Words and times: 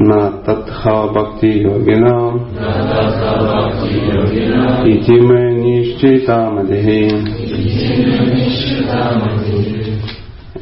न 0.08 0.10
तथा 0.48 0.96
भक्तियोगिना 1.16 2.16
इति 4.92 5.16
मे 5.28 5.42
निश्चिता 5.60 6.38
मतिः 6.56 6.88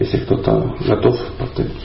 Если 0.01 0.19
кто-то 0.19 0.53
готов 0.89 1.17
повторить. 1.39 1.85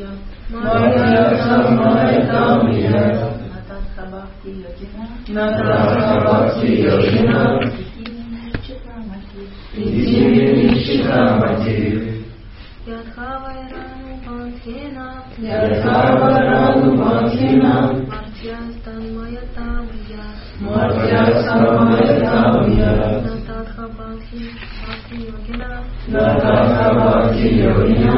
योग्य 0.00 0.50
न 0.50 0.52
तत्सभक्ति 3.70 4.50
योगिना 4.62 5.04
न 5.30 5.32
तत्सभक्ति 5.56 6.70
योगिना 6.86 7.40
यथावरानुबन्धेन 12.88 14.96
यथावरानुबन्धेन 15.48 17.64
मर्त्यस्तन्मयतां 18.10 19.82
या 20.12 20.24
मर्त्यस्तन्मयतां 20.64 22.54
या 22.78 22.90
न 23.26 23.28
तथा 23.48 23.84
भक्ति 23.98 24.40
भक्तियोगिना 24.80 25.70
न 26.10 26.12
तथा 26.40 26.86
भक्तियोगिना 27.00 28.14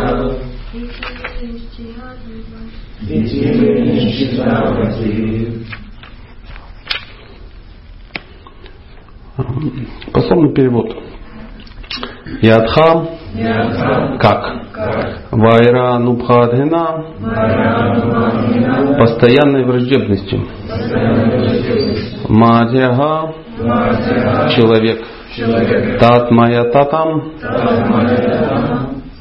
Пословный 10.12 10.54
перевод. 10.54 10.94
Ядха 12.40 13.06
как? 14.20 14.52
Вайра 15.30 15.98
Нубхадхина 15.98 17.04
постоянной 18.98 19.64
враждебностью. 19.64 20.46
Мадьяга 22.28 23.34
человек. 24.54 25.02
Татмая 25.98 26.70
татам 26.70 27.32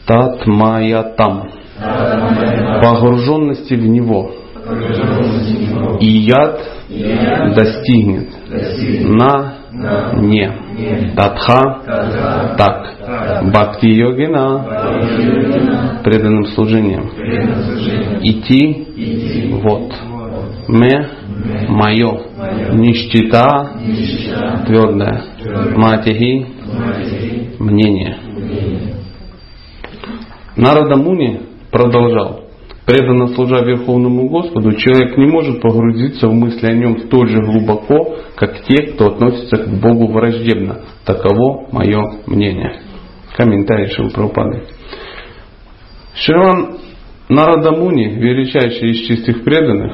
татмаятам 0.06 1.50
погруженности 2.82 3.76
в 3.76 3.88
него. 3.88 4.41
И 6.00 6.06
яд 6.06 6.60
достигнет 7.56 8.30
на 9.08 9.54
не. 10.16 10.52
Татха 11.16 11.82
так. 12.58 12.88
Бхакти 13.52 13.88
йогина 13.88 14.66
преданным 16.04 16.46
служением. 16.48 17.10
Идти 18.22 18.88
вот. 19.64 19.94
Ме 20.68 21.10
мое. 21.70 22.20
Нищета 22.74 23.72
твердая. 24.66 25.24
Матихи 25.76 26.46
мнение. 27.60 28.18
Нарада 30.56 30.98
Муни 30.98 31.42
продолжал. 31.72 32.41
Преданно 32.92 33.28
служа 33.30 33.64
Верховному 33.64 34.28
Господу, 34.28 34.74
человек 34.74 35.18
не 35.18 35.26
может 35.26 35.62
погрузиться 35.62 36.28
в 36.28 36.34
мысли 36.34 36.68
о 36.68 36.74
нем 36.74 37.00
столь 37.04 37.30
же 37.30 37.42
глубоко, 37.42 38.18
как 38.36 38.64
те, 38.64 38.88
кто 38.88 39.14
относится 39.14 39.64
к 39.64 39.80
Богу 39.80 40.08
враждебно. 40.12 40.82
Таково 41.06 41.70
мое 41.72 42.02
мнение. 42.28 42.82
Комментарий 43.38 43.88
Шилпрапады. 43.94 44.64
Шриван 46.16 46.80
Нарадамуни, 47.30 48.20
величайший 48.20 48.92
из 48.92 49.08
чистых 49.08 49.46
преданных, 49.46 49.94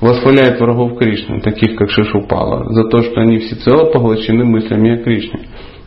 восхваляет 0.00 0.58
врагов 0.58 0.98
Кришны, 0.98 1.40
таких 1.40 1.76
как 1.76 1.88
Шишупала, 1.88 2.64
за 2.72 2.88
то, 2.88 3.00
что 3.02 3.20
они 3.20 3.38
всецело 3.38 3.92
поглощены 3.92 4.44
мыслями 4.44 4.98
о 4.98 5.04
Кришне. 5.04 5.42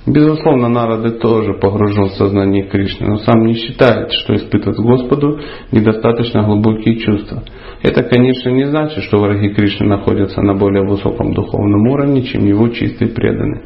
Безусловно, 0.07 0.69
Нарады 0.69 1.17
тоже 1.19 1.53
погружен 1.55 2.09
в 2.09 2.13
сознание 2.13 2.69
Кришны, 2.69 3.07
но 3.07 3.17
сам 3.17 3.43
не 3.45 3.55
считает, 3.55 4.11
что 4.11 4.35
испытывает 4.35 4.77
Господу 4.77 5.39
недостаточно 5.71 6.43
глубокие 6.43 6.99
чувства. 6.99 7.43
Это, 7.81 8.03
конечно, 8.03 8.49
не 8.49 8.65
значит, 8.65 9.03
что 9.05 9.17
враги 9.17 9.49
Кришны 9.49 9.87
находятся 9.87 10.41
на 10.41 10.53
более 10.53 10.83
высоком 10.83 11.33
духовном 11.33 11.87
уровне, 11.87 12.21
чем 12.21 12.45
его 12.45 12.69
чистые 12.69 13.11
преданные. 13.11 13.63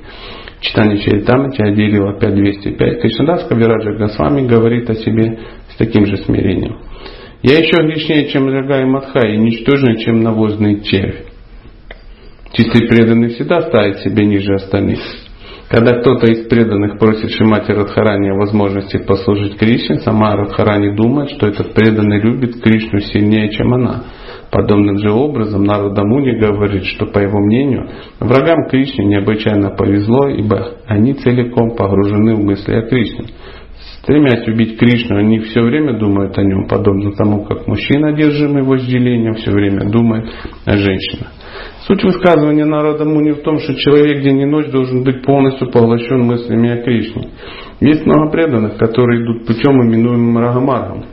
Читание 0.62 1.00
Чаритамати, 1.00 1.62
Адилива 1.62 2.18
5205, 2.18 3.02
Кришнадас 3.02 3.44
Кавираджа 3.46 3.98
Госвами 3.98 4.48
говорит 4.48 4.90
о 4.90 4.96
себе 4.96 5.40
с 5.70 5.76
таким 5.76 6.06
же 6.06 6.18
смирением. 6.18 6.78
Я 7.42 7.58
еще 7.58 7.82
грешнее, 7.82 8.28
чем 8.30 8.48
Рага 8.48 8.82
и 8.82 8.86
Мадха, 8.86 9.28
и 9.28 9.38
ничтожнее, 9.38 9.98
чем 9.98 10.22
навозный 10.22 10.82
червь. 10.84 11.26
Чистый 12.54 12.88
преданный 12.88 13.30
всегда 13.30 13.62
ставит 13.62 14.00
себя 14.00 14.26
ниже 14.26 14.54
остальных. 14.54 15.00
Когда 15.70 16.00
кто-то 16.00 16.26
из 16.26 16.48
преданных 16.48 16.98
просит 16.98 17.30
Шимати 17.30 17.72
Радхарани 17.72 18.30
о 18.30 18.36
возможности 18.36 18.98
послужить 18.98 19.56
Кришне, 19.60 20.00
сама 20.00 20.36
Радхарани 20.36 20.96
думает, 20.96 21.30
что 21.30 21.46
этот 21.46 21.76
преданный 21.76 22.20
любит 22.20 22.60
Кришну 22.60 23.00
сильнее, 23.02 23.52
чем 23.52 23.76
она. 23.76 24.04
Подобным 24.52 24.98
же 24.98 25.12
образом 25.12 25.64
Нарада 25.64 26.04
Муни 26.04 26.40
говорит, 26.40 26.86
что 26.86 27.06
по 27.06 27.20
его 27.20 27.40
мнению 27.40 27.88
врагам 28.20 28.68
Кришны 28.68 29.04
необычайно 29.04 29.70
повезло, 29.70 30.28
ибо 30.28 30.78
они 30.88 31.14
целиком 31.14 31.76
погружены 31.76 32.34
в 32.34 32.44
мысли 32.44 32.74
о 32.74 32.82
Кришне. 32.90 33.26
Стремясь 34.02 34.48
убить 34.48 34.80
Кришну, 34.80 35.18
они 35.18 35.38
все 35.40 35.62
время 35.62 36.00
думают 36.00 36.36
о 36.36 36.42
нем, 36.42 36.68
подобно 36.68 37.12
тому, 37.12 37.44
как 37.44 37.68
мужчина, 37.68 38.10
одержимый 38.10 38.64
вожделением, 38.64 39.36
все 39.36 39.52
время 39.52 39.88
думает 39.88 40.32
о 40.66 40.78
женщинах. 40.78 41.28
Суть 41.90 42.04
высказывания 42.04 42.66
народа 42.66 43.04
Муни 43.04 43.32
в 43.32 43.42
том, 43.42 43.58
что 43.58 43.74
человек 43.74 44.22
день 44.22 44.42
и 44.42 44.46
ночь 44.46 44.70
должен 44.70 45.04
быть 45.04 45.24
полностью 45.24 45.72
поглощен 45.72 46.22
мыслями 46.22 46.70
о 46.70 46.84
Кришне. 46.84 47.30
Есть 47.82 48.06
много 48.06 48.30
преданных, 48.30 48.78
которые 48.78 49.24
идут 49.24 49.48
путем, 49.48 49.72
именуемым 49.82 50.38
Рагамаргом, 50.38 51.06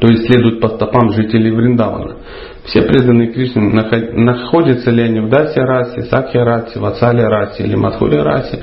то 0.00 0.08
есть 0.08 0.24
следуют 0.24 0.62
по 0.62 0.68
стопам 0.68 1.10
жителей 1.10 1.50
Вриндавана. 1.50 2.16
Все 2.64 2.80
преданные 2.80 3.30
Кришне, 3.30 3.60
находятся 3.60 4.90
ли 4.90 5.02
они 5.02 5.20
в 5.20 5.28
Дасе 5.28 5.60
расе, 5.60 6.00
Сакхе 6.04 6.44
расе, 6.44 6.80
Вацале 6.80 7.28
расе 7.28 7.64
или 7.64 7.76
Мадхуре 7.76 8.22
расе, 8.22 8.58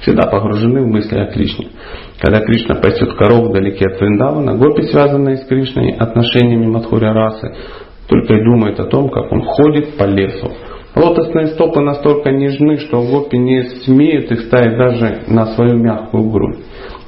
всегда 0.00 0.26
погружены 0.26 0.82
в 0.82 0.88
мысли 0.88 1.16
о 1.20 1.26
Кришне. 1.26 1.68
Когда 2.18 2.40
Кришна 2.40 2.74
пасет 2.74 3.14
коров 3.14 3.50
вдалеке 3.50 3.86
от 3.86 4.00
Вриндавана, 4.00 4.56
гопи, 4.56 4.82
связанные 4.88 5.36
с 5.36 5.46
Кришной 5.46 5.92
отношениями 5.92 6.66
Мадхуря 6.66 7.12
расы, 7.12 7.54
только 8.08 8.34
и 8.34 8.44
думают 8.44 8.80
о 8.80 8.86
том, 8.86 9.08
как 9.08 9.30
он 9.30 9.42
ходит 9.42 9.96
по 9.96 10.02
лесу. 10.02 10.50
Лотосные 10.94 11.48
стопы 11.48 11.80
настолько 11.80 12.30
нежны, 12.30 12.78
что 12.78 13.02
гопи 13.02 13.36
не 13.38 13.62
смеют 13.84 14.30
их 14.32 14.40
ставить 14.42 14.76
даже 14.76 15.22
на 15.28 15.46
свою 15.54 15.78
мягкую 15.78 16.30
грудь. 16.30 16.58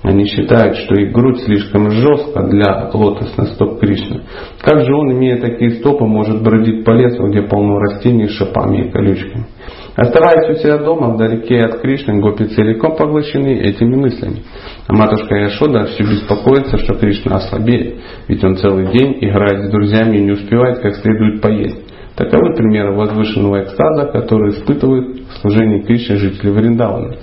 Они 0.02 0.24
считают, 0.26 0.76
что 0.78 0.94
их 0.96 1.12
грудь 1.12 1.40
слишком 1.42 1.90
жестка 1.90 2.42
для 2.42 2.90
лотосных 2.92 3.48
стоп 3.50 3.78
Кришны. 3.78 4.22
Как 4.60 4.80
же 4.84 4.92
он, 4.94 5.12
имея 5.12 5.40
такие 5.40 5.72
стопы, 5.72 6.04
может 6.04 6.42
бродить 6.42 6.84
по 6.84 6.90
лесу, 6.90 7.28
где 7.28 7.42
полно 7.42 7.78
растений 7.78 8.26
с 8.26 8.32
шипами 8.32 8.86
и 8.86 8.90
колючками? 8.90 9.46
Оставаясь 9.94 10.50
у 10.50 10.60
себя 10.60 10.78
дома, 10.78 11.14
вдалеке 11.14 11.60
от 11.60 11.80
Кришны, 11.80 12.20
гопи 12.20 12.46
целиком 12.46 12.96
поглощены 12.96 13.60
этими 13.60 13.94
мыслями. 13.94 14.42
А 14.88 14.92
матушка 14.92 15.36
Яшода 15.36 15.84
все 15.84 16.02
беспокоится, 16.02 16.78
что 16.78 16.94
Кришна 16.94 17.36
ослабеет, 17.36 18.00
ведь 18.26 18.42
он 18.42 18.56
целый 18.56 18.86
день 18.86 19.18
играет 19.20 19.66
с 19.66 19.70
друзьями 19.70 20.16
и 20.16 20.22
не 20.22 20.32
успевает 20.32 20.78
как 20.78 20.96
следует 20.96 21.40
поесть. 21.40 21.91
Таковы 22.16 22.54
примеры 22.54 22.92
возвышенного 22.92 23.64
экстаза, 23.64 24.06
который 24.12 24.50
испытывают 24.50 25.20
в 25.28 25.40
служении 25.40 25.80
Кришне 25.80 26.16
жители 26.16 26.50
Вриндавана. 26.50 27.16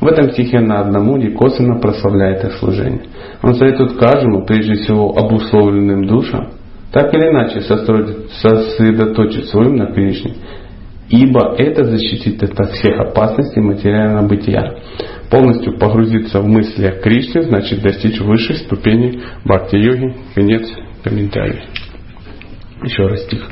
В 0.00 0.06
этом 0.06 0.30
стихе 0.30 0.60
на 0.60 0.80
одному 0.80 1.18
косвенно 1.32 1.80
прославляет 1.80 2.44
их 2.44 2.52
служение. 2.54 3.06
Он 3.42 3.54
советует 3.54 3.98
каждому, 3.98 4.44
прежде 4.44 4.74
всего 4.74 5.10
обусловленным 5.16 6.06
душам, 6.06 6.52
так 6.92 7.12
или 7.14 7.28
иначе 7.28 7.62
сосредоточить 7.62 9.46
свой 9.46 9.72
на 9.72 9.92
Кришне 9.92 10.34
ибо 11.10 11.54
это 11.56 11.84
защитит 11.84 12.42
от 12.42 12.70
всех 12.72 12.98
опасностей 13.00 13.62
материального 13.62 14.26
бытия. 14.26 14.74
Полностью 15.30 15.78
погрузиться 15.78 16.40
в 16.40 16.46
мысли 16.46 16.86
о 16.86 17.00
Кришне 17.00 17.42
значит 17.42 17.82
достичь 17.82 18.20
высшей 18.20 18.56
ступени 18.56 19.22
бхакти-йоги. 19.44 20.14
Конец 20.34 20.68
комментария. 21.02 21.64
Еще 22.82 23.06
раз 23.06 23.24
стих. 23.24 23.48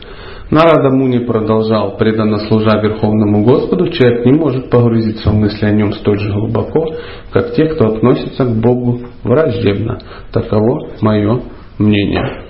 Нарада 0.51 0.91
Муни 0.91 1.19
продолжал, 1.19 1.97
преданно 1.97 2.39
служа 2.39 2.81
Верховному 2.81 3.43
Господу, 3.45 3.89
человек 3.89 4.25
не 4.25 4.33
может 4.33 4.71
погрузиться 4.71 5.31
в 5.31 5.35
мысли 5.35 5.67
о 5.67 5.73
нем 5.73 5.93
столь 5.93 6.21
же 6.21 6.33
глубоко, 6.33 6.87
как 7.33 7.55
те, 7.55 7.67
кто 7.67 7.89
относится 7.89 8.45
к 8.45 8.55
Богу 8.61 9.01
враждебно. 9.25 9.99
Таково 10.33 10.91
мое 11.01 11.43
мнение. 11.79 12.45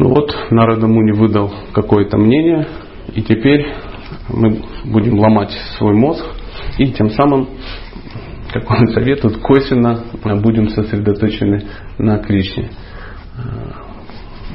Ну 0.00 0.08
вот, 0.08 0.34
Нарада 0.50 0.88
Муни 0.88 1.12
выдал 1.12 1.52
какое-то 1.72 2.18
мнение, 2.18 2.66
и 3.14 3.22
теперь 3.22 3.66
мы 4.28 4.58
будем 4.84 5.18
ломать 5.20 5.52
свой 5.78 5.94
мозг 5.94 6.24
и 6.78 6.86
тем 6.88 7.10
самым, 7.10 7.48
как 8.52 8.68
он 8.68 8.88
советует, 8.88 9.38
косвенно 9.38 10.02
будем 10.42 10.68
сосредоточены 10.68 11.62
на 11.98 12.18
Кришне. 12.18 12.70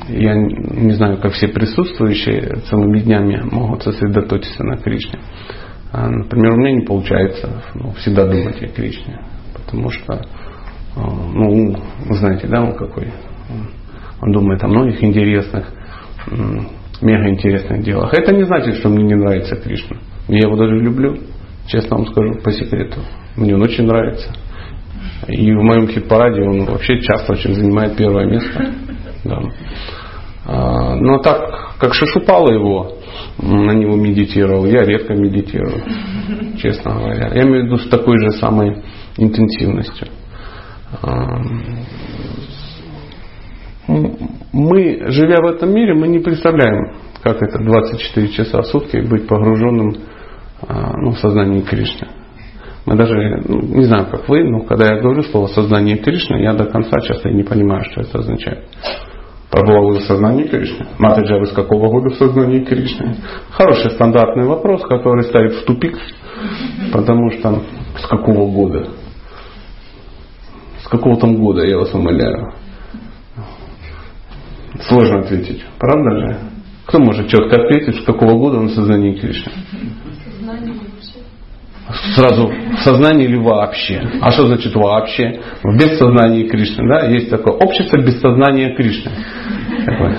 Я 0.07 0.35
не 0.35 0.93
знаю, 0.93 1.17
как 1.19 1.33
все 1.33 1.47
присутствующие 1.47 2.61
целыми 2.69 2.99
днями 2.99 3.41
могут 3.51 3.83
сосредоточиться 3.83 4.63
на 4.63 4.77
Кришне. 4.77 5.19
А, 5.91 6.09
например, 6.09 6.53
у 6.53 6.57
меня 6.57 6.71
не 6.71 6.85
получается 6.85 7.61
ну, 7.75 7.91
всегда 7.91 8.25
думать 8.25 8.61
о 8.63 8.67
Кришне, 8.67 9.19
потому 9.53 9.89
что, 9.89 10.21
а, 10.95 11.01
ну, 11.01 11.75
вы 12.05 12.15
знаете, 12.15 12.47
да, 12.47 12.63
он 12.63 12.73
какой? 12.73 13.11
Он 14.21 14.31
думает 14.31 14.63
о 14.63 14.67
многих 14.67 15.03
интересных 15.03 15.71
мега 17.01 17.29
интересных 17.29 17.83
делах. 17.83 18.13
Это 18.13 18.31
не 18.33 18.43
значит, 18.43 18.75
что 18.75 18.89
мне 18.89 19.03
не 19.03 19.15
нравится 19.15 19.55
Кришна. 19.55 19.97
Я 20.27 20.47
его 20.47 20.55
даже 20.55 20.75
люблю, 20.75 21.17
честно 21.67 21.97
вам 21.97 22.07
скажу 22.07 22.39
по 22.43 22.51
секрету. 22.51 22.99
Мне 23.35 23.55
он 23.55 23.61
очень 23.61 23.85
нравится. 23.85 24.31
И 25.27 25.51
в 25.51 25.61
моем 25.61 25.87
хит-параде 25.87 26.41
он 26.41 26.65
вообще 26.65 26.99
часто 27.01 27.33
очень 27.33 27.53
занимает 27.53 27.95
первое 27.95 28.25
место. 28.25 28.73
Да. 29.23 29.39
А, 30.45 30.95
но 30.95 31.19
так, 31.19 31.77
как 31.77 31.93
Шишупала 31.93 32.51
его, 32.51 32.97
на 33.37 33.71
него 33.71 33.95
медитировал, 33.95 34.65
я 34.65 34.83
редко 34.83 35.13
медитирую, 35.13 35.83
честно 36.57 36.93
говоря. 36.93 37.31
Я 37.33 37.43
имею 37.43 37.63
в 37.63 37.65
виду 37.65 37.77
с 37.77 37.89
такой 37.89 38.17
же 38.17 38.31
самой 38.37 38.83
интенсивностью. 39.17 40.07
А, 41.01 41.41
мы, 44.53 45.03
живя 45.07 45.37
в 45.41 45.47
этом 45.47 45.73
мире, 45.73 45.93
мы 45.93 46.07
не 46.07 46.19
представляем, 46.19 46.95
как 47.21 47.41
это 47.41 47.63
24 47.63 48.27
часа 48.29 48.61
в 48.61 48.65
сутки 48.67 48.97
быть 48.97 49.27
погруженным 49.27 49.95
а, 50.67 50.97
ну, 50.97 51.11
в 51.11 51.19
сознание 51.19 51.61
Кришны. 51.61 52.07
Мы 52.85 52.95
даже, 52.95 53.13
ну, 53.47 53.61
не 53.61 53.83
знаю, 53.83 54.07
как 54.09 54.27
вы, 54.27 54.43
но 54.43 54.61
когда 54.61 54.87
я 54.87 55.01
говорю 55.01 55.21
слово 55.23 55.47
сознание 55.47 55.97
Кришны, 55.97 56.41
я 56.41 56.53
до 56.53 56.65
конца 56.65 56.99
часто 57.01 57.29
не 57.29 57.43
понимаю, 57.43 57.83
что 57.91 58.01
это 58.01 58.19
означает. 58.19 58.67
Пробовал 59.51 59.89
вы 59.89 59.99
в 59.99 60.03
сознании 60.03 60.45
Кришны? 60.45 60.87
Матаджа, 60.97 61.37
вы 61.37 61.45
с 61.45 61.51
какого 61.51 61.89
года 61.89 62.09
в 62.09 62.17
сознании 62.17 62.63
Кришны? 62.63 63.17
Хороший 63.51 63.91
стандартный 63.91 64.45
вопрос, 64.45 64.81
который 64.83 65.23
ставит 65.23 65.53
в 65.53 65.65
тупик, 65.65 65.97
потому 66.91 67.29
что 67.31 67.61
с 67.99 68.07
какого 68.07 68.49
года? 68.49 68.87
С 70.83 70.87
какого 70.87 71.19
там 71.19 71.35
года, 71.35 71.63
я 71.63 71.77
вас 71.77 71.93
умоляю. 71.93 72.53
Сложно 74.87 75.19
ответить. 75.19 75.63
Правда 75.77 76.17
же? 76.17 76.39
Кто 76.87 76.99
может 76.99 77.27
четко 77.27 77.61
ответить, 77.61 78.01
с 78.01 78.05
какого 78.05 78.37
года 78.37 78.57
он 78.57 78.67
в 78.67 78.71
сознании 78.71 79.13
Кришны? 79.13 79.51
Сразу 82.15 82.47
в 82.47 82.79
сознании 82.83 83.25
или 83.25 83.37
вообще? 83.37 84.01
А 84.21 84.31
что 84.31 84.47
значит 84.47 84.73
вообще? 84.75 85.41
В 85.63 85.75
бессознании 85.75 86.47
Кришны. 86.47 86.87
Да? 86.87 87.07
Есть 87.07 87.29
такое 87.29 87.53
общество 87.55 87.97
без 87.97 88.21
сознания 88.21 88.75
Кришны. 88.75 89.11
Такое. 89.85 90.17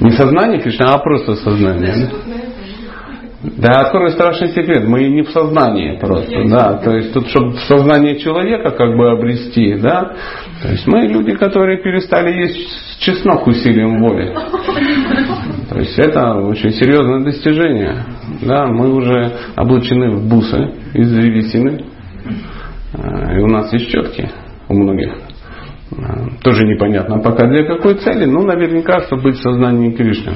Не 0.00 0.12
сознание 0.12 0.60
Кришны, 0.60 0.84
а 0.84 0.98
просто 0.98 1.34
сознание. 1.36 2.08
Да? 2.08 2.31
Да, 3.42 3.80
открою 3.80 4.10
страшный 4.10 4.50
секрет, 4.50 4.86
мы 4.86 5.08
не 5.08 5.22
в 5.22 5.30
сознании 5.30 5.98
просто, 5.98 6.44
да, 6.48 6.74
то 6.74 6.94
есть 6.94 7.12
тут, 7.12 7.26
чтобы 7.28 7.56
сознание 7.66 8.16
человека 8.20 8.70
как 8.70 8.96
бы 8.96 9.10
обрести, 9.10 9.74
да, 9.78 10.14
то 10.62 10.68
есть 10.68 10.86
мы 10.86 11.08
люди, 11.08 11.34
которые 11.34 11.82
перестали 11.82 12.40
есть 12.40 13.00
чеснок 13.00 13.44
усилием 13.48 14.00
воли. 14.00 14.32
То 15.68 15.76
есть 15.76 15.98
это 15.98 16.34
очень 16.34 16.70
серьезное 16.70 17.24
достижение, 17.24 18.04
да, 18.42 18.66
мы 18.66 18.94
уже 18.94 19.32
облачены 19.56 20.12
в 20.12 20.28
бусы 20.28 20.74
из 20.94 21.10
древесины, 21.10 21.84
и 22.94 23.38
у 23.40 23.48
нас 23.48 23.72
есть 23.72 23.90
четки 23.90 24.30
у 24.68 24.74
многих. 24.74 25.14
Тоже 26.44 26.64
непонятно 26.64 27.18
пока 27.18 27.48
для 27.48 27.64
какой 27.64 27.94
цели, 27.94 28.24
но 28.24 28.42
наверняка, 28.42 29.00
чтобы 29.00 29.24
быть 29.24 29.36
в 29.36 29.42
сознании 29.42 29.90
Кришны. 29.90 30.34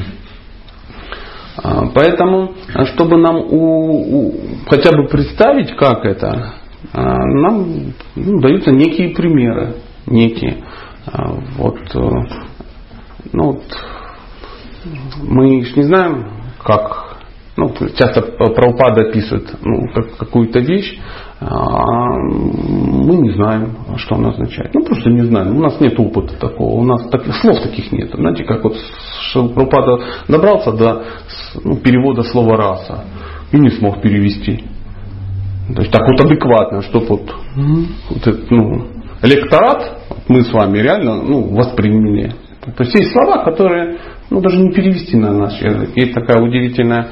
А, 1.63 1.87
поэтому, 1.95 2.53
а, 2.75 2.85
чтобы 2.87 3.17
нам 3.17 3.37
у, 3.37 4.27
у, 4.29 4.35
хотя 4.69 4.91
бы 4.97 5.09
представить, 5.09 5.75
как 5.77 6.05
это, 6.05 6.55
а, 6.93 7.17
нам 7.25 7.93
ну, 8.15 8.41
даются 8.41 8.71
некие 8.71 9.11
примеры, 9.15 9.77
некие. 10.07 10.65
Вот, 11.57 11.79
э, 11.95 11.99
ну, 13.33 13.53
вот, 13.53 13.63
мы 15.23 15.61
не 15.61 15.83
знаем, 15.85 16.33
как, 16.59 17.19
ну, 17.57 17.73
часто 17.97 18.23
Прабхупада 18.23 19.03
описывает 19.03 19.55
ну, 19.63 19.89
как, 19.95 20.17
какую-то 20.17 20.59
вещь, 20.59 20.99
мы 21.39 23.17
не 23.17 23.31
знаем, 23.33 23.77
что 23.97 24.15
она 24.15 24.31
означает. 24.31 24.73
Ну, 24.75 24.85
просто 24.85 25.11
не 25.11 25.23
знаем. 25.23 25.57
У 25.57 25.61
нас 25.61 25.79
нет 25.81 25.99
опыта 26.01 26.35
такого. 26.39 26.81
У 26.81 26.85
нас 26.85 27.07
таких, 27.11 27.35
слов 27.37 27.61
таких 27.61 27.93
нет. 27.93 28.11
Знаете, 28.15 28.45
как 28.45 28.65
вот 28.65 28.75
Шилпрапада 29.33 30.03
добрался 30.29 30.73
до 30.73 31.05
ну, 31.63 31.77
перевода 31.77 32.23
слова 32.23 32.57
раса 32.57 33.05
и 33.53 33.59
не 33.59 33.71
смог 33.71 34.01
перевести. 34.01 34.65
То 35.75 35.83
есть 35.83 35.93
так 35.93 36.09
вот 36.09 36.21
адекватно, 36.21 36.81
чтобы 36.83 37.07
вот, 37.07 37.35
вот 38.11 38.27
это, 38.27 38.39
ну, 38.51 38.87
электорат, 39.23 40.01
мы 40.29 40.43
с 40.43 40.53
вами 40.53 40.79
реально 40.79 41.23
ну, 41.23 41.55
восприняли. 41.55 42.33
То 42.77 42.83
есть 42.83 42.95
есть 42.95 43.13
слова, 43.13 43.45
которые 43.45 43.99
ну, 44.31 44.41
даже 44.41 44.59
не 44.59 44.73
перевести 44.73 45.17
на 45.17 45.33
наш 45.33 45.61
язык. 45.61 45.91
Есть 45.97 46.15
такая 46.15 46.43
удивительная 46.43 47.11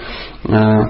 э, 0.49 0.81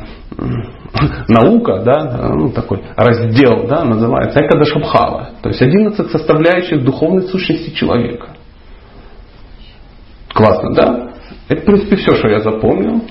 наука, 1.28 1.82
да, 1.84 2.30
ну, 2.34 2.50
такой 2.50 2.82
раздел, 2.96 3.66
да, 3.66 3.84
называется 3.84 4.40
Экадашабхава. 4.40 5.30
То 5.42 5.48
есть 5.48 5.60
11 5.60 6.10
составляющих 6.10 6.84
духовной 6.84 7.22
сущности 7.22 7.74
человека. 7.74 8.28
Классно, 10.32 10.74
да? 10.74 11.10
Это, 11.48 11.62
в 11.62 11.64
принципе, 11.64 11.96
все, 11.96 12.14
что 12.16 12.28
я 12.28 12.40
запомнил. 12.40 13.02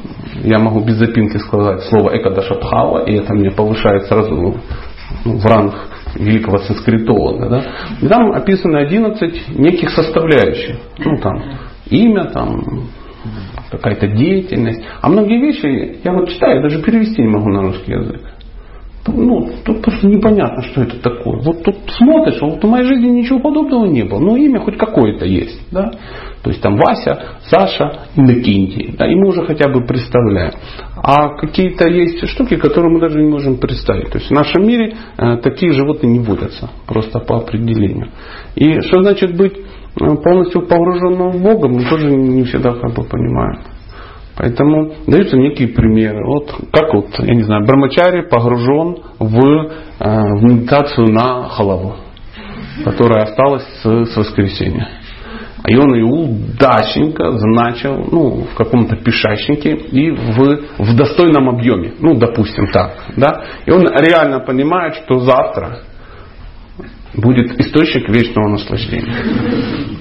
Я 0.44 0.60
могу 0.60 0.82
без 0.82 0.96
запинки 0.96 1.38
сказать 1.38 1.84
слово 1.84 2.18
Экадашабхава, 2.18 3.06
и 3.06 3.16
это 3.16 3.34
мне 3.34 3.52
повышает 3.52 4.06
сразу 4.06 4.34
ну, 5.26 5.38
в 5.38 5.46
ранг 5.46 5.74
великого 6.16 6.60
санскритолога. 6.60 7.50
Да? 7.50 7.66
И 8.02 8.08
там 8.08 8.32
описаны 8.34 8.78
11 8.78 9.58
неких 9.58 9.90
составляющих. 9.92 10.78
Ну, 10.98 11.18
там, 11.18 11.44
имя, 11.90 12.26
там, 12.26 12.88
какая-то 13.78 14.08
деятельность. 14.08 14.84
А 15.02 15.10
многие 15.10 15.40
вещи 15.40 16.00
я 16.04 16.14
вот 16.14 16.30
читаю, 16.30 16.62
даже 16.62 16.82
перевести 16.82 17.22
не 17.22 17.30
могу 17.30 17.50
на 17.50 17.62
русский 17.62 17.92
язык. 17.92 18.22
Ну, 19.06 19.50
тут 19.66 19.82
просто 19.82 20.08
непонятно, 20.08 20.62
что 20.64 20.84
это 20.84 20.98
такое. 21.02 21.42
Вот 21.42 21.64
тут 21.64 21.76
смотришь, 21.98 22.38
а 22.42 22.46
вот 22.46 22.64
в 22.64 22.68
моей 22.68 22.86
жизни 22.86 23.10
ничего 23.10 23.40
подобного 23.40 23.86
не 23.86 24.04
было. 24.04 24.20
Но 24.20 24.38
имя 24.38 24.62
хоть 24.62 24.78
какое-то 24.78 25.26
есть. 25.26 25.60
Да? 25.72 25.92
То 26.42 26.50
есть 26.50 26.62
там 26.62 26.78
Вася, 26.78 27.38
Саша, 27.50 28.08
Иннокентий. 28.16 28.96
Да, 28.98 29.06
и 29.06 29.16
мы 29.16 29.28
уже 29.28 29.46
хотя 29.46 29.70
бы 29.70 29.86
представляем. 29.86 30.54
А 30.96 31.36
какие-то 31.36 31.88
есть 31.90 32.26
штуки, 32.30 32.56
которые 32.56 32.94
мы 32.94 33.02
даже 33.02 33.22
не 33.22 33.30
можем 33.30 33.58
представить. 33.58 34.10
То 34.10 34.20
есть 34.20 34.30
в 34.30 34.34
нашем 34.34 34.66
мире 34.66 34.96
э, 35.18 35.38
такие 35.38 35.74
животные 35.74 36.14
не 36.14 36.20
водятся. 36.20 36.70
Просто 36.88 37.20
по 37.20 37.38
определению. 37.38 38.10
И 38.56 38.80
что 38.82 39.04
значит 39.04 39.36
быть 39.36 39.58
полностью 39.96 40.68
погруженным 40.68 41.32
в 41.32 41.42
Бога, 41.42 41.68
мы 41.68 41.84
тоже 41.86 42.12
не 42.12 42.44
всегда 42.44 42.74
как 42.74 42.94
бы 42.94 43.04
понимаем. 43.04 43.60
Поэтому 44.36 44.94
даются 45.06 45.38
некие 45.38 45.68
примеры. 45.68 46.26
Вот 46.26 46.52
как 46.72 46.94
вот, 46.94 47.20
я 47.20 47.36
не 47.36 47.44
знаю, 47.44 47.66
Брамачари 47.66 48.28
погружен 48.28 48.98
в, 49.20 49.38
э, 49.40 49.70
в 50.00 50.44
медитацию 50.44 51.08
на 51.10 51.50
халаву, 51.50 51.96
которая 52.84 53.26
осталась 53.26 53.64
с, 53.84 54.06
с 54.06 54.18
воскресенья. 54.18 54.88
А 55.64 55.72
и 55.72 55.78
он 55.78 55.94
ее 55.94 56.06
удачненько 56.06 57.38
значил 57.38 58.06
ну, 58.12 58.44
в 58.52 58.56
каком-то 58.56 58.98
пешачнике 58.98 59.72
и 59.72 60.12
в, 60.12 60.60
в 60.78 60.96
достойном 60.98 61.50
объеме. 61.50 61.94
Ну, 62.00 62.16
допустим, 62.16 62.68
так. 62.68 62.96
Да? 63.16 63.46
И 63.66 63.72
он 63.72 63.88
реально 63.88 64.42
понимает, 64.42 64.96
что 64.96 65.20
завтра 65.20 65.80
будет 67.16 67.60
источник 67.60 68.10
вечного 68.10 68.50
наслаждения. 68.50 69.14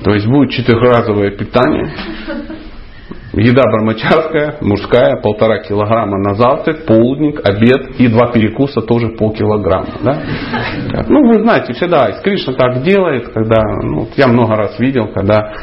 То 0.02 0.14
есть 0.14 0.26
будет 0.26 0.50
четырехразовое 0.50 1.36
питание, 1.36 1.92
еда 3.34 3.62
брамачарская, 3.62 4.58
мужская, 4.60 5.16
полтора 5.16 5.58
килограмма 5.60 6.18
на 6.18 6.34
завтрак, 6.34 6.84
полдник, 6.86 7.40
обед 7.44 7.98
и 7.98 8.08
два 8.08 8.30
перекуса 8.30 8.82
тоже 8.82 9.08
полкилограмма. 9.10 9.94
Да? 10.02 10.22
Ну, 11.08 11.26
вы 11.28 11.42
знаете, 11.42 11.72
всегда 11.72 12.08
из 12.10 12.20
Кришна 12.20 12.52
так 12.54 12.82
делает, 12.82 13.28
когда, 13.28 13.62
ну, 13.82 14.08
я 14.16 14.28
много 14.28 14.54
раз 14.54 14.78
видел, 14.78 15.08
когда, 15.08 15.54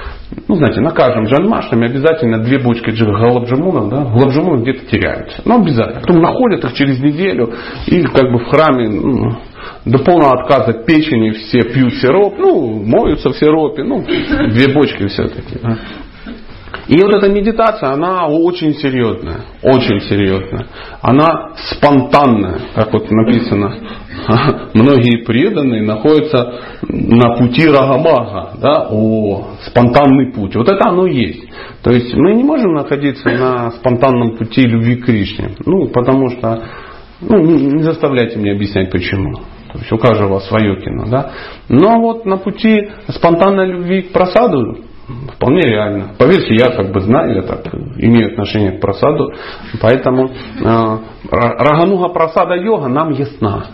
ну, 0.48 0.56
знаете, 0.56 0.82
на 0.82 0.92
каждом 0.92 1.26
джанмашнаме 1.26 1.88
обязательно 1.88 2.40
две 2.40 2.60
бочки 2.60 2.90
галабджамунов, 2.90 3.90
да, 3.90 3.98
галабджамунов 4.06 4.62
где-то 4.64 4.86
теряются. 4.88 5.42
Ну, 5.46 5.62
обязательно. 5.62 6.02
Потом 6.02 6.22
находят 6.22 6.64
их 6.64 6.74
через 6.74 7.00
неделю 7.00 7.54
и 7.88 8.02
как 8.04 8.32
бы 8.32 8.40
в 8.40 8.46
храме, 8.46 8.90
ну, 8.90 9.38
до 9.86 10.00
полного 10.00 10.42
отказа 10.42 10.74
печени 10.84 11.32
все 11.32 11.62
пьют 11.62 11.94
сироп, 11.96 12.36
ну, 12.38 12.84
моются 12.84 13.30
в 13.30 13.38
сиропе, 13.38 13.84
ну, 13.84 14.04
две 14.04 14.74
бочки 14.74 15.08
все-таки. 15.08 15.60
И 16.90 17.00
вот 17.04 17.14
эта 17.14 17.32
медитация, 17.32 17.92
она 17.92 18.26
очень 18.26 18.74
серьезная, 18.74 19.42
очень 19.62 20.00
серьезная. 20.02 20.66
Она 21.02 21.52
спонтанная, 21.72 22.62
как 22.74 22.92
вот 22.94 23.12
написано. 23.12 23.76
Многие 24.74 25.24
преданные 25.24 25.84
находятся 25.84 26.62
на 26.82 27.36
пути 27.36 27.68
Рагамага, 27.68 28.54
да, 28.60 28.88
о, 28.90 29.50
спонтанный 29.68 30.34
путь. 30.34 30.56
Вот 30.56 30.68
это 30.68 30.90
оно 30.90 31.06
есть. 31.06 31.44
То 31.84 31.92
есть 31.92 32.12
мы 32.16 32.34
не 32.34 32.44
можем 32.44 32.74
находиться 32.74 33.30
на 33.30 33.70
спонтанном 33.72 34.36
пути 34.36 34.64
любви 34.64 34.96
к 34.96 35.06
Кришне. 35.06 35.52
Ну, 35.66 35.90
потому 35.90 36.30
что, 36.32 36.64
ну, 37.22 37.38
не 37.40 37.84
заставляйте 37.84 38.38
меня 38.38 38.54
объяснять 38.54 38.92
почему. 38.92 39.36
То 39.72 39.78
есть 39.78 39.92
у 39.92 39.98
каждого 39.98 40.40
свое 40.40 40.78
кино. 40.82 41.06
Да? 41.08 41.32
Но 41.68 42.02
вот 42.02 42.26
на 42.26 42.38
пути 42.38 42.90
спонтанной 43.10 43.68
любви 43.68 44.04
к 44.04 44.12
просаду 44.12 44.80
вполне 45.36 45.62
реально. 45.62 46.12
Поверьте, 46.18 46.56
я 46.56 46.72
как 46.72 46.92
бы 46.92 47.02
знаю, 47.02 47.36
я 47.36 47.42
так 47.44 47.68
имею 47.98 48.32
отношение 48.32 48.74
к 48.74 48.82
просаду. 48.82 49.32
Поэтому 49.82 50.30
э, 50.30 50.98
Рагануга 51.32 52.10
просада 52.10 52.56
йога 52.56 52.88
нам 52.88 53.12
ясна. 53.12 53.66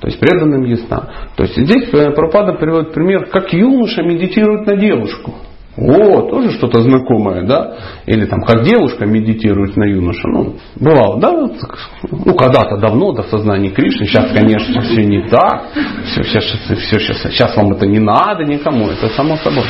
То 0.00 0.06
есть 0.06 0.20
преданным 0.20 0.64
ясна. 0.64 1.08
То 1.36 1.44
есть 1.44 1.56
здесь 1.56 1.92
э, 1.92 2.10
Пропада 2.12 2.52
приводит 2.54 2.92
пример, 2.92 3.26
как 3.26 3.52
юноша 3.52 4.02
медитирует 4.02 4.66
на 4.66 4.76
девушку. 4.76 5.34
О, 5.80 6.22
тоже 6.22 6.50
что-то 6.52 6.80
знакомое, 6.82 7.42
да? 7.42 7.76
Или 8.06 8.26
там, 8.26 8.42
как 8.42 8.64
девушка 8.64 9.06
медитирует 9.06 9.76
на 9.76 9.84
юношу. 9.84 10.28
Ну, 10.28 10.56
бывало, 10.74 11.20
да? 11.20 11.30
Ну, 11.30 12.34
когда-то 12.34 12.78
давно, 12.78 13.12
до 13.12 13.22
сознания 13.22 13.70
Кришны. 13.70 14.06
Сейчас, 14.06 14.32
конечно, 14.32 14.82
все 14.82 15.04
не 15.04 15.28
так. 15.28 15.68
Все, 16.04 16.24
сейчас, 16.24 16.44
все, 16.44 16.98
сейчас, 16.98 17.22
сейчас 17.32 17.56
вам 17.56 17.72
это 17.72 17.86
не 17.86 18.00
надо 18.00 18.44
никому. 18.44 18.88
Это 18.88 19.08
само 19.10 19.36
собой. 19.36 19.64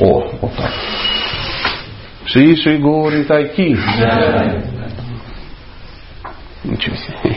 О, 0.00 0.28
вот 0.40 0.52
так. 0.56 0.72
Ши 2.24 2.56
Ши 2.56 2.78
Гори 2.78 3.22
Тайки. 3.24 3.78
Ничего 6.64 6.96
себе. 6.96 7.36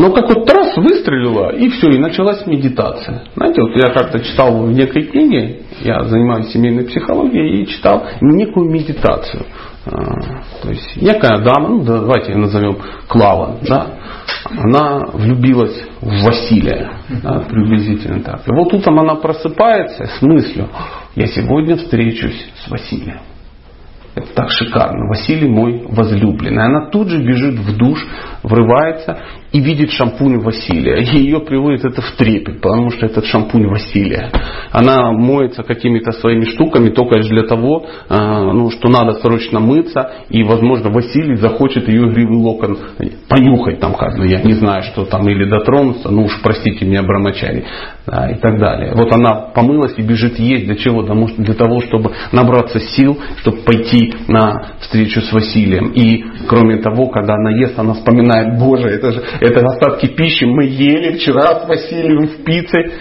Но 0.00 0.12
как 0.12 0.30
вот 0.34 0.50
раз 0.50 0.74
выстрелила, 0.78 1.54
и 1.54 1.68
все, 1.68 1.90
и 1.90 1.98
началась 1.98 2.46
медитация. 2.46 3.24
Знаете, 3.36 3.60
вот 3.60 3.76
я 3.76 3.92
как-то 3.92 4.18
читал 4.20 4.62
в 4.62 4.72
некой 4.72 5.02
книге, 5.02 5.60
я 5.82 6.04
занимаюсь 6.04 6.48
семейной 6.48 6.86
психологией, 6.86 7.60
и 7.60 7.66
читал 7.66 8.06
некую 8.22 8.70
медитацию. 8.70 9.44
А, 9.84 9.90
то 10.62 10.70
есть 10.70 10.96
некая 10.96 11.42
дама, 11.44 11.68
ну 11.68 11.84
давайте 11.84 12.32
ее 12.32 12.38
назовем 12.38 12.78
Клава, 13.08 13.58
да, 13.68 13.98
она 14.50 15.04
влюбилась 15.12 15.84
в 16.00 16.24
Василия, 16.24 16.92
да, 17.22 17.40
приблизительно 17.40 18.22
так. 18.22 18.48
И 18.48 18.54
вот 18.54 18.72
утром 18.72 19.00
она 19.00 19.16
просыпается 19.16 20.06
с 20.06 20.22
мыслью, 20.22 20.70
я 21.14 21.26
сегодня 21.26 21.76
встречусь 21.76 22.50
с 22.64 22.70
Василием. 22.70 23.20
Это 24.14 24.34
так 24.34 24.50
шикарно. 24.50 25.06
Василий 25.06 25.48
мой 25.48 25.84
возлюбленный. 25.88 26.64
Она 26.64 26.90
тут 26.90 27.08
же 27.08 27.22
бежит 27.22 27.54
в 27.54 27.76
душ, 27.76 28.04
врывается 28.42 29.20
и 29.52 29.60
видит 29.60 29.90
шампунь 29.90 30.38
Василия. 30.38 31.02
И 31.02 31.18
ее 31.18 31.40
приводит 31.40 31.84
это 31.84 32.00
в 32.02 32.12
трепет, 32.12 32.60
потому 32.60 32.90
что 32.90 33.06
этот 33.06 33.24
шампунь 33.26 33.66
Василия. 33.66 34.30
Она 34.70 35.12
моется 35.12 35.62
какими-то 35.62 36.12
своими 36.12 36.44
штуками 36.44 36.90
только 36.90 37.16
лишь 37.16 37.28
для 37.28 37.42
того, 37.42 37.86
а, 38.08 38.52
ну, 38.52 38.70
что 38.70 38.88
надо 38.88 39.14
срочно 39.14 39.60
мыться. 39.60 40.12
И, 40.28 40.42
возможно, 40.42 40.90
Василий 40.90 41.36
захочет 41.36 41.88
ее 41.88 42.08
игривый 42.08 42.36
локон 42.36 42.78
понюхать 43.28 43.80
там 43.80 43.94
как-то, 43.94 44.24
я 44.24 44.42
не 44.42 44.54
знаю, 44.54 44.82
что 44.82 45.04
там, 45.04 45.28
или 45.28 45.48
дотронуться, 45.48 46.10
ну 46.10 46.24
уж 46.24 46.40
простите 46.42 46.84
меня, 46.84 47.02
брамачари, 47.02 47.64
да, 48.06 48.30
и 48.30 48.38
так 48.38 48.58
далее. 48.58 48.92
Вот 48.94 49.12
она 49.12 49.50
помылась 49.54 49.94
и 49.96 50.02
бежит 50.02 50.38
есть. 50.38 50.66
Для 50.66 50.76
чего? 50.76 51.02
Для 51.02 51.54
того, 51.54 51.80
чтобы 51.82 52.12
набраться 52.32 52.80
сил, 52.80 53.18
чтобы 53.38 53.58
пойти 53.58 54.12
на 54.28 54.74
встречу 54.80 55.20
с 55.20 55.32
Василием. 55.32 55.92
И, 55.92 56.24
кроме 56.48 56.78
того, 56.78 57.08
когда 57.08 57.34
она 57.34 57.50
ест, 57.50 57.78
она 57.78 57.94
вспоминает, 57.94 58.58
Боже, 58.58 58.88
это 58.88 59.12
же 59.12 59.22
это 59.40 59.60
остатки 59.66 60.06
пищи 60.06 60.44
мы 60.44 60.64
ели 60.64 61.16
вчера 61.16 61.64
с 61.64 61.68
Василием 61.68 62.28
в 62.28 62.44
пицце. 62.44 62.92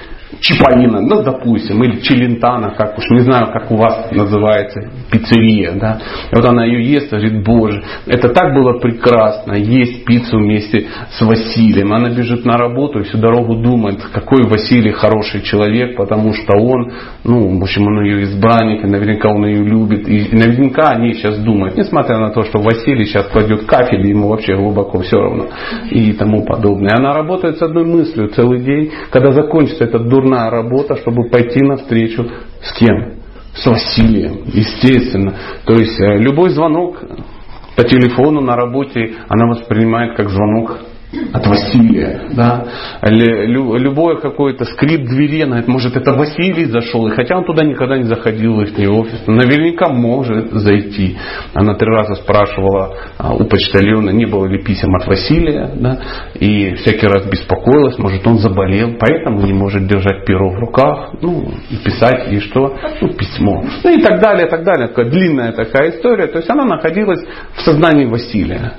Чипанина, 0.42 1.02
ну, 1.02 1.22
допустим, 1.22 1.84
или 1.84 2.00
Челентана, 2.02 2.72
как 2.72 2.98
уж 2.98 3.10
не 3.10 3.20
знаю, 3.20 3.52
как 3.52 3.72
у 3.72 3.76
вас 3.76 4.10
называется, 4.12 4.90
пиццерия, 5.12 5.74
да. 5.74 6.00
И 6.32 6.36
вот 6.36 6.46
она 6.46 6.66
ее 6.66 6.84
ест, 6.84 7.12
говорит, 7.12 7.44
боже, 7.44 7.84
это 8.08 8.30
так 8.30 8.54
было 8.54 8.80
прекрасно, 8.80 9.54
есть 9.54 10.06
пиццу 10.06 10.38
вместе 10.38 10.88
с 11.12 11.22
Василием. 11.22 11.94
Она 11.94 12.10
бежит 12.10 12.46
на 12.46 12.58
работу 12.58 13.00
и 13.00 13.04
всю 13.04 13.18
дорогу 13.18 13.56
думает, 13.56 14.02
какой 14.14 14.44
Василий 14.48 14.92
хороший 14.92 15.42
человек, 15.42 15.98
потому 15.98 16.34
что 16.34 16.58
он, 16.58 16.92
ну, 17.24 17.60
в 17.60 17.62
общем, 17.62 17.88
он 17.88 18.04
ее 18.04 18.24
избранник, 18.24 18.84
и 18.84 18.88
наверняка 18.88 19.30
он 19.30 19.46
ее 19.46 19.64
любит, 19.64 20.08
и 20.08 20.30
наверняка 20.32 20.92
они 20.92 21.14
сейчас 21.14 21.38
думают, 21.40 21.78
несмотря 21.78 22.18
на 22.18 22.32
то, 22.32 22.44
что 22.44 22.60
Василий 22.60 23.06
сейчас 23.06 23.28
кладет 23.28 23.66
кафель, 23.66 24.08
ему 24.08 24.30
вообще 24.30 24.56
глубоко 24.56 25.00
все 25.02 25.18
равно, 25.18 25.48
и 25.92 26.14
тому 26.14 26.46
подобное. 26.46 26.96
Она 26.98 27.14
работает 27.14 27.58
с 27.58 27.62
одной 27.62 27.86
мыслью 27.86 28.30
целый 28.30 28.62
день, 28.62 28.92
когда 29.12 29.32
закончится 29.32 29.84
этот 29.84 30.08
дурной 30.08 30.29
дурная 30.30 30.50
работа, 30.50 30.96
чтобы 30.98 31.30
пойти 31.30 31.64
навстречу 31.64 32.26
с 32.62 32.74
кем? 32.74 33.20
С 33.56 33.66
Василием, 33.66 34.44
естественно. 34.46 35.36
То 35.66 35.74
есть 35.74 36.00
э, 36.00 36.20
любой 36.20 36.52
звонок 36.52 37.02
по 37.76 37.84
телефону 37.84 38.42
на 38.42 38.56
работе 38.56 39.16
она 39.28 39.48
воспринимает 39.48 40.16
как 40.16 40.30
звонок 40.30 40.78
от 41.34 41.48
Василия, 41.48 42.30
да, 42.36 42.66
любое 43.04 44.18
какое-то 44.18 44.66
скрип 44.66 45.08
двери, 45.08 45.42
она, 45.42 45.64
может 45.66 45.96
это 45.96 46.14
Василий 46.14 46.66
зашел, 46.66 47.08
и 47.08 47.16
хотя 47.16 47.36
он 47.36 47.46
туда 47.46 47.64
никогда 47.64 47.98
не 47.98 48.04
заходил 48.04 48.62
их 48.62 48.78
офис, 48.78 49.24
наверняка 49.26 49.92
может 49.92 50.52
зайти. 50.52 51.18
Она 51.54 51.74
три 51.74 51.90
раза 51.90 52.14
спрашивала 52.16 52.96
а, 53.18 53.34
у 53.34 53.44
почтальона, 53.46 54.12
не 54.12 54.26
было 54.26 54.46
ли 54.46 54.64
писем 54.64 54.96
от 54.96 55.08
Василия, 55.08 55.72
да, 55.76 56.00
и 56.36 56.76
всякий 56.76 57.08
раз 57.08 57.26
беспокоилась, 57.26 57.98
может 57.98 58.26
он 58.28 58.38
заболел, 58.38 58.96
поэтому 59.00 59.42
не 59.42 59.54
может 59.54 59.88
держать 59.88 60.26
перо 60.26 60.52
в 60.52 60.60
руках, 60.60 61.16
ну, 61.22 61.52
и 61.72 61.78
писать, 61.78 62.32
и 62.32 62.40
что, 62.40 62.78
ну, 63.02 63.14
письмо, 63.14 63.64
ну 63.84 63.98
и 63.98 64.02
так 64.04 64.22
далее, 64.22 64.46
и 64.46 64.50
так 64.50 64.64
далее, 64.64 64.88
такая 64.90 65.10
длинная 65.10 65.54
такая 65.54 65.90
история, 65.90 66.28
то 66.28 66.38
есть 66.38 66.50
она 66.50 66.66
находилась 66.66 67.22
в 67.56 67.62
сознании 67.62 68.06
Василия. 68.06 68.74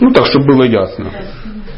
Ну, 0.00 0.10
так, 0.10 0.26
чтобы 0.26 0.46
было 0.46 0.64
ясно. 0.64 1.10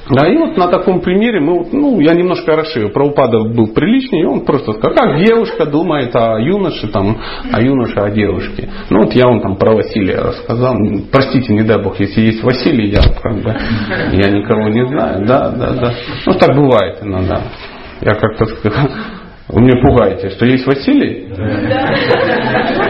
Да, 0.09 0.29
и 0.29 0.37
вот 0.37 0.57
на 0.57 0.69
таком 0.69 1.01
примере 1.01 1.41
мы, 1.41 1.67
ну, 1.73 2.01
я 2.01 2.15
немножко 2.15 2.55
расширю. 2.55 2.91
Правопадов 2.91 3.55
был 3.55 3.69
приличный, 3.69 4.25
он 4.25 4.45
просто 4.45 4.73
сказал, 4.75 4.95
как 4.95 5.19
девушка 5.19 5.67
думает 5.67 6.15
о 6.15 6.39
юноше, 6.39 6.87
там, 6.89 7.19
о 7.53 7.61
юноше, 7.61 7.99
о 7.99 8.11
девушке. 8.11 8.69
Ну, 8.89 9.03
вот 9.03 9.13
я 9.15 9.27
вам 9.27 9.41
там 9.41 9.57
про 9.57 9.73
Василия 9.73 10.19
рассказал. 10.19 10.77
Простите, 11.11 11.53
не 11.53 11.63
дай 11.63 11.83
бог, 11.83 11.99
если 11.99 12.21
есть 12.21 12.43
Василий, 12.43 12.91
я 12.91 13.01
как 13.21 13.35
бы, 13.43 13.57
я 14.13 14.31
никого 14.31 14.69
не 14.69 14.87
знаю. 14.87 15.27
Да, 15.27 15.51
да, 15.51 15.71
да. 15.73 15.95
Ну, 16.25 16.35
так 16.35 16.55
бывает 16.55 16.99
иногда. 17.03 17.41
Я 18.01 18.15
как-то 18.15 18.47
сказал, 18.47 18.89
вы 19.49 19.61
меня 19.61 19.81
пугаете, 19.83 20.31
что 20.31 20.47
есть 20.47 20.67
Василий? 20.67 21.29
Да. 21.37 22.86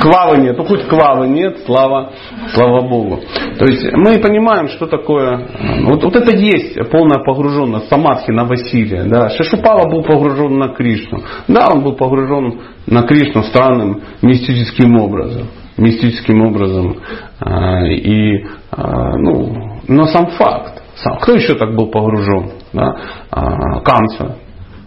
Квавы 0.00 0.38
нет. 0.38 0.56
Ну 0.56 0.64
хоть 0.64 0.86
квавы 0.86 1.28
нет, 1.28 1.58
слава, 1.66 2.12
слава 2.54 2.88
Богу. 2.88 3.20
То 3.58 3.64
есть 3.64 3.84
мы 3.92 4.18
понимаем, 4.18 4.68
что 4.68 4.86
такое. 4.86 5.48
Вот, 5.82 6.04
вот 6.04 6.16
это 6.16 6.36
есть 6.36 6.76
полная 6.90 7.22
погруженность 7.24 7.88
самадхи 7.88 8.30
на 8.30 8.44
Василия. 8.44 9.04
Да. 9.04 9.30
Шишупала 9.30 9.88
был 9.88 10.02
погружен 10.02 10.58
на 10.58 10.68
Кришну. 10.68 11.22
Да, 11.48 11.68
он 11.72 11.82
был 11.82 11.94
погружен 11.94 12.60
на 12.86 13.02
Кришну 13.02 13.42
странным 13.44 14.02
мистическим 14.22 14.96
образом. 14.96 15.48
Мистическим 15.76 16.42
образом. 16.42 16.96
А, 17.40 17.86
и, 17.86 18.44
а, 18.70 19.16
ну, 19.16 19.80
но 19.86 20.06
сам 20.06 20.26
факт. 20.28 20.82
Кто 21.22 21.34
еще 21.34 21.54
так 21.54 21.76
был 21.76 21.86
погружен? 21.86 22.50
Да? 22.72 22.96
А, 23.30 23.80
Камса 23.80 24.36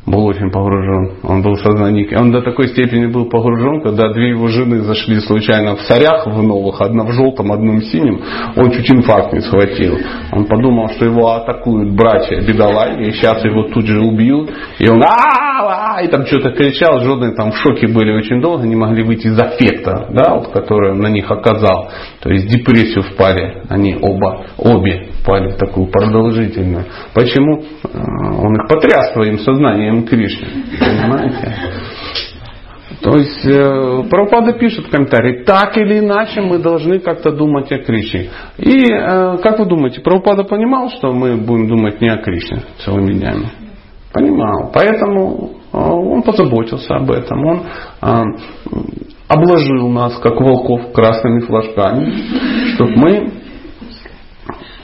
был 0.06 0.26
очень 0.26 0.50
погружен. 0.52 1.20
Он 1.24 1.42
был 1.42 1.54
в 1.54 1.62
сознании. 1.62 2.14
Он 2.16 2.32
до 2.32 2.42
такой 2.42 2.70
степени 2.70 3.06
был 3.06 3.26
погружен, 3.30 3.82
когда 3.82 4.12
две 4.12 4.30
его 4.30 4.48
жены 4.48 4.82
зашли 4.82 5.20
случайно 5.20 5.76
в 5.76 5.82
царях 5.84 6.26
в 6.26 6.42
новых, 6.42 6.82
одна 6.82 7.04
в 7.04 7.12
желтом, 7.12 7.52
одна 7.52 7.74
в 7.74 7.84
синем. 7.84 8.20
Он 8.56 8.72
чуть 8.72 8.90
инфаркт 8.92 9.34
не 9.34 9.42
схватил. 9.42 9.98
Он 10.32 10.46
подумал, 10.46 10.90
что 10.90 11.06
его 11.06 11.34
атакуют 11.34 11.92
братья 11.92 12.42
бедолаги, 12.42 13.10
и 13.10 13.12
сейчас 13.12 13.44
его 13.46 13.64
тут 13.64 13.86
же 13.86 14.02
убьют. 14.02 14.52
И 14.80 14.90
он 14.90 15.04
а 15.04 16.02
и 16.02 16.08
там 16.08 16.26
что-то 16.26 16.52
кричал. 16.52 17.00
Жены 17.00 17.34
там 17.36 17.52
в 17.52 17.58
шоке 17.58 17.88
были 17.88 18.12
очень 18.12 18.42
долго, 18.42 18.66
не 18.66 18.76
могли 18.76 19.04
выйти 19.04 19.28
из 19.28 19.40
аффекта, 19.40 20.08
да, 20.10 20.36
вот, 20.36 20.48
который 20.48 20.96
на 20.96 21.08
них 21.08 21.30
оказал. 21.30 21.90
То 22.22 22.30
есть 22.30 22.48
депрессию 22.48 23.04
впали 23.04 23.62
они 23.70 23.98
оба, 24.02 24.46
обе 24.58 25.11
впали 25.22 25.52
такую 25.54 25.88
продолжительную. 25.88 26.86
Почему? 27.14 27.62
Э, 27.62 27.88
он 27.94 28.56
их 28.56 28.68
потряс 28.68 29.14
своим 29.14 29.38
сознанием 29.40 30.06
Кришны. 30.06 30.48
Понимаете? 30.80 31.56
То 33.02 33.18
есть 33.18 33.46
э, 33.46 34.04
Прабхупада 34.10 34.54
пишет 34.54 34.86
в 34.86 34.92
комментарии, 34.92 35.44
так 35.44 35.76
или 35.78 36.00
иначе 36.00 36.42
мы 36.42 36.60
должны 36.60 37.00
как-то 37.00 37.32
думать 37.32 37.72
о 37.72 37.80
Кришне. 37.80 38.30
И 38.58 38.92
э, 38.92 39.38
как 39.38 39.60
вы 39.60 39.66
думаете, 39.66 40.02
Прабхупада 40.02 40.44
понимал, 40.44 40.90
что 40.90 41.12
мы 41.12 41.36
будем 41.38 41.68
думать 41.68 42.00
не 42.02 42.10
о 42.10 42.18
Кришне 42.18 42.62
целыми 42.84 43.14
днями? 43.14 43.50
Понимал. 44.14 44.72
Поэтому 44.74 45.52
э, 45.74 45.78
он 45.78 46.22
позаботился 46.22 46.96
об 46.96 47.10
этом. 47.12 47.46
Он 47.46 47.64
э, 48.02 48.24
обложил 49.28 49.90
нас, 49.90 50.18
как 50.20 50.40
волков, 50.40 50.92
красными 50.94 51.40
флажками, 51.40 52.14
чтобы 52.76 52.92
мы 52.98 53.32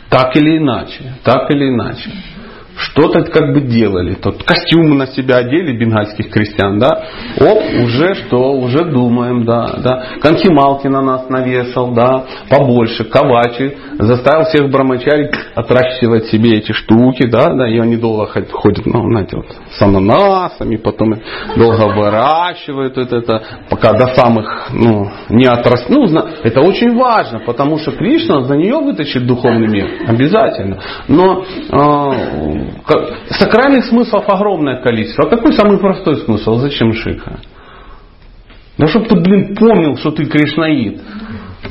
так 0.09 0.35
или 0.35 0.57
иначе, 0.57 1.15
так 1.23 1.49
или 1.51 1.69
иначе 1.69 2.11
что-то 2.77 3.23
как 3.23 3.53
бы 3.53 3.61
делали. 3.61 4.15
Тот 4.15 4.43
костюмы 4.43 4.95
на 4.95 5.07
себя 5.07 5.37
одели 5.37 5.77
бенгальских 5.77 6.29
крестьян, 6.29 6.79
да, 6.79 7.05
оп, 7.39 7.59
уже 7.83 8.15
что, 8.15 8.53
уже 8.53 8.85
думаем, 8.85 9.45
да, 9.45 9.75
да. 9.77 10.03
Конхималки 10.21 10.87
на 10.87 11.01
нас 11.01 11.29
навешал, 11.29 11.93
да, 11.93 12.25
побольше, 12.49 13.05
ковачи, 13.05 13.77
заставил 13.97 14.45
всех 14.45 14.69
брамачарей 14.69 15.29
отращивать 15.55 16.25
себе 16.27 16.57
эти 16.57 16.71
штуки, 16.71 17.25
да, 17.27 17.53
да, 17.53 17.67
и 17.67 17.79
они 17.79 17.97
долго 17.97 18.27
ходят, 18.51 18.85
ну, 18.85 19.09
знаете, 19.09 19.37
вот, 19.37 19.47
с 19.71 19.81
ананасами, 19.81 20.77
потом 20.77 21.15
долго 21.55 21.87
выращивают 21.87 22.97
это, 22.97 23.17
это 23.17 23.43
пока 23.69 23.93
до 23.93 24.07
самых, 24.13 24.69
ну, 24.71 25.09
не 25.29 25.45
отрастут. 25.45 26.11
Ну, 26.11 26.25
это 26.43 26.61
очень 26.61 26.95
важно, 26.95 27.39
потому 27.39 27.77
что 27.77 27.91
Кришна 27.91 28.43
за 28.43 28.55
нее 28.55 28.75
вытащит 28.75 29.25
духовный 29.25 29.67
мир, 29.67 29.87
обязательно. 30.07 30.79
Но 31.07 31.43
э, 31.43 32.66
Сакральных 33.29 33.85
смыслов 33.85 34.27
огромное 34.27 34.81
количество. 34.81 35.25
А 35.25 35.29
какой 35.29 35.53
самый 35.53 35.77
простой 35.79 36.17
смысл? 36.17 36.55
Зачем 36.55 36.93
шика? 36.93 37.39
Да 38.77 38.87
чтобы 38.87 39.07
ты, 39.07 39.15
блин, 39.15 39.55
помнил, 39.55 39.95
что 39.97 40.11
ты 40.11 40.25
кришнаид. 40.25 41.01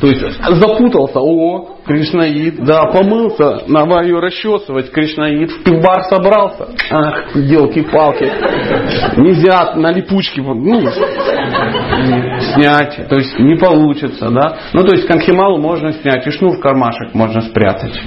То 0.01 0.09
есть 0.09 0.21
запутался, 0.43 1.21
о, 1.21 1.79
кришнаид, 1.87 2.65
да, 2.65 2.87
помылся, 2.87 3.63
надо 3.69 4.03
ее 4.03 4.19
расчесывать, 4.19 4.91
кришнаид, 4.91 5.51
в 5.51 5.63
пивбар 5.63 6.03
собрался, 6.11 6.69
ах, 6.91 7.35
елки-палки, 7.37 8.25
нельзя 9.17 9.75
на 9.77 9.93
липучки, 9.93 10.41
ну, 10.41 10.81
снять, 12.53 13.09
то 13.09 13.17
есть 13.17 13.39
не 13.39 13.57
получится, 13.57 14.29
да. 14.29 14.59
Ну, 14.75 14.85
то 14.85 14.95
есть 14.95 15.07
конхималу 15.07 15.59
можно 15.59 15.93
снять, 15.93 16.27
и 16.27 16.31
шнур 16.31 16.59
в 16.59 16.61
кармашек 16.61 17.15
можно 17.15 17.41
спрятать. 17.41 17.99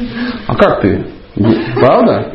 А 0.48 0.56
как 0.56 0.82
ты? 0.82 1.06
Правда? 1.76 2.32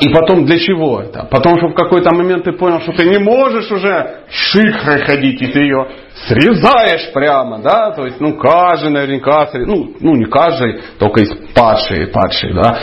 И 0.00 0.08
потом 0.08 0.44
для 0.44 0.58
чего 0.58 1.00
это? 1.00 1.26
Потому 1.30 1.58
что 1.58 1.68
в 1.68 1.74
какой-то 1.74 2.14
момент 2.14 2.44
ты 2.44 2.52
понял, 2.52 2.80
что 2.80 2.92
ты 2.92 3.08
не 3.08 3.18
можешь 3.18 3.70
уже 3.70 4.20
шихрой 4.30 5.04
ходить, 5.04 5.42
и 5.42 5.46
ты 5.48 5.60
ее 5.60 5.88
срезаешь 6.28 7.12
прямо, 7.12 7.58
да, 7.58 7.90
то 7.90 8.06
есть, 8.06 8.20
ну, 8.20 8.34
каждый 8.34 8.90
наверняка, 8.90 9.48
ну, 9.52 9.94
ну, 9.98 10.14
не 10.14 10.26
каждый, 10.26 10.80
только 10.98 11.22
из 11.22 11.30
падшие, 11.54 12.06
падшие, 12.06 12.54
да, 12.54 12.78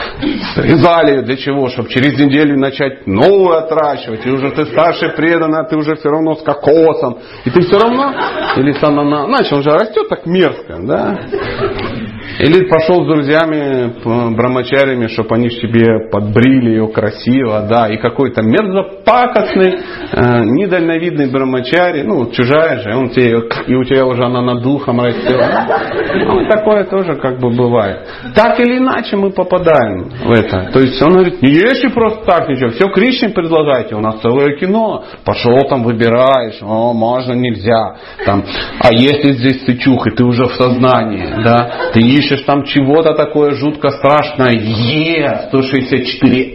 срезали 0.54 1.22
для 1.22 1.38
чего, 1.38 1.70
чтобы 1.70 1.90
через 1.90 2.20
неделю 2.20 2.60
начать 2.60 3.08
новую 3.08 3.58
отращивать, 3.58 4.26
и 4.26 4.30
уже 4.30 4.52
ты 4.52 4.66
старший 4.66 5.12
преданный, 5.12 5.62
а 5.62 5.64
ты 5.64 5.78
уже 5.78 5.96
все 5.96 6.10
равно 6.10 6.36
с 6.36 6.44
кокосом, 6.44 7.20
и 7.46 7.50
ты 7.50 7.62
все 7.62 7.80
равно, 7.80 8.14
или 8.58 8.74
с 8.74 8.84
ананасом, 8.84 9.34
значит, 9.34 9.54
он 9.54 9.60
уже 9.60 9.72
растет 9.72 10.10
так 10.10 10.26
мерзко, 10.26 10.78
да, 10.82 11.20
или 12.40 12.66
пошел 12.68 13.04
с 13.04 13.08
друзьями, 13.08 13.94
брамачарями, 14.36 15.08
чтобы 15.08 15.36
они 15.36 15.50
себе 15.50 16.10
подбрили 16.12 16.72
ее 16.72 16.88
красиво, 16.88 17.68
да, 17.70 17.88
и 17.88 17.98
какой-то 17.98 18.42
мерзопакостный, 18.42 19.80
э, 20.12 20.44
недальновидный 20.46 21.32
брамачари, 21.32 22.04
ну, 22.04 22.32
чужая 22.32 22.80
же, 22.80 22.96
он 22.96 23.10
тебе, 23.10 23.42
и 23.68 23.76
у 23.76 23.84
тебя 23.84 24.06
уже 24.06 24.24
она 24.24 24.42
над 24.42 24.64
духом 24.64 25.02
растет. 25.02 25.42
Ну, 26.26 26.48
такое 26.48 26.86
тоже 26.86 27.16
как 27.16 27.40
бы 27.40 27.50
бывает. 27.50 28.08
Так 28.36 28.60
или 28.60 28.78
иначе 28.78 29.18
мы 29.18 29.32
попадаем 29.32 30.10
в 30.24 30.32
это. 30.32 30.70
То 30.74 30.80
есть 30.80 31.02
он 31.02 31.14
говорит, 31.14 31.42
не 31.42 31.52
ешьте 31.52 31.90
просто 31.90 32.26
так 32.26 32.50
ничего, 32.50 32.70
все 32.70 32.88
Кришне 32.90 33.30
предлагайте, 33.30 33.96
у 33.96 34.00
нас 34.00 34.20
целое 34.22 34.58
кино, 34.58 35.04
пошел 35.26 35.58
там 35.70 35.84
выбираешь, 35.84 36.62
о, 36.62 36.94
можно, 36.94 37.34
нельзя, 37.34 37.98
там, 38.26 38.44
а 38.80 38.94
если 38.94 39.34
здесь 39.34 39.64
ты 39.66 39.78
чух, 39.78 40.08
и 40.08 40.12
ты 40.12 40.24
уже 40.24 40.46
в 40.46 40.56
сознании, 40.56 41.44
да, 41.44 41.92
ты 41.94 42.00
ищешь 42.00 42.21
хочешь 42.22 42.46
там 42.46 42.64
чего-то 42.64 43.14
такое 43.14 43.52
жутко 43.52 43.90
страшное, 43.90 44.54
Е164А. 44.54 46.54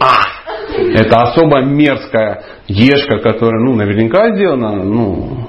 Это 0.94 1.22
особо 1.22 1.62
мерзкая 1.62 2.42
ешка, 2.68 3.18
которая, 3.18 3.62
ну, 3.64 3.74
наверняка 3.74 4.35
сделана, 4.35 4.83
ну, 4.83 5.48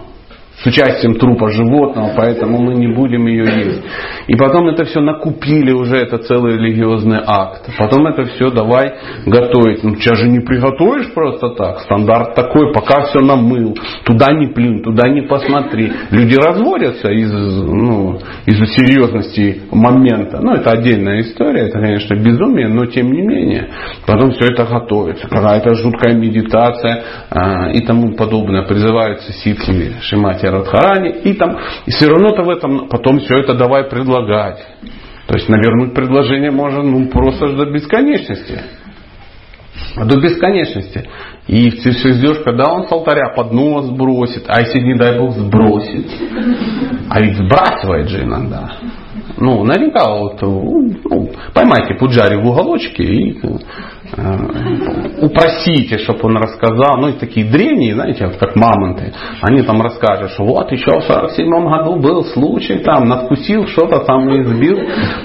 с 0.64 0.66
участием 0.66 1.16
трупа 1.16 1.52
животного, 1.52 2.14
поэтому 2.16 2.58
мы 2.58 2.74
не 2.74 2.88
будем 2.88 3.28
ее 3.28 3.46
есть. 3.46 3.84
И 4.28 4.36
потом 4.36 4.68
это 4.68 4.86
все 4.86 5.02
накупили 5.02 5.72
уже, 5.72 5.98
это 5.98 6.18
целый 6.18 6.58
религиозный 6.58 7.20
акт. 7.26 7.70
Потом 7.78 8.08
это 8.08 8.24
все 8.26 8.50
давай 8.50 8.96
готовить. 9.26 9.84
Ну, 9.84 9.96
сейчас 9.96 10.18
же 10.18 10.28
не 10.28 10.40
приготовишь 10.40 11.14
просто 11.14 11.50
так. 11.50 11.82
Стандарт 11.82 12.34
такой, 12.34 12.74
пока 12.74 13.06
все 13.06 13.20
намыл. 13.20 13.78
Туда 14.04 14.34
не 14.34 14.48
плюнь, 14.48 14.82
туда 14.82 15.08
не 15.10 15.22
посмотри. 15.22 15.92
Люди 16.10 16.36
разводятся 16.36 17.12
из, 17.12 17.32
ну, 17.32 18.20
из-за 18.48 18.66
серьезности 18.66 19.62
момента. 19.72 20.40
Ну, 20.42 20.54
это 20.54 20.72
отдельная 20.72 21.22
история, 21.22 21.68
это, 21.68 21.80
конечно, 21.80 22.16
безумие, 22.16 22.68
но 22.68 22.88
тем 22.88 23.12
не 23.12 23.22
менее. 23.22 23.70
Потом 24.08 24.32
все 24.32 24.46
это 24.46 24.66
готовится. 24.66 25.28
Какая-то 25.28 25.76
жуткая 25.76 26.16
медитация 26.16 27.04
а, 27.30 27.70
и 27.72 27.82
тому 27.82 28.16
подобное. 28.16 28.64
Призываются 28.64 29.32
ситхи, 29.34 29.94
шимати 30.02 30.47
Радхарани, 30.52 31.10
и 31.24 31.34
там, 31.34 31.58
и 31.86 31.92
все 31.92 32.08
равно-то 32.08 32.44
в 32.44 32.50
этом, 32.50 32.88
потом 32.90 33.20
все 33.20 33.40
это 33.40 33.54
давай 33.54 33.86
предлагать. 33.86 34.60
То 35.28 35.36
есть 35.36 35.50
навернуть 35.50 35.94
предложение 35.94 36.52
можно 36.52 36.84
ну, 36.84 37.08
просто 37.08 37.50
до 37.50 37.66
бесконечности. 37.66 38.62
До 39.96 40.20
бесконечности. 40.20 41.08
И 41.48 41.72
ты 41.72 41.92
все 41.92 42.14
ждешь, 42.14 42.40
когда 42.44 42.72
он 42.72 42.88
с 42.88 42.92
алтаря 42.92 43.34
под 43.36 43.52
нос 43.52 43.86
сбросит, 43.86 44.46
а 44.48 44.62
если, 44.62 44.80
не 44.80 44.96
дай 44.96 45.18
Бог, 45.18 45.32
сбросит. 45.34 46.08
А 47.10 47.22
ведь 47.22 47.36
сбрасывает 47.38 48.10
же 48.10 48.24
иногда. 48.24 48.72
Ну, 49.38 49.64
наверняка 49.64 50.10
вот, 50.10 50.42
ну, 50.42 51.30
поймайте 51.54 51.96
Пуджари 51.96 52.38
в 52.38 52.48
уголочке 52.48 53.04
и 53.04 53.40
упросите, 55.22 55.98
чтобы 56.00 56.20
он 56.24 56.38
рассказал. 56.38 56.98
Ну, 57.00 57.10
и 57.10 57.14
такие 57.14 57.46
древние, 57.46 57.94
знаете, 57.94 58.28
вот 58.28 58.38
как 58.38 58.56
мамонты. 58.56 59.14
Они 59.42 59.62
там 59.64 59.82
расскажут, 59.82 60.32
что 60.32 60.44
вот 60.44 60.72
еще 60.72 61.00
в 61.00 61.04
47 61.04 61.50
году 61.50 61.96
был 61.98 62.24
случай, 62.26 62.80
там, 62.80 63.06
надкусил 63.06 63.68
что-то 63.68 64.00
там 64.06 64.30
и 64.30 64.44
сбил. 64.44 64.78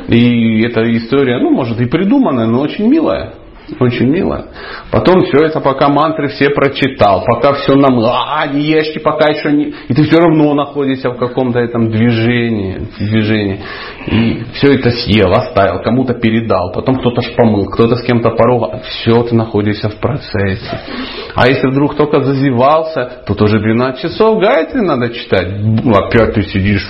И 0.08 0.62
эта 0.62 0.82
история, 0.96 1.38
ну, 1.38 1.50
может 1.50 1.80
и 1.80 1.86
придуманная, 1.86 2.46
но 2.46 2.60
очень 2.60 2.88
милая. 2.88 3.34
Очень 3.80 4.08
мило. 4.08 4.46
Потом 4.90 5.22
все 5.22 5.46
это, 5.46 5.60
пока 5.60 5.88
мантры 5.88 6.28
все 6.28 6.50
прочитал, 6.50 7.24
пока 7.24 7.54
все 7.54 7.74
нам, 7.74 7.98
а, 8.00 8.46
не 8.46 8.62
ешьте, 8.62 9.00
пока 9.00 9.30
еще 9.30 9.52
не... 9.52 9.72
И 9.88 9.94
ты 9.94 10.02
все 10.04 10.16
равно 10.16 10.54
находишься 10.54 11.10
в 11.10 11.16
каком-то 11.16 11.58
этом 11.58 11.90
движении, 11.90 12.86
движении. 12.98 13.60
И 14.06 14.44
все 14.54 14.74
это 14.74 14.90
съел, 14.90 15.32
оставил, 15.32 15.82
кому-то 15.82 16.14
передал, 16.14 16.72
потом 16.72 16.96
кто-то 16.96 17.22
шпомыл, 17.22 17.66
кто-то 17.66 17.96
с 17.96 18.02
кем-то 18.02 18.30
поругал. 18.30 18.80
Все 18.84 19.22
ты 19.22 19.34
находишься 19.34 19.88
в 19.88 19.96
процессе. 19.96 20.80
А 21.34 21.48
если 21.48 21.68
вдруг 21.68 21.96
только 21.96 22.20
зазевался, 22.20 23.22
то 23.26 23.34
тоже 23.34 23.58
12 23.58 24.02
часов 24.02 24.40
гайты 24.40 24.82
надо 24.82 25.10
читать. 25.10 25.48
Опять 25.86 26.34
ты 26.34 26.42
сидишь, 26.42 26.88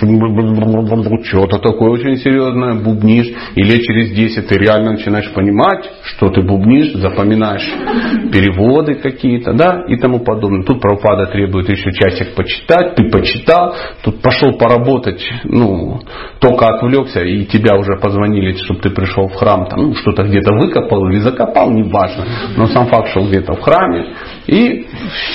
что-то 1.23 1.59
такое 1.59 1.91
очень 1.91 2.17
серьезное, 2.17 2.75
бубнишь. 2.75 3.31
Или 3.55 3.81
через 3.81 4.11
10 4.11 4.47
ты 4.47 4.55
реально 4.57 4.91
начинаешь 4.91 5.31
понимать, 5.31 5.89
что 6.03 6.29
ты 6.29 6.41
бубнишь 6.41 6.72
бубнишь, 6.73 6.93
запоминаешь 6.93 8.31
переводы 8.31 8.95
какие-то, 8.95 9.53
да, 9.53 9.83
и 9.87 9.95
тому 9.97 10.19
подобное. 10.19 10.63
Тут 10.63 10.81
правопада 10.81 11.27
требует 11.27 11.69
еще 11.69 11.91
часик 11.91 12.35
почитать, 12.35 12.95
ты 12.95 13.09
почитал, 13.09 13.75
тут 14.03 14.21
пошел 14.21 14.53
поработать, 14.57 15.23
ну, 15.43 15.99
только 16.39 16.67
отвлекся, 16.67 17.21
и 17.21 17.45
тебя 17.45 17.75
уже 17.77 17.97
позвонили, 18.01 18.53
чтобы 18.57 18.79
ты 18.81 18.89
пришел 18.89 19.27
в 19.27 19.35
храм, 19.35 19.67
там, 19.67 19.79
ну, 19.81 19.95
что-то 19.95 20.23
где-то 20.23 20.53
выкопал 20.53 21.07
или 21.09 21.19
закопал, 21.19 21.71
неважно, 21.71 22.25
но 22.57 22.67
сам 22.67 22.87
факт 22.87 23.09
шел 23.09 23.27
где-то 23.27 23.53
в 23.53 23.61
храме, 23.61 24.07
и 24.47 24.87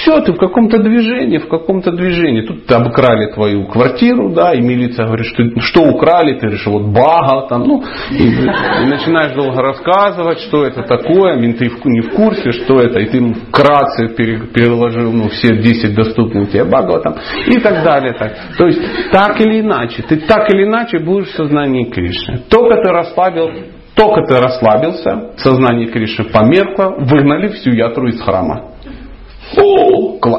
все, 0.03 0.21
ты 0.21 0.33
в 0.33 0.39
каком-то 0.39 0.79
движении, 0.79 1.39
в 1.39 1.49
каком-то 1.49 1.93
движении. 1.93 2.43
Тут 2.43 2.71
обкрали 2.71 3.33
твою 3.33 3.67
квартиру, 3.67 4.31
да, 4.31 4.53
и 4.53 4.61
милиция 4.61 5.07
говорит, 5.07 5.27
что, 5.27 5.61
что 5.61 5.83
украли, 5.83 6.39
ты 6.39 6.49
решил, 6.49 6.73
вот 6.73 6.93
бага, 6.93 7.49
там, 7.49 7.63
ну, 7.63 7.83
и, 8.11 8.23
и 8.23 8.87
начинаешь 8.87 9.35
долго 9.35 9.63
рассказывать, 9.63 10.41
что 10.41 10.65
это 10.65 10.83
такое, 10.83 11.37
менты 11.37 11.71
не 11.85 12.01
в 12.03 12.11
курсе, 12.11 12.53
что 12.53 12.81
это, 12.81 12.99
и 12.99 13.07
ты 13.07 13.35
вкратце 13.49 14.09
переложил, 14.09 15.13
ну, 15.13 15.29
все 15.29 15.57
10 15.57 15.95
доступных 15.95 16.51
тебе 16.51 16.65
багов, 16.65 17.03
там, 17.03 17.15
и 17.47 17.59
так 17.61 17.83
далее. 17.83 18.13
Так. 18.13 18.33
То 18.57 18.67
есть, 18.67 18.81
так 19.11 19.41
или 19.41 19.61
иначе, 19.61 20.03
ты 20.03 20.17
так 20.17 20.53
или 20.53 20.65
иначе 20.65 20.99
будешь 20.99 21.29
в 21.29 21.37
сознании 21.37 21.85
Кришны. 21.85 22.41
Только 22.49 22.83
ты 22.83 22.91
расслабил 22.91 23.51
только 23.99 24.23
ты 24.29 24.39
расслабился, 24.39 25.33
сознание 25.39 25.89
Кришны 25.89 26.27
померкло, 26.27 26.95
выгнали 27.01 27.49
всю 27.49 27.73
ятру 27.73 28.07
из 28.07 28.21
храма. 28.21 28.75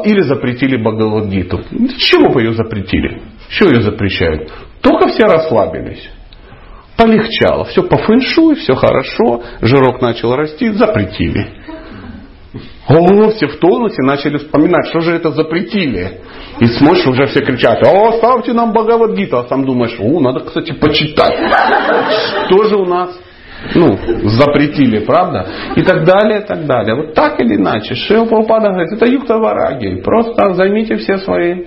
Или 0.06 0.22
запретили 0.22 0.78
Бхагавадгиту. 0.78 1.62
Чего 1.98 2.30
бы 2.32 2.42
ее 2.42 2.54
запретили? 2.54 3.22
Чего 3.50 3.70
ее 3.70 3.82
запрещают? 3.82 4.52
Только 4.82 5.10
все 5.10 5.26
расслабились. 5.26 6.10
Полегчало. 6.96 7.66
Все 7.66 7.84
по 7.84 7.98
фэншуй, 7.98 8.56
все 8.56 8.76
хорошо. 8.76 9.42
Жирок 9.62 10.02
начал 10.02 10.36
расти, 10.36 10.72
запретили. 10.72 11.48
О, 12.88 13.30
все 13.30 13.48
в 13.48 13.58
тонусе 13.58 14.02
начали 14.02 14.38
вспоминать, 14.38 14.88
что 14.88 15.02
же 15.02 15.14
это 15.14 15.32
запретили. 15.32 16.22
И 16.60 16.66
смотришь, 16.68 17.06
уже 17.06 17.28
все 17.28 17.42
кричат, 17.42 17.86
о, 17.86 18.14
ставьте 18.14 18.54
нам 18.54 18.74
Бхагавадгиту. 18.74 19.38
А 19.38 19.48
сам 19.48 19.66
думаешь, 19.66 19.96
о, 20.00 20.20
надо, 20.20 20.42
кстати, 20.42 20.74
почитать. 20.74 21.38
Что 22.48 22.64
же 22.64 22.76
у 22.76 22.86
нас? 22.86 23.18
Ну, 23.76 23.98
запретили, 24.30 25.00
правда? 25.00 25.48
И 25.76 25.82
так 25.82 26.06
далее, 26.06 26.42
и 26.42 26.44
так 26.44 26.66
далее. 26.66 26.96
Вот 26.96 27.14
так 27.14 27.40
или 27.40 27.56
иначе. 27.56 27.96
Шива 27.96 28.26
Прабхупада 28.26 28.70
говорит, 28.70 28.94
это 28.94 29.06
юкта 29.06 29.38
вараги. 29.38 30.02
Просто 30.02 30.54
займите 30.54 30.98
все 30.98 31.18
свои 31.18 31.66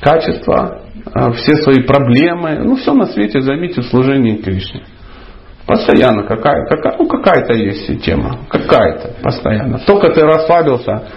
качества, 0.00 0.82
а, 1.12 1.32
все 1.32 1.54
свои 1.56 1.82
проблемы, 1.82 2.60
ну, 2.64 2.76
все 2.76 2.92
на 2.94 3.06
свете 3.06 3.40
займите 3.40 3.80
в 3.82 3.86
служении 3.86 4.36
Кришне. 4.36 4.82
Постоянно 5.66 6.22
какая, 6.22 6.66
какая, 6.66 6.96
ну, 6.98 7.06
какая-то 7.06 7.52
есть 7.52 8.02
тема. 8.02 8.38
Какая-то, 8.48 9.16
постоянно. 9.22 9.78
Только 9.80 10.10
ты 10.10 10.22
расслабился, 10.22 11.08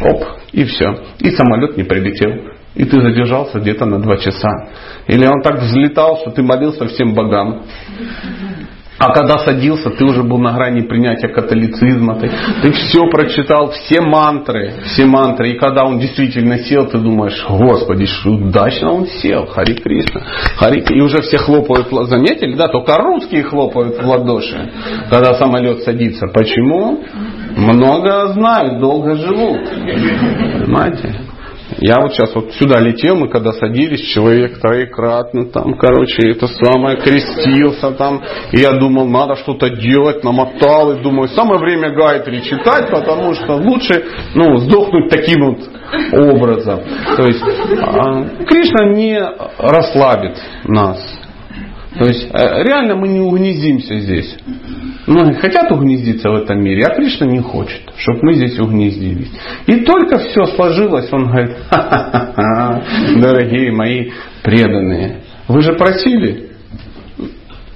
оп, 0.00 0.24
и 0.52 0.64
все. 0.64 0.86
И 1.18 1.30
самолет 1.30 1.76
не 1.76 1.82
прилетел. 1.82 2.52
И 2.76 2.84
ты 2.84 3.00
задержался 3.00 3.58
где-то 3.58 3.86
на 3.86 4.00
два 4.00 4.18
часа. 4.18 4.50
Или 5.06 5.26
он 5.26 5.40
так 5.42 5.60
взлетал, 5.60 6.18
что 6.18 6.30
ты 6.30 6.42
молился 6.42 6.86
всем 6.86 7.14
богам. 7.14 7.62
А 8.98 9.12
когда 9.12 9.38
садился, 9.38 9.90
ты 9.90 10.04
уже 10.04 10.22
был 10.22 10.38
на 10.38 10.52
грани 10.52 10.80
принятия 10.82 11.28
католицизма. 11.28 12.18
Ты, 12.18 12.30
ты 12.62 12.72
все 12.72 13.08
прочитал, 13.10 13.70
все 13.70 14.00
мантры, 14.00 14.74
все 14.86 15.04
мантры. 15.04 15.50
И 15.50 15.58
когда 15.58 15.84
он 15.84 15.98
действительно 15.98 16.58
сел, 16.58 16.86
ты 16.86 16.98
думаешь, 16.98 17.44
Господи, 17.46 18.06
удачно 18.26 18.92
он 18.92 19.06
сел, 19.06 19.46
Хари 19.46 19.74
Кришна. 19.74 20.22
Хари... 20.56 20.82
И 20.88 21.00
уже 21.00 21.20
все 21.22 21.36
хлопают, 21.38 21.88
заметили, 22.08 22.54
да, 22.54 22.68
только 22.68 22.96
русские 22.96 23.42
хлопают 23.42 24.02
в 24.02 24.06
ладоши, 24.06 24.70
когда 25.10 25.34
самолет 25.34 25.82
садится. 25.82 26.26
Почему? 26.28 27.04
Много 27.56 28.32
знают, 28.32 28.80
долго 28.80 29.16
живут. 29.16 29.60
Понимаете? 29.68 31.35
Я 31.78 32.00
вот 32.00 32.12
сейчас 32.12 32.34
вот 32.34 32.52
сюда 32.52 32.80
летел, 32.80 33.16
мы 33.16 33.28
когда 33.28 33.52
садились, 33.52 34.00
человек 34.12 34.60
троекратно 34.60 35.46
там, 35.46 35.76
короче, 35.76 36.30
это 36.30 36.46
самое, 36.46 36.96
крестился 36.96 37.90
там. 37.92 38.22
И 38.52 38.60
я 38.60 38.72
думал, 38.78 39.06
надо 39.06 39.36
что-то 39.36 39.70
делать, 39.70 40.22
намотал. 40.22 40.92
И 40.92 41.02
думаю, 41.02 41.28
самое 41.28 41.60
время 41.60 41.90
Гайтри 41.90 42.40
читать, 42.42 42.90
потому 42.90 43.34
что 43.34 43.54
лучше 43.54 44.04
ну, 44.34 44.56
сдохнуть 44.58 45.10
таким 45.10 45.44
вот 45.44 45.58
образом. 46.12 46.80
То 47.16 47.24
есть 47.24 47.42
а, 47.82 48.24
Кришна 48.46 48.92
не 48.94 49.20
расслабит 49.58 50.38
нас. 50.64 50.98
То 51.98 52.04
есть 52.04 52.28
э, 52.30 52.62
реально 52.62 52.96
мы 52.96 53.08
не 53.08 53.20
угнездимся 53.20 53.98
здесь. 53.98 54.36
Многие 55.06 55.34
хотят 55.34 55.70
угнездиться 55.70 56.30
в 56.30 56.34
этом 56.34 56.62
мире, 56.62 56.84
а 56.84 56.94
Кришна 56.94 57.26
не 57.26 57.40
хочет, 57.40 57.82
чтобы 57.96 58.20
мы 58.22 58.34
здесь 58.34 58.58
угнездились. 58.58 59.30
И 59.66 59.84
только 59.84 60.18
все 60.18 60.46
сложилось, 60.46 61.12
он 61.12 61.28
говорит, 61.28 61.56
ха-ха-ха, 61.70 62.82
дорогие 63.20 63.72
мои 63.72 64.10
преданные, 64.42 65.20
вы 65.46 65.62
же 65.62 65.74
просили, 65.74 66.50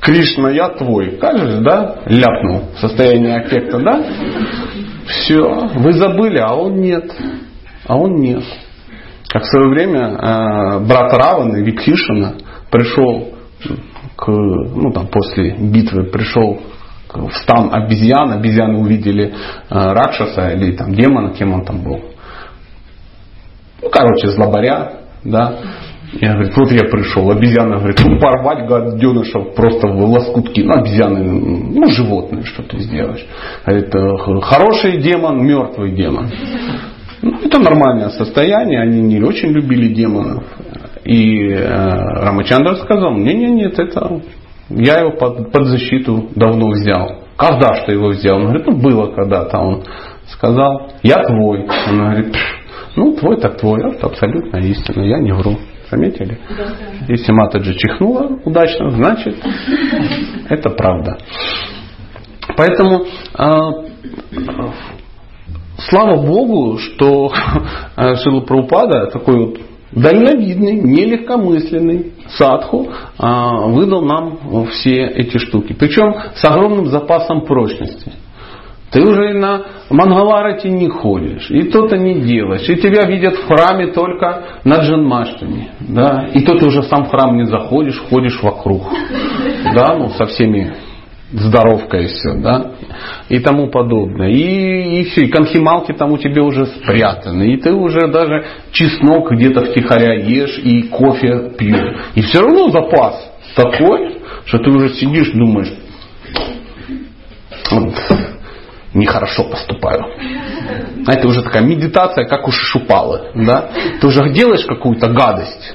Кришна, 0.00 0.50
я 0.50 0.70
твой. 0.70 1.18
Кажется, 1.18 1.60
да? 1.60 1.98
Ляпнул 2.06 2.70
в 2.74 2.80
состоянии 2.80 3.32
аффекта, 3.32 3.78
да? 3.78 4.04
Все, 5.06 5.68
вы 5.76 5.92
забыли, 5.92 6.38
а 6.38 6.54
он 6.54 6.80
нет. 6.80 7.12
А 7.86 7.96
он 7.96 8.16
нет. 8.16 8.42
Как 9.28 9.42
в 9.42 9.46
свое 9.46 9.68
время 9.68 10.00
э, 10.00 10.80
брат 10.86 11.12
Раваны, 11.12 11.62
Викхишина, 11.62 12.34
пришел 12.70 13.34
к, 14.16 14.26
ну 14.26 14.90
там 14.92 15.06
после 15.08 15.54
битвы 15.58 16.04
пришел 16.04 16.60
в 17.14 17.32
стан 17.42 17.72
обезьян, 17.72 18.32
обезьяны 18.32 18.78
увидели 18.78 19.32
э, 19.32 19.32
Ракшаса 19.70 20.50
или 20.50 20.72
там 20.72 20.94
демона, 20.94 21.30
кем 21.30 21.52
он 21.52 21.64
там 21.64 21.82
был. 21.82 22.00
Ну, 23.82 23.90
короче, 23.90 24.28
злобаря, 24.28 24.92
да. 25.24 25.56
Я 26.12 26.32
говорю, 26.32 26.52
вот 26.56 26.72
я 26.72 26.88
пришел, 26.90 27.30
обезьяна 27.30 27.78
говорит, 27.78 28.00
ну 28.04 28.18
порвать 28.18 28.66
гаденышев 28.66 29.54
просто 29.54 29.86
в 29.86 30.02
лоскутки. 30.02 30.60
Ну, 30.60 30.72
обезьяны, 30.72 31.22
ну, 31.22 31.86
животные, 31.86 32.44
что 32.44 32.64
ты 32.64 32.80
сделаешь. 32.80 33.24
Говорит, 33.64 33.94
«Э, 33.94 34.40
хороший 34.42 35.00
демон, 35.00 35.46
мертвый 35.46 35.92
демон. 35.92 36.30
Ну, 37.22 37.38
это 37.44 37.58
нормальное 37.58 38.08
состояние, 38.10 38.80
они 38.80 39.02
не 39.02 39.22
очень 39.22 39.50
любили 39.50 39.94
демонов. 39.94 40.44
И 41.04 41.48
э, 41.48 41.64
Рамачандра 41.64 42.74
сказал, 42.76 43.14
не, 43.14 43.34
не, 43.34 43.50
нет, 43.50 43.78
это 43.78 44.20
я 44.70 45.00
его 45.00 45.12
под, 45.12 45.50
под 45.50 45.66
защиту 45.66 46.28
давно 46.34 46.70
взял. 46.70 47.24
Когда 47.36 47.74
что 47.74 47.92
его 47.92 48.08
взял? 48.08 48.36
Он 48.36 48.44
говорит, 48.44 48.66
ну 48.66 48.76
было 48.76 49.12
когда-то. 49.12 49.58
Он 49.58 49.82
сказал, 50.28 50.92
я 51.02 51.22
твой. 51.24 51.66
Он 51.88 51.98
говорит, 51.98 52.36
ну 52.96 53.16
твой 53.16 53.40
так 53.40 53.58
твой. 53.58 53.80
Это 53.92 54.06
абсолютно 54.06 54.58
истина, 54.58 55.02
я 55.02 55.18
не 55.18 55.32
вру. 55.32 55.56
Заметили? 55.90 56.38
Если 57.08 57.32
Матаджи 57.32 57.74
чихнула 57.74 58.38
удачно, 58.44 58.90
значит 58.90 59.36
это 60.48 60.70
правда. 60.70 61.18
Поэтому 62.56 63.04
э, 63.04 63.46
слава 65.88 66.16
Богу, 66.24 66.78
что 66.78 67.32
Шила 68.22 68.42
Прабхупада 68.42 69.06
такой 69.06 69.46
вот 69.46 69.69
дальновидный, 69.92 70.74
нелегкомысленный 70.74 72.12
садху 72.36 72.88
а, 73.18 73.66
выдал 73.66 74.02
нам 74.02 74.66
все 74.70 75.06
эти 75.06 75.38
штуки. 75.38 75.74
Причем 75.78 76.14
с 76.34 76.44
огромным 76.44 76.86
запасом 76.86 77.42
прочности. 77.42 78.12
Ты 78.90 79.02
уже 79.02 79.34
на 79.34 79.62
Мангаларате 79.88 80.68
не 80.68 80.88
ходишь, 80.88 81.48
и 81.48 81.62
то-то 81.70 81.96
не 81.96 82.20
делаешь, 82.22 82.68
и 82.68 82.74
тебя 82.74 83.06
видят 83.06 83.34
в 83.36 83.46
храме 83.46 83.92
только 83.92 84.60
на 84.64 84.80
Джанмаштами, 84.80 85.68
да, 85.80 86.28
и 86.34 86.40
то 86.40 86.58
ты 86.58 86.66
уже 86.66 86.82
сам 86.82 87.04
в 87.04 87.10
храм 87.10 87.36
не 87.36 87.44
заходишь, 87.44 88.00
ходишь 88.10 88.42
вокруг, 88.42 88.82
да, 89.74 89.96
ну 89.96 90.08
со 90.10 90.26
всеми 90.26 90.74
здоровкой 91.32 92.04
и 92.04 92.06
все, 92.08 92.34
да, 92.34 92.72
и 93.28 93.38
тому 93.38 93.68
подобное. 93.68 94.30
И, 94.30 95.00
и 95.00 95.04
все, 95.04 95.26
и 95.26 95.28
конхималки 95.28 95.92
там 95.92 96.12
у 96.12 96.18
тебя 96.18 96.42
уже 96.42 96.66
спрятаны, 96.66 97.54
и 97.54 97.56
ты 97.56 97.72
уже 97.72 98.08
даже 98.08 98.46
чеснок 98.72 99.30
где-то 99.30 99.66
втихаря 99.66 100.14
ешь, 100.14 100.58
и 100.58 100.82
кофе 100.84 101.52
пьешь. 101.56 101.96
И 102.14 102.22
все 102.22 102.40
равно 102.40 102.70
запас 102.70 103.32
такой, 103.54 104.18
что 104.46 104.58
ты 104.58 104.70
уже 104.70 104.94
сидишь, 104.94 105.30
думаешь, 105.32 105.72
вот, 107.70 107.94
нехорошо 108.94 109.44
поступаю. 109.44 110.04
А 111.06 111.12
это 111.12 111.28
уже 111.28 111.42
такая 111.42 111.62
медитация, 111.62 112.26
как 112.26 112.48
у 112.48 112.50
Шишупалы. 112.50 113.30
Да? 113.34 113.70
Ты 114.00 114.06
уже 114.06 114.32
делаешь 114.32 114.64
какую-то 114.66 115.08
гадость 115.08 115.74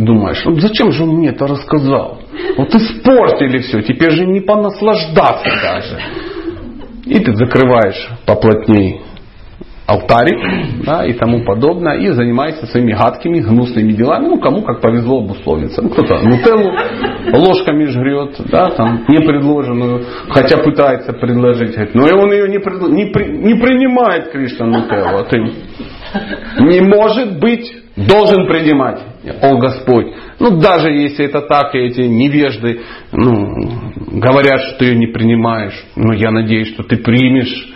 и 0.00 0.04
думаешь, 0.04 0.42
ну 0.44 0.58
зачем 0.58 0.92
же 0.92 1.02
он 1.02 1.16
мне 1.16 1.28
это 1.28 1.46
рассказал? 1.46 2.20
Вот 2.56 2.74
испортили 2.74 3.58
все, 3.58 3.82
теперь 3.82 4.10
же 4.12 4.26
не 4.26 4.40
понаслаждаться 4.40 5.50
даже. 5.62 6.00
И 7.06 7.18
ты 7.18 7.34
закрываешь 7.34 8.08
поплотнее 8.26 9.00
алтарик 9.90 10.84
да, 10.84 11.04
и 11.04 11.12
тому 11.14 11.44
подобное, 11.44 11.98
и 11.98 12.10
занимается 12.10 12.66
своими 12.66 12.92
гадкими, 12.92 13.40
гнусными 13.40 13.92
делами, 13.92 14.28
ну, 14.28 14.40
кому 14.40 14.62
как 14.62 14.80
повезло 14.80 15.18
обусловиться. 15.18 15.82
Ну, 15.82 15.90
кто-то 15.90 16.20
нутеллу 16.20 16.70
ложками 17.32 17.86
жрет, 17.86 18.36
да, 18.50 18.70
там, 18.70 19.04
непредложенную, 19.08 20.04
хотя 20.28 20.58
пытается 20.58 21.12
предложить, 21.12 21.76
но 21.94 22.06
и 22.06 22.12
он 22.12 22.32
ее 22.32 22.48
не, 22.48 22.60
пред, 22.60 22.82
не, 22.82 23.06
при, 23.06 23.36
не 23.36 23.54
принимает, 23.54 24.30
Кришна, 24.30 24.66
нутеллу, 24.66 25.18
а 25.18 25.24
ты 25.24 25.38
не 26.60 26.80
может 26.80 27.40
быть, 27.40 27.72
должен 27.96 28.46
принимать, 28.46 29.00
о 29.42 29.56
Господь. 29.58 30.06
Ну, 30.38 30.58
даже 30.58 30.90
если 30.90 31.26
это 31.26 31.42
так, 31.42 31.74
и 31.74 31.78
эти 31.78 32.00
невежды 32.00 32.80
ну, 33.12 33.54
говорят, 34.12 34.60
что 34.62 34.78
ты 34.78 34.86
ее 34.86 34.96
не 34.96 35.08
принимаешь, 35.08 35.84
ну, 35.96 36.12
я 36.12 36.30
надеюсь, 36.30 36.68
что 36.68 36.82
ты 36.82 36.96
примешь. 36.96 37.74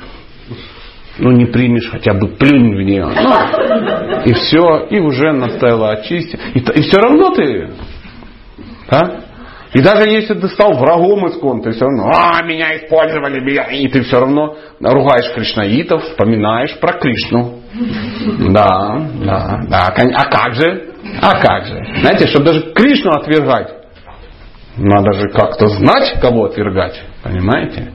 Ну, 1.16 1.30
не 1.30 1.46
примешь, 1.46 1.88
хотя 1.90 2.12
бы 2.12 2.26
плюнь 2.28 2.74
в 2.74 2.82
нее. 2.82 3.06
Ну, 3.06 4.22
и 4.24 4.32
все, 4.32 4.88
и 4.90 4.98
уже 4.98 5.32
настало 5.32 5.92
очистить. 5.92 6.40
И, 6.54 6.58
и 6.58 6.82
все 6.82 6.98
равно 6.98 7.30
ты, 7.30 7.70
да? 8.90 9.20
И 9.74 9.80
даже 9.80 10.08
если 10.08 10.34
ты 10.34 10.48
стал 10.48 10.74
врагом 10.74 11.28
искон, 11.28 11.60
ты 11.60 11.72
все 11.72 11.84
равно, 11.84 12.10
а, 12.14 12.42
меня 12.44 12.76
использовали, 12.76 13.40
меня, 13.40 13.64
и 13.64 13.88
ты 13.88 14.02
все 14.02 14.20
равно 14.20 14.56
ругаешь 14.80 15.32
кришнаитов, 15.34 16.02
вспоминаешь 16.04 16.78
про 16.78 16.92
Кришну. 16.92 17.58
Да, 18.50 19.08
да, 19.24 19.60
да. 19.68 19.86
А 19.88 20.30
как 20.30 20.54
же? 20.54 20.93
А 21.20 21.40
как 21.40 21.66
же? 21.66 21.84
Знаете, 22.00 22.26
чтобы 22.26 22.46
даже 22.46 22.72
Кришну 22.72 23.12
отвергать, 23.12 23.72
надо 24.76 25.12
же 25.12 25.28
как-то 25.28 25.68
знать, 25.68 26.18
кого 26.20 26.46
отвергать. 26.46 27.00
Понимаете? 27.22 27.92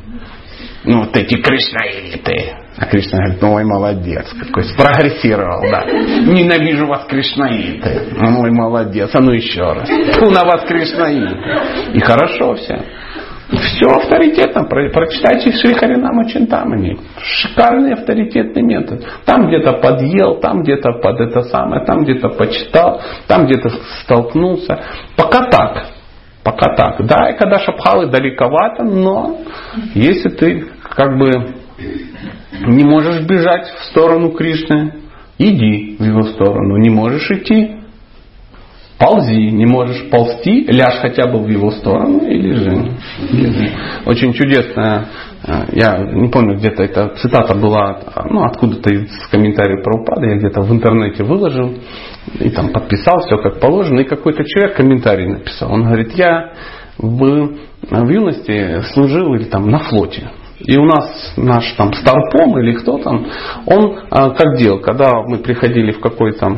Ну, 0.86 1.02
вот 1.02 1.16
эти 1.18 1.36
кришнаиты. 1.42 2.54
А 2.78 2.86
Кришна 2.86 3.18
говорит, 3.18 3.44
ой, 3.44 3.64
молодец, 3.66 4.26
какой 4.40 4.64
спрогрессировал, 4.64 5.70
да. 5.70 5.84
Ненавижу 5.86 6.88
вас, 6.88 7.06
кришнаиты. 7.06 8.16
Ой, 8.22 8.52
молодец, 8.52 9.10
а 9.14 9.20
ну 9.20 9.34
еще 9.34 9.62
раз. 9.62 9.90
Фу 10.16 10.30
на 10.32 10.46
вас, 10.46 10.66
кришнаиты. 10.66 11.36
И 11.94 12.00
хорошо 12.00 12.56
все. 12.56 12.82
Все 13.52 13.88
авторитетно. 13.88 14.66
Прочитайте 14.66 15.52
Шри 15.52 15.74
Харинама 15.74 16.30
Чинтамани. 16.30 17.00
Шикарный 17.20 17.94
авторитетный 17.94 18.62
метод. 18.62 19.04
Там 19.26 19.48
где-то 19.48 19.74
подъел, 19.74 20.40
там 20.40 20.62
где-то 20.62 20.94
под 21.02 21.20
это 21.20 21.42
самое, 21.44 21.84
там 21.84 22.04
где-то 22.04 22.30
почитал, 22.30 23.02
там 23.28 23.46
где-то 23.46 23.70
столкнулся. 24.04 24.80
Пока 25.18 25.46
так. 25.50 25.88
Пока 26.44 26.76
так. 26.76 27.06
Да, 27.06 27.32
и 27.32 27.38
когда 27.38 27.60
шапхалы 27.60 28.08
далековато, 28.08 28.84
но 28.84 29.38
если 29.96 30.30
ты 30.30 30.68
как 30.84 31.18
бы 31.18 31.56
не 32.68 32.84
можешь 32.84 33.22
бежать 33.26 33.68
в 33.68 33.86
сторону 33.86 34.32
Кришны, 34.32 34.94
иди 35.40 35.98
в 35.98 36.04
его 36.04 36.24
сторону. 36.24 36.78
Не 36.78 36.90
можешь 36.90 37.30
идти, 37.32 37.79
ползи. 39.00 39.52
Не 39.52 39.66
можешь 39.66 40.10
ползти, 40.10 40.66
ляжь 40.68 41.00
хотя 41.02 41.28
бы 41.28 41.40
в 41.40 41.48
его 41.48 41.72
сторону 41.72 42.28
и 42.28 42.38
лежи. 42.38 42.96
лежи. 43.32 43.72
Очень 44.06 44.34
чудесная, 44.34 45.08
я 45.72 45.98
не 45.98 46.30
помню, 46.30 46.58
где-то 46.58 46.84
эта 46.84 47.10
цитата 47.16 47.56
была, 47.56 48.00
ну, 48.30 48.44
откуда-то 48.44 48.94
из 48.94 49.28
комментариев 49.32 49.84
про 49.84 50.02
упады, 50.02 50.28
я 50.28 50.36
где-то 50.38 50.62
в 50.62 50.72
интернете 50.72 51.24
выложил 51.24 51.76
и 52.40 52.50
там 52.50 52.70
подписал 52.70 53.22
все 53.22 53.38
как 53.38 53.60
положено, 53.60 54.02
и 54.02 54.04
какой-то 54.04 54.44
человек 54.44 54.76
комментарий 54.76 55.28
написал. 55.28 55.72
Он 55.72 55.86
говорит, 55.86 56.12
я 56.14 56.54
в, 56.98 57.56
в 57.90 58.10
юности 58.10 58.82
служил 58.94 59.34
или 59.36 59.46
там 59.46 59.70
на 59.70 59.80
флоте. 59.80 60.30
И 60.60 60.78
у 60.78 60.84
нас 60.84 61.34
наш 61.38 61.72
там 61.74 61.94
старпом 61.94 62.60
или 62.60 62.74
кто 62.74 62.98
там, 62.98 63.28
он 63.66 64.00
а, 64.12 64.32
как 64.32 64.58
делал, 64.58 64.80
когда 64.80 65.10
мы 65.26 65.38
приходили 65.38 65.92
в 65.92 66.02
какой-то 66.02 66.58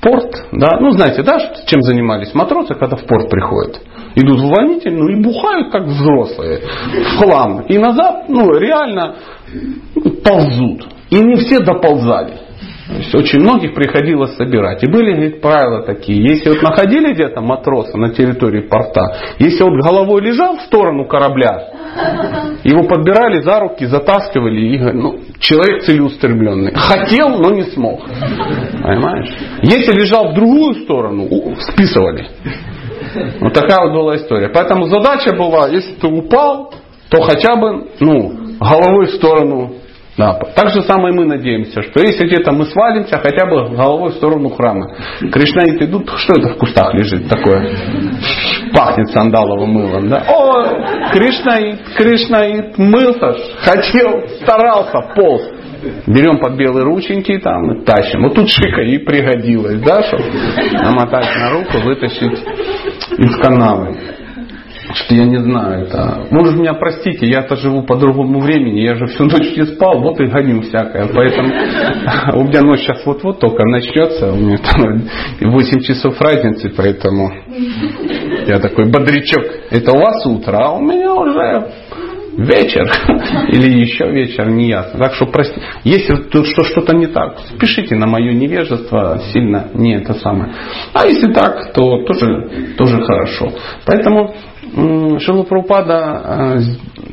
порт, 0.00 0.46
да, 0.52 0.78
ну 0.80 0.90
знаете, 0.92 1.22
да, 1.22 1.38
чем 1.66 1.82
занимались 1.82 2.34
матросы, 2.34 2.74
когда 2.74 2.96
в 2.96 3.04
порт 3.04 3.28
приходят. 3.30 3.80
Идут 4.14 4.40
в 4.40 4.46
увольнительную 4.46 5.16
и 5.16 5.22
бухают, 5.22 5.70
как 5.70 5.84
взрослые, 5.84 6.60
в 6.60 7.18
хлам. 7.18 7.62
И 7.62 7.78
назад, 7.78 8.28
ну, 8.28 8.50
реально 8.58 9.16
ползут. 10.24 10.88
И 11.10 11.18
не 11.18 11.36
все 11.36 11.60
доползали. 11.60 12.47
То 12.88 12.94
есть 12.94 13.14
очень 13.14 13.40
многих 13.40 13.74
приходилось 13.74 14.34
собирать. 14.36 14.82
И 14.82 14.90
были 14.90 15.12
говорит, 15.12 15.42
правила 15.42 15.82
такие. 15.82 16.22
Если 16.22 16.48
вот 16.48 16.62
находили 16.62 17.12
где-то 17.12 17.42
матроса 17.42 17.98
на 17.98 18.14
территории 18.14 18.62
порта, 18.62 19.02
если 19.38 19.62
вот 19.62 19.74
головой 19.84 20.22
лежал 20.22 20.56
в 20.56 20.62
сторону 20.62 21.04
корабля, 21.06 21.68
его 22.64 22.84
подбирали 22.84 23.42
за 23.42 23.60
руки, 23.60 23.84
затаскивали. 23.84 24.60
И, 24.60 24.78
ну, 24.78 25.20
человек 25.38 25.82
целеустремленный. 25.84 26.72
Хотел, 26.74 27.38
но 27.38 27.50
не 27.50 27.64
смог. 27.64 28.00
Понимаешь? 28.06 29.36
Если 29.62 29.92
лежал 29.92 30.32
в 30.32 30.34
другую 30.34 30.84
сторону, 30.84 31.28
списывали. 31.60 32.26
Вот 33.40 33.52
такая 33.52 33.84
вот 33.84 33.92
была 33.92 34.16
история. 34.16 34.48
Поэтому 34.48 34.86
задача 34.86 35.36
была, 35.36 35.68
если 35.68 35.92
ты 35.94 36.06
упал, 36.06 36.72
то 37.10 37.20
хотя 37.20 37.56
бы 37.56 37.88
ну, 38.00 38.32
головой 38.58 39.08
в 39.08 39.14
сторону 39.14 39.74
да. 40.18 40.34
Так 40.56 40.70
же 40.70 40.82
самое 40.82 41.14
мы 41.14 41.24
надеемся, 41.26 41.80
что 41.80 42.00
если 42.00 42.26
где-то 42.26 42.52
мы 42.52 42.66
свалимся, 42.66 43.18
хотя 43.18 43.46
бы 43.46 43.68
головой 43.76 44.10
в 44.10 44.14
сторону 44.14 44.50
храма. 44.50 44.88
Кришнаиты 45.20 45.84
идут, 45.84 46.10
что 46.16 46.34
это 46.34 46.54
в 46.54 46.58
кустах 46.58 46.92
лежит 46.92 47.28
такое? 47.28 47.70
Пахнет 48.74 49.08
сандаловым 49.10 49.70
мылом, 49.70 50.08
да? 50.08 50.24
О, 50.28 50.64
Кришнаит, 51.12 51.82
Кришнаит, 51.96 52.76
мылся, 52.76 53.36
хотел, 53.60 54.28
старался, 54.42 55.14
полз. 55.14 55.42
Берем 56.08 56.40
под 56.40 56.56
белые 56.56 56.84
рученьки 56.84 57.38
там 57.38 57.70
и 57.70 57.84
тащим. 57.84 58.24
Вот 58.24 58.34
тут 58.34 58.50
шика 58.50 58.82
и 58.82 58.98
пригодилась, 58.98 59.80
да, 59.80 60.02
чтобы 60.02 60.24
намотать 60.72 61.28
на 61.36 61.50
руку, 61.50 61.78
вытащить 61.84 62.44
из 63.16 63.36
канавы. 63.36 63.96
Что 64.94 65.14
я 65.14 65.24
не 65.24 65.38
знаю, 65.38 65.84
это... 65.84 66.26
Может, 66.30 66.56
меня 66.56 66.74
простите, 66.74 67.26
я-то 67.26 67.56
живу 67.56 67.82
по 67.82 67.96
другому 67.96 68.40
времени, 68.40 68.80
я 68.80 68.94
же 68.94 69.06
всю 69.06 69.24
ночь 69.24 69.56
не 69.56 69.66
спал, 69.66 70.00
вот 70.00 70.20
и 70.20 70.26
гоню 70.26 70.62
всякое. 70.62 71.08
Поэтому 71.14 71.48
у 72.34 72.44
меня 72.44 72.62
ночь 72.62 72.80
сейчас 72.80 73.04
вот-вот 73.04 73.38
только 73.40 73.64
начнется, 73.66 74.32
у 74.32 74.36
меня 74.36 74.58
там 74.58 75.02
8 75.40 75.80
часов 75.80 76.20
разницы, 76.20 76.70
поэтому 76.74 77.32
я 78.46 78.58
такой 78.60 78.90
бодрячок. 78.90 79.44
Это 79.70 79.92
у 79.92 79.98
вас 79.98 80.24
утро, 80.26 80.56
а 80.56 80.72
у 80.72 80.80
меня 80.80 81.12
уже 81.14 81.72
вечер 82.38 82.88
или 83.48 83.80
еще 83.80 84.10
вечер, 84.10 84.48
не 84.48 84.68
ясно. 84.68 84.98
Так 84.98 85.14
что 85.14 85.26
прости, 85.26 85.60
если 85.84 86.14
тут 86.14 86.46
что, 86.46 86.64
что-то 86.64 86.96
не 86.96 87.08
так, 87.08 87.36
пишите 87.58 87.96
на 87.96 88.06
мое 88.06 88.32
невежество 88.32 89.20
сильно 89.32 89.68
не 89.74 89.96
это 89.96 90.14
самое. 90.14 90.54
А 90.94 91.06
если 91.06 91.32
так, 91.32 91.72
то 91.72 92.04
тоже, 92.04 92.74
тоже 92.76 93.02
хорошо. 93.02 93.52
Поэтому 93.84 94.34
Шилу 95.20 95.44
Прабхупада, 95.44 96.58
э, 96.58 96.60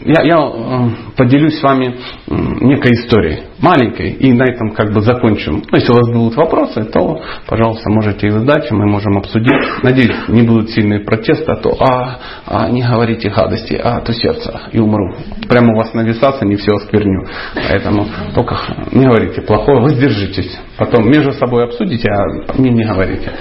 я, 0.06 0.24
я 0.24 0.38
э, 0.38 0.90
поделюсь 1.16 1.58
с 1.60 1.64
вами 1.64 1.98
некой 2.28 2.92
историей, 2.92 3.44
маленькой, 3.66 4.12
и 4.12 4.32
на 4.32 4.44
этом 4.44 4.72
как 4.72 4.94
бы 4.94 5.02
закончим. 5.02 5.64
Ну, 5.72 5.78
если 5.78 5.92
у 5.92 5.96
вас 5.96 6.10
будут 6.12 6.36
вопросы, 6.36 6.84
то, 6.84 7.20
пожалуйста, 7.48 7.90
можете 7.90 8.28
их 8.28 8.34
задать, 8.34 8.70
мы 8.70 8.86
можем 8.86 9.18
обсудить. 9.18 9.52
Надеюсь, 9.82 10.16
не 10.28 10.44
будут 10.44 10.70
сильные 10.70 11.00
протесты, 11.00 11.52
а 11.52 11.56
то, 11.56 11.76
а, 11.80 12.20
а 12.46 12.70
не 12.70 12.84
говорите 12.84 13.30
гадости, 13.30 13.74
а 13.74 14.02
то 14.02 14.14
сердце, 14.14 14.70
и 14.72 14.80
умру. 14.80 15.16
Прямо 15.50 15.74
у 15.74 15.78
вас 15.78 15.94
нависаться, 15.94 16.46
не 16.46 16.56
все 16.56 16.76
оскверню. 16.76 17.26
Поэтому 17.56 18.06
только 18.36 18.56
не 18.92 19.06
говорите 19.06 19.42
плохое, 19.42 19.82
воздержитесь. 19.82 20.60
Потом 20.78 21.10
между 21.10 21.32
собой 21.34 21.64
обсудите, 21.64 22.10
а 22.10 22.54
мне 22.58 22.70
не 22.70 22.84
говорите. 22.84 23.32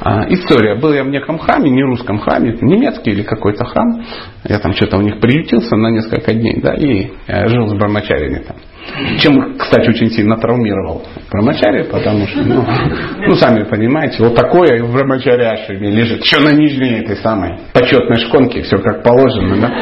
А, 0.00 0.26
история. 0.28 0.76
Был 0.76 0.92
я 0.92 1.02
в 1.02 1.08
неком 1.08 1.38
храме, 1.38 1.70
не 1.70 1.82
русском 1.82 2.18
храме, 2.18 2.56
немецкий 2.60 3.10
или 3.10 3.22
какой-то 3.22 3.64
храм. 3.64 4.04
Я 4.44 4.58
там 4.60 4.72
что-то 4.74 4.98
у 4.98 5.00
них 5.00 5.18
приютился 5.18 5.74
на 5.74 5.90
несколько 5.90 6.32
дней, 6.32 6.60
да, 6.62 6.74
и 6.74 7.10
э, 7.26 7.48
жил 7.48 7.66
с 7.66 7.72
брамачарями 7.72 8.44
там. 8.46 8.56
Чем, 9.18 9.58
кстати, 9.58 9.88
очень 9.88 10.10
сильно 10.10 10.36
травмировал 10.36 11.02
брамачари, 11.30 11.84
потому 11.84 12.26
что, 12.26 12.42
ну, 12.42 12.64
ну, 13.26 13.34
сами 13.34 13.64
понимаете, 13.64 14.22
вот 14.22 14.34
такое 14.34 14.82
в 14.84 14.92
брамачаряшами 14.92 15.86
лежит, 15.88 16.24
что 16.24 16.42
на 16.42 16.52
нижней 16.52 17.00
этой 17.00 17.16
самой 17.16 17.58
почетной 17.72 18.16
шконке, 18.16 18.62
все 18.62 18.78
как 18.78 19.02
положено, 19.02 19.56
да. 19.60 19.72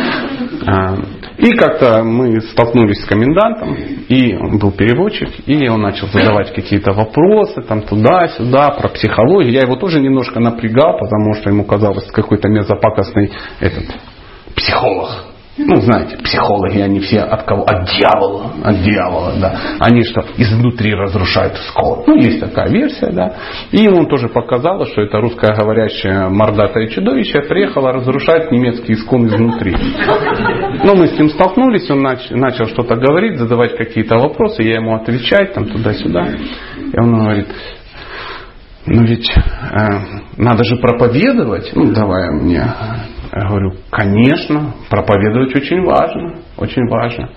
А, 0.66 0.96
и 1.36 1.50
как-то 1.52 2.02
мы 2.02 2.40
столкнулись 2.40 3.02
с 3.02 3.06
комендантом, 3.06 3.74
и 4.08 4.34
он 4.34 4.58
был 4.58 4.72
переводчик, 4.72 5.28
и 5.46 5.68
он 5.68 5.82
начал 5.82 6.06
задавать 6.08 6.54
какие-то 6.54 6.92
вопросы 6.92 7.60
там 7.62 7.82
туда-сюда 7.82 8.70
про 8.70 8.88
психологию. 8.88 9.52
Я 9.52 9.62
его 9.62 9.76
тоже 9.76 10.00
немножко 10.00 10.40
напрягал, 10.40 10.98
потому 10.98 11.34
что 11.34 11.50
ему 11.50 11.64
казалось 11.64 12.10
какой-то 12.10 12.48
мерзопакостный 12.48 13.32
этот 13.60 13.84
психолог. 14.54 15.33
Ну, 15.56 15.76
знаете, 15.76 16.16
психологи, 16.16 16.80
они 16.80 16.98
все 16.98 17.20
от 17.20 17.44
кого? 17.44 17.62
От 17.62 17.86
дьявола. 17.86 18.52
От 18.64 18.82
дьявола, 18.82 19.34
да. 19.40 19.56
Они 19.78 20.02
что, 20.02 20.24
изнутри 20.36 20.94
разрушают 20.94 21.54
скол. 21.68 22.02
Ну, 22.08 22.16
есть 22.16 22.40
такая 22.40 22.68
версия, 22.70 23.10
да. 23.12 23.34
И 23.70 23.82
ему 23.82 24.04
тоже 24.06 24.28
показалось, 24.28 24.90
что 24.90 25.02
это 25.02 25.18
русскоговорящая 25.20 26.28
мордатое 26.28 26.88
чудовище 26.88 27.40
приехала 27.42 27.92
разрушать 27.92 28.50
немецкий 28.50 28.94
искон 28.94 29.28
изнутри. 29.28 29.76
Но 30.82 30.96
мы 30.96 31.06
с 31.06 31.16
ним 31.16 31.28
столкнулись, 31.30 31.88
он 31.88 32.02
начал, 32.02 32.36
начал 32.36 32.66
что-то 32.66 32.96
говорить, 32.96 33.38
задавать 33.38 33.76
какие-то 33.76 34.16
вопросы, 34.16 34.62
я 34.62 34.76
ему 34.76 34.96
отвечать, 34.96 35.54
там 35.54 35.66
туда-сюда. 35.66 36.30
И 36.92 36.98
он 36.98 37.16
говорит, 37.16 37.46
ну 38.86 39.04
ведь 39.04 39.30
э, 39.30 39.86
надо 40.36 40.64
же 40.64 40.76
проповедовать. 40.76 41.72
Ну, 41.74 41.92
давай 41.92 42.30
мне 42.30 42.64
я 43.36 43.48
говорю, 43.48 43.72
конечно, 43.90 44.74
проповедовать 44.88 45.56
очень 45.56 45.82
важно, 45.82 46.36
очень 46.56 46.86
важно. 46.88 47.30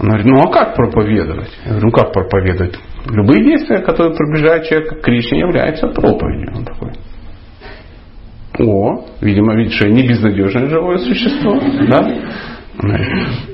Он 0.00 0.08
говорит, 0.08 0.26
ну 0.26 0.40
а 0.40 0.50
как 0.50 0.74
проповедовать? 0.74 1.50
Я 1.64 1.72
говорю, 1.72 1.86
ну 1.86 1.92
как 1.92 2.12
проповедовать? 2.12 2.78
Любые 3.10 3.44
действия, 3.44 3.78
которые 3.80 4.16
приближают 4.16 4.66
человека 4.66 4.96
к 4.96 5.02
Кришне, 5.02 5.40
являются 5.40 5.88
проповедью. 5.88 6.54
Он 6.56 6.64
такой, 6.64 6.92
о, 8.60 9.04
видимо, 9.20 9.54
видишь, 9.54 9.80
я 9.82 9.90
не 9.90 10.08
безнадежное 10.08 10.68
живое 10.68 10.98
существо, 10.98 11.60
да? 11.88 12.10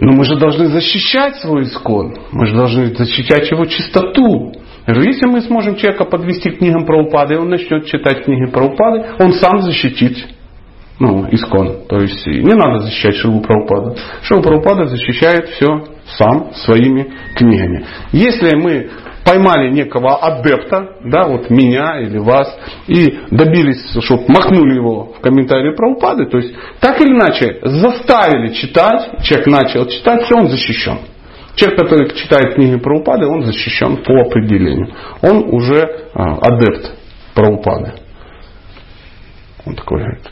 Но 0.00 0.12
мы 0.12 0.24
же 0.24 0.36
должны 0.36 0.66
защищать 0.66 1.36
свой 1.36 1.64
искон. 1.64 2.14
Мы 2.30 2.46
же 2.46 2.54
должны 2.54 2.94
защищать 2.94 3.50
его 3.50 3.64
чистоту. 3.66 4.52
Если 4.88 5.26
мы 5.26 5.42
сможем 5.42 5.76
человека 5.76 6.04
подвести 6.06 6.50
к 6.50 6.58
книгам 6.58 6.86
Праупады, 6.86 7.34
и 7.34 7.36
он 7.36 7.50
начнет 7.50 7.86
читать 7.86 8.24
книги 8.24 8.50
Праупады, 8.50 9.04
он 9.18 9.32
сам 9.34 9.60
защитит 9.60 10.16
ну, 10.98 11.28
искон. 11.30 11.86
То 11.88 12.00
есть 12.00 12.26
не 12.26 12.54
надо 12.54 12.80
защищать 12.80 13.16
Шилу 13.16 13.40
Прабхупада. 13.40 13.96
Шилу 14.22 14.42
Прабхупада 14.42 14.86
защищает 14.86 15.48
все 15.50 15.84
сам 16.16 16.52
своими 16.54 17.12
книгами. 17.36 17.84
Если 18.12 18.56
мы 18.56 18.90
поймали 19.24 19.70
некого 19.70 20.16
адепта, 20.16 20.96
да, 21.04 21.24
вот 21.28 21.50
меня 21.50 22.00
или 22.00 22.18
вас, 22.18 22.58
и 22.86 23.18
добились, 23.30 23.94
чтобы 24.02 24.24
махнули 24.28 24.74
его 24.74 25.12
в 25.16 25.20
комментарии 25.20 25.76
про 25.76 25.90
упады, 25.90 26.26
то 26.26 26.38
есть 26.38 26.54
так 26.80 27.00
или 27.00 27.10
иначе 27.10 27.58
заставили 27.62 28.54
читать, 28.54 29.22
человек 29.22 29.46
начал 29.48 29.86
читать, 29.86 30.22
все, 30.24 30.34
он 30.34 30.48
защищен. 30.48 30.98
Человек, 31.58 31.80
который 31.80 32.14
читает 32.14 32.54
книги 32.54 32.76
про 32.76 33.00
упады, 33.00 33.26
он 33.26 33.42
защищен 33.42 33.96
по 34.04 34.20
определению. 34.20 34.94
Он 35.22 35.52
уже 35.52 36.08
а, 36.14 36.36
адепт 36.36 36.92
про 37.34 37.48
упады. 37.48 37.94
Он 39.66 39.74
такой 39.74 39.98
говорит, 39.98 40.22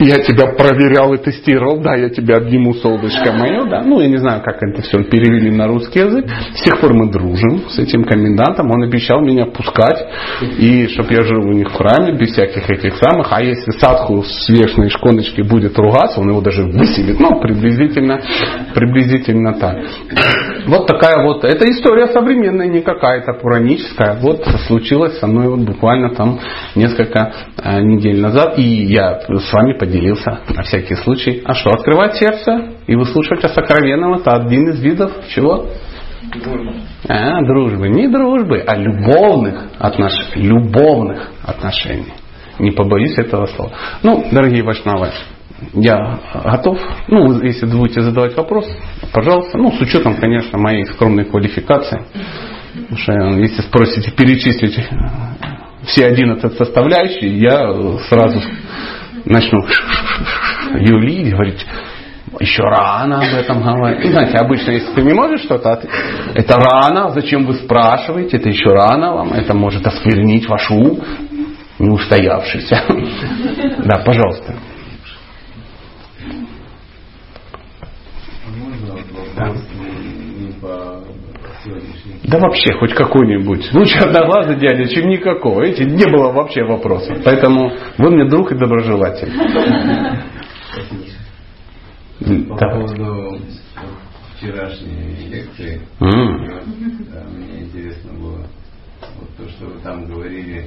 я 0.00 0.18
тебя 0.20 0.46
проверял 0.46 1.12
и 1.12 1.18
тестировал, 1.18 1.80
да, 1.80 1.94
я 1.94 2.08
тебя 2.08 2.38
обниму, 2.38 2.74
солнышко 2.74 3.32
мое, 3.32 3.66
да. 3.68 3.82
Ну, 3.82 4.00
я 4.00 4.08
не 4.08 4.16
знаю, 4.16 4.42
как 4.42 4.56
это 4.62 4.80
все 4.82 5.04
перевели 5.04 5.50
на 5.50 5.66
русский 5.66 6.00
язык. 6.00 6.26
С 6.54 6.62
тех 6.62 6.80
пор 6.80 6.94
мы 6.94 7.10
дружим 7.10 7.68
с 7.68 7.78
этим 7.78 8.04
комендантом. 8.04 8.70
Он 8.70 8.82
обещал 8.82 9.20
меня 9.20 9.46
пускать, 9.46 10.02
и 10.58 10.86
чтобы 10.88 11.12
я 11.12 11.22
жил 11.22 11.46
у 11.46 11.52
них 11.52 11.70
в 11.70 11.74
храме, 11.74 12.12
без 12.12 12.32
всяких 12.32 12.68
этих 12.70 12.96
самых. 12.96 13.28
А 13.30 13.42
если 13.42 13.72
садху 13.72 14.22
с 14.22 14.48
вешной 14.48 14.88
шконочки 14.88 15.42
будет 15.42 15.78
ругаться, 15.78 16.20
он 16.20 16.30
его 16.30 16.40
даже 16.40 16.62
выселит. 16.62 17.20
Ну, 17.20 17.40
приблизительно, 17.40 18.20
приблизительно 18.74 19.52
так. 19.54 19.76
Вот 20.66 20.86
такая 20.86 21.24
вот, 21.24 21.44
это 21.44 21.70
история 21.70 22.06
современная, 22.06 22.68
не 22.68 22.80
какая-то 22.80 23.34
пураническая. 23.34 24.18
Вот 24.20 24.46
случилось 24.66 25.18
со 25.18 25.26
мной 25.26 25.48
вот 25.48 25.60
буквально 25.60 26.14
там 26.14 26.38
несколько 26.74 27.32
э, 27.62 27.80
недель 27.82 28.20
назад. 28.20 28.58
И 28.58 28.62
я 28.62 29.20
с 29.20 29.52
вами 29.52 29.74
поделился 29.74 29.89
поделился 29.90 30.40
на 30.54 30.62
всякий 30.62 30.94
случай. 30.94 31.42
А 31.44 31.54
что, 31.54 31.70
открывать 31.70 32.16
сердце 32.16 32.74
и 32.86 32.94
выслушивать 32.94 33.44
о 33.44 33.48
сокровенном, 33.48 34.14
это 34.14 34.32
один 34.32 34.70
из 34.70 34.80
видов 34.80 35.12
чего? 35.34 35.66
Дружбы. 36.32 36.74
А, 37.08 37.42
дружбы. 37.42 37.88
Не 37.88 38.08
дружбы, 38.08 38.62
а 38.64 38.76
любовных 38.76 39.68
отношений. 39.78 40.46
Любовных 40.46 41.30
отношений. 41.42 42.12
Не 42.58 42.70
побоюсь 42.70 43.18
этого 43.18 43.46
слова. 43.46 43.72
Ну, 44.02 44.26
дорогие 44.30 44.62
вайшнавы, 44.62 45.10
я 45.74 46.20
готов. 46.44 46.78
Ну, 47.08 47.42
если 47.42 47.66
будете 47.66 48.02
задавать 48.02 48.36
вопрос, 48.36 48.66
пожалуйста. 49.12 49.58
Ну, 49.58 49.72
с 49.72 49.80
учетом, 49.80 50.16
конечно, 50.16 50.58
моей 50.58 50.84
скромной 50.86 51.24
квалификации. 51.24 52.04
Потому 52.74 52.98
что 52.98 53.12
если 53.40 53.62
спросите 53.62 54.12
перечислить 54.12 54.78
все 55.86 56.06
11 56.06 56.56
составляющих, 56.56 57.22
я 57.22 57.72
сразу 58.08 58.40
начну 59.24 59.64
юлить, 60.74 61.32
говорить, 61.32 61.66
еще 62.38 62.62
рано 62.62 63.18
об 63.18 63.34
этом 63.34 63.62
говорить. 63.62 64.04
Ну, 64.04 64.10
знаете, 64.12 64.38
обычно, 64.38 64.70
если 64.70 64.94
ты 64.94 65.02
не 65.02 65.14
можешь 65.14 65.42
что-то, 65.42 65.82
это 66.34 66.56
рано, 66.56 67.10
зачем 67.10 67.44
вы 67.44 67.54
спрашиваете, 67.54 68.36
это 68.36 68.48
еще 68.48 68.70
рано 68.70 69.14
вам, 69.14 69.32
это 69.32 69.54
может 69.54 69.86
осквернить 69.86 70.48
ваш 70.48 70.70
ум, 70.70 71.00
не 71.78 71.90
устоявшийся. 71.90 72.82
Да, 73.84 74.02
пожалуйста. 74.04 74.54
Да. 79.36 79.54
Да 82.24 82.38
вообще, 82.38 82.74
хоть 82.74 82.94
какой-нибудь. 82.94 83.72
Лучше 83.72 83.98
одноглазый 83.98 84.56
дядя, 84.56 84.86
чем 84.88 85.08
никакого. 85.08 85.62
Видите, 85.62 85.84
не 85.84 86.04
было 86.04 86.32
вообще 86.32 86.64
вопроса. 86.64 87.16
Поэтому 87.24 87.72
вы 87.98 88.10
мне 88.10 88.28
друг 88.28 88.52
и 88.52 88.56
доброжелатель. 88.56 89.32
По 92.48 92.56
поводу 92.56 93.38
вчерашней 94.36 95.28
лекции, 95.30 95.80
mm. 96.00 97.12
да, 97.12 97.24
мне 97.30 97.62
интересно 97.62 98.12
было 98.12 98.46
вот 99.18 99.36
то, 99.36 99.48
что 99.48 99.66
вы 99.66 99.80
там 99.80 100.04
говорили. 100.06 100.66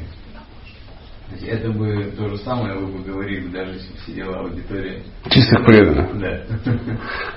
Это 1.42 1.72
бы 1.72 2.12
то 2.16 2.30
же 2.30 2.38
самое 2.38 2.76
вы 2.76 2.88
бы 2.88 3.04
говорили, 3.04 3.48
даже 3.48 3.74
если 3.74 3.92
бы 3.92 4.00
сидела 4.06 4.40
аудитория. 4.40 5.02
Чистых 5.30 5.66
преданных. 5.66 6.20
Да. 6.20 6.44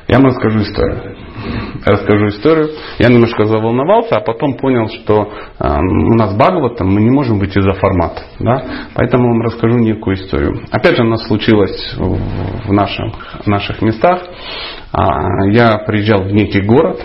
Я 0.09 0.19
вам 0.19 0.27
расскажу 0.27 0.61
историю. 0.61 1.17
Расскажу 1.85 2.29
историю. 2.29 2.71
Я 2.99 3.09
немножко 3.09 3.45
заволновался, 3.47 4.17
а 4.17 4.21
потом 4.21 4.57
понял, 4.59 4.89
что 4.89 5.33
э, 5.59 5.69
у 5.69 6.15
нас 6.15 6.37
Бхагаватам, 6.37 6.93
мы 6.93 7.01
не 7.01 7.11
можем 7.11 7.39
выйти 7.39 7.61
за 7.61 7.73
формат. 7.73 8.23
Да? 8.39 8.65
Поэтому 8.95 9.29
вам 9.29 9.43
расскажу 9.43 9.79
некую 9.79 10.17
историю. 10.17 10.63
Опять 10.71 10.97
же, 10.97 11.03
у 11.03 11.09
нас 11.09 11.27
случилось 11.27 11.95
в 11.97 12.73
наших, 12.73 13.15
в 13.45 13.47
наших 13.47 13.81
местах. 13.83 14.23
А, 14.93 15.47
я 15.51 15.79
приезжал 15.79 16.25
в 16.25 16.33
некий 16.33 16.61
город, 16.61 17.01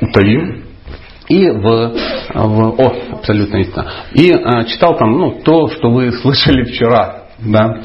Утаим, 0.00 0.71
и 1.32 1.50
в, 1.50 1.62
в 2.34 2.80
о, 2.80 3.16
абсолютно 3.16 3.56
истина. 3.58 3.86
И 4.12 4.30
а, 4.32 4.64
читал 4.64 4.96
там 4.98 5.12
ну, 5.12 5.40
то, 5.42 5.68
что 5.68 5.90
вы 5.90 6.12
слышали 6.22 6.64
вчера. 6.64 7.22
Да? 7.38 7.82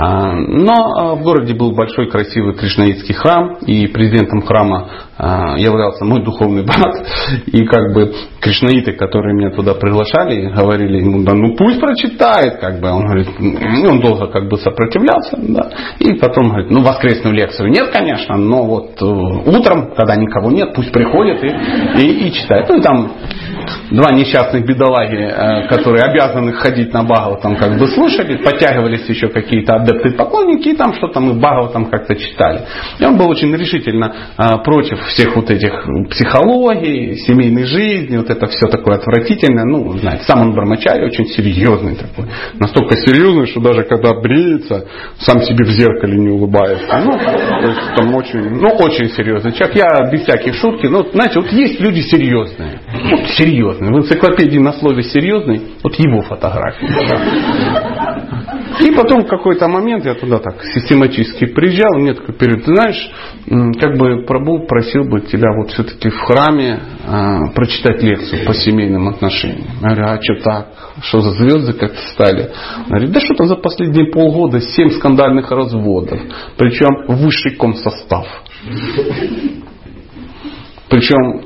А, 0.00 0.32
но 0.32 0.72
а, 0.72 1.14
в 1.14 1.22
городе 1.22 1.52
был 1.52 1.72
большой 1.72 2.08
красивый 2.08 2.54
кришнаитский 2.54 3.14
храм, 3.14 3.58
и 3.66 3.86
президентом 3.86 4.40
храма 4.40 4.88
а, 5.18 5.58
являлся 5.58 6.06
мой 6.06 6.24
духовный 6.24 6.62
брат. 6.64 7.06
И 7.46 7.66
как 7.66 7.92
бы 7.92 8.14
кришнаиты, 8.40 8.92
которые 8.92 9.34
меня 9.34 9.50
туда 9.50 9.74
приглашали, 9.74 10.50
говорили 10.50 11.00
ему, 11.00 11.22
да 11.22 11.34
ну 11.34 11.54
пусть 11.54 11.80
прочитает, 11.80 12.60
как 12.60 12.80
бы. 12.80 12.88
Он 12.88 13.04
говорит, 13.04 13.28
ну, 13.38 13.90
он 13.90 14.00
долго 14.00 14.28
как 14.28 14.48
бы 14.48 14.56
сопротивлялся, 14.56 15.36
да. 15.36 15.70
И 15.98 16.14
потом 16.14 16.48
говорит, 16.48 16.70
ну 16.70 16.82
воскресную 16.82 17.34
лекцию 17.34 17.68
нет, 17.68 17.90
конечно, 17.90 18.36
но 18.38 18.64
вот 18.64 19.02
э, 19.02 19.04
утром, 19.04 19.92
когда 19.94 20.16
никого 20.16 20.50
нет, 20.50 20.72
пусть 20.74 20.92
приходит 20.92 21.44
и, 21.44 22.00
и, 22.00 22.28
и 22.28 22.32
читает. 22.32 22.66
Ну 22.70 22.78
и 22.78 22.82
там 22.82 23.12
два 23.90 24.12
несчастных 24.12 24.64
бедолаги, 24.64 25.16
э, 25.16 25.68
которые 25.68 26.04
обязаны 26.04 26.52
ходить 26.52 26.92
на 26.92 27.02
Багова, 27.02 27.40
там 27.40 27.56
как 27.56 27.78
бы 27.78 27.86
слушали, 27.88 28.36
подтягивались 28.36 29.08
еще 29.08 29.28
какие-то 29.28 29.74
адепты 29.74 30.10
поклонники, 30.12 30.68
и 30.68 30.76
там 30.76 30.94
что-то 30.94 31.20
мы 31.20 31.34
Багова 31.34 31.70
там 31.70 31.86
как-то 31.86 32.14
читали. 32.16 32.62
И 32.98 33.04
он 33.04 33.16
был 33.16 33.28
очень 33.28 33.54
решительно 33.54 34.14
э, 34.36 34.64
против 34.64 35.00
всех 35.06 35.36
вот 35.36 35.50
этих 35.50 35.72
психологий, 36.10 37.16
семейной 37.26 37.64
жизни, 37.64 38.16
вот 38.16 38.30
это 38.30 38.46
все 38.46 38.66
такое 38.68 38.96
отвратительное. 38.96 39.64
Ну, 39.64 39.96
знаете, 39.98 40.24
сам 40.24 40.42
он 40.42 40.52
брамачари 40.52 41.04
очень 41.04 41.26
серьезный 41.26 41.96
такой. 41.96 42.26
Настолько 42.58 42.96
серьезный, 42.96 43.46
что 43.46 43.60
даже 43.60 43.84
когда 43.84 44.14
бреется, 44.14 44.86
сам 45.18 45.42
себе 45.42 45.64
в 45.64 45.70
зеркале 45.70 46.16
не 46.16 46.28
улыбается. 46.28 47.00
Ну, 47.04 47.18
то 47.18 47.68
есть 47.68 47.94
там 47.96 48.14
очень, 48.14 48.40
ну, 48.40 48.68
очень 48.68 49.10
серьезный 49.10 49.52
человек. 49.52 49.76
Я 49.76 50.10
без 50.10 50.22
всяких 50.22 50.54
шутки, 50.54 50.86
ну, 50.86 51.06
знаете, 51.12 51.40
вот 51.40 51.50
есть 51.52 51.80
люди 51.80 52.00
серьезные. 52.00 52.80
Вот 53.10 53.28
серьезные. 53.30 53.59
В 53.62 53.98
энциклопедии 53.98 54.58
на 54.58 54.72
слове 54.72 55.02
серьезный, 55.02 55.62
вот 55.82 55.94
его 55.96 56.22
фотография. 56.22 56.86
И 58.80 58.92
потом 58.92 59.24
в 59.24 59.28
какой-то 59.28 59.68
момент 59.68 60.06
я 60.06 60.14
туда 60.14 60.38
так 60.38 60.62
систематически 60.64 61.46
приезжал, 61.46 61.98
и 61.98 62.02
мне 62.02 62.14
такой 62.14 62.34
период, 62.34 62.64
ты 62.64 62.74
знаешь, 62.74 63.10
как 63.78 63.98
бы 63.98 64.24
Прабу 64.24 64.66
просил 64.66 65.04
бы 65.04 65.20
тебя 65.20 65.48
вот 65.56 65.70
все-таки 65.70 66.08
в 66.08 66.18
храме 66.20 66.80
а, 67.06 67.50
прочитать 67.54 68.02
лекцию 68.02 68.46
по 68.46 68.54
семейным 68.54 69.08
отношениям. 69.08 69.66
Я 69.82 69.88
говорю, 69.88 70.04
а 70.04 70.22
что 70.22 70.34
так? 70.42 70.66
Что 71.02 71.20
за 71.20 71.30
звезды 71.32 71.72
как-то 71.74 72.00
стали? 72.12 72.50
Он 72.78 72.88
говорит, 72.88 73.12
да 73.12 73.20
что-то 73.20 73.44
за 73.44 73.56
последние 73.56 74.10
полгода 74.10 74.60
семь 74.60 74.90
скандальных 74.90 75.50
разводов. 75.50 76.18
Причем 76.56 77.06
высший 77.16 77.56
комсостав. 77.56 78.26
Причем 80.88 81.42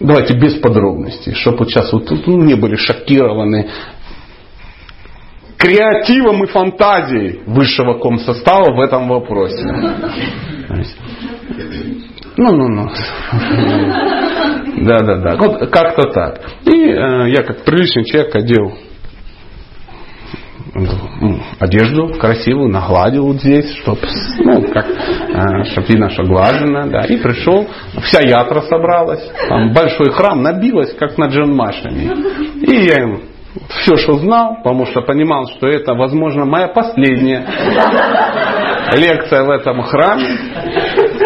давайте 0.00 0.34
без 0.34 0.54
подробностей, 0.60 1.34
чтобы 1.34 1.58
вот 1.58 1.70
сейчас 1.70 1.92
вот 1.92 2.10
ну, 2.26 2.42
не 2.42 2.54
были 2.54 2.76
шокированы 2.76 3.68
креативом 5.56 6.42
и 6.44 6.48
фантазией 6.48 7.42
высшего 7.46 7.94
комсостава 7.94 8.74
в 8.74 8.80
этом 8.80 9.08
вопросе. 9.08 9.64
Ну, 12.36 12.52
ну, 12.52 12.68
ну. 12.68 12.90
Да, 14.84 14.98
да, 14.98 15.16
да. 15.18 15.36
Вот 15.36 15.70
как-то 15.70 16.10
так. 16.10 16.40
И 16.64 16.70
э, 16.70 17.30
я 17.30 17.42
как 17.44 17.64
приличный 17.64 18.04
человек 18.04 18.34
одел 18.34 18.72
одежду 21.60 22.14
красивую, 22.18 22.70
нагладил 22.70 23.26
вот 23.26 23.36
здесь, 23.36 23.74
чтобы 23.82 24.00
ну, 24.38 24.62
как, 24.72 24.86
э, 24.86 25.64
чтоб 25.64 25.88
видно, 25.88 26.08
что 26.10 26.24
глажено, 26.24 26.86
да, 26.88 27.02
и 27.02 27.16
пришел, 27.18 27.66
вся 28.02 28.20
ятра 28.22 28.62
собралась, 28.62 29.22
там 29.48 29.72
большой 29.72 30.10
храм 30.12 30.42
набилась, 30.42 30.94
как 30.94 31.18
на 31.18 31.26
Джанмашами. 31.26 32.10
И 32.62 32.86
я 32.86 33.02
им 33.02 33.20
все, 33.68 33.96
что 33.96 34.14
знал, 34.14 34.56
потому 34.62 34.86
что 34.86 35.02
понимал, 35.02 35.46
что 35.56 35.66
это, 35.66 35.94
возможно, 35.94 36.46
моя 36.46 36.68
последняя 36.68 37.46
лекция 38.96 39.44
в 39.44 39.50
этом 39.50 39.82
храме. 39.82 40.26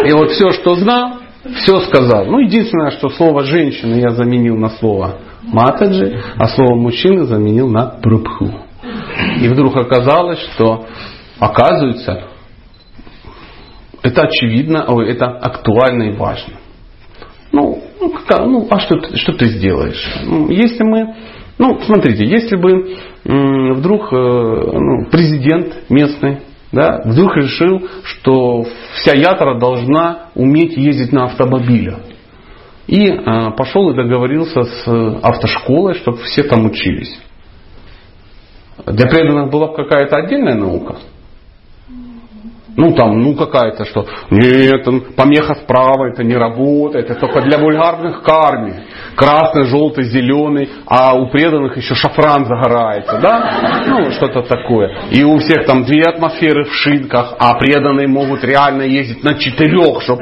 И 0.05 0.11
вот 0.11 0.31
все, 0.31 0.51
что 0.51 0.75
знал, 0.75 1.13
все 1.55 1.79
сказал. 1.81 2.25
Ну, 2.25 2.39
единственное, 2.39 2.91
что 2.91 3.09
слово 3.09 3.43
женщина 3.43 3.95
я 3.95 4.09
заменил 4.09 4.57
на 4.57 4.69
слово 4.69 5.19
матаджи, 5.43 6.19
а 6.37 6.47
слово 6.47 6.75
мужчина 6.75 7.23
заменил 7.23 7.69
на 7.69 7.85
прабху. 7.85 8.66
И 9.41 9.47
вдруг 9.47 9.75
оказалось, 9.75 10.39
что, 10.53 10.85
оказывается, 11.39 12.27
это 14.03 14.21
очевидно, 14.23 14.85
ой, 14.87 15.09
это 15.09 15.25
актуально 15.27 16.03
и 16.03 16.15
важно. 16.15 16.55
Ну, 17.51 17.83
ну, 17.99 18.13
ну 18.29 18.67
а 18.69 18.79
что, 18.79 19.15
что 19.15 19.33
ты 19.33 19.45
сделаешь? 19.45 20.03
Ну, 20.25 20.49
если 20.49 20.83
мы 20.83 21.15
ну, 21.59 21.79
смотрите, 21.81 22.23
если 22.23 22.55
бы 22.55 22.97
вдруг 23.23 24.13
э, 24.13 24.15
ну, 24.15 25.09
президент 25.09 25.89
местный 25.89 26.41
да, 26.71 27.01
вдруг 27.05 27.35
решил, 27.37 27.87
что 28.03 28.65
вся 28.95 29.13
ятра 29.13 29.57
должна 29.57 30.29
уметь 30.35 30.77
ездить 30.77 31.11
на 31.11 31.25
автомобиле. 31.25 31.97
И 32.87 33.07
э, 33.07 33.51
пошел 33.57 33.89
и 33.89 33.95
договорился 33.95 34.63
с 34.63 34.87
автошколой, 35.23 35.95
чтобы 35.95 36.17
все 36.19 36.43
там 36.43 36.65
учились. 36.65 37.17
Для 38.87 39.07
преданных 39.07 39.51
была 39.51 39.73
какая-то 39.73 40.17
отдельная 40.17 40.55
наука. 40.55 40.95
Ну 42.77 42.93
там, 42.93 43.19
ну 43.23 43.35
какая-то 43.35 43.85
что, 43.85 44.05
нет, 44.29 44.85
помеха 45.15 45.55
справа, 45.55 46.09
это 46.09 46.23
не 46.23 46.35
работает, 46.35 47.09
это 47.09 47.19
только 47.19 47.41
для 47.41 47.57
вульгарных 47.57 48.21
карми. 48.21 48.83
Красный, 49.15 49.63
желтый, 49.63 50.03
зеленый, 50.03 50.69
а 50.85 51.15
у 51.15 51.27
преданных 51.31 51.75
еще 51.75 51.95
шафран 51.95 52.45
загорается, 52.45 53.17
да? 53.19 53.83
Ну, 53.87 54.11
что-то 54.11 54.43
такое. 54.43 54.95
И 55.09 55.23
у 55.23 55.39
всех 55.39 55.65
там 55.65 55.85
две 55.85 56.03
атмосферы 56.03 56.65
в 56.65 56.73
шинках, 56.75 57.33
а 57.39 57.55
преданные 57.55 58.07
могут 58.07 58.43
реально 58.43 58.83
ездить 58.83 59.23
на 59.23 59.33
четырех, 59.39 60.03
чтобы 60.03 60.21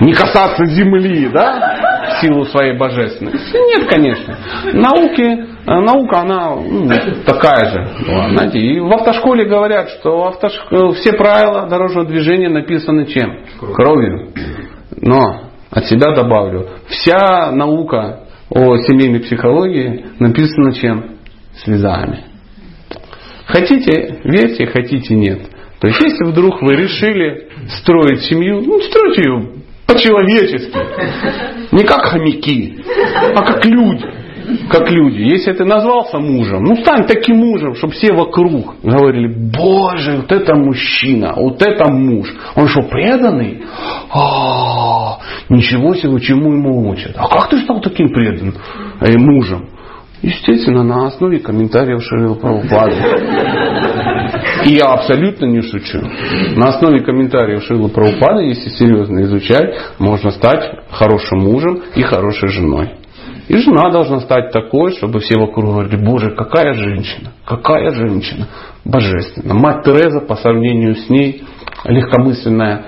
не 0.00 0.12
касаться 0.12 0.64
земли, 0.64 1.28
да? 1.28 2.16
В 2.16 2.20
силу 2.20 2.46
своей 2.46 2.76
божественности. 2.76 3.56
Нет, 3.56 3.88
конечно. 3.88 4.36
Науки 4.72 5.51
наука, 5.66 6.20
она 6.20 6.56
ну, 6.56 6.88
такая 7.24 7.70
же. 7.70 7.88
Знаете, 8.34 8.58
и 8.58 8.80
в 8.80 8.92
автошколе 8.92 9.44
говорят, 9.44 9.90
что 9.90 10.26
автош... 10.28 10.52
все 10.96 11.12
правила 11.12 11.68
дорожного 11.68 12.06
движения 12.06 12.48
написаны 12.48 13.06
чем? 13.06 13.44
Кровью. 13.74 14.30
Но 15.00 15.50
от 15.70 15.86
себя 15.86 16.14
добавлю, 16.14 16.68
вся 16.88 17.52
наука 17.52 18.24
о 18.50 18.76
семейной 18.78 19.20
психологии 19.20 20.06
написана 20.18 20.72
чем? 20.72 21.16
Слезами. 21.64 22.24
Хотите, 23.46 24.20
верьте, 24.24 24.66
хотите, 24.66 25.14
нет. 25.14 25.40
То 25.80 25.88
есть, 25.88 26.00
если 26.00 26.24
вдруг 26.24 26.62
вы 26.62 26.74
решили 26.74 27.48
строить 27.80 28.22
семью, 28.22 28.62
ну, 28.62 28.80
стройте 28.80 29.22
ее 29.22 29.48
по-человечески. 29.86 30.76
Не 31.74 31.84
как 31.84 32.04
хомяки, 32.06 32.82
а 33.34 33.44
как 33.44 33.64
люди 33.66 34.21
как 34.70 34.90
люди. 34.90 35.20
Если 35.20 35.52
ты 35.52 35.64
назвался 35.64 36.18
мужем, 36.18 36.64
ну 36.64 36.76
стань 36.76 37.06
таким 37.06 37.36
мужем, 37.36 37.74
чтобы 37.74 37.92
все 37.92 38.12
вокруг 38.12 38.76
говорили, 38.82 39.28
боже, 39.28 40.18
вот 40.18 40.32
это 40.32 40.54
мужчина, 40.54 41.34
вот 41.36 41.62
это 41.62 41.90
муж. 41.90 42.32
Он 42.56 42.68
что, 42.68 42.82
преданный? 42.82 43.62
А, 44.10 45.18
ничего 45.48 45.94
себе, 45.94 46.20
чему 46.20 46.52
ему 46.52 46.88
учат. 46.90 47.14
А 47.16 47.28
как 47.28 47.48
ты 47.50 47.58
стал 47.58 47.80
таким 47.80 48.08
преданным 48.08 48.54
э, 49.00 49.16
мужем? 49.18 49.68
Естественно, 50.22 50.84
на 50.84 51.08
основе 51.08 51.40
комментариев 51.40 52.00
Шрила 52.04 52.34
Прабхупады. 52.34 52.94
И 54.64 54.74
я 54.74 54.92
абсолютно 54.92 55.46
не 55.46 55.62
шучу. 55.62 55.98
На 56.54 56.68
основе 56.68 57.00
комментариев 57.00 57.64
Шрила 57.64 57.88
Прабхупады, 57.88 58.44
если 58.44 58.68
серьезно 58.68 59.22
изучать, 59.22 59.74
можно 59.98 60.30
стать 60.30 60.62
хорошим 60.90 61.40
мужем 61.40 61.82
и 61.96 62.02
хорошей 62.02 62.48
женой. 62.50 62.92
И 63.52 63.56
жена 63.58 63.90
должна 63.90 64.20
стать 64.20 64.50
такой, 64.50 64.92
чтобы 64.92 65.20
все 65.20 65.38
вокруг 65.38 65.66
говорили, 65.66 66.02
боже, 66.02 66.30
какая 66.30 66.72
женщина, 66.72 67.32
какая 67.44 67.90
женщина, 67.90 68.48
божественная. 68.82 69.54
Мать 69.54 69.84
Тереза 69.84 70.20
по 70.20 70.36
сравнению 70.36 70.94
с 70.94 71.10
ней 71.10 71.42
легкомысленная 71.84 72.86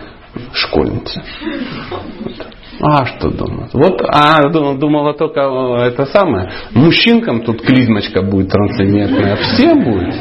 школьница. 0.55 1.23
А 2.81 3.05
что 3.05 3.29
думать? 3.29 3.75
Вот, 3.75 4.01
а 4.09 4.49
думала 4.49 5.13
только 5.13 5.43
это 5.83 6.07
самое. 6.07 6.51
Мужчинкам 6.73 7.43
тут 7.43 7.61
клизмочка 7.61 8.23
будет 8.23 8.49
трансцендентная, 8.49 9.35
а 9.35 9.37
всем 9.37 9.85
будет. 9.85 10.15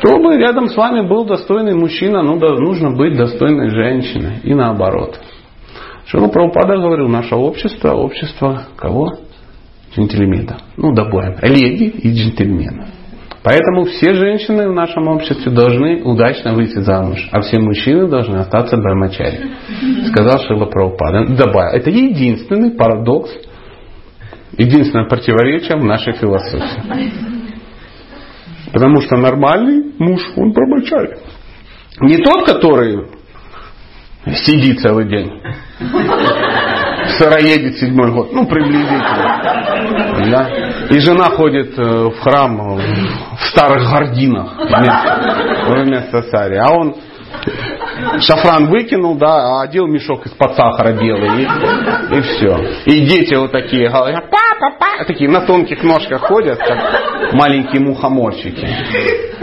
Чтобы 0.00 0.36
рядом 0.36 0.68
с 0.68 0.76
вами 0.76 1.06
был 1.06 1.24
достойный 1.26 1.76
мужчина, 1.76 2.24
ну, 2.24 2.40
да, 2.40 2.56
нужно 2.56 2.90
быть 2.90 3.16
достойной 3.16 3.70
женщиной. 3.70 4.40
И 4.42 4.52
наоборот. 4.52 5.16
Шила 6.10 6.26
Прабхупада 6.26 6.76
говорил, 6.76 7.06
наше 7.08 7.36
общество, 7.36 7.92
общество 7.92 8.64
кого? 8.76 9.18
Джентльмена. 9.94 10.58
Ну, 10.76 10.92
добавим, 10.92 11.36
леди 11.40 11.84
и 11.84 12.12
джентльменов. 12.12 12.88
Поэтому 13.44 13.84
все 13.84 14.14
женщины 14.14 14.68
в 14.68 14.72
нашем 14.72 15.06
обществе 15.06 15.52
должны 15.52 16.02
удачно 16.02 16.52
выйти 16.54 16.80
замуж, 16.80 17.28
а 17.30 17.40
все 17.42 17.60
мужчины 17.60 18.08
должны 18.08 18.38
остаться 18.38 18.76
брамачари. 18.76 19.52
Сказал 20.08 20.40
Шила 20.40 20.66
Прабхупада. 20.66 21.26
Добавил. 21.26 21.76
Это 21.78 21.90
единственный 21.90 22.72
парадокс, 22.72 23.30
единственное 24.58 25.08
противоречие 25.08 25.78
в 25.78 25.84
нашей 25.84 26.14
философии. 26.14 27.12
Потому 28.72 29.00
что 29.00 29.16
нормальный 29.16 29.92
муж, 29.98 30.22
он 30.36 30.52
брамачари. 30.52 31.18
Не 32.00 32.16
тот, 32.18 32.46
который 32.46 33.19
сидит 34.26 34.80
целый 34.80 35.08
день. 35.08 35.40
Сыроедет 37.18 37.78
седьмой 37.78 38.12
год. 38.12 38.32
Ну, 38.32 38.46
приблизительно. 38.46 39.40
Да? 40.30 40.48
И 40.90 40.98
жена 41.00 41.30
ходит 41.30 41.78
э, 41.78 41.82
в 41.82 42.20
храм 42.20 42.76
в 42.76 43.42
старых 43.50 43.90
гординах 43.90 44.56
вместо, 44.56 45.82
вместо 45.82 46.22
царя. 46.30 46.64
А 46.66 46.72
он 46.72 46.96
шафран 48.20 48.66
выкинул, 48.66 49.16
да, 49.16 49.58
а 49.58 49.62
одел 49.62 49.86
мешок 49.86 50.26
из-под 50.26 50.56
сахара 50.56 50.92
белый, 50.92 51.42
и, 51.42 52.18
и 52.18 52.20
все. 52.22 52.56
И 52.86 53.00
дети 53.06 53.34
вот 53.34 53.52
такие 53.52 53.88
говорят, 53.88 54.30
папа, 54.30 54.76
папа, 54.78 55.04
такие 55.06 55.30
на 55.30 55.40
тонких 55.46 55.82
ножках 55.82 56.22
ходят, 56.22 56.58
как 56.58 57.32
маленькие 57.32 57.82
мухоморчики. 57.82 58.66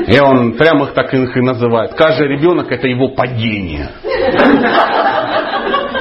И 0.07 0.19
он 0.19 0.53
прямо 0.53 0.85
их 0.85 0.93
так 0.93 1.13
их 1.13 1.35
и 1.35 1.41
называет. 1.41 1.93
Каждый 1.95 2.27
ребенок 2.27 2.71
это 2.71 2.88
его 2.88 3.09
падение. 3.09 3.89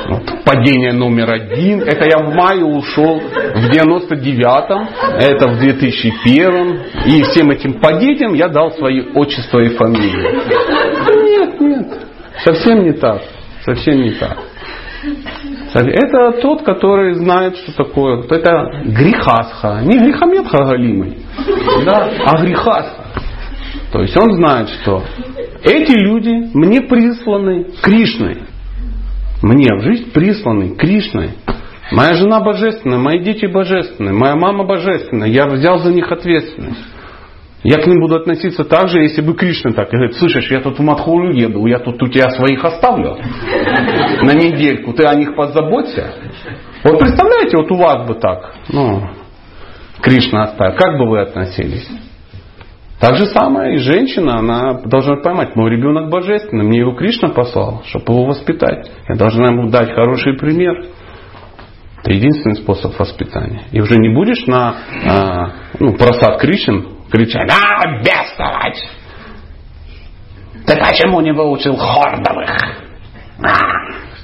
Вот, 0.08 0.44
падение 0.44 0.92
номер 0.92 1.32
один. 1.32 1.82
Это 1.82 2.04
я 2.04 2.18
в 2.18 2.32
мае 2.32 2.64
ушел 2.64 3.18
в 3.18 3.70
99-м, 3.70 4.88
это 5.18 5.48
в 5.48 5.58
2001 5.58 6.82
И 7.06 7.22
всем 7.24 7.50
этим 7.50 7.80
падениям 7.80 8.34
я 8.34 8.48
дал 8.48 8.70
свои 8.72 9.02
отчество 9.14 9.58
и 9.60 9.70
фамилию. 9.70 11.15
Нет, 11.46 11.60
нет. 11.60 12.06
Совсем 12.44 12.84
не 12.84 12.92
так. 12.92 13.22
Совсем 13.64 14.02
не 14.02 14.12
так. 14.12 14.38
Это 15.74 16.32
тот, 16.40 16.62
который 16.62 17.14
знает, 17.14 17.56
что 17.58 17.84
такое. 17.84 18.22
Это 18.22 18.82
грехасха. 18.84 19.80
Не 19.82 19.98
грехометха 19.98 20.64
галимый, 20.64 21.18
да, 21.84 22.10
а 22.24 22.42
грехасха. 22.42 23.04
То 23.92 24.02
есть 24.02 24.16
он 24.16 24.34
знает, 24.34 24.68
что 24.70 25.04
эти 25.62 25.92
люди 25.92 26.50
мне 26.54 26.82
присланы 26.82 27.66
Кришной. 27.82 28.42
Мне 29.42 29.74
в 29.76 29.82
жизнь 29.82 30.12
присланы 30.12 30.74
Кришной. 30.76 31.30
Моя 31.92 32.14
жена 32.14 32.40
божественная, 32.40 32.98
мои 32.98 33.20
дети 33.20 33.46
божественные, 33.46 34.12
моя 34.12 34.34
мама 34.34 34.64
божественная. 34.64 35.28
Я 35.28 35.46
взял 35.46 35.78
за 35.78 35.92
них 35.92 36.10
ответственность. 36.10 36.82
Я 37.62 37.78
к 37.78 37.86
ним 37.86 38.00
буду 38.00 38.16
относиться 38.16 38.64
так 38.64 38.88
же, 38.88 39.00
если 39.00 39.22
бы 39.22 39.34
Кришна 39.34 39.72
так 39.72 39.90
говорит, 39.90 40.14
слышишь, 40.16 40.50
я 40.50 40.60
тут 40.60 40.78
в 40.78 40.82
Мадхуру 40.82 41.32
еду, 41.32 41.66
я 41.66 41.78
тут 41.78 42.00
у 42.02 42.06
тебя 42.06 42.30
своих 42.30 42.64
оставлю 42.64 43.16
на 44.22 44.34
недельку, 44.34 44.92
ты 44.92 45.04
о 45.04 45.14
них 45.14 45.34
позаботься. 45.34 46.14
Вот 46.84 46.98
представляете, 46.98 47.56
вот 47.56 47.70
у 47.72 47.76
вас 47.76 48.06
бы 48.06 48.14
так, 48.14 48.54
ну, 48.68 49.08
Кришна 50.00 50.44
оставил, 50.44 50.76
как 50.76 50.98
бы 50.98 51.08
вы 51.08 51.20
относились? 51.22 51.88
Так 53.00 53.16
же 53.16 53.26
самое 53.26 53.74
и 53.74 53.78
женщина, 53.78 54.38
она 54.38 54.80
должна 54.84 55.16
поймать, 55.16 55.54
мой 55.54 55.70
ребенок 55.70 56.08
божественный, 56.08 56.64
мне 56.64 56.78
его 56.78 56.94
Кришна 56.94 57.28
послал, 57.28 57.82
чтобы 57.86 58.12
его 58.12 58.24
воспитать. 58.26 58.90
Я 59.08 59.16
должна 59.16 59.48
ему 59.48 59.68
дать 59.68 59.92
хороший 59.92 60.34
пример. 60.38 60.86
Это 62.00 62.12
единственный 62.12 62.54
способ 62.56 62.98
воспитания. 62.98 63.64
И 63.72 63.80
уже 63.80 63.96
не 63.96 64.14
будешь 64.14 64.46
на 64.46 64.76
а, 65.04 65.52
ну, 65.78 65.94
просад 65.94 66.40
Кришин 66.40 66.95
кричать, 67.10 67.50
а, 67.50 68.02
бестолочь! 68.02 68.82
Ты 70.66 70.76
почему 70.76 71.20
не 71.20 71.32
выучил 71.32 71.76
хордовых? 71.76 72.56
А, 73.42 73.76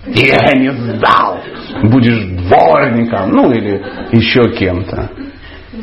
я 0.06 0.52
не 0.58 0.70
сдал. 0.70 1.40
Будешь 1.84 2.46
дворником, 2.46 3.30
ну 3.30 3.50
или 3.52 3.76
еще 4.12 4.42
кем-то. 4.56 5.10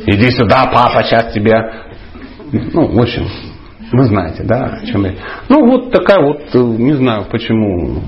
Иди 0.05 0.31
сюда, 0.31 0.69
папа 0.71 1.03
сейчас 1.03 1.33
тебя 1.33 1.89
ну, 2.51 2.87
в 2.87 2.99
общем, 2.99 3.27
вы 3.91 4.03
знаете, 4.05 4.43
да, 4.43 4.79
о 4.81 4.85
чем 4.85 5.05
я. 5.05 5.15
Ну, 5.49 5.65
вот 5.65 5.91
такая 5.91 6.23
вот, 6.23 6.41
э, 6.53 6.57
не 6.59 6.93
знаю, 6.93 7.25
почему 7.31 8.01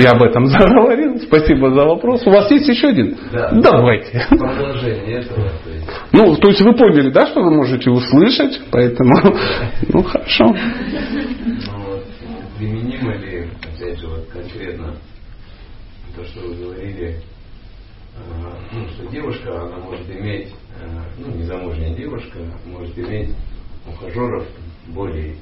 я 0.00 0.12
об 0.12 0.22
этом 0.22 0.46
заговорил. 0.46 1.18
Спасибо 1.20 1.70
за 1.70 1.84
вопрос. 1.84 2.26
У 2.26 2.30
вас 2.30 2.50
есть 2.50 2.68
еще 2.68 2.88
один? 2.88 3.16
Да. 3.32 3.50
Давайте. 3.52 4.26
Продолжение 4.30 5.20
этого. 5.20 5.50
То 5.64 5.70
есть. 5.70 5.86
Ну, 6.12 6.36
то 6.36 6.48
есть 6.48 6.60
вы 6.62 6.74
поняли, 6.74 7.10
да, 7.10 7.26
что 7.26 7.42
вы 7.42 7.50
можете 7.50 7.90
услышать, 7.90 8.60
поэтому, 8.70 9.14
ну, 9.92 10.02
хорошо. 10.02 10.46
Ну, 10.46 10.54
вот, 11.86 12.04
применимо 12.58 13.14
ли, 13.16 13.48
опять 13.62 13.98
же, 14.00 14.06
вот 14.06 14.26
конкретно 14.32 14.94
то, 16.16 16.24
что 16.24 16.40
вы 16.48 16.54
говорили, 16.54 17.16
ну, 18.72 18.88
что 18.88 19.06
девушка, 19.12 19.50
она 19.54 19.76
может 19.84 20.08
иметь, 20.10 20.48
ну, 21.18 21.34
незамужняя 21.36 21.94
девушка, 21.94 22.38
может 22.64 22.98
иметь 22.98 23.34
ухажеров 23.86 24.46
более 24.88 25.36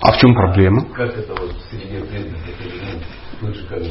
А 0.00 0.12
в 0.12 0.18
чем 0.18 0.34
проблема? 0.34 0.84
Как 0.94 1.16
это 1.16 1.34
вот 1.40 1.54
среди 1.70 2.02
преданных, 2.04 2.40
ну, 3.40 3.48
лучше 3.48 3.66
как 3.66 3.80
бы 3.80 3.88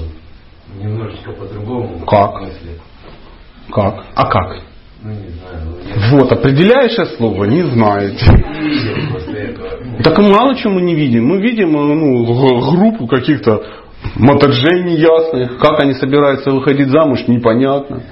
немножечко 0.79 1.31
по-другому. 1.33 2.05
Как? 2.05 2.41
Как? 3.71 4.05
А 4.15 4.25
как? 4.25 4.63
Ну, 5.03 5.11
не 5.11 5.29
знаю. 5.29 5.65
Ну, 5.65 5.77
я... 5.79 6.11
Вот, 6.11 6.31
определяющее 6.31 7.05
слово 7.17 7.45
не 7.45 7.63
знаете. 7.63 8.25
Не 8.25 9.37
этого. 9.37 9.69
Ну, 9.83 10.03
так 10.03 10.17
мало 10.19 10.55
чего 10.55 10.73
мы 10.73 10.81
не 10.81 10.95
видим. 10.95 11.25
Мы 11.25 11.41
видим 11.41 11.71
ну, 11.71 12.25
группу 12.71 13.07
каких-то 13.07 13.63
мотоджей 14.15 14.83
неясных. 14.83 15.57
Как 15.57 15.79
они 15.81 15.93
собираются 15.93 16.51
выходить 16.51 16.89
замуж, 16.89 17.27
непонятно. 17.27 18.03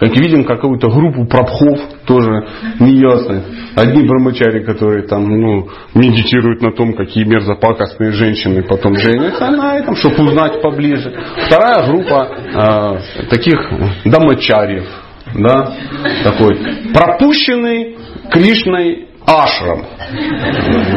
Как 0.00 0.16
видим 0.16 0.44
какую-то 0.44 0.88
группу 0.88 1.24
пропхов, 1.26 1.78
тоже 2.04 2.46
неясных. 2.80 3.44
Одни 3.76 4.06
брамачари, 4.06 4.64
которые 4.64 5.06
там, 5.06 5.24
ну, 5.24 5.68
медитируют 5.94 6.62
на 6.62 6.72
том, 6.72 6.94
какие 6.94 7.24
мерзопакостные 7.24 8.12
женщины 8.12 8.62
потом 8.62 8.96
женятся 8.96 9.50
на 9.50 9.78
этом, 9.78 9.94
чтобы 9.96 10.24
узнать 10.24 10.60
поближе. 10.60 11.14
Вторая 11.46 11.86
группа 11.86 13.00
э, 13.14 13.26
таких 13.28 13.56
домочариев, 14.04 14.86
да, 15.34 15.72
такой 16.24 16.58
пропущенный 16.92 17.96
Кришной 18.30 19.08
ашрам. 19.26 19.84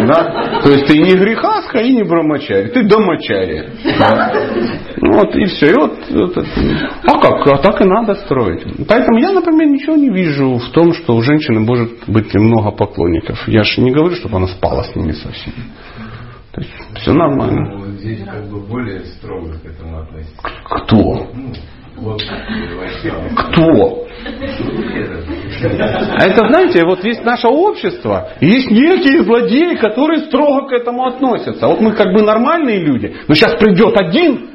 Да? 0.08 0.62
То 0.62 0.70
есть 0.72 0.88
ты 0.88 0.98
не 0.98 1.16
грехаска 1.16 1.80
и 1.80 1.94
не 1.94 2.04
брамачари, 2.04 2.70
ты 2.70 2.84
домочари. 2.84 3.70
Да? 4.00 4.34
Вот 5.02 5.36
и 5.36 5.46
все. 5.46 5.72
И 5.72 5.74
вот, 5.74 5.98
вот, 6.10 6.38
а 6.38 7.20
как? 7.20 7.48
А 7.48 7.58
так 7.60 7.82
и 7.82 7.86
надо 7.86 8.16
строить. 8.16 8.64
Поэтому 8.88 9.20
я, 9.20 9.32
например, 9.32 9.68
ничего 9.68 9.96
не 9.96 10.10
вижу 10.10 10.58
в 10.58 10.70
том, 10.72 10.94
что 10.94 11.16
у 11.16 11.22
женщины 11.22 11.60
может 11.60 11.92
быть 12.08 12.34
много 12.34 12.72
поклонников. 12.72 13.48
Я 13.48 13.64
же 13.64 13.82
не 13.82 13.92
говорю, 13.92 14.16
чтобы 14.16 14.38
она 14.38 14.48
спала 14.48 14.84
с 14.84 14.96
ними 14.96 15.12
совсем. 15.12 15.54
То 16.52 16.62
есть 16.62 16.74
все 16.96 17.14
нормально. 17.14 17.70
Ну, 17.70 17.86
здесь 17.98 18.24
как 18.26 18.50
бы 18.50 18.60
более 18.62 19.06
строго 19.06 19.54
к 19.60 19.66
этому 19.66 20.00
относится. 20.00 20.42
Кто? 20.64 21.28
Кто? 23.36 24.08
Это, 26.20 26.48
знаете, 26.48 26.86
вот 26.86 27.04
есть 27.04 27.24
наше 27.24 27.48
общество, 27.48 28.30
и 28.40 28.48
есть 28.48 28.70
некие 28.70 29.24
злодеи, 29.24 29.76
которые 29.76 30.26
строго 30.26 30.68
к 30.68 30.72
этому 30.74 31.06
относятся. 31.06 31.68
Вот 31.68 31.82
мы 31.82 31.94
как 31.94 32.14
бы 32.14 32.22
нормальные 32.22 32.84
люди, 32.84 33.16
но 33.28 33.34
сейчас 33.34 33.56
придет 33.56 33.98
один, 33.98 34.50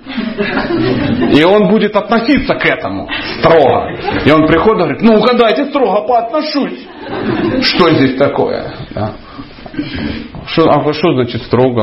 и 1.34 1.42
он 1.44 1.68
будет 1.68 1.96
относиться 1.96 2.54
к 2.54 2.64
этому 2.64 3.08
строго. 3.38 3.96
И 4.24 4.30
он 4.30 4.46
приходит 4.46 4.74
и 4.74 4.82
говорит, 4.82 5.02
ну 5.02 5.16
угадайте, 5.16 5.64
строго 5.66 6.06
поотношусь. 6.06 6.86
Что 7.62 7.90
здесь 7.94 8.16
такое? 8.16 8.72
Да. 8.94 9.14
Что, 10.46 10.70
а 10.70 10.92
что 10.92 11.14
значит 11.14 11.42
строго? 11.42 11.82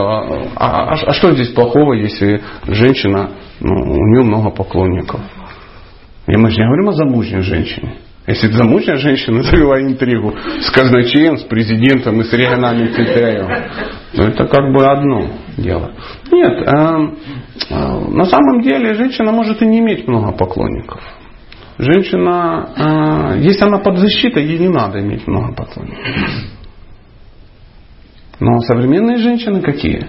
А, 0.56 0.92
а, 0.92 0.94
а 0.94 1.14
что 1.14 1.32
здесь 1.32 1.50
плохого, 1.50 1.94
если 1.94 2.42
женщина, 2.68 3.32
ну, 3.60 3.74
у 3.74 4.08
нее 4.12 4.24
много 4.24 4.52
поклонников? 4.52 5.22
И 6.28 6.38
мы 6.38 6.50
же 6.50 6.58
не 6.58 6.66
говорим 6.66 6.90
о 6.90 6.94
замужней 6.94 7.42
женщине. 7.42 7.98
Если 8.30 8.48
это 8.48 8.58
замужняя 8.58 8.98
женщина 8.98 9.42
завела 9.44 9.82
интригу 9.82 10.36
с 10.62 10.70
казначеем, 10.70 11.38
с 11.38 11.44
президентом 11.44 12.22
и 12.22 12.24
с 12.24 12.32
региональным 12.32 12.90
секретарем, 12.90 13.48
то 14.14 14.24
это 14.24 14.46
как 14.46 14.72
бы 14.72 14.86
одно 14.86 15.32
дело. 15.58 15.96
Нет, 16.32 16.62
э, 16.62 16.72
э, 17.70 18.00
на 18.12 18.26
самом 18.26 18.62
деле 18.62 18.94
женщина 18.94 19.32
может 19.32 19.62
и 19.64 19.66
не 19.66 19.80
иметь 19.80 20.08
много 20.08 20.32
поклонников. 20.34 21.02
Женщина, 21.80 23.34
э, 23.36 23.40
если 23.40 23.64
она 23.64 23.80
под 23.80 23.98
защитой, 23.98 24.46
ей 24.46 24.60
не 24.60 24.70
надо 24.70 25.00
иметь 25.00 25.26
много 25.26 25.56
поклонников. 25.56 26.06
Но 28.40 28.60
современные 28.60 29.18
женщины 29.18 29.62
какие? 29.62 30.08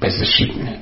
Беззащитные. 0.00 0.80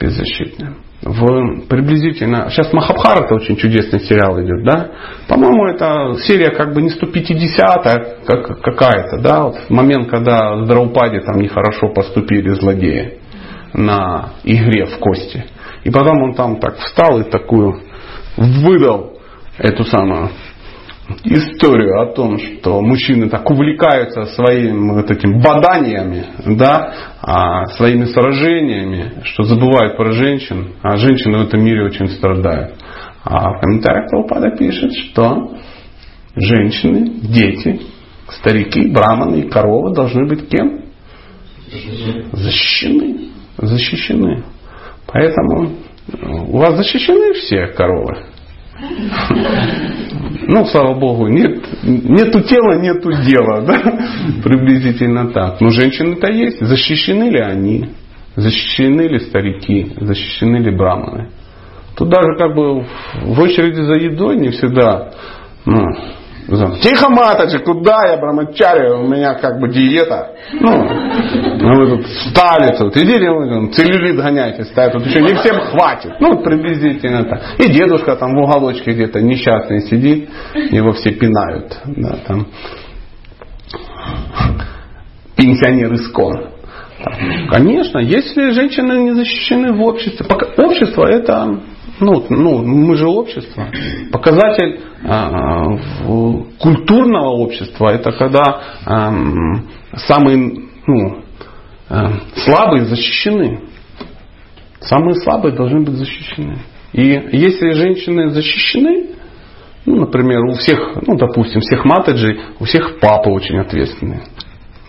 Беззащитные. 0.00 0.74
В 1.02 1.66
приблизительно... 1.68 2.48
Сейчас 2.50 2.72
Махабхарата 2.72 3.34
очень 3.34 3.56
чудесный 3.56 4.00
сериал 4.00 4.40
идет, 4.42 4.64
да? 4.64 4.90
По-моему, 5.28 5.66
это 5.66 6.14
серия 6.26 6.50
как 6.50 6.72
бы 6.72 6.80
не 6.80 6.88
150 6.88 7.86
а 7.86 8.16
как, 8.24 8.60
какая-то, 8.62 9.18
да? 9.18 9.44
Вот 9.44 9.56
в 9.56 9.70
момент, 9.70 10.08
когда 10.08 10.56
в 10.56 10.66
Драупаде 10.66 11.20
там 11.20 11.40
нехорошо 11.40 11.88
поступили 11.88 12.50
злодеи 12.50 13.18
на 13.74 14.30
игре 14.44 14.86
в 14.86 14.98
кости. 14.98 15.44
И 15.84 15.90
потом 15.90 16.22
он 16.22 16.34
там 16.34 16.58
так 16.58 16.78
встал 16.78 17.20
и 17.20 17.30
такую 17.30 17.82
выдал 18.36 19.18
эту 19.58 19.84
самую 19.84 20.30
историю 21.24 22.00
о 22.02 22.12
том, 22.14 22.38
что 22.38 22.80
мужчины 22.80 23.28
так 23.28 23.48
увлекаются 23.48 24.24
своими 24.24 24.92
вот 24.92 25.10
этими 25.10 25.40
боданиями, 25.40 26.26
да, 26.56 26.92
а, 27.22 27.66
своими 27.76 28.06
сражениями, 28.06 29.22
что 29.24 29.44
забывают 29.44 29.96
про 29.96 30.12
женщин, 30.12 30.74
а 30.82 30.96
женщины 30.96 31.38
в 31.38 31.46
этом 31.48 31.64
мире 31.64 31.84
очень 31.84 32.08
страдают. 32.08 32.74
А 33.24 33.56
в 33.56 33.60
комментариях 33.60 34.08
Прабхупада 34.10 34.56
пишет, 34.56 34.92
что 34.92 35.56
женщины, 36.34 37.10
дети, 37.22 37.80
старики, 38.28 38.88
браманы 38.88 39.40
и 39.40 39.48
коровы 39.48 39.94
должны 39.94 40.26
быть 40.26 40.48
кем? 40.48 40.84
Защищены. 42.32 43.30
Защищены. 43.58 44.44
Поэтому 45.06 45.72
у 46.48 46.58
вас 46.58 46.76
защищены 46.76 47.32
все 47.34 47.68
коровы. 47.68 48.26
Ну, 50.48 50.64
слава 50.66 50.94
богу, 50.94 51.28
нет, 51.28 51.64
нету 51.82 52.40
тела, 52.42 52.78
нету 52.78 53.10
дела, 53.12 53.62
да? 53.62 53.82
Приблизительно 54.44 55.28
так. 55.28 55.60
Но 55.60 55.70
женщины-то 55.70 56.30
есть. 56.30 56.60
Защищены 56.60 57.30
ли 57.30 57.40
они? 57.40 57.90
Защищены 58.36 59.02
ли 59.02 59.18
старики? 59.20 59.92
Защищены 60.00 60.58
ли 60.58 60.70
браманы? 60.70 61.30
Тут 61.96 62.10
даже 62.10 62.36
как 62.38 62.54
бы 62.54 62.84
в 63.22 63.40
очереди 63.40 63.80
за 63.80 63.94
едой 63.94 64.36
не 64.36 64.50
всегда 64.50 65.12
ну, 65.66 65.84
Тихо, 66.46 67.08
маточек, 67.10 67.64
куда 67.64 68.06
я, 68.08 68.18
брамачари, 68.18 68.90
у 68.90 69.08
меня 69.08 69.34
как 69.34 69.58
бы 69.58 69.68
диета. 69.68 70.30
Ну, 70.52 70.70
ну 71.58 71.76
вы 71.76 71.96
тут 71.96 72.06
встали 72.06 72.76
тут, 72.76 72.96
идите, 72.96 73.26
целлюлит 73.72 74.16
гоняйте, 74.16 74.64
ставят, 74.64 74.92
тут 74.92 75.06
еще 75.06 75.22
не 75.22 75.34
всем 75.34 75.60
хватит. 75.60 76.12
Ну, 76.20 76.38
приблизительно 76.38 77.24
так. 77.24 77.42
И 77.58 77.68
дедушка 77.68 78.14
там 78.14 78.36
в 78.36 78.38
уголочке 78.38 78.92
где-то 78.92 79.20
несчастный 79.20 79.80
сидит, 79.88 80.28
его 80.70 80.92
все 80.92 81.10
пинают. 81.10 81.76
Да, 81.84 82.16
там. 82.26 82.46
Пенсионер 85.36 85.94
искон. 85.94 86.50
Конечно, 87.50 87.98
если 87.98 88.50
женщины 88.50 88.98
не 89.02 89.12
защищены 89.14 89.72
в 89.72 89.82
обществе, 89.82 90.24
общество 90.58 91.06
это 91.06 91.60
ну, 92.00 92.24
ну, 92.28 92.62
мы 92.62 92.96
же 92.96 93.06
общество. 93.06 93.68
Показатель 94.12 94.80
э, 95.02 96.48
культурного 96.58 97.30
общества 97.30 97.88
это 97.88 98.12
когда 98.12 98.60
э, 98.84 99.96
самые 99.96 100.66
ну, 100.86 101.22
э, 101.88 101.94
слабые 102.36 102.84
защищены. 102.84 103.60
Самые 104.80 105.14
слабые 105.14 105.54
должны 105.54 105.80
быть 105.80 105.94
защищены. 105.94 106.58
И 106.92 107.02
если 107.02 107.72
женщины 107.72 108.30
защищены, 108.30 109.10
ну, 109.84 109.96
например, 109.96 110.44
у 110.44 110.52
всех, 110.54 110.98
ну, 111.06 111.16
допустим, 111.16 111.60
всех 111.60 111.84
матаджей, 111.84 112.40
у 112.60 112.64
всех 112.64 112.98
папы 113.00 113.30
очень 113.30 113.58
ответственные. 113.58 114.22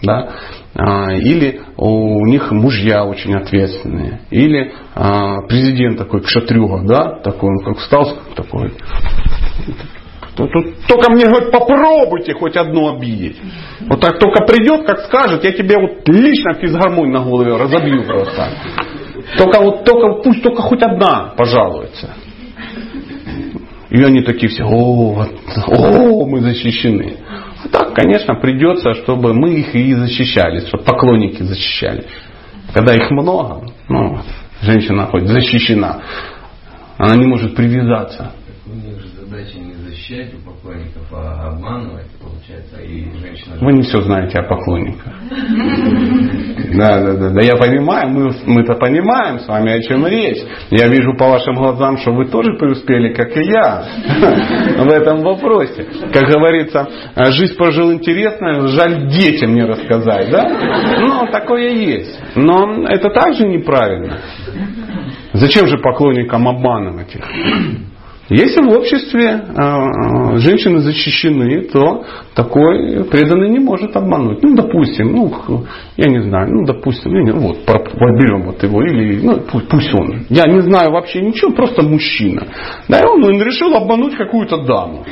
Да? 0.02 0.34
А, 0.80 1.12
или 1.12 1.62
у 1.76 2.24
них 2.28 2.52
мужья 2.52 3.04
очень 3.04 3.34
ответственные, 3.34 4.22
или 4.30 4.74
а, 4.94 5.42
президент 5.48 5.98
такой 5.98 6.22
кшатрюга, 6.22 6.84
да, 6.86 7.20
такой 7.24 7.50
он 7.50 7.66
как 7.66 7.80
встал, 7.80 8.08
такой, 8.36 8.74
только 10.36 11.12
мне 11.12 11.26
говорит, 11.26 11.52
попробуйте 11.52 12.34
хоть 12.36 12.56
одну 12.56 12.96
обидеть. 12.96 13.38
Вот 13.90 14.00
так 14.00 14.20
только 14.20 14.46
придет, 14.46 14.86
как 14.86 15.00
скажет, 15.06 15.44
я 15.44 15.52
тебе 15.52 15.78
вот 15.80 16.08
лично 16.08 16.54
физгармонь 16.54 17.10
на 17.10 17.24
голове 17.24 17.58
разобью 17.58 18.04
просто. 18.04 18.50
Только 19.36 19.60
вот 19.60 19.84
только, 19.84 20.22
пусть 20.22 20.44
только 20.44 20.62
хоть 20.62 20.84
одна 20.84 21.34
пожалуется. 21.36 22.14
И 23.90 24.04
они 24.04 24.22
такие 24.22 24.50
все, 24.50 24.64
о, 24.64 25.26
о, 25.66 26.26
мы 26.28 26.42
защищены. 26.42 27.18
Так, 27.72 27.94
конечно, 27.94 28.36
придется, 28.36 28.94
чтобы 28.94 29.34
мы 29.34 29.56
их 29.56 29.74
и 29.76 29.94
защищали, 29.94 30.66
чтобы 30.68 30.84
поклонники 30.84 31.42
защищали. 31.42 32.06
Когда 32.74 32.96
их 32.96 33.10
много, 33.12 33.72
ну, 33.90 34.20
женщина 34.62 35.08
хоть 35.08 35.28
защищена, 35.28 36.02
она 36.98 37.16
не 37.16 37.26
может 37.26 37.56
привязаться. 37.56 38.32
Задача 39.38 39.60
не 39.60 39.74
защищать 39.74 40.34
у 40.34 40.38
поклонников, 40.40 41.04
а 41.14 41.50
обманывать, 41.50 42.08
получается, 42.20 42.82
и 42.82 43.04
женщина... 43.20 43.56
Вы 43.62 43.74
не 43.74 43.84
все 43.84 44.02
знаете 44.02 44.40
о 44.40 44.44
поклонниках. 44.44 45.14
Да, 46.74 47.00
да, 47.02 47.14
да, 47.14 47.30
да, 47.30 47.42
я 47.42 47.56
понимаю, 47.56 48.10
мы, 48.10 48.32
мы-то 48.46 48.76
понимаем 48.76 49.40
с 49.40 49.48
вами, 49.48 49.72
о 49.72 49.82
чем 49.82 50.06
речь. 50.06 50.44
Я 50.70 50.88
вижу 50.88 51.16
по 51.18 51.30
вашим 51.30 51.56
глазам, 51.56 51.98
что 51.98 52.12
вы 52.12 52.26
тоже 52.26 52.58
преуспели, 52.58 53.14
как 53.14 53.36
и 53.38 53.46
я, 53.46 53.86
в 54.84 54.90
этом 54.90 55.22
вопросе. 55.22 55.88
Как 56.14 56.30
говорится, 56.30 56.88
жизнь 57.32 57.56
прожил 57.56 57.92
интересно, 57.94 58.68
жаль 58.68 59.08
детям 59.08 59.56
не 59.56 59.64
рассказать, 59.64 60.30
да? 60.30 61.00
Ну, 61.00 61.32
такое 61.32 61.70
есть. 61.70 62.20
Но 62.36 62.86
это 62.86 63.10
также 63.10 63.48
неправильно. 63.48 64.20
Зачем 65.34 65.68
же 65.68 65.78
поклонникам 65.78 66.48
обманывать 66.48 67.16
их? 67.16 67.24
Если 68.30 68.62
в 68.62 68.70
обществе 68.70 69.24
э, 69.26 70.38
женщины 70.40 70.80
защищены, 70.80 71.62
то 71.72 72.04
такой 72.36 73.06
преданный 73.06 73.50
не 73.50 73.60
может 73.60 73.96
обмануть. 73.96 74.44
Ну, 74.44 74.54
допустим, 74.54 75.14
ну, 75.14 75.66
я 75.96 76.10
не 76.10 76.22
знаю, 76.22 76.50
ну, 76.50 76.66
допустим, 76.66 77.12
ну, 77.12 77.40
вот, 77.40 77.58
берем 77.66 78.44
вот 78.44 78.62
его, 78.62 78.84
или, 78.84 79.22
ну, 79.26 79.40
пусть, 79.50 79.70
пусть 79.70 79.94
он. 79.94 80.26
Я 80.30 80.44
не 80.46 80.62
знаю 80.62 80.92
вообще 80.92 81.22
ничего, 81.22 81.52
просто 81.52 81.84
мужчина. 81.84 82.48
Да, 82.90 83.00
и 83.00 83.06
он, 83.06 83.24
он 83.24 83.42
решил 83.42 83.74
обмануть 83.76 84.16
какую-то 84.16 84.58
даму. 84.66 85.06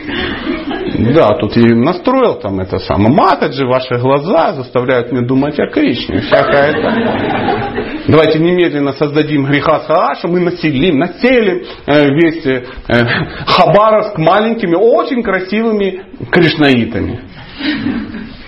Да, 1.13 1.29
тут 1.39 1.55
я 1.55 1.73
настроил 1.75 2.35
там 2.35 2.59
это 2.59 2.79
самое. 2.79 3.15
Матаджи, 3.15 3.65
ваши 3.65 3.97
глаза 3.97 4.53
заставляют 4.53 5.11
меня 5.11 5.25
думать 5.25 5.57
о 5.59 5.67
Кришне. 5.67 6.19
Всякое 6.19 6.71
это. 6.71 7.65
Давайте 8.07 8.39
немедленно 8.39 8.93
создадим 8.93 9.45
греха 9.45 9.79
Сааша, 9.87 10.27
мы 10.27 10.39
населим, 10.39 10.99
населим 10.99 11.63
э, 11.87 12.09
весь 12.09 12.45
э, 12.45 13.04
Хабаровск 13.45 14.17
маленькими, 14.17 14.75
очень 14.75 15.23
красивыми 15.23 16.03
кришнаитами. 16.31 17.21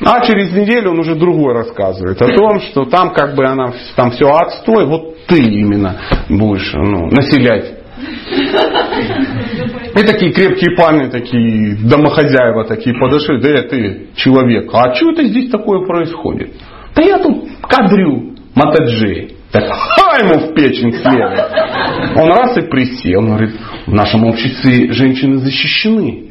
А 0.05 0.21
через 0.25 0.53
неделю 0.53 0.91
он 0.91 0.99
уже 0.99 1.15
другой 1.15 1.53
рассказывает 1.53 2.21
о 2.21 2.27
том, 2.35 2.59
что 2.59 2.85
там 2.85 3.13
как 3.13 3.35
бы 3.35 3.45
она, 3.45 3.73
там 3.95 4.11
все 4.11 4.27
отстой, 4.27 4.85
вот 4.85 5.25
ты 5.27 5.39
именно 5.39 5.97
будешь 6.29 6.71
ну, 6.73 7.07
населять. 7.07 7.73
И 9.95 10.03
такие 10.05 10.31
крепкие 10.31 10.75
парни, 10.77 11.09
такие 11.09 11.75
домохозяева 11.77 12.65
такие 12.65 12.95
подошли, 12.95 13.41
да 13.41 13.63
ты 13.63 14.09
человек, 14.15 14.69
а 14.73 14.93
что 14.93 15.11
это 15.11 15.23
здесь 15.25 15.49
такое 15.49 15.85
происходит? 15.85 16.53
Да 16.95 17.01
я 17.03 17.17
тут 17.17 17.47
кадрю 17.67 18.35
матаджей. 18.53 19.37
Так 19.51 19.63
ха 19.63 20.17
ему 20.17 20.39
в 20.39 20.53
печень 20.53 20.93
следует. 20.93 21.51
Он 22.15 22.29
раз 22.29 22.57
и 22.57 22.61
присел. 22.61 23.19
Он 23.19 23.27
говорит, 23.29 23.55
в 23.87 23.93
нашем 23.93 24.25
обществе 24.25 24.91
женщины 24.91 25.37
защищены. 25.37 26.25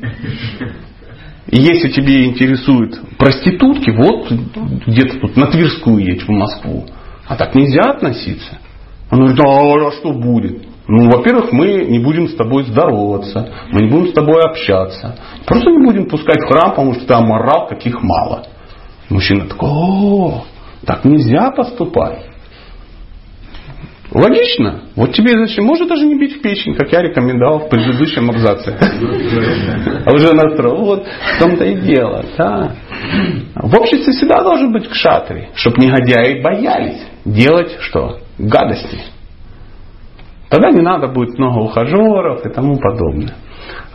И 1.49 1.59
если 1.59 1.89
тебе 1.89 2.27
интересуют 2.27 3.01
проститутки, 3.17 3.91
вот 3.91 4.31
где-то 4.87 5.19
тут 5.21 5.37
на 5.37 5.47
Тверскую 5.47 5.99
едь 5.99 6.23
в 6.23 6.29
Москву. 6.29 6.87
А 7.27 7.37
так 7.37 7.55
нельзя 7.55 7.91
относиться. 7.91 8.59
Он 9.11 9.21
говорит, 9.21 9.41
а, 9.41 9.91
что 9.93 10.13
будет? 10.13 10.65
Ну, 10.89 11.11
во-первых, 11.11 11.53
мы 11.53 11.87
не 11.87 11.99
будем 11.99 12.29
с 12.29 12.35
тобой 12.35 12.65
здороваться, 12.65 13.53
мы 13.73 13.83
не 13.83 13.91
будем 13.91 14.09
с 14.09 14.13
тобой 14.13 14.43
общаться. 14.43 15.19
Просто 15.45 15.71
не 15.71 15.85
будем 15.85 16.09
пускать 16.09 16.43
в 16.43 16.49
храм, 16.49 16.71
потому 16.71 16.95
что 16.95 17.07
там 17.07 17.27
морал 17.27 17.67
каких 17.69 18.03
мало. 18.03 18.47
Мужчина 19.09 19.47
такой, 19.47 19.69
о, 19.73 20.45
так 20.85 21.05
нельзя 21.05 21.51
поступать. 21.51 22.27
Логично. 24.17 24.81
Вот 24.97 25.13
тебе 25.13 25.33
значит, 25.33 25.59
может 25.59 25.89
даже 25.89 26.07
не 26.07 26.19
бить 26.19 26.39
в 26.39 26.41
печень, 26.41 26.75
как 26.75 26.91
я 26.91 27.03
рекомендовал 27.03 27.61
в 27.61 27.69
предыдущем 27.69 28.31
абзаце. 28.31 28.75
А 30.07 30.11
уже 30.11 30.33
настроил. 30.33 30.85
Вот 30.87 31.07
в 31.07 31.39
том-то 31.39 31.65
и 31.65 31.75
дело. 31.83 32.25
Да. 32.39 32.77
В 33.57 33.75
обществе 33.79 34.15
всегда 34.15 34.43
должен 34.43 34.73
быть 34.73 34.89
кшатри, 34.89 35.49
чтобы 35.55 35.85
негодяи 35.85 36.41
боялись 36.41 37.07
делать 37.27 37.77
что? 37.81 38.21
Гадости. 38.39 39.01
Тогда 40.49 40.71
не 40.71 40.81
надо 40.81 41.09
будет 41.09 41.39
много 41.39 41.59
ухажеров 41.59 42.47
и 42.47 42.49
тому 42.49 42.79
подобное. 42.79 43.35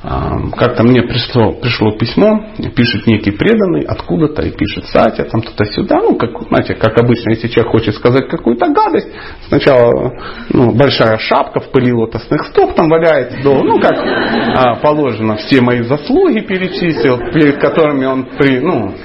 Как-то 0.01 0.83
мне 0.83 1.03
пришло, 1.03 1.53
пришло 1.53 1.91
письмо, 1.91 2.47
пишет 2.75 3.05
некий 3.05 3.29
преданный 3.29 3.81
откуда-то 3.81 4.41
и 4.41 4.51
пишет 4.51 4.85
Сатя, 4.87 5.25
там 5.25 5.41
туда-сюда. 5.43 5.97
Ну, 6.01 6.15
как, 6.15 6.31
знаете, 6.47 6.73
как 6.73 6.97
обычно, 6.99 7.31
если 7.31 7.47
человек 7.49 7.71
хочет 7.71 7.95
сказать 7.95 8.27
какую-то 8.27 8.67
гадость, 8.69 9.09
сначала 9.47 10.13
ну, 10.49 10.71
большая 10.71 11.19
шапка 11.19 11.59
в 11.59 11.69
пыли 11.69 11.93
лотосных 11.93 12.47
стоп 12.47 12.73
там 12.73 12.89
валяется, 12.89 13.43
до, 13.43 13.61
ну, 13.61 13.79
как 13.79 13.93
а, 13.95 14.75
положено, 14.77 15.35
все 15.35 15.61
мои 15.61 15.83
заслуги 15.83 16.39
перечислил, 16.39 17.19
перед 17.31 17.59
которыми 17.59 18.05
он 18.05 18.25
при, 18.39 18.59
ну, 18.59 18.95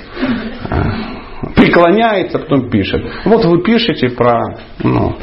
а, 0.71 1.51
преклоняется, 1.55 2.39
потом 2.39 2.71
пишет. 2.71 3.03
Вот 3.27 3.45
вы 3.45 3.63
пишете 3.63 4.09
про 4.09 4.41
ну, 4.83 5.15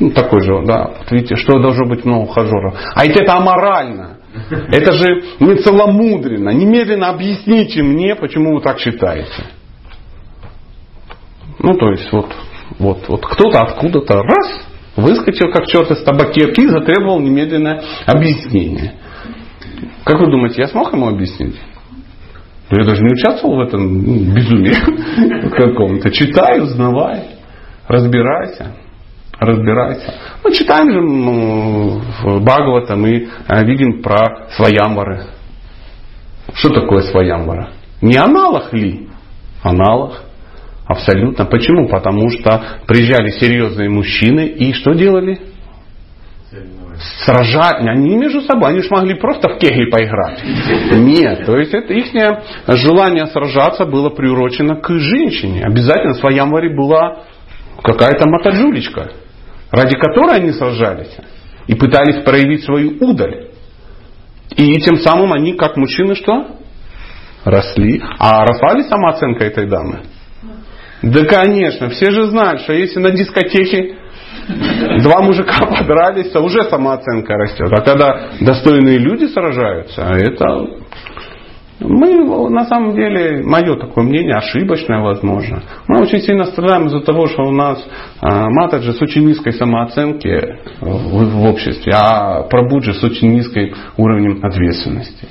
ну 0.00 0.10
такой 0.10 0.40
же, 0.40 0.60
да, 0.66 0.90
видите, 1.08 1.36
что 1.36 1.60
должно 1.60 1.86
быть 1.86 2.04
много 2.04 2.22
ухажеров. 2.22 2.74
А 2.96 3.06
это 3.06 3.32
аморально. 3.36 4.19
Это 4.50 4.92
же 4.92 5.22
не 5.40 5.56
целомудренно. 5.56 6.50
Немедленно 6.50 7.08
объясните 7.08 7.82
мне, 7.82 8.14
почему 8.14 8.54
вы 8.54 8.62
так 8.62 8.78
считаете. 8.78 9.44
Ну, 11.58 11.74
то 11.74 11.90
есть, 11.90 12.10
вот, 12.12 12.32
вот, 12.78 13.08
вот 13.08 13.26
кто-то 13.26 13.60
откуда-то 13.60 14.22
раз 14.22 14.64
выскочил, 14.96 15.50
как 15.52 15.66
черт 15.66 15.90
из 15.90 16.02
табакерки, 16.02 16.60
и 16.60 16.68
затребовал 16.68 17.20
немедленное 17.20 17.82
объяснение. 18.06 18.94
Как 20.04 20.18
вы 20.20 20.30
думаете, 20.30 20.62
я 20.62 20.68
смог 20.68 20.92
ему 20.92 21.08
объяснить? 21.08 21.56
Я 22.70 22.84
даже 22.84 23.02
не 23.02 23.12
участвовал 23.12 23.56
в 23.56 23.60
этом 23.60 24.32
безумии 24.32 25.50
каком-то. 25.50 26.10
Читай, 26.10 26.60
узнавай, 26.60 27.24
разбирайся 27.88 28.76
разбирайся. 29.40 30.14
Мы 30.44 30.52
читаем 30.52 30.92
же 30.92 31.00
в 31.00 32.40
Бхагавата, 32.40 32.94
мы 32.94 33.28
э, 33.48 33.64
видим 33.64 34.02
про 34.02 34.48
своямвары. 34.50 35.24
Что 36.52 36.68
такое 36.68 37.02
своямвара? 37.02 37.70
Не 38.02 38.16
аналог 38.16 38.72
ли? 38.72 39.08
Аналог. 39.62 40.22
Абсолютно. 40.86 41.46
Почему? 41.46 41.88
Потому 41.88 42.30
что 42.30 42.80
приезжали 42.86 43.30
серьезные 43.30 43.88
мужчины 43.88 44.46
и 44.46 44.72
что 44.72 44.92
делали? 44.92 45.40
Сражать. 47.24 47.76
Они 47.86 48.16
между 48.16 48.42
собой, 48.42 48.70
они 48.70 48.82
же 48.82 48.88
могли 48.90 49.14
просто 49.14 49.48
в 49.48 49.58
кегли 49.58 49.90
поиграть. 49.90 50.42
Нет, 50.92 51.46
то 51.46 51.56
есть 51.56 51.72
это 51.72 51.94
их 51.94 52.12
желание 52.66 53.26
сражаться 53.26 53.86
было 53.86 54.10
приурочено 54.10 54.76
к 54.76 54.90
женщине. 54.98 55.62
Обязательно 55.64 56.14
в 56.14 56.18
своем 56.18 56.50
была 56.50 57.20
какая-то 57.82 58.28
матаджулечка 58.28 59.12
ради 59.70 59.96
которой 59.96 60.36
они 60.36 60.52
сражались 60.52 61.16
и 61.66 61.74
пытались 61.74 62.24
проявить 62.24 62.64
свою 62.64 62.96
удаль. 63.00 63.48
И 64.56 64.80
тем 64.80 64.98
самым 64.98 65.32
они, 65.32 65.54
как 65.54 65.76
мужчины, 65.76 66.14
что? 66.14 66.56
Росли. 67.44 68.02
А 68.18 68.44
росла 68.44 68.74
ли 68.74 68.82
самооценка 68.82 69.44
этой 69.44 69.66
дамы? 69.66 70.00
Да, 71.02 71.24
конечно. 71.24 71.88
Все 71.90 72.10
же 72.10 72.26
знают, 72.26 72.62
что 72.62 72.72
если 72.72 72.98
на 72.98 73.10
дискотеке 73.10 73.96
два 75.02 75.22
мужика 75.22 75.66
подрались, 75.78 76.30
то 76.30 76.40
уже 76.40 76.64
самооценка 76.64 77.34
растет. 77.34 77.68
А 77.72 77.82
когда 77.82 78.30
достойные 78.40 78.98
люди 78.98 79.26
сражаются, 79.26 80.02
это 80.02 80.68
мы, 81.80 82.50
на 82.50 82.66
самом 82.66 82.94
деле, 82.94 83.42
мое 83.42 83.76
такое 83.76 84.04
мнение, 84.04 84.36
ошибочное, 84.36 85.00
возможно. 85.00 85.62
Мы 85.88 86.00
очень 86.02 86.20
сильно 86.20 86.44
страдаем 86.44 86.86
из-за 86.86 87.00
того, 87.00 87.26
что 87.26 87.42
у 87.42 87.52
нас 87.52 87.82
а, 88.20 88.50
матаджи 88.50 88.92
с 88.92 89.00
очень 89.00 89.26
низкой 89.26 89.52
самооценки 89.52 90.58
в, 90.80 91.40
в 91.40 91.44
обществе, 91.44 91.92
а 91.94 92.42
прабуджи 92.42 92.92
с 92.92 93.02
очень 93.02 93.32
низким 93.32 93.74
уровнем 93.96 94.44
ответственности. 94.44 95.28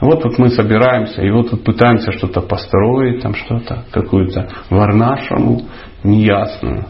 Вот 0.00 0.22
тут 0.22 0.38
мы 0.38 0.48
собираемся, 0.48 1.22
и 1.22 1.30
вот 1.30 1.50
тут 1.50 1.64
пытаемся 1.64 2.12
что-то 2.12 2.40
построить, 2.40 3.22
там 3.22 3.34
что-то, 3.34 3.84
какую-то 3.92 4.48
варнашему 4.70 5.62
неясную. 6.02 6.86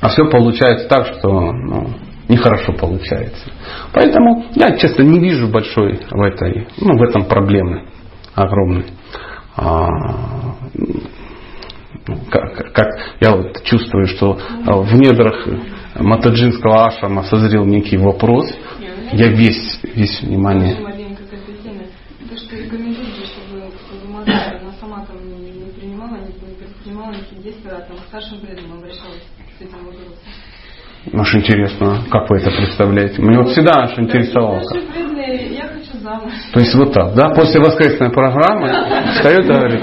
А 0.00 0.08
все 0.08 0.30
получается 0.30 0.88
так, 0.88 1.06
что 1.06 1.52
ну, 1.52 1.88
нехорошо 2.28 2.72
получается. 2.72 3.50
Поэтому 3.92 4.46
я, 4.54 4.76
честно, 4.76 5.02
не 5.02 5.20
вижу 5.20 5.48
большой 5.48 6.00
в, 6.10 6.22
этой, 6.22 6.68
ну, 6.78 6.96
в 6.96 7.02
этом 7.02 7.26
проблемы 7.26 7.88
огромной. 8.34 8.86
А, 9.56 9.88
как, 12.30 12.72
как 12.72 12.88
я 13.20 13.36
вот 13.36 13.62
чувствую, 13.64 14.06
что 14.06 14.38
в 14.64 14.94
недрах 14.94 15.46
Матаджинского 15.94 16.86
ашрама 16.86 17.22
созрел 17.24 17.64
некий 17.64 17.96
вопрос. 17.96 18.46
Я 19.12 19.28
весь, 19.28 19.80
весь 19.94 20.20
внимание. 20.22 20.76
старшим 28.08 28.40
вопросом. 28.40 28.85
Аж 31.12 31.34
интересно, 31.34 32.04
как 32.10 32.28
вы 32.30 32.38
это 32.38 32.50
представляете? 32.50 33.22
Мне 33.22 33.38
вот 33.38 33.50
всегда 33.50 33.84
аж 33.84 33.98
интересовало. 33.98 34.62
То 36.52 36.60
есть 36.60 36.74
вот 36.74 36.92
так, 36.92 37.14
да? 37.14 37.28
После 37.30 37.60
воскресной 37.60 38.10
программы 38.10 38.68
встает 39.14 39.44
и 39.44 39.48
говорит, 39.48 39.80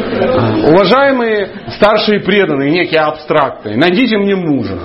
уважаемые 0.68 1.50
старшие 1.76 2.20
преданные, 2.22 2.72
некие 2.72 3.02
абстракты, 3.02 3.76
найдите 3.76 4.18
мне 4.18 4.36
мужа. 4.36 4.80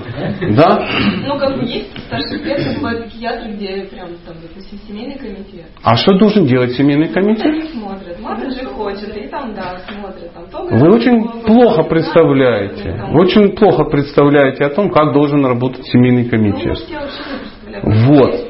Да? 0.57 0.86
Ну, 1.24 1.39
как 1.39 1.59
бы 1.59 1.64
есть 1.64 1.91
старшие 2.07 2.41
преданные, 2.41 2.76
бывают 2.76 3.09
психиатры, 3.09 3.53
где 3.53 3.89
прям 3.91 4.09
там, 4.26 4.36
допустим, 4.43 4.78
семейный 4.86 5.18
комитет. 5.18 5.66
А 5.82 5.97
что 5.97 6.18
должен 6.18 6.47
делать 6.47 6.72
семейный 6.72 7.09
комитет? 7.09 7.47
Они 7.47 7.62
смотрят, 7.62 8.20
мама 8.20 8.51
же 8.51 8.64
хочет, 8.66 9.16
и 9.16 9.28
там, 9.28 9.55
да, 9.55 9.78
смотрят. 9.89 10.32
Там, 10.34 10.47
то, 10.51 10.64
Вы 10.64 10.91
очень 10.95 11.43
плохо 11.43 11.82
представляете, 11.84 13.05
вы 13.11 13.20
очень 13.20 13.57
плохо 13.57 13.84
представляете 13.84 14.64
о 14.64 14.70
том, 14.70 14.91
как 14.91 15.12
должен 15.12 15.45
работать 15.45 15.84
семейный 15.86 16.28
комитет. 16.28 16.78
Ну, 16.91 17.47
вот. 17.83 18.49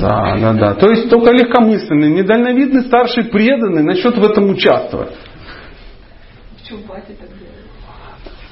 Да, 0.00 0.36
да, 0.40 0.52
да. 0.52 0.74
То 0.74 0.90
есть 0.90 1.10
только 1.10 1.32
легкомысленный, 1.32 2.10
недальновидный 2.10 2.82
старший 2.82 3.24
преданный 3.24 3.82
начнет 3.82 4.16
в 4.16 4.24
этом 4.24 4.50
участвовать. 4.50 5.14
В 6.56 6.68
Чулпате 6.68 7.14
так 7.18 7.28
делают. 7.28 7.50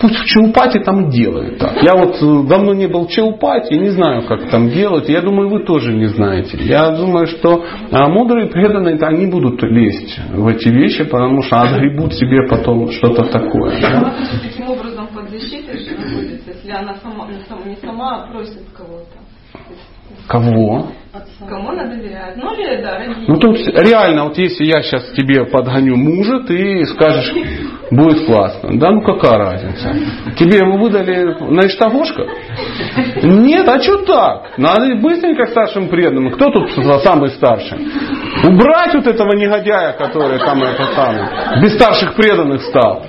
Пусть 0.00 0.16
в 0.16 0.24
Чулпате 0.26 0.80
там 0.80 1.10
делают 1.10 1.58
так. 1.58 1.82
Я 1.82 1.94
вот 1.96 2.22
э, 2.22 2.48
давно 2.48 2.72
не 2.72 2.86
был 2.86 3.06
в 3.06 3.10
Чулпате, 3.10 3.76
не 3.76 3.90
знаю, 3.90 4.22
как 4.26 4.48
там 4.48 4.70
делать. 4.70 5.08
Я 5.08 5.22
думаю, 5.22 5.48
вы 5.48 5.64
тоже 5.64 5.92
не 5.92 6.06
знаете. 6.06 6.56
Я 6.60 6.90
думаю, 6.90 7.26
что 7.26 7.64
а, 7.90 8.08
мудрые 8.08 8.46
преданные, 8.48 8.96
они 9.00 9.26
будут 9.26 9.60
лезть 9.62 10.20
в 10.30 10.46
эти 10.46 10.68
вещи, 10.68 11.02
потому 11.02 11.42
что 11.42 11.60
отгребут 11.62 12.14
себе 12.14 12.46
потом 12.48 12.90
что-то 12.92 13.24
такое. 13.24 13.80
Да? 13.80 14.14
Таким 14.40 14.70
образом 14.70 15.08
под 15.08 15.30
защитой 15.30 15.74
находится, 15.96 16.50
если 16.52 16.70
она 16.70 16.94
сама, 17.02 17.26
не 17.66 17.76
сама, 17.76 18.22
а 18.22 18.30
просит 18.30 18.62
кого-то. 18.76 19.18
Кого? 20.26 20.88
Кому 21.48 21.70
она 21.70 21.86
доверяет? 21.86 22.36
Ну, 22.36 22.52
или, 22.54 22.82
да, 22.82 22.98
родители. 22.98 23.24
Ну, 23.28 23.36
тут 23.36 23.56
реально, 23.68 24.24
вот 24.24 24.36
если 24.36 24.64
я 24.64 24.82
сейчас 24.82 25.10
тебе 25.16 25.44
подгоню 25.46 25.96
мужа, 25.96 26.40
ты 26.40 26.84
скажешь, 26.86 27.32
будет 27.90 28.26
классно. 28.26 28.78
Да, 28.78 28.90
ну 28.90 29.00
какая 29.00 29.38
разница? 29.38 29.94
Тебе 30.36 30.58
его 30.58 30.76
выдали 30.76 31.36
на 31.50 31.66
иштагошках? 31.66 32.26
Нет, 33.22 33.68
а 33.68 33.80
что 33.80 34.04
так? 34.04 34.58
Надо 34.58 34.94
быстренько 34.96 35.46
старшим 35.46 35.88
преданным. 35.88 36.32
Кто 36.32 36.50
тут 36.50 36.70
самый 37.02 37.30
старший? 37.30 37.78
Убрать 38.44 38.94
вот 38.94 39.06
этого 39.06 39.34
негодяя, 39.34 39.92
который 39.92 40.38
там 40.38 40.62
это 40.62 40.84
самое, 40.94 41.62
без 41.62 41.74
старших 41.74 42.14
преданных 42.14 42.62
стал. 42.62 43.06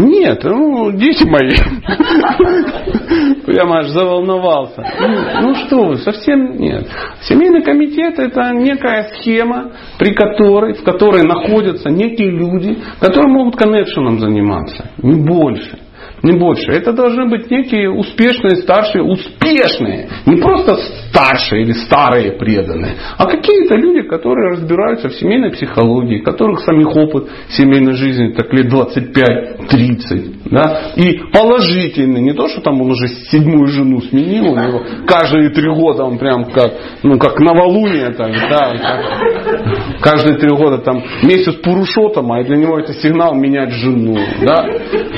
Нет, 0.00 0.42
ну, 0.44 0.90
дети 0.92 1.24
мои. 1.24 1.50
Прямо 3.44 3.80
аж 3.80 3.88
заволновался. 3.88 4.82
Ну, 4.98 5.08
ну 5.42 5.54
что 5.54 5.84
вы, 5.84 5.96
совсем 5.96 6.56
нет. 6.56 6.86
Семейный 7.22 7.62
комитет 7.62 8.18
это 8.18 8.50
некая 8.52 9.10
схема, 9.14 9.72
при 9.98 10.14
которой, 10.14 10.74
в 10.74 10.82
которой 10.84 11.22
находятся 11.24 11.90
некие 11.90 12.30
люди, 12.30 12.78
которые 12.98 13.32
могут 13.32 13.56
коннекшеном 13.56 14.18
заниматься. 14.20 14.90
Не 15.02 15.22
больше 15.22 15.78
не 16.22 16.38
больше. 16.38 16.72
Это 16.72 16.92
должны 16.92 17.28
быть 17.28 17.50
некие 17.50 17.90
успешные, 17.90 18.56
старшие, 18.56 19.02
успешные. 19.02 20.08
Не 20.26 20.36
просто 20.36 20.76
старшие 21.08 21.62
или 21.62 21.72
старые 21.72 22.32
преданные, 22.32 22.94
а 23.16 23.26
какие-то 23.26 23.76
люди, 23.76 24.02
которые 24.02 24.52
разбираются 24.52 25.08
в 25.08 25.14
семейной 25.14 25.50
психологии, 25.50 26.18
которых 26.18 26.60
самих 26.60 26.94
опыт 26.96 27.28
семейной 27.50 27.94
жизни 27.94 28.32
так 28.32 28.52
лет 28.52 28.72
25-30. 28.72 30.40
Да? 30.50 30.92
И 30.96 31.20
положительный. 31.32 32.20
Не 32.20 32.32
то, 32.32 32.48
что 32.48 32.60
там 32.60 32.80
он 32.80 32.90
уже 32.90 33.08
седьмую 33.30 33.66
жену 33.66 34.00
сменил, 34.02 34.52
у 34.52 34.56
него 34.56 34.82
каждые 35.06 35.50
три 35.50 35.68
года 35.68 36.04
он 36.04 36.18
прям 36.18 36.44
как, 36.46 36.72
ну, 37.02 37.18
как 37.18 37.38
новолуние. 37.38 38.10
Так, 38.10 38.32
да, 38.50 38.72
как, 38.76 40.00
каждые 40.00 40.38
три 40.38 40.50
года 40.50 40.78
там 40.78 41.02
месяц 41.22 41.54
Пурушотама, 41.54 42.40
и 42.40 42.44
для 42.44 42.56
него 42.56 42.78
это 42.78 42.92
сигнал 42.94 43.34
менять 43.34 43.70
жену. 43.72 44.16
Да? 44.42 44.66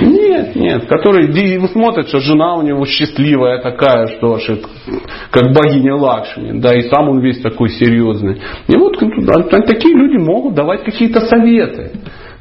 Нет, 0.00 0.55
нет. 0.55 0.86
Который 0.93 1.68
смотрит, 1.68 2.09
что 2.09 2.18
жена 2.18 2.55
у 2.57 2.61
него 2.61 2.84
счастливая 2.84 3.62
такая, 3.62 4.09
что 4.09 4.34
аж 4.34 4.47
как 5.30 5.55
богиня 5.55 5.95
Лакшми. 5.95 6.61
Да, 6.61 6.74
и 6.74 6.82
сам 6.90 7.09
он 7.09 7.20
весь 7.20 7.40
такой 7.40 7.70
серьезный. 7.70 8.43
И 8.68 8.76
вот 8.76 8.99
такие 8.99 9.95
люди 9.95 10.18
могут 10.18 10.55
давать 10.55 10.84
какие-то 10.84 11.22
советы. 11.22 11.93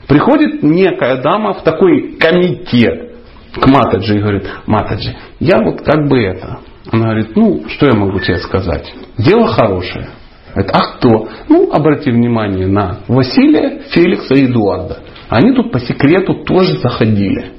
Приходит 0.06 0.64
некая 0.64 1.22
дама 1.22 1.54
в 1.54 1.64
такой 1.64 2.18
комитет 2.20 3.14
к 3.54 3.68
Матаджи 3.68 4.18
и 4.18 4.20
говорит, 4.20 4.50
Матаджи, 4.66 5.16
я 5.40 5.64
вот 5.64 5.82
как 5.84 6.10
бы 6.10 6.20
это. 6.22 6.60
Она 6.92 7.06
говорит, 7.06 7.34
ну, 7.38 7.64
что 7.70 7.86
я 7.86 7.94
могу 7.94 8.20
тебе 8.20 8.40
сказать? 8.40 8.94
Дело 9.18 9.48
хорошее. 9.48 10.10
Говорит, 10.54 10.72
а 10.74 10.98
кто? 10.98 11.30
Ну, 11.48 11.72
обрати 11.72 12.12
внимание 12.12 12.68
на 12.68 12.98
Василия, 13.08 13.84
Феликса 13.92 14.34
и 14.34 14.48
Эдуарда. 14.48 14.98
Они 15.32 15.54
тут 15.54 15.72
по 15.72 15.80
секрету 15.80 16.44
тоже 16.44 16.78
заходили. 16.80 17.54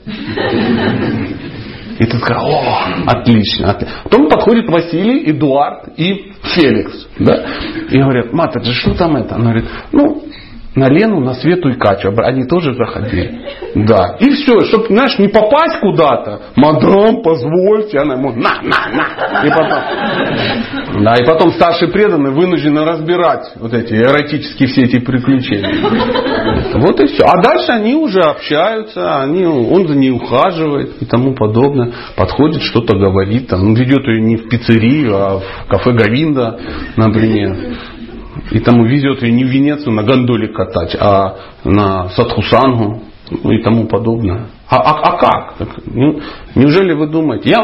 И 1.99 2.05
ты 2.05 2.19
сказал, 2.19 2.45
о, 2.45 2.85
отлично, 3.07 3.71
отлично. 3.71 3.97
Потом 4.05 4.29
подходит 4.29 4.69
Василий, 4.69 5.31
Эдуард 5.31 5.89
и 5.97 6.33
Феликс. 6.43 7.09
Да? 7.19 7.47
И 7.91 7.97
говорят, 7.97 8.31
Матаджи, 8.35 8.73
что 8.75 8.93
там 8.93 9.17
это? 9.17 9.37
Она 9.37 9.53
говорит, 9.53 9.71
ну, 9.91 10.23
на 10.75 10.89
Лену, 10.89 11.21
на 11.21 11.35
Свету 11.35 11.69
и 11.69 11.75
Катю. 11.75 12.15
Они 12.19 12.47
тоже 12.47 12.75
заходили. 12.75 13.41
Да. 13.75 14.17
И 14.21 14.31
все, 14.31 14.61
чтобы, 14.61 14.87
знаешь, 14.87 15.19
не 15.19 15.29
попасть 15.29 15.81
куда-то. 15.81 16.41
Мадам, 16.57 17.23
позвольте. 17.23 17.99
Она 17.99 18.15
ему, 18.15 18.33
на, 18.33 18.63
на, 18.63 18.89
на. 18.91 19.47
И 19.47 19.51
потом, 19.51 21.05
да, 21.05 21.15
и 21.17 21.27
потом 21.27 21.53
старший 21.53 21.89
преданный 21.89 22.31
вынуждены 22.31 22.85
разбирать 22.85 23.53
вот 23.57 23.75
эти 23.75 23.95
эротические 23.95 24.69
все 24.69 24.83
эти 24.85 24.99
приключения. 24.99 26.79
Вот 26.79 27.01
и 27.01 27.07
все. 27.07 27.25
А 27.25 27.43
дальше 27.43 27.73
они 27.73 27.95
уже 27.95 28.21
общаются, 28.21 29.21
они, 29.21 29.45
он 29.47 29.87
за 29.87 29.95
ней 29.95 30.11
ухаживает 30.11 31.03
и 31.03 31.05
тому 31.05 31.35
подобное. 31.35 31.93
Подходит, 32.17 32.63
что-то 32.63 32.97
говорит. 32.97 33.49
Там, 33.49 33.75
ведет 33.75 34.07
ее 34.07 34.23
не 34.23 34.37
в 34.37 34.49
пиццерию, 34.49 35.17
а 35.17 35.39
в 35.39 35.69
кафе 35.69 35.93
Гавинда, 35.93 36.59
например 36.97 37.57
и 38.51 38.59
тому 38.61 38.85
везет 38.85 39.23
ее 39.23 39.33
не 39.33 39.45
в 39.45 39.49
Венецию 39.49 39.93
на 39.93 40.03
гондоле 40.03 40.49
катать, 40.49 40.97
а 40.99 41.37
на 41.65 42.09
Садхусангу 42.11 43.03
и 43.45 43.59
тому 43.63 43.87
подобное. 43.87 44.47
А, 44.69 44.77
а, 44.77 45.01
а 45.03 45.19
как? 45.19 45.69
Ну, 45.87 46.21
неужели 46.55 46.93
вы 46.93 47.09
думаете? 47.09 47.51
Я, 47.51 47.59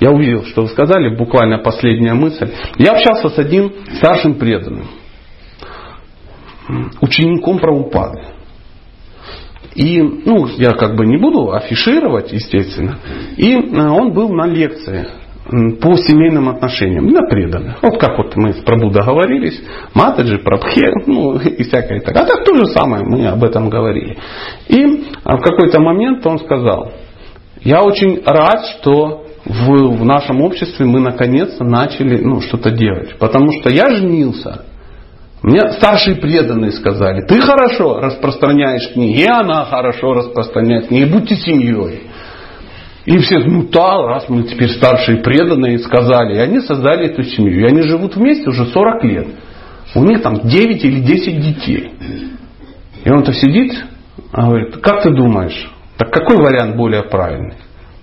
я 0.00 0.10
увидел, 0.10 0.44
что 0.44 0.62
вы 0.62 0.68
сказали, 0.68 1.14
буквально 1.16 1.58
последняя 1.58 2.14
мысль. 2.14 2.50
Я 2.76 2.92
общался 2.92 3.30
с 3.30 3.38
одним 3.38 3.72
старшим 3.96 4.34
преданным, 4.34 4.86
учеником 7.00 7.58
Прабхупады. 7.58 8.22
И, 9.74 10.02
ну, 10.02 10.46
я 10.56 10.72
как 10.72 10.96
бы 10.96 11.06
не 11.06 11.18
буду 11.18 11.52
афишировать, 11.52 12.32
естественно. 12.32 12.98
И 13.36 13.52
э, 13.52 13.88
он 13.88 14.12
был 14.12 14.30
на 14.30 14.46
лекции 14.46 15.06
по 15.48 15.96
семейным 15.96 16.48
отношениям, 16.48 17.06
на 17.06 17.22
преданных. 17.22 17.82
Вот 17.82 17.98
как 17.98 18.18
вот 18.18 18.36
мы 18.36 18.52
с 18.52 18.60
Прабу 18.62 18.90
договорились, 18.90 19.60
Матаджи, 19.94 20.38
Прабхе, 20.38 20.92
ну 21.06 21.38
и 21.38 21.62
всякое 21.62 22.00
так. 22.00 22.16
А 22.16 22.26
так 22.26 22.44
то 22.44 22.54
же 22.54 22.66
самое, 22.66 23.02
мы 23.04 23.26
об 23.26 23.42
этом 23.42 23.70
говорили. 23.70 24.18
И 24.68 25.04
а, 25.24 25.36
в 25.38 25.40
какой-то 25.40 25.80
момент 25.80 26.26
он 26.26 26.38
сказал, 26.38 26.92
я 27.62 27.82
очень 27.82 28.22
рад, 28.24 28.66
что 28.78 29.24
в, 29.44 29.96
в 29.96 30.04
нашем 30.04 30.42
обществе 30.42 30.84
мы 30.84 31.00
наконец-то 31.00 31.64
начали 31.64 32.22
ну, 32.22 32.40
что-то 32.40 32.70
делать. 32.70 33.18
Потому 33.18 33.50
что 33.52 33.70
я 33.70 33.90
женился. 33.90 34.64
Мне 35.42 35.72
старшие 35.72 36.16
преданные 36.16 36.72
сказали, 36.72 37.22
ты 37.22 37.40
хорошо 37.40 38.00
распространяешь 38.00 38.92
книги, 38.92 39.20
и 39.20 39.26
она 39.26 39.64
хорошо 39.66 40.12
распространяет 40.12 40.88
книги, 40.88 41.10
будьте 41.10 41.36
семьей. 41.36 42.07
И 43.08 43.16
все, 43.20 43.38
ну 43.38 43.62
да, 43.72 43.96
раз 44.06 44.28
мы 44.28 44.42
теперь 44.42 44.68
старшие 44.68 45.22
преданные 45.22 45.78
сказали, 45.78 46.34
и 46.34 46.40
они 46.40 46.60
создали 46.60 47.06
эту 47.06 47.22
семью. 47.22 47.60
И 47.60 47.64
они 47.64 47.80
живут 47.80 48.16
вместе 48.16 48.50
уже 48.50 48.66
40 48.66 49.04
лет. 49.04 49.28
У 49.94 50.04
них 50.04 50.20
там 50.20 50.40
9 50.46 50.84
или 50.84 51.00
10 51.00 51.40
детей. 51.40 51.90
И 53.02 53.10
он-то 53.10 53.32
сидит, 53.32 53.82
а 54.30 54.48
говорит, 54.48 54.76
как 54.82 55.04
ты 55.04 55.10
думаешь, 55.10 55.70
так 55.96 56.12
какой 56.12 56.36
вариант 56.36 56.76
более 56.76 57.02
правильный? 57.02 57.54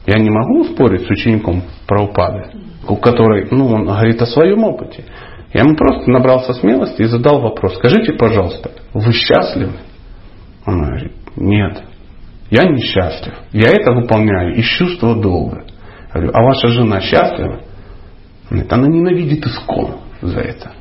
Я 0.08 0.18
не 0.18 0.32
могу 0.32 0.64
спорить 0.64 1.06
с 1.06 1.10
учеником 1.12 1.62
Праупады, 1.86 2.50
у 2.88 2.96
которой, 2.96 3.48
ну, 3.52 3.68
он 3.68 3.86
говорит 3.86 4.20
о 4.24 4.26
своем 4.26 4.64
опыте. 4.64 5.06
Я 5.54 5.62
ему 5.62 5.76
просто 5.76 6.10
набрался 6.10 6.54
смелости 6.54 7.04
и 7.04 7.06
задал 7.06 7.42
вопрос. 7.42 7.76
Скажите, 7.76 8.14
пожалуйста, 8.14 8.72
вы 8.96 9.14
счастливы? 9.14 9.74
Он 10.66 10.82
говорит, 10.82 11.14
нет. 11.36 11.84
Я 12.50 12.64
несчастлив. 12.64 13.34
Я 13.52 13.70
это 13.70 13.92
выполняю 13.92 14.56
из 14.56 14.66
чувства 14.66 15.16
долга. 15.16 15.66
Говорю, 16.14 16.32
а 16.34 16.44
ваша 16.44 16.68
жена 16.68 17.02
счастлива? 17.02 17.62
Нет, 18.52 18.72
она 18.72 18.88
ненавидит 18.88 19.46
искон 19.46 19.98
за 20.22 20.40
это. 20.40 20.74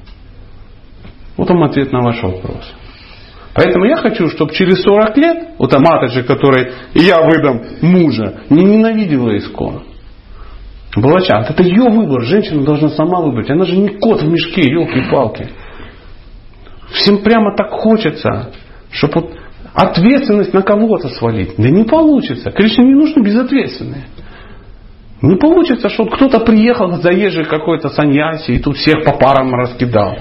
Вот 1.36 1.48
вам 1.48 1.64
ответ 1.64 1.90
на 1.90 2.00
ваш 2.00 2.22
вопрос. 2.22 2.72
Поэтому 3.54 3.84
я 3.86 3.96
хочу, 3.96 4.28
чтобы 4.28 4.52
через 4.52 4.82
40 4.82 5.16
лет, 5.16 5.48
вот 5.58 5.72
Аматаджи, 5.72 6.24
которой 6.24 6.72
я 6.94 7.22
выдам 7.22 7.62
мужа, 7.82 8.42
не 8.50 8.64
ненавидела 8.64 9.36
искон. 9.36 9.84
Была 10.96 11.20
чат. 11.22 11.50
Это 11.50 11.62
ее 11.62 11.88
выбор. 11.88 12.22
Женщина 12.22 12.64
должна 12.64 12.90
сама 12.90 13.20
выбрать. 13.20 13.50
Она 13.50 13.64
же 13.64 13.76
не 13.76 13.88
кот 13.88 14.22
в 14.22 14.28
мешке, 14.28 14.62
елки-палки. 14.62 15.48
Всем 16.92 17.22
прямо 17.22 17.56
так 17.56 17.70
хочется, 17.70 18.52
чтобы 18.90 19.20
вот 19.20 19.30
ответственность 19.74 20.54
на 20.54 20.62
кого-то 20.62 21.08
свалить. 21.08 21.54
Да 21.58 21.68
не 21.68 21.84
получится. 21.84 22.50
Кришне 22.50 22.84
не 22.84 22.94
нужны 22.94 23.22
безответственные. 23.22 24.06
Не 25.24 25.36
получится, 25.36 25.88
что 25.88 26.04
кто-то 26.04 26.40
приехал 26.40 26.90
заезжий 27.00 27.46
какой-то 27.46 27.88
саньяси 27.88 28.52
и 28.52 28.58
тут 28.58 28.76
всех 28.76 29.04
по 29.04 29.12
парам 29.12 29.54
раскидал. 29.54 30.16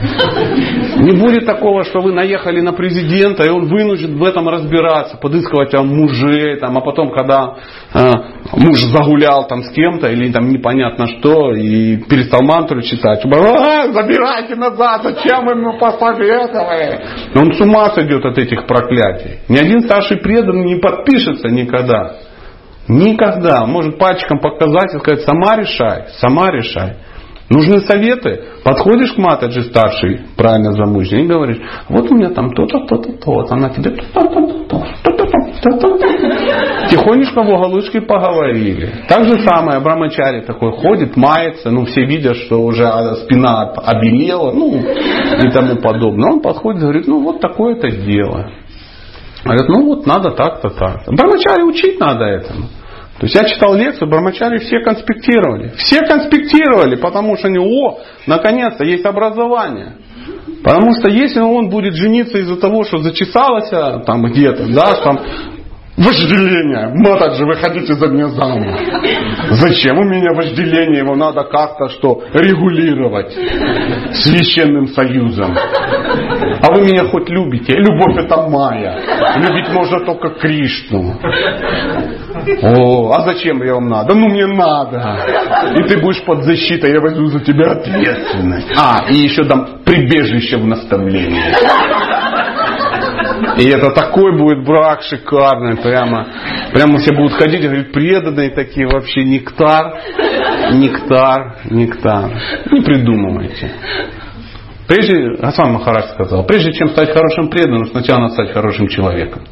Не 0.98 1.12
будет 1.20 1.46
такого, 1.46 1.84
что 1.84 2.00
вы 2.00 2.14
наехали 2.14 2.62
на 2.62 2.72
президента, 2.72 3.44
и 3.44 3.50
он 3.50 3.68
вынужден 3.68 4.18
в 4.18 4.24
этом 4.24 4.48
разбираться, 4.48 5.18
подыскивать 5.18 5.72
там 5.72 5.88
мужей, 5.88 6.58
там, 6.58 6.78
а 6.78 6.82
потом, 6.82 7.12
когда 7.12 7.56
э, 7.94 8.12
муж 8.54 8.80
загулял 8.80 9.46
там 9.46 9.64
с 9.64 9.72
кем-то 9.72 10.08
или 10.08 10.32
там 10.32 10.48
непонятно 10.48 11.08
что, 11.08 11.54
и 11.54 11.98
перестал 11.98 12.42
мантру 12.42 12.82
читать, 12.82 13.26
а, 13.26 13.92
забирайте 13.92 14.56
назад, 14.56 15.02
зачем 15.04 15.50
ему 15.50 15.78
посоветовали? 15.80 17.02
Он 17.36 17.52
с 17.52 17.60
ума 17.60 17.90
сойдет 17.90 18.24
от 18.24 18.38
этих 18.38 18.66
проклятий. 18.68 19.40
Ни 19.50 19.58
один 19.58 19.82
старший 19.82 20.18
преданный 20.18 20.76
не 20.76 20.80
подпишется 20.80 21.50
никогда. 21.50 22.16
Никогда. 22.88 23.66
Может 23.66 23.98
пальчиком 23.98 24.40
показать 24.40 24.94
и 24.94 25.00
сказать, 25.00 25.22
сама 25.22 25.56
решай, 25.56 26.06
сама 26.20 26.52
решай. 26.52 26.98
Нужны 27.50 27.82
советы. 27.82 28.42
Подходишь 28.64 29.14
к 29.14 29.18
Матаджи 29.18 29.64
старшей, 29.64 30.22
правильно 30.38 30.72
замужней, 30.74 31.24
и 31.24 31.28
говоришь, 31.28 31.60
вот 31.90 32.10
у 32.10 32.16
меня 32.16 32.30
там 32.30 32.52
то-то, 32.54 32.86
то-то, 32.88 33.14
то-то. 33.14 33.54
Она 33.54 33.70
тебе 33.70 33.92
то-то, 33.92 34.30
то-то, 34.68 34.86
то-то, 35.04 35.34
Тихонечко 36.90 37.44
в 37.44 37.50
уголочке 37.50 38.02
поговорили. 38.02 38.92
Так 39.08 39.26
же 39.26 39.46
самое, 39.46 39.80
Брамачари 39.80 40.42
такой 40.42 40.72
ходит, 40.72 41.16
мается, 41.16 41.72
ну 41.72 41.86
все 41.86 42.06
видят, 42.06 42.38
что 42.38 42.62
уже 42.62 42.86
спина 43.24 43.72
обелела, 43.72 44.52
ну 44.52 44.76
и 44.76 45.52
тому 45.52 45.78
подобное. 45.78 46.34
Он 46.34 46.42
подходит 46.42 46.82
и 46.82 46.86
говорит, 46.86 47.08
ну 47.08 47.24
вот 47.24 47.40
такое-то 47.40 47.90
дело. 47.90 48.52
Говорят, 49.44 49.68
ну 49.70 49.86
вот 49.86 50.06
надо 50.06 50.32
так-то 50.32 50.70
так. 50.70 51.04
Брамачари 51.08 51.64
учить 51.64 52.00
надо 52.00 52.26
этому. 52.26 52.68
То 53.20 53.26
есть 53.26 53.36
я 53.36 53.46
читал 53.46 53.76
лекцию, 53.76 54.10
Брамачари 54.10 54.58
все 54.60 54.80
конспектировали. 54.80 55.74
Все 55.78 56.00
конспектировали, 56.00 56.96
потому 56.96 57.38
что 57.38 57.48
они, 57.48 57.60
о, 57.60 58.00
наконец-то 58.26 58.84
есть 58.84 59.06
образование. 59.06 59.98
Потому 60.64 60.94
что 60.94 61.10
если 61.10 61.42
он 61.42 61.70
будет 61.70 61.96
жениться 61.96 62.38
из-за 62.38 62.56
того, 62.56 62.84
что 62.84 62.98
зачесалось 63.00 63.72
а, 63.74 64.00
там 64.00 64.24
где-то, 64.24 64.66
да, 64.74 64.94
там 65.04 65.20
Вожделение. 65.96 66.92
Матать 66.96 67.36
же, 67.36 67.46
выходите 67.46 67.94
за 67.94 68.08
меня 68.08 68.28
замуж. 68.30 68.80
Зачем 69.52 70.00
у 70.00 70.04
меня 70.04 70.34
вожделение? 70.34 71.00
Его 71.00 71.16
надо 71.16 71.44
как-то 71.44 71.90
что 71.90 72.24
регулировать 72.34 73.32
священным 74.14 74.88
союзом. 74.88 75.56
А 75.56 76.74
вы 76.74 76.82
меня 76.82 77.06
хоть 77.06 77.30
любите? 77.30 77.76
Любовь 77.76 78.18
это 78.18 78.50
моя. 78.50 78.98
Любить 79.38 79.70
можно 79.70 80.00
только 80.00 80.30
Кришну. 80.40 81.20
О, 82.64 83.12
а 83.14 83.22
зачем 83.22 83.62
я 83.64 83.76
вам 83.76 83.88
надо? 83.88 84.16
Ну 84.16 84.30
мне 84.30 84.48
надо. 84.48 85.20
И 85.78 85.84
ты 85.88 86.02
будешь 86.02 86.24
под 86.24 86.44
защитой, 86.44 86.92
я 86.92 87.02
возьму 87.02 87.28
за 87.28 87.40
тебя 87.42 87.72
ответственность. 87.72 88.68
А, 88.76 89.06
и 89.10 89.16
еще 89.16 89.44
дам 89.44 89.80
прибежище 89.86 90.58
в 90.58 90.66
наставлении. 90.66 91.54
И 93.58 93.68
это 93.70 93.92
такой 93.92 94.38
будет 94.38 94.66
брак 94.66 95.02
шикарный, 95.04 95.78
прямо, 95.78 96.28
прямо 96.74 96.98
все 96.98 97.14
будут 97.14 97.34
ходить 97.34 97.62
говорить, 97.62 97.92
преданные 97.92 98.50
такие 98.50 98.88
вообще, 98.88 99.24
нектар, 99.24 100.00
нектар, 100.74 101.58
нектар. 101.70 102.32
Не 102.72 102.82
придумывайте. 102.82 103.72
Прежде, 104.88 105.38
Гасан 105.40 105.74
Махарадж 105.74 106.14
сказал, 106.14 106.46
прежде 106.46 106.74
чем 106.74 106.90
стать 106.90 107.14
хорошим 107.14 107.50
преданным, 107.50 107.86
сначала 107.88 108.22
надо 108.22 108.34
стать 108.34 108.52
хорошим 108.52 108.88
человеком. 108.88 109.44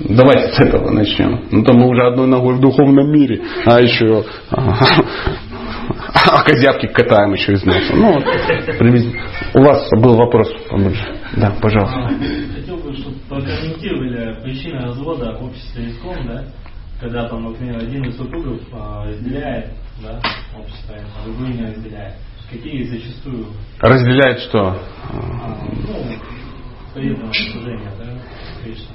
Давайте 0.00 0.52
с 0.52 0.60
этого 0.60 0.90
начнем. 0.90 1.44
Ну 1.50 1.64
то 1.64 1.72
мы 1.72 1.88
уже 1.88 2.06
одной 2.06 2.28
ногой 2.28 2.54
в 2.54 2.60
духовном 2.60 3.10
мире, 3.10 3.42
а 3.66 3.80
еще 3.80 4.24
а 4.50 6.42
козявки 6.42 6.86
катаем 6.86 7.32
еще 7.32 7.52
из 7.52 7.64
носа. 7.64 7.94
Ну, 7.94 8.12
вот, 8.12 8.24
У 9.54 9.62
вас 9.62 9.88
был 9.92 10.16
вопрос 10.16 10.48
побольше. 10.68 11.04
Да, 11.36 11.54
пожалуйста. 11.60 12.14
Чтобы 13.00 13.16
прокомментировали 13.28 14.42
причины 14.42 14.80
развода 14.80 15.32
в 15.32 15.44
обществе 15.44 15.90
искон, 15.90 16.26
да? 16.26 16.44
Когда 17.00 17.28
там, 17.28 17.44
например, 17.44 17.78
один 17.78 18.04
из 18.04 18.16
супругов 18.16 18.60
а, 18.72 19.06
разделяет 19.06 19.72
да, 20.02 20.20
общество, 20.58 20.96
а 20.96 21.24
другой 21.24 21.54
не 21.54 21.66
разделяет. 21.66 22.14
Какие 22.50 22.84
зачастую... 22.84 23.46
Разделяет 23.80 24.40
что? 24.40 24.68
А, 24.68 25.64
ну, 25.86 25.94
преданное 26.94 27.32
служение, 27.32 27.92
да, 27.98 28.18
Кришна. 28.64 28.94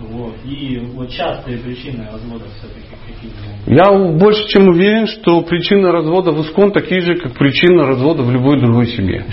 Вот. 0.00 0.34
И 0.44 0.78
вот 0.94 1.10
частые 1.10 1.58
причины 1.58 2.06
развода 2.10 2.46
все-таки 2.58 2.86
какие 3.06 3.32
Я 3.66 4.18
больше 4.18 4.48
чем 4.48 4.68
уверен, 4.68 5.06
что 5.06 5.42
причины 5.42 5.92
развода 5.92 6.32
в 6.32 6.40
Искон 6.42 6.72
такие 6.72 7.00
же, 7.02 7.16
как 7.16 7.34
причины 7.34 7.86
развода 7.86 8.22
в 8.22 8.30
любой 8.30 8.60
другой 8.60 8.86
семье. 8.86 9.26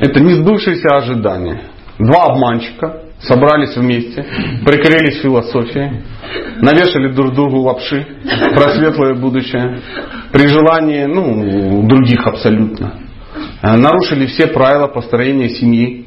Это 0.00 0.20
не 0.20 0.32
сбывшиеся 0.34 0.96
ожидания. 0.96 1.68
Два 2.06 2.24
обманщика 2.24 3.02
собрались 3.20 3.76
вместе, 3.76 4.24
прикрылись 4.64 5.20
философией, 5.20 6.02
навешали 6.60 7.12
друг 7.12 7.34
другу 7.34 7.58
лапши 7.60 8.04
про 8.54 8.70
светлое 8.74 9.14
будущее, 9.14 9.80
при 10.32 10.48
желании, 10.48 11.04
ну, 11.04 11.86
других 11.86 12.26
абсолютно. 12.26 12.98
Нарушили 13.62 14.26
все 14.26 14.48
правила 14.48 14.88
построения 14.88 15.50
семьи, 15.50 16.06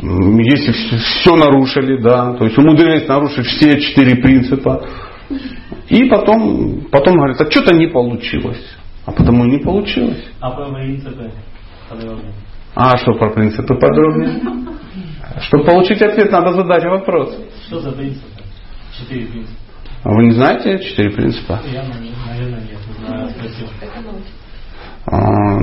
если 0.00 0.72
все 0.98 1.34
нарушили, 1.34 2.00
да, 2.00 2.34
то 2.34 2.44
есть 2.44 2.56
умудрились 2.56 3.08
нарушить 3.08 3.46
все 3.46 3.80
четыре 3.80 4.16
принципа, 4.22 4.86
и 5.88 6.04
потом, 6.04 6.82
потом 6.92 7.14
говорят, 7.14 7.40
а 7.40 7.50
что-то 7.50 7.74
не 7.74 7.88
получилось. 7.88 8.62
А 9.06 9.10
потому 9.10 9.46
и 9.46 9.50
не 9.50 9.58
получилось. 9.58 10.22
А 10.38 10.50
про 10.50 10.66
принципы? 10.66 11.32
А 12.80 12.96
что 12.96 13.12
про 13.14 13.30
принципы 13.30 13.74
подробнее? 13.74 14.40
Чтобы 15.40 15.64
получить 15.64 16.00
ответ, 16.00 16.30
надо 16.30 16.52
задать 16.52 16.84
вопрос. 16.84 17.36
Что 17.66 17.80
за 17.80 17.90
принципы? 17.90 18.28
Четыре 18.96 19.26
принципа. 19.26 19.56
А 20.04 20.10
вы 20.10 20.26
не 20.26 20.30
знаете 20.30 20.78
четыре 20.78 21.10
принципа? 21.10 21.58
Я, 21.66 21.82
наверное, 21.82 22.60
нет. 22.60 22.78
Знаю, 23.04 23.30
спросил. 23.30 23.66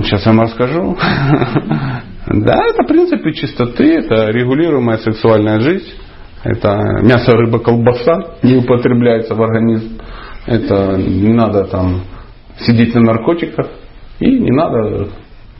Сейчас 0.04 0.26
я 0.26 0.32
вам 0.34 0.42
расскажу. 0.42 0.98
Да, 2.28 2.56
это 2.56 2.84
принципы 2.88 3.34
чистоты, 3.34 4.00
это 4.00 4.32
регулируемая 4.32 4.98
сексуальная 4.98 5.60
жизнь, 5.60 5.94
это 6.44 6.82
мясо, 7.04 7.34
рыба, 7.34 7.60
колбаса 7.60 8.38
не 8.42 8.56
употребляется 8.56 9.36
в 9.36 9.44
организм, 9.44 10.00
это 10.48 10.98
не 10.98 11.34
надо 11.34 11.66
там 11.66 12.02
сидеть 12.62 12.96
на 12.96 13.02
наркотиках 13.02 13.68
и 14.20 14.40
не 14.40 14.50
надо 14.50 15.10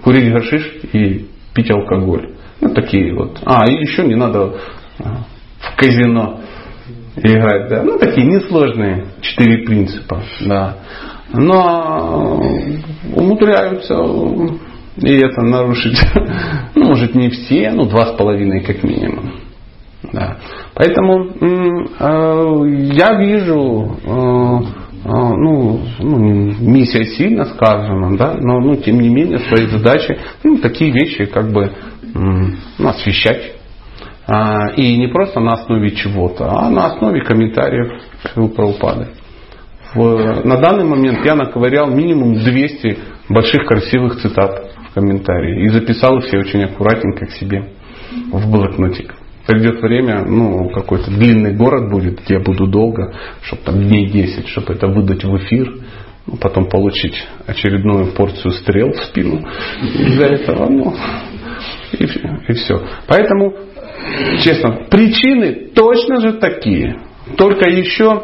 курить 0.04 0.34
гашиш 0.34 0.74
и 0.92 1.30
пить 1.56 1.72
алкоголь. 1.72 2.36
Ну, 2.62 2.74
такие 2.74 3.16
вот. 3.16 3.40
А, 3.46 3.68
и 3.68 3.74
еще 3.74 4.06
не 4.06 4.16
надо 4.16 4.56
а, 5.00 5.24
в 5.60 5.76
казино 5.78 6.42
играть, 7.16 7.70
да. 7.70 7.84
Ну, 7.84 7.98
такие 7.98 8.28
несложные 8.28 9.08
четыре 9.22 9.66
принципа, 9.66 10.22
да. 10.46 10.78
Но 11.34 12.42
умудряются 13.16 13.96
и 14.98 15.14
это 15.18 15.42
нарушить, 15.42 16.00
ну, 16.76 16.86
может, 16.86 17.16
не 17.16 17.30
все, 17.30 17.72
ну, 17.72 17.86
два 17.86 18.08
с 18.08 18.18
половиной 18.18 18.62
как 18.62 18.84
минимум. 18.84 19.34
Да. 20.14 20.38
Поэтому 20.74 21.32
э, 21.42 22.06
я 22.94 23.16
вижу, 23.20 23.98
э, 24.04 24.10
э, 24.10 24.85
ну, 25.06 25.82
ну, 26.00 26.18
миссия 26.18 27.06
сильно 27.06 27.46
сказана, 27.46 28.18
да, 28.18 28.34
но 28.40 28.60
ну, 28.60 28.76
тем 28.76 29.00
не 29.00 29.10
менее 29.10 29.40
своей 29.40 29.70
задачей 29.70 30.18
ну, 30.44 30.58
такие 30.58 30.92
вещи 30.92 31.26
как 31.26 31.52
бы 31.52 31.72
ну, 32.14 32.88
освещать. 32.88 33.54
А, 34.28 34.72
и 34.76 34.98
не 34.98 35.08
просто 35.08 35.40
на 35.40 35.54
основе 35.54 35.92
чего-то, 35.92 36.50
а 36.50 36.70
на 36.72 36.88
основе 36.88 37.22
комментариев 37.22 38.02
Прабхупады. 38.34 39.10
В, 39.94 40.44
на 40.44 40.58
данный 40.58 40.84
момент 40.84 41.24
я 41.24 41.36
наковырял 41.36 41.92
минимум 41.92 42.34
200 42.44 42.98
больших 43.30 43.66
красивых 43.68 44.20
цитат 44.20 44.72
комментарии. 44.96 45.66
И 45.66 45.70
записал 45.70 46.18
их 46.18 46.26
все 46.26 46.40
очень 46.40 46.64
аккуратненько 46.64 47.28
к 47.28 47.32
себе 47.32 47.70
в 48.32 48.50
блокнотик. 48.50 49.14
Придет 49.48 49.82
время, 49.82 50.26
ну, 50.26 50.70
какой-то 50.70 51.12
длинный 51.12 51.54
город 51.56 51.92
будет, 51.92 52.24
где 52.24 52.36
я 52.36 52.40
буду 52.40 52.68
долго, 52.68 53.14
чтобы 53.42 53.62
там 53.64 53.82
дней 53.82 54.10
10, 54.10 54.48
чтобы 54.48 54.74
это 54.74 54.88
выдать 54.88 55.24
в 55.24 55.38
эфир, 55.38 55.72
ну, 56.26 56.38
потом 56.38 56.68
получить 56.68 57.24
очередную 57.46 58.14
порцию 58.14 58.52
стрел 58.54 58.92
в 58.92 58.98
спину 59.06 59.48
из-за 59.84 60.26
этого, 60.26 60.68
ну, 60.68 60.96
и, 61.92 62.04
и 62.04 62.54
все. 62.54 62.82
Поэтому, 63.08 63.54
честно, 64.44 64.88
причины 64.90 65.70
точно 65.76 66.22
же 66.22 66.34
такие, 66.34 67.00
только 67.38 67.70
еще 67.70 68.24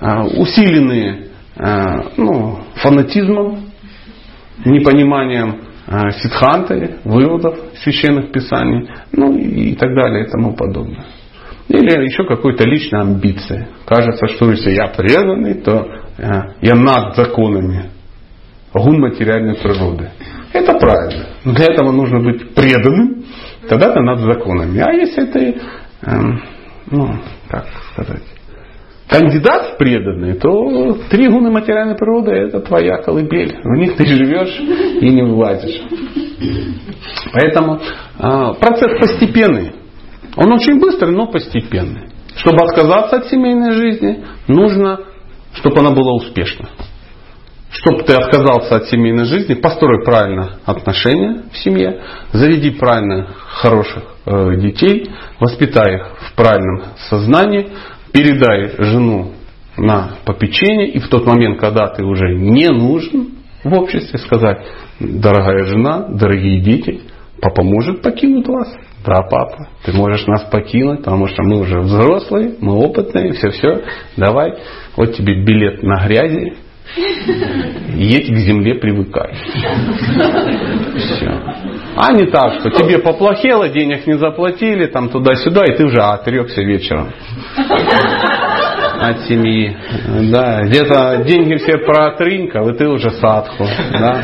а, 0.00 0.24
усиленные 0.26 1.28
а, 1.56 2.10
ну, 2.16 2.58
фанатизмом, 2.76 3.70
непониманием 4.64 5.73
ситханты, 5.86 6.96
выводов 7.04 7.58
священных 7.82 8.32
писаний, 8.32 8.88
ну 9.12 9.36
и 9.36 9.74
так 9.74 9.94
далее 9.94 10.26
и 10.26 10.30
тому 10.30 10.54
подобное. 10.54 11.04
Или 11.68 12.04
еще 12.04 12.26
какой-то 12.26 12.64
личной 12.64 13.00
амбиции. 13.00 13.68
Кажется, 13.86 14.26
что 14.28 14.50
если 14.50 14.72
я 14.72 14.88
преданный, 14.88 15.54
то 15.54 15.86
э, 16.18 16.28
я 16.60 16.74
над 16.74 17.16
законами 17.16 17.90
гун 18.72 19.00
материальной 19.00 19.54
природы. 19.54 20.10
Это 20.52 20.74
правильно. 20.74 21.26
Но 21.44 21.54
для 21.54 21.66
этого 21.66 21.90
нужно 21.90 22.20
быть 22.20 22.54
преданным, 22.54 23.24
тогда 23.68 23.92
ты 23.92 24.00
над 24.00 24.20
законами. 24.20 24.78
А 24.80 24.92
если 24.92 25.24
ты, 25.26 25.60
э, 26.02 26.20
ну, 26.90 27.14
как 27.48 27.66
сказать, 27.92 28.22
кандидат 29.08 29.74
в 29.74 29.76
преданные, 29.78 30.34
то 30.34 30.98
три 31.10 31.28
гуны 31.28 31.50
материальной 31.50 31.96
природы 31.96 32.32
это 32.32 32.60
твоя 32.60 32.98
колыбель. 32.98 33.58
В 33.62 33.76
них 33.76 33.96
ты 33.96 34.06
живешь 34.06 34.58
и 35.00 35.10
не 35.10 35.22
вылазишь. 35.22 35.80
Поэтому 37.32 37.76
э, 37.76 38.54
процесс 38.60 38.98
постепенный. 38.98 39.72
Он 40.36 40.52
очень 40.52 40.80
быстрый, 40.80 41.14
но 41.14 41.26
постепенный. 41.26 42.08
Чтобы 42.36 42.64
отказаться 42.64 43.16
от 43.16 43.26
семейной 43.26 43.72
жизни, 43.72 44.24
нужно, 44.48 45.00
чтобы 45.54 45.80
она 45.80 45.90
была 45.90 46.14
успешна. 46.14 46.68
Чтобы 47.70 48.04
ты 48.04 48.14
отказался 48.14 48.76
от 48.76 48.86
семейной 48.86 49.24
жизни, 49.24 49.54
построй 49.54 50.04
правильно 50.04 50.58
отношения 50.64 51.42
в 51.52 51.58
семье, 51.58 52.02
заведи 52.32 52.70
правильно 52.70 53.28
хороших 53.48 54.04
э, 54.26 54.56
детей, 54.56 55.10
воспитай 55.40 55.96
их 55.96 56.06
в 56.20 56.34
правильном 56.34 56.82
сознании, 57.08 57.70
передай 58.14 58.70
жену 58.78 59.32
на 59.76 60.18
попечение, 60.24 60.88
и 60.88 61.00
в 61.00 61.08
тот 61.08 61.26
момент, 61.26 61.58
когда 61.58 61.88
ты 61.88 62.04
уже 62.04 62.32
не 62.32 62.68
нужен 62.68 63.30
в 63.64 63.74
обществе, 63.74 64.20
сказать, 64.20 64.64
дорогая 65.00 65.64
жена, 65.64 66.06
дорогие 66.08 66.60
дети, 66.60 67.00
папа 67.42 67.64
может 67.64 68.02
покинуть 68.02 68.46
вас. 68.46 68.72
Да, 69.04 69.20
папа, 69.22 69.68
ты 69.84 69.92
можешь 69.92 70.26
нас 70.26 70.44
покинуть, 70.44 71.00
потому 71.00 71.26
что 71.26 71.42
мы 71.42 71.60
уже 71.60 71.80
взрослые, 71.80 72.54
мы 72.60 72.74
опытные, 72.74 73.32
все-все, 73.32 73.82
давай, 74.16 74.54
вот 74.96 75.14
тебе 75.16 75.44
билет 75.44 75.82
на 75.82 76.06
грязи, 76.06 76.54
едь 77.94 78.32
к 78.32 78.36
земле, 78.36 78.74
привыкай. 78.76 79.34
Все. 80.96 81.40
А 81.96 82.12
не 82.12 82.26
так, 82.26 82.60
что 82.60 82.70
тебе 82.70 82.98
поплохело, 82.98 83.68
денег 83.68 84.06
не 84.06 84.18
заплатили, 84.18 84.86
там 84.86 85.08
туда-сюда, 85.08 85.64
и 85.64 85.76
ты 85.76 85.84
уже 85.84 86.00
отрекся 86.00 86.62
вечером 86.62 87.12
от 89.00 89.20
семьи. 89.22 89.76
Да, 90.30 90.62
где-то 90.62 91.22
деньги 91.24 91.56
все 91.56 91.78
протринкал, 91.78 92.68
и 92.70 92.76
ты 92.76 92.88
уже 92.88 93.10
садху. 93.10 93.64
Да? 93.92 94.22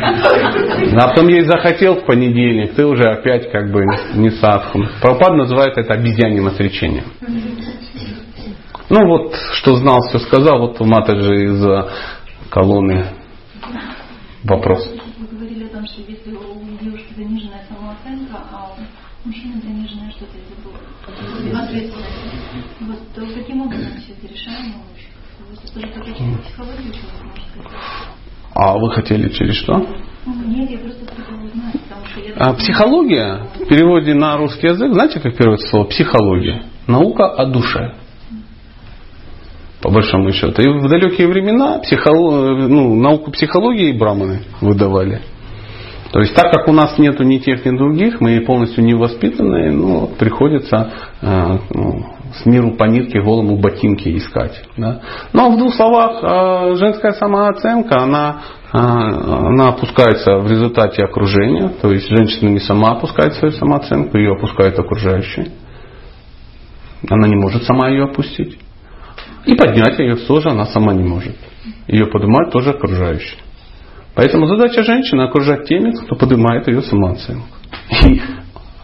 А 0.96 1.08
потом 1.08 1.28
ей 1.28 1.42
захотел 1.42 1.96
в 1.96 2.04
понедельник, 2.04 2.74
ты 2.74 2.86
уже 2.86 3.04
опять 3.04 3.50
как 3.50 3.70
бы 3.70 3.84
не 4.14 4.30
садху. 4.30 4.84
Пропад 5.00 5.34
называет 5.34 5.76
это 5.76 5.94
обезьяньим 5.94 6.46
отречением. 6.46 7.04
Ну 8.88 9.06
вот, 9.06 9.36
что 9.54 9.76
знал, 9.76 10.00
все 10.08 10.18
сказал. 10.18 10.58
Вот 10.58 10.80
у 10.80 10.84
Матаджи 10.84 11.44
из 11.44 11.64
колонны 12.50 13.06
вопрос. 14.44 14.86
Вы 15.18 15.26
говорили 15.26 15.64
о 15.64 15.68
том, 15.68 15.86
что 15.86 16.02
если 16.02 16.32
у 16.34 16.78
девушки 16.82 17.14
заниженная 17.16 17.64
самооценка, 17.68 18.38
а 18.52 18.70
у 18.76 19.28
мужчины 19.28 19.60
заниженная 19.60 20.10
что-то 20.10 20.32
типа 20.32 21.62
ответственность, 21.62 22.08
вот, 22.80 22.98
то 23.14 23.26
каким 23.34 23.62
образом 23.62 23.92
все 23.98 24.12
это 24.12 24.26
решаемо? 24.32 24.74
Это 25.76 26.00
тоже 26.00 26.16
может 26.22 27.42
сказать? 27.52 27.72
А 28.54 28.76
вы 28.76 28.90
хотели 28.92 29.28
через 29.30 29.54
что? 29.56 29.86
Нет, 30.26 30.70
я 30.70 30.78
просто 30.78 31.06
хотела 31.06 31.42
узнать, 31.44 31.80
потому 31.82 32.06
что 32.06 32.20
я... 32.20 32.34
А, 32.36 32.54
психология 32.54 33.46
в 33.54 33.66
переводе 33.68 34.14
на 34.14 34.36
русский 34.36 34.66
язык, 34.66 34.92
знаете, 34.92 35.20
как 35.20 35.36
переводится 35.36 35.68
слово 35.68 35.84
психология? 35.84 36.64
Наука 36.86 37.26
о 37.26 37.46
душе. 37.46 37.94
По 39.82 39.90
большому 39.90 40.30
счету. 40.32 40.60
И 40.62 40.68
в 40.68 40.88
далекие 40.88 41.26
времена 41.26 41.78
психолог, 41.78 42.68
ну, 42.68 42.94
науку 42.96 43.30
психологии 43.30 43.92
браманы 43.92 44.42
выдавали. 44.60 45.22
То 46.12 46.20
есть 46.20 46.34
так 46.34 46.52
как 46.52 46.68
у 46.68 46.72
нас 46.72 46.98
нету 46.98 47.22
ни 47.22 47.38
тех, 47.38 47.64
ни 47.64 47.76
других, 47.76 48.20
мы 48.20 48.40
полностью 48.40 48.84
не 48.84 48.94
воспитанные, 48.94 49.70
ну, 49.70 50.08
приходится 50.18 50.90
э, 51.22 51.58
ну, 51.72 52.04
с 52.34 52.46
миру 52.46 52.72
по 52.72 52.84
нитке 52.84 53.22
голому 53.22 53.56
ботинки 53.56 54.16
искать. 54.16 54.60
Да? 54.76 55.00
Но 55.32 55.50
в 55.50 55.56
двух 55.56 55.74
словах, 55.74 56.18
э, 56.22 56.74
женская 56.74 57.12
самооценка, 57.12 58.02
она, 58.02 58.40
э, 58.72 58.76
она 58.76 59.68
опускается 59.68 60.38
в 60.38 60.50
результате 60.50 61.04
окружения, 61.04 61.70
то 61.80 61.92
есть 61.92 62.08
женщина 62.08 62.48
не 62.48 62.60
сама 62.60 62.92
опускает 62.92 63.34
свою 63.34 63.52
самооценку, 63.52 64.18
ее 64.18 64.32
опускают 64.32 64.78
окружающие. 64.78 65.52
Она 67.08 67.28
не 67.28 67.36
может 67.36 67.62
сама 67.62 67.88
ее 67.88 68.04
опустить. 68.04 68.58
И 69.46 69.54
поднять 69.54 69.98
ее 69.98 70.16
тоже 70.16 70.50
она 70.50 70.66
сама 70.66 70.92
не 70.92 71.02
может. 71.02 71.36
Ее 71.86 72.06
поднимают 72.06 72.52
тоже 72.52 72.70
окружающие. 72.70 73.38
Поэтому 74.14 74.46
задача 74.46 74.82
женщины 74.82 75.22
окружать 75.22 75.66
теми, 75.66 75.92
кто 75.92 76.16
поднимает 76.16 76.66
ее 76.68 76.82
самооценку. 76.82 77.46
И 78.04 78.20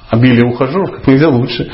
обилие 0.09 0.47
ухажеров 0.47 0.93
как 0.93 1.07
нельзя 1.07 1.29
лучше 1.29 1.71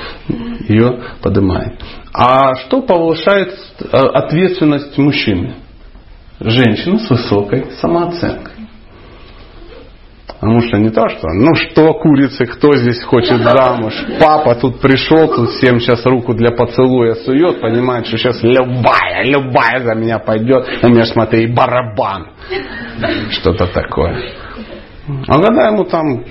ее 0.68 0.98
поднимает. 1.22 1.80
А 2.12 2.54
что 2.56 2.82
повышает 2.82 3.54
э, 3.80 3.84
ответственность 3.96 4.96
мужчины? 4.98 5.54
Женщина 6.40 6.98
с 6.98 7.10
высокой 7.10 7.66
самооценкой. 7.80 8.51
Потому 10.42 10.60
что 10.60 10.76
не 10.76 10.90
то, 10.90 11.08
что, 11.08 11.28
ну 11.28 11.54
что 11.54 11.94
курицы, 11.94 12.46
кто 12.46 12.74
здесь 12.74 13.00
хочет 13.04 13.42
замуж? 13.42 13.94
Папа 14.20 14.56
тут 14.56 14.80
пришел, 14.80 15.28
тут 15.28 15.50
всем 15.50 15.78
сейчас 15.78 16.04
руку 16.04 16.34
для 16.34 16.50
поцелуя 16.50 17.14
сует, 17.14 17.60
понимает, 17.60 18.08
что 18.08 18.16
сейчас 18.16 18.42
любая, 18.42 19.22
любая 19.24 19.78
за 19.84 19.94
меня 19.94 20.18
пойдет. 20.18 20.66
У 20.82 20.88
меня, 20.88 21.04
смотри, 21.04 21.46
барабан. 21.46 22.30
Что-то 23.30 23.68
такое. 23.68 24.20
А 25.28 25.40
когда 25.40 25.68
ему 25.68 25.84
там 25.84 26.24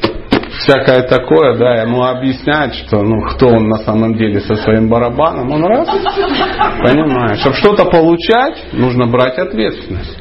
всякое 0.60 1.04
такое, 1.04 1.58
да, 1.58 1.76
ему 1.76 2.04
объяснять, 2.04 2.76
что 2.76 3.02
ну 3.04 3.22
кто 3.30 3.48
он 3.48 3.70
на 3.70 3.78
самом 3.78 4.16
деле 4.16 4.42
со 4.42 4.56
своим 4.56 4.90
барабаном, 4.90 5.54
он 5.54 5.64
раз, 5.64 5.88
понимает. 5.88 7.40
Чтобы 7.40 7.56
что-то 7.56 7.86
получать, 7.86 8.74
нужно 8.74 9.08
брать 9.08 9.38
ответственность. 9.38 10.18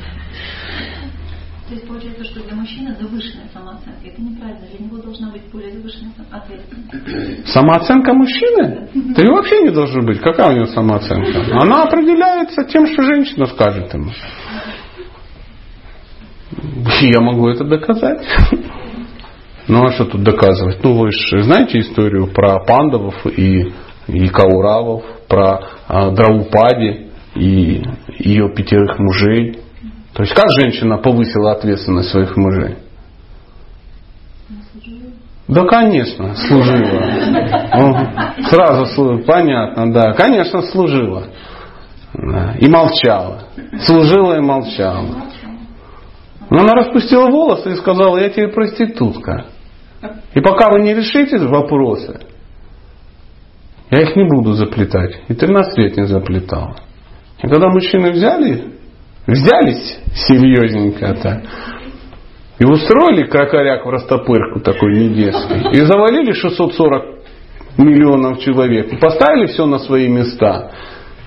То 1.71 1.75
есть 1.77 1.87
получается, 1.87 2.25
что 2.25 2.43
для 2.43 2.57
мужчины 2.57 2.97
завышенная 2.99 3.47
самооценка. 3.55 4.01
Это 4.05 4.21
неправильно. 4.21 4.67
Для 4.67 4.85
него 4.85 4.97
должна 4.97 5.31
быть 5.31 5.43
более 5.53 5.71
завышенная 5.71 6.13
ответственность. 6.29 6.80
Самооценка 7.47 8.13
мужчины? 8.13 8.89
Да 8.95 9.23
и 9.23 9.27
вообще 9.29 9.63
не 9.63 9.71
должна 9.71 10.03
быть. 10.03 10.21
Какая 10.21 10.53
у 10.53 10.57
него 10.57 10.67
самооценка? 10.67 11.57
Она 11.61 11.85
определяется 11.85 12.65
тем, 12.65 12.87
что 12.87 13.03
женщина 13.03 13.47
скажет 13.47 13.93
ему. 13.95 14.11
Я 17.03 17.21
могу 17.21 17.49
это 17.49 17.65
доказать. 17.65 18.27
Ну 19.69 19.85
а 19.85 19.93
что 19.93 20.05
тут 20.05 20.25
доказывать? 20.25 20.83
Ну 20.83 20.99
вы 20.99 21.13
же 21.13 21.43
знаете 21.45 21.79
историю 21.79 22.27
про 22.27 22.59
пандавов 22.65 23.15
и, 23.27 23.73
и 24.09 24.29
кауравов, 24.29 25.05
про 25.29 25.61
а, 25.87 26.11
Драупади 26.11 27.11
и 27.37 27.83
ее 28.19 28.53
пятерых 28.53 28.99
мужей. 28.99 29.61
То 30.15 30.25
есть 30.25 30.35
как 30.35 30.51
женщина 30.51 30.99
повысила 30.99 31.53
ответственность 31.53 32.11
своих 32.11 32.37
мужей? 32.37 32.79
Да, 35.51 35.65
конечно, 35.65 36.35
служила. 36.37 37.03
Сразу. 38.49 39.19
Понятно, 39.27 39.93
да. 39.93 40.13
Конечно, 40.13 40.63
служила. 40.63 41.25
И 42.61 42.69
молчала. 42.69 43.49
Служила 43.81 44.37
и 44.37 44.41
молчала. 44.41 45.07
Но 46.51 46.61
она 46.61 46.75
распустила 46.75 47.29
волосы 47.31 47.73
и 47.73 47.77
сказала, 47.77 48.19
я 48.19 48.31
тебе 48.31 48.49
проститутка. 48.49 49.47
И 50.35 50.41
пока 50.41 50.71
вы 50.71 50.81
не 50.81 50.95
решите 50.95 51.39
вопросы, 51.39 52.21
я 53.91 54.03
их 54.03 54.15
не 54.15 54.25
буду 54.29 54.53
заплетать. 54.53 55.21
И 55.29 55.35
13 55.35 55.79
лет 55.79 55.97
не 55.97 56.07
заплетала. 56.07 56.77
И 57.43 57.49
когда 57.49 57.69
мужчины 57.69 58.13
взяли, 58.13 58.75
взялись 59.27 59.99
серьезненько 60.15 61.15
так, 61.15 61.43
и 62.61 62.65
устроили 62.65 63.25
крокоряк 63.25 63.87
в 63.87 63.91
растопырку 63.91 64.61
такой 64.61 64.95
небесный, 64.95 65.73
и 65.73 65.81
завалили 65.81 66.33
640 66.33 67.05
миллионов 67.79 68.41
человек, 68.41 68.93
и 68.93 68.97
поставили 68.97 69.47
все 69.47 69.65
на 69.65 69.79
свои 69.79 70.09
места, 70.09 70.71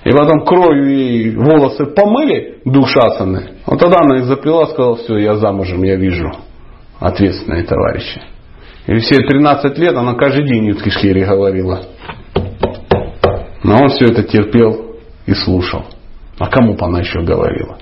и 0.04 0.10
потом 0.10 0.44
кровью 0.44 0.96
ей 0.96 1.34
волосы 1.34 1.86
помыли, 1.86 2.60
душасаны, 2.64 3.54
вот 3.66 3.80
тогда 3.80 3.98
она 4.04 4.18
их 4.18 4.24
заплела, 4.26 4.66
сказала, 4.66 4.96
все, 4.96 5.18
я 5.18 5.34
замужем, 5.34 5.82
я 5.82 5.96
вижу 5.96 6.30
ответственные 7.00 7.64
товарищи. 7.64 8.22
И 8.86 8.94
все 8.98 9.16
13 9.16 9.76
лет 9.78 9.96
она 9.96 10.14
каждый 10.14 10.46
день 10.46 10.66
Юткишхире 10.66 11.24
говорила. 11.24 11.82
Но 13.62 13.76
он 13.76 13.88
все 13.88 14.06
это 14.06 14.22
терпел 14.22 14.98
и 15.26 15.32
слушал. 15.32 15.86
А 16.38 16.48
кому 16.48 16.74
бы 16.74 16.84
она 16.84 17.00
еще 17.00 17.22
говорила? 17.22 17.78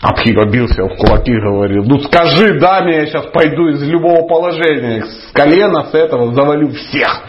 Абхира 0.00 0.48
бился 0.48 0.84
в 0.84 0.96
кулаки 0.96 1.32
и 1.32 1.40
говорил, 1.40 1.82
ну 1.84 1.98
скажи 2.00 2.58
даме, 2.60 2.96
я 2.96 3.06
сейчас 3.06 3.26
пойду 3.32 3.68
из 3.68 3.82
любого 3.82 4.28
положения, 4.28 5.04
с 5.04 5.32
колена, 5.32 5.86
с 5.90 5.94
этого 5.94 6.32
завалю 6.34 6.70
всех. 6.70 7.24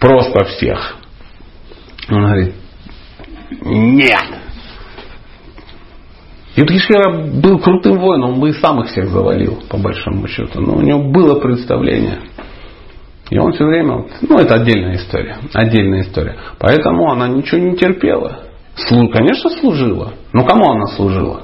Просто 0.00 0.44
всех. 0.44 0.96
Он 2.10 2.24
говорит, 2.24 2.54
нет. 3.62 4.24
Юдхишхира 6.56 7.10
был 7.10 7.58
крутым 7.60 7.98
воином, 7.98 8.34
он 8.34 8.40
бы 8.40 8.50
и 8.50 8.52
сам 8.54 8.80
их 8.80 8.88
всех 8.90 9.08
завалил, 9.08 9.62
по 9.68 9.78
большому 9.78 10.26
счету. 10.26 10.60
Но 10.60 10.74
у 10.74 10.80
него 10.80 11.10
было 11.10 11.40
представление. 11.40 12.20
И 13.30 13.38
он 13.38 13.52
все 13.52 13.64
время, 13.64 14.06
ну 14.20 14.38
это 14.38 14.56
отдельная 14.56 14.96
история, 14.96 15.36
отдельная 15.52 16.02
история. 16.02 16.36
Поэтому 16.58 17.10
она 17.10 17.28
ничего 17.28 17.60
не 17.60 17.76
терпела. 17.76 18.40
Слу, 18.76 19.08
конечно, 19.08 19.50
служила. 19.50 20.14
Но 20.32 20.44
кому 20.44 20.70
она 20.70 20.86
служила? 20.88 21.43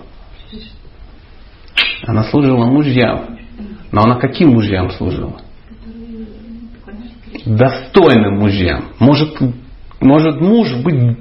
Она 2.10 2.24
служила 2.24 2.64
мужьям. 2.66 3.38
Но 3.92 4.02
она 4.02 4.16
каким 4.16 4.48
мужьям 4.50 4.90
служила? 4.90 5.40
Достойным 7.46 8.40
мужьям. 8.40 8.86
Может, 8.98 9.38
может 10.00 10.40
муж 10.40 10.74
быть 10.82 11.16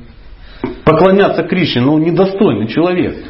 поклоняться 0.83 1.43
Кришне, 1.43 1.83
но 1.83 1.99
недостойный 1.99 2.67
человек. 2.67 3.23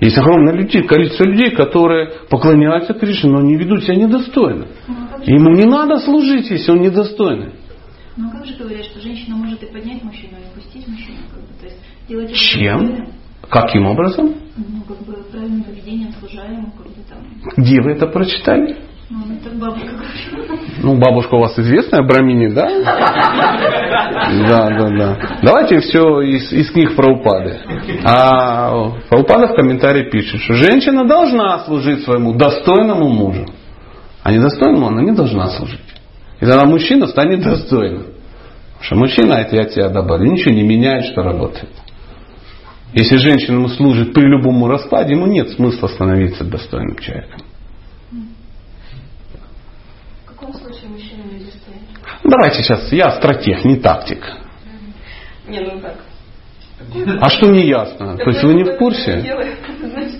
Есть 0.00 0.16
огромное 0.16 0.54
людей, 0.54 0.84
количество 0.84 1.24
людей, 1.24 1.50
которые 1.50 2.12
поклоняются 2.30 2.94
Кришне, 2.94 3.30
но 3.30 3.42
не 3.42 3.56
ведут 3.56 3.84
себя 3.84 3.96
недостойно. 3.96 4.66
Ну, 4.88 4.94
а 5.12 5.22
Ему 5.22 5.50
не 5.50 5.66
надо 5.66 5.98
служить, 5.98 6.48
если 6.48 6.72
он 6.72 6.80
недостойный. 6.80 7.52
Ну 8.16 8.28
а 8.28 8.30
как 8.30 8.46
же 8.46 8.54
говорят, 8.54 8.86
что 8.86 9.02
женщина 9.02 9.36
может 9.36 9.62
и 9.62 9.66
поднять 9.66 10.02
мужчину, 10.02 10.38
и 10.42 10.48
опустить 10.50 10.88
мужчину? 10.88 11.18
Как 11.30 11.42
бы, 11.42 11.48
то 11.60 11.66
есть 11.66 11.78
делать 12.08 12.34
Чем? 12.34 12.78
правильно? 12.78 13.08
Каким 13.50 13.86
образом? 13.86 14.34
Ну, 14.56 14.82
как 14.88 14.98
бы 15.06 15.14
правильным 15.30 15.62
поведением, 15.62 16.12
служа 16.18 16.42
ему, 16.44 16.72
как 16.72 16.86
бы 16.86 17.02
там. 17.08 17.18
Где 17.56 17.80
вы 17.80 17.92
это 17.92 18.06
прочитали? 18.06 18.76
Ну, 19.08 19.18
это 19.34 19.54
бабушка. 19.56 19.88
Ну, 20.82 20.96
бабушка 20.98 21.34
у 21.36 21.40
вас 21.40 21.56
известная 21.56 22.02
Брамини, 22.02 22.48
да? 22.48 22.68
Да, 24.48 24.68
да, 24.70 24.88
да. 24.90 25.18
Давайте 25.42 25.78
все 25.78 26.22
из, 26.22 26.52
из 26.52 26.72
книг 26.72 26.96
про 26.96 27.12
упады. 27.12 27.60
А 28.04 28.90
Праупада 29.08 29.46
в 29.46 29.54
комментарии 29.54 30.10
пишет, 30.10 30.40
что 30.40 30.54
женщина 30.54 31.06
должна 31.06 31.60
служить 31.60 32.02
своему 32.02 32.32
достойному 32.34 33.08
мужу. 33.08 33.46
А 34.24 34.32
недостойному 34.32 34.88
она 34.88 35.02
не 35.02 35.12
должна 35.12 35.50
служить. 35.50 35.80
И 36.40 36.44
тогда 36.44 36.64
мужчина 36.66 37.06
станет 37.06 37.44
достойным. 37.44 38.06
Потому 38.78 38.82
что 38.82 38.96
мужчина, 38.96 39.34
это 39.34 39.54
я 39.54 39.64
тебя 39.64 39.88
добавлю, 39.88 40.32
ничего 40.32 40.52
не 40.52 40.64
меняет, 40.64 41.04
что 41.06 41.22
работает. 41.22 41.70
Если 42.96 43.18
женщина 43.18 43.56
ему 43.56 43.68
служит 43.68 44.14
при 44.14 44.22
любом 44.22 44.64
распаде, 44.64 45.12
ему 45.12 45.26
нет 45.26 45.50
смысла 45.50 45.86
становиться 45.86 46.44
достойным 46.44 46.96
человеком. 46.96 47.40
В 50.24 50.28
каком 50.30 50.54
случае 50.54 50.88
мужчина 50.88 51.24
не 51.24 51.44
достойный? 51.44 51.82
Давайте 52.24 52.62
сейчас, 52.62 52.90
я 52.92 53.10
стратег, 53.10 53.66
не 53.66 53.76
тактик. 53.76 54.24
Не, 55.46 55.60
ну 55.60 55.78
так. 55.78 55.98
А 57.20 57.28
что 57.28 57.50
не 57.50 57.68
ясно? 57.68 58.16
То 58.16 58.30
есть 58.30 58.42
вы 58.42 58.54
не 58.62 58.64
в 58.64 58.78
курсе? 58.78 59.22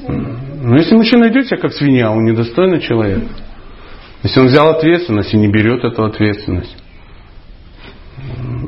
Ну, 0.07 0.77
если 0.77 0.97
мужчина 0.97 1.29
идет 1.29 1.47
себя 1.47 1.57
как 1.57 1.73
свинья, 1.73 2.11
он 2.11 2.25
недостойный 2.25 2.83
человек. 2.83 3.25
Если 4.23 4.39
он 4.39 4.49
взял 4.49 4.69
ответственность 4.69 5.33
и 5.33 5.39
не 5.39 5.49
берет 5.49 5.83
эту 5.83 6.05
ответственность. 6.05 6.77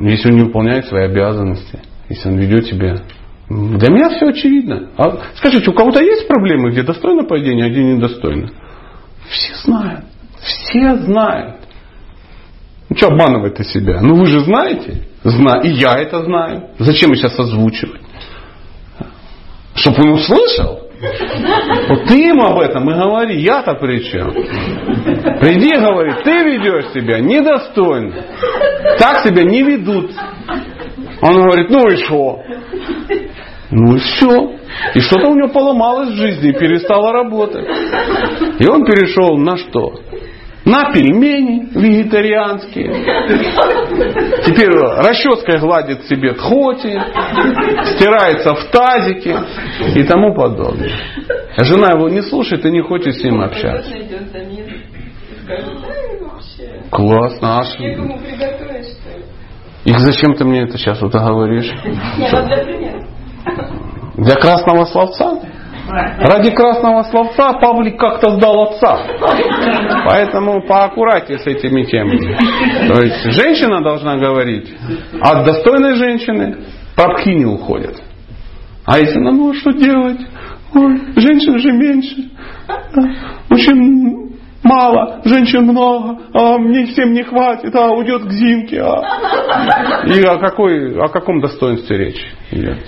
Если 0.00 0.30
он 0.30 0.36
не 0.36 0.44
выполняет 0.44 0.86
свои 0.86 1.04
обязанности. 1.04 1.80
Если 2.08 2.26
он 2.26 2.38
ведет 2.38 2.64
себя 2.64 3.02
Для 3.48 3.90
меня 3.90 4.10
все 4.10 4.28
очевидно. 4.28 4.90
А 4.98 5.18
скажите, 5.36 5.70
у 5.70 5.74
кого-то 5.74 6.02
есть 6.02 6.28
проблемы, 6.28 6.70
где 6.70 6.82
достойно 6.82 7.24
поведение, 7.24 7.66
а 7.66 7.70
где 7.70 7.82
недостойно? 7.82 8.50
Все 9.30 9.54
знают. 9.64 10.04
Все 10.40 10.96
знают. 10.96 11.56
Ну 12.90 12.96
что 12.96 13.08
обманывать-то 13.08 13.64
себя? 13.64 14.00
Ну 14.02 14.16
вы 14.16 14.26
же 14.26 14.40
знаете. 14.40 15.04
Зна... 15.24 15.60
И 15.62 15.68
я 15.68 15.94
это 15.98 16.22
знаю. 16.24 16.70
Зачем 16.78 17.14
сейчас 17.14 17.38
озвучивать? 17.38 18.02
Чтобы 19.74 20.02
он 20.02 20.10
услышал. 20.12 20.80
Вот 21.88 22.06
ты 22.06 22.28
им 22.28 22.40
об 22.40 22.58
этом 22.58 22.90
и 22.90 22.94
говори, 22.94 23.40
я-то 23.40 23.74
при 23.74 24.02
чем? 24.10 24.32
Приди 25.40 25.68
и 25.68 25.78
говори, 25.78 26.12
ты 26.24 26.44
ведешь 26.44 26.92
себя 26.92 27.20
недостойно. 27.20 28.14
Так 28.98 29.24
себя 29.24 29.44
не 29.44 29.62
ведут. 29.62 30.10
Он 31.20 31.34
говорит, 31.34 31.70
ну 31.70 31.88
и 31.88 31.96
что? 31.96 32.42
Ну 33.70 33.96
и 33.96 33.98
все. 33.98 34.56
И 34.94 35.00
что-то 35.00 35.28
у 35.28 35.34
него 35.34 35.48
поломалось 35.48 36.10
в 36.10 36.16
жизни 36.16 36.50
и 36.50 36.52
перестало 36.52 37.12
работать. 37.12 37.66
И 38.58 38.66
он 38.66 38.84
перешел 38.84 39.36
на 39.36 39.56
что? 39.56 40.00
На 40.64 40.92
пельмени 40.92 41.68
вегетарианские. 41.74 42.92
Теперь 44.44 44.70
расческой 44.70 45.58
гладит 45.60 46.04
себе 46.04 46.34
тхоти, 46.34 47.00
стирается 47.94 48.54
в 48.54 48.64
тазике 48.70 49.38
и 49.94 50.02
тому 50.02 50.34
подобное. 50.34 50.92
А 51.56 51.64
жена 51.64 51.88
его 51.94 52.08
не 52.08 52.22
слушает 52.22 52.64
и 52.66 52.70
не 52.70 52.82
хочет 52.82 53.14
с 53.14 53.22
ним 53.22 53.40
общаться. 53.40 53.90
Классно, 56.90 57.60
Аша. 57.60 57.78
И 59.84 59.92
зачем 59.92 60.34
ты 60.34 60.44
мне 60.44 60.64
это 60.64 60.76
сейчас 60.76 61.00
вот 61.00 61.12
говоришь? 61.12 61.70
Нет, 62.18 62.46
для 62.46 62.64
примера. 62.64 62.97
Для 64.18 64.34
красного 64.34 64.84
словца? 64.84 65.38
Ради 65.88 66.50
красного 66.50 67.04
словца 67.04 67.52
Павлик 67.54 67.98
как-то 67.98 68.32
сдал 68.32 68.62
отца. 68.64 68.98
Поэтому 70.04 70.60
поаккуратнее 70.66 71.38
с 71.38 71.46
этими 71.46 71.84
темами. 71.84 72.36
То 72.88 73.02
есть 73.02 73.22
женщина 73.32 73.80
должна 73.80 74.16
говорить, 74.16 74.74
от 75.20 75.46
достойной 75.46 75.94
женщины 75.94 76.56
папки 76.96 77.30
не 77.30 77.46
уходят. 77.46 78.02
А 78.84 78.98
если 78.98 79.18
ну, 79.18 79.32
ну 79.32 79.54
что 79.54 79.70
делать? 79.72 80.20
Ой, 80.74 81.00
женщин 81.16 81.58
же 81.58 81.72
меньше. 81.72 82.30
Мужчин 83.48 84.30
мало, 84.64 85.20
женщин 85.24 85.62
много, 85.62 86.18
а 86.34 86.58
мне 86.58 86.86
всем 86.86 87.12
не 87.12 87.22
хватит, 87.22 87.74
а 87.74 87.92
уйдет 87.92 88.24
к 88.24 88.30
Зинке. 88.30 88.82
А. 88.82 90.04
И 90.06 90.22
о, 90.22 90.38
какой, 90.38 90.98
о 91.00 91.08
каком 91.08 91.40
достоинстве 91.40 91.96
речь 91.96 92.34
идет? 92.50 92.78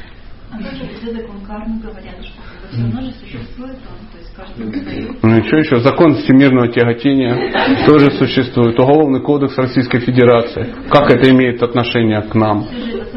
Тоже 0.62 0.84
везде 0.84 1.20
закон 1.20 1.40
кармы 1.46 1.80
говорят, 1.80 2.24
что 2.24 2.40
все 2.70 2.82
равно 2.82 3.00
же 3.00 3.12
существует 3.12 3.76
он, 3.76 4.06
то 4.12 4.18
есть 4.18 4.34
каждый 4.34 4.66
выдает. 4.66 5.22
Ну 5.22 5.36
и 5.38 5.42
что 5.46 5.56
еще? 5.56 5.80
Закон 5.80 6.14
всемирного 6.16 6.68
тяготения 6.68 7.86
тоже 7.86 8.10
существует. 8.12 8.78
Уголовный 8.78 9.22
кодекс 9.22 9.56
Российской 9.56 10.00
Федерации. 10.00 10.74
Как 10.90 11.10
это 11.10 11.30
имеет 11.30 11.62
отношение 11.62 12.22
к 12.22 12.34
нам? 12.34 12.64
Как. 12.64 13.10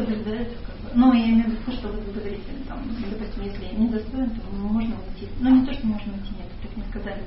Ну, 0.94 1.12
я 1.12 1.26
имею 1.26 1.44
в 1.44 1.48
виду, 1.48 1.72
что 1.72 1.88
вы 1.88 2.12
говорите, 2.12 2.42
там, 2.68 2.78
допустим, 3.10 3.42
если 3.42 3.74
недостоин, 3.76 4.30
то 4.30 4.56
можно 4.56 4.94
уйти. 4.94 5.28
Ну, 5.40 5.50
не 5.50 5.66
то, 5.66 5.72
что 5.72 5.86
можно 5.86 6.12
уйти, 6.12 6.30
нет, 6.38 6.48
так 6.62 6.76
не 6.76 6.82
сказали. 6.88 7.22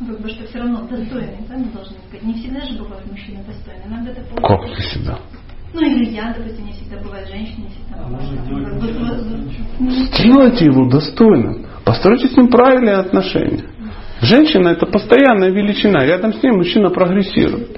Ну, 0.00 0.06
как 0.08 0.20
бы, 0.20 0.28
что 0.28 0.46
все 0.46 0.58
равно 0.58 0.82
достойный, 0.82 1.46
да, 1.48 1.56
мы 1.56 1.70
должны 1.70 1.96
сказать. 2.08 2.22
Не 2.24 2.34
всегда 2.34 2.60
же 2.64 2.76
бывают 2.76 3.08
мужчины 3.08 3.44
достойные. 3.44 3.86
Иногда 3.86 4.10
это 4.10 4.22
Как 4.34 4.64
всегда? 4.78 5.18
Ну, 5.74 5.80
или 5.80 6.04
я, 6.14 6.32
допустим, 6.36 6.66
не 6.66 6.72
всегда 6.72 6.98
бывает 7.02 7.26
женщина, 7.28 7.64
не 7.64 7.70
всегда 7.70 7.96
бывает. 8.04 8.40
ну, 9.80 9.86
ну, 9.86 9.90
Сделайте 9.90 10.66
его 10.66 10.88
достойным. 10.88 11.66
Постройте 11.84 12.28
с 12.28 12.36
ним 12.36 12.46
правильные 12.48 12.94
отношения. 12.96 13.64
Женщина 14.20 14.68
это 14.68 14.86
постоянная 14.86 15.50
величина. 15.50 16.06
Рядом 16.06 16.32
с 16.32 16.42
ней 16.42 16.52
мужчина 16.52 16.90
прогрессирует. 16.90 17.76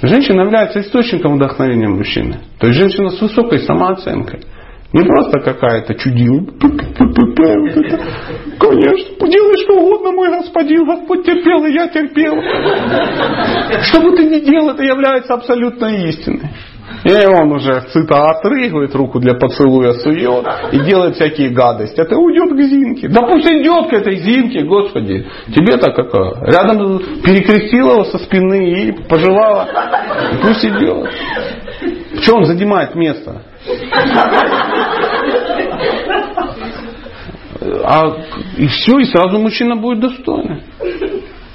Женщина 0.00 0.40
является 0.42 0.80
источником 0.80 1.36
вдохновения 1.36 1.88
мужчины. 1.88 2.40
То 2.58 2.68
есть 2.68 2.78
женщина 2.78 3.10
с 3.10 3.20
высокой 3.20 3.58
самооценкой. 3.58 4.40
Не 4.92 5.04
просто 5.04 5.40
какая-то 5.40 5.94
чудила. 5.96 6.40
Конечно, 8.58 9.28
делай 9.28 9.56
что 9.64 9.78
угодно, 9.78 10.12
мой 10.12 10.30
господин. 10.30 10.86
Господь 10.86 11.26
терпел, 11.26 11.66
и 11.66 11.72
я 11.72 11.88
терпел. 11.88 12.34
Что 13.82 14.00
бы 14.00 14.16
ты 14.16 14.24
ни 14.24 14.40
делал, 14.40 14.70
это 14.70 14.82
является 14.82 15.34
абсолютной 15.34 16.08
истиной. 16.08 16.48
И 17.04 17.26
он 17.26 17.52
уже 17.52 17.82
цита 17.92 18.30
отрыгивает, 18.30 18.94
руку 18.94 19.20
для 19.20 19.34
поцелуя 19.34 19.92
сует 19.94 20.44
и 20.72 20.78
делает 20.80 21.14
всякие 21.14 21.50
гадости. 21.50 22.00
Это 22.00 22.16
уйдет 22.16 22.52
к 22.52 22.60
Зинке. 22.60 23.08
Да 23.08 23.22
пусть 23.22 23.46
идет 23.46 23.90
к 23.90 23.92
этой 23.92 24.16
Зинке, 24.16 24.64
Господи. 24.64 25.26
Тебе-то 25.54 25.92
какое? 25.92 26.34
Рядом 26.42 26.98
перекрестила 27.22 27.92
его 27.92 28.04
со 28.04 28.18
спины 28.18 28.70
и 28.70 28.92
пожелала. 29.08 29.68
Пусть 30.42 30.64
идет. 30.64 31.08
Что 32.22 32.36
он 32.36 32.44
занимает 32.44 32.94
место? 32.94 33.42
А, 37.84 38.16
и 38.56 38.66
все, 38.66 38.98
и 38.98 39.04
сразу 39.04 39.38
мужчина 39.38 39.76
будет 39.76 40.00
достойный. 40.00 40.62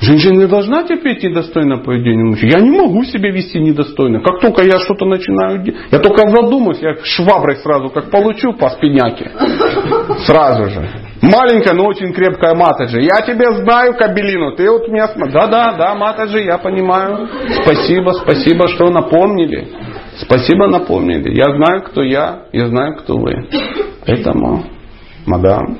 Женщина 0.01 0.39
не 0.39 0.47
должна 0.47 0.83
терпеть 0.83 1.21
недостойное 1.21 1.77
поведение 1.77 2.25
мужчин. 2.25 2.49
Я 2.49 2.59
не 2.59 2.71
могу 2.71 3.03
себя 3.03 3.31
вести 3.31 3.59
недостойно. 3.59 4.21
Как 4.21 4.41
только 4.41 4.63
я 4.63 4.79
что-то 4.79 5.05
начинаю 5.05 5.63
делать, 5.63 5.79
я 5.91 5.99
только 5.99 6.27
задумаюсь, 6.27 6.79
я 6.81 6.95
шваброй 7.03 7.57
сразу 7.57 7.89
как 7.89 8.09
получу 8.09 8.53
по 8.53 8.69
спиняке. 8.71 9.31
Сразу 10.25 10.71
же. 10.71 10.89
Маленькая, 11.21 11.75
но 11.75 11.85
очень 11.85 12.13
крепкая 12.13 12.55
матаджи. 12.55 12.99
Я 12.99 13.21
тебя 13.21 13.51
знаю, 13.63 13.93
Кабелину, 13.93 14.55
ты 14.55 14.71
вот 14.71 14.87
меня 14.87 15.07
смотри. 15.09 15.33
Да-да, 15.33 15.73
да, 15.77 15.93
матаджи, 15.93 16.41
я 16.41 16.57
понимаю. 16.57 17.29
Спасибо, 17.61 18.13
спасибо, 18.13 18.67
что 18.69 18.89
напомнили. 18.89 19.67
Спасибо, 20.17 20.67
напомнили. 20.67 21.31
Я 21.37 21.55
знаю, 21.55 21.83
кто 21.83 22.01
я, 22.01 22.45
я 22.51 22.67
знаю, 22.69 22.95
кто 22.95 23.17
вы. 23.17 23.35
Поэтому, 24.07 24.63
мадам, 25.27 25.77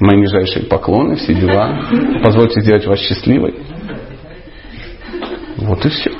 мои 0.00 0.18
нижайшие 0.18 0.66
поклоны, 0.66 1.16
все 1.16 1.34
дела. 1.34 1.80
Позвольте 2.22 2.60
сделать 2.60 2.86
вас 2.86 2.98
счастливой. 3.00 3.54
Вот 5.58 5.84
и 5.84 5.88
все. 5.88 6.10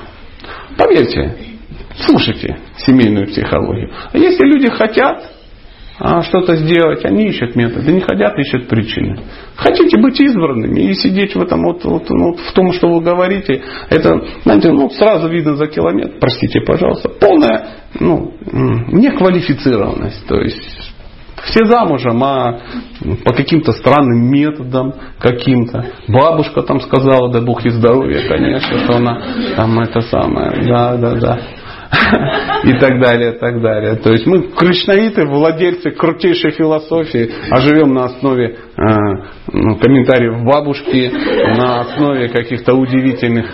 Поверьте, 0.77 1.37
слушайте 1.99 2.59
семейную 2.79 3.29
психологию. 3.29 3.91
А 4.13 4.19
если 4.19 4.45
люди 4.45 4.71
хотят 4.71 5.37
а, 5.99 6.23
что-то 6.23 6.57
сделать, 6.57 7.05
они 7.05 7.29
ищут 7.29 7.57
методы. 7.57 7.91
Не 7.91 8.01
хотят, 8.01 8.39
ищут 8.39 8.69
причины. 8.69 9.19
Хотите 9.57 9.99
быть 9.99 10.21
избранными 10.21 10.81
и 10.81 10.95
сидеть 10.95 11.35
в 11.35 11.41
этом 11.41 11.63
вот, 11.63 11.85
вот, 11.85 12.11
ну, 12.11 12.35
в 12.35 12.53
том, 12.53 12.73
что 12.73 12.89
вы 12.89 13.01
говорите, 13.01 13.63
это, 13.89 14.21
знаете, 14.45 14.73
ну, 14.73 14.91
сразу 14.91 15.29
видно 15.29 15.57
за 15.57 15.67
километр, 15.67 16.19
простите, 16.21 16.61
пожалуйста, 16.61 17.09
полная 17.09 17.69
ну, 17.99 18.35
неквалифицированность. 18.93 20.27
То 20.27 20.37
есть 20.41 20.86
все 21.47 21.65
замужем, 21.65 22.23
а 22.23 22.61
по 23.25 23.33
каким-то 23.33 23.73
странным 23.73 24.31
методам 24.31 24.95
каким-то. 25.19 25.85
Бабушка 26.09 26.63
там 26.63 26.81
сказала, 26.81 27.33
да 27.33 27.41
бог 27.41 27.65
ей 27.65 27.71
здоровья, 27.71 28.29
конечно, 28.29 28.79
что 28.79 28.97
она 28.97 29.21
там 29.57 29.79
это 29.81 30.01
самое, 30.03 30.63
да, 30.67 30.97
да, 30.97 31.15
да. 31.15 31.39
И 32.65 32.73
так 32.81 33.01
далее, 33.01 33.33
и 33.35 33.39
так 33.39 33.63
далее. 33.63 33.95
То 33.95 34.11
есть 34.11 34.27
мы 34.27 34.49
кришнаиты, 34.49 35.25
владельцы 35.25 35.93
крутейшей 35.93 36.51
философии, 36.51 37.31
а 37.49 37.61
живем 37.61 37.95
на 37.95 38.07
основе 38.07 38.49
э, 38.49 38.83
ну, 39.53 39.77
комментариев 39.77 40.45
бабушки, 40.45 41.13
на 41.57 41.83
основе 41.83 42.29
каких-то 42.29 42.75
удивительных 42.75 43.47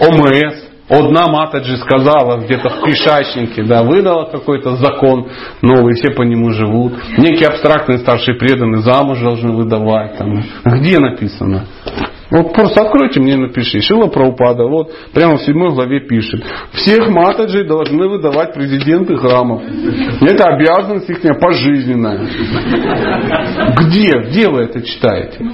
ОМС, 0.00 0.65
Одна 0.88 1.26
Матаджи 1.26 1.76
сказала 1.78 2.38
где-то 2.38 2.68
в 2.68 2.84
кишачнике, 2.84 3.64
да, 3.64 3.82
выдала 3.82 4.26
какой-то 4.26 4.76
закон 4.76 5.28
новый, 5.60 5.94
все 5.94 6.10
по 6.10 6.22
нему 6.22 6.50
живут. 6.50 6.94
Некие 7.18 7.48
абстрактные 7.48 7.98
старшие 7.98 8.36
преданные 8.36 8.82
замуж 8.82 9.18
должны 9.18 9.50
выдавать. 9.52 10.16
Там. 10.16 10.44
Где 10.64 11.00
написано? 11.00 11.66
Вот 12.30 12.52
просто 12.54 12.82
откройте 12.82 13.20
мне 13.20 13.36
напиши. 13.36 13.80
Шила 13.80 14.08
Праупада, 14.08 14.64
вот 14.64 14.92
прямо 15.12 15.36
в 15.36 15.42
седьмой 15.42 15.70
главе 15.70 16.00
пишет. 16.00 16.42
Всех 16.72 17.08
матаджей 17.08 17.66
должны 17.66 18.08
выдавать 18.08 18.52
президенты 18.52 19.16
храмов. 19.16 19.62
Это 20.20 20.44
обязанность 20.44 21.08
их 21.08 21.20
пожизненная. 21.40 22.26
Где? 23.78 24.10
Где 24.28 24.48
вы 24.48 24.62
это 24.62 24.82
читаете? 24.82 25.38
Ну 25.40 25.50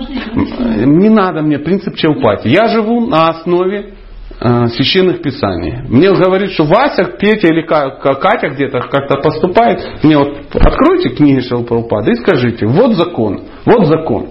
ли 0.00 0.86
Не 0.86 1.08
надо 1.08 1.42
мне 1.42 1.58
принцип 1.58 1.96
Чаупати. 1.96 2.48
Я 2.48 2.68
живу 2.68 3.06
на 3.06 3.28
основе 3.28 3.94
э, 4.40 4.66
священных 4.68 5.22
писаний. 5.22 5.78
Мне 5.88 6.12
говорит, 6.12 6.50
что 6.50 6.64
Вася, 6.64 7.04
Петя 7.18 7.48
или 7.48 7.62
Ка- 7.62 7.98
Ка- 8.02 8.14
Катя 8.14 8.50
где-то 8.50 8.80
как-то 8.80 9.16
поступает. 9.16 9.80
Мне 10.02 10.18
вот 10.18 10.36
откройте 10.54 11.10
книги 11.10 11.40
Шилпрапада 11.40 12.10
и 12.10 12.14
скажите, 12.16 12.66
вот 12.66 12.94
закон, 12.94 13.42
вот 13.64 13.86
закон. 13.86 14.28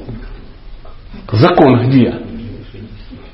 Закон 1.32 1.90
где? 1.90 2.14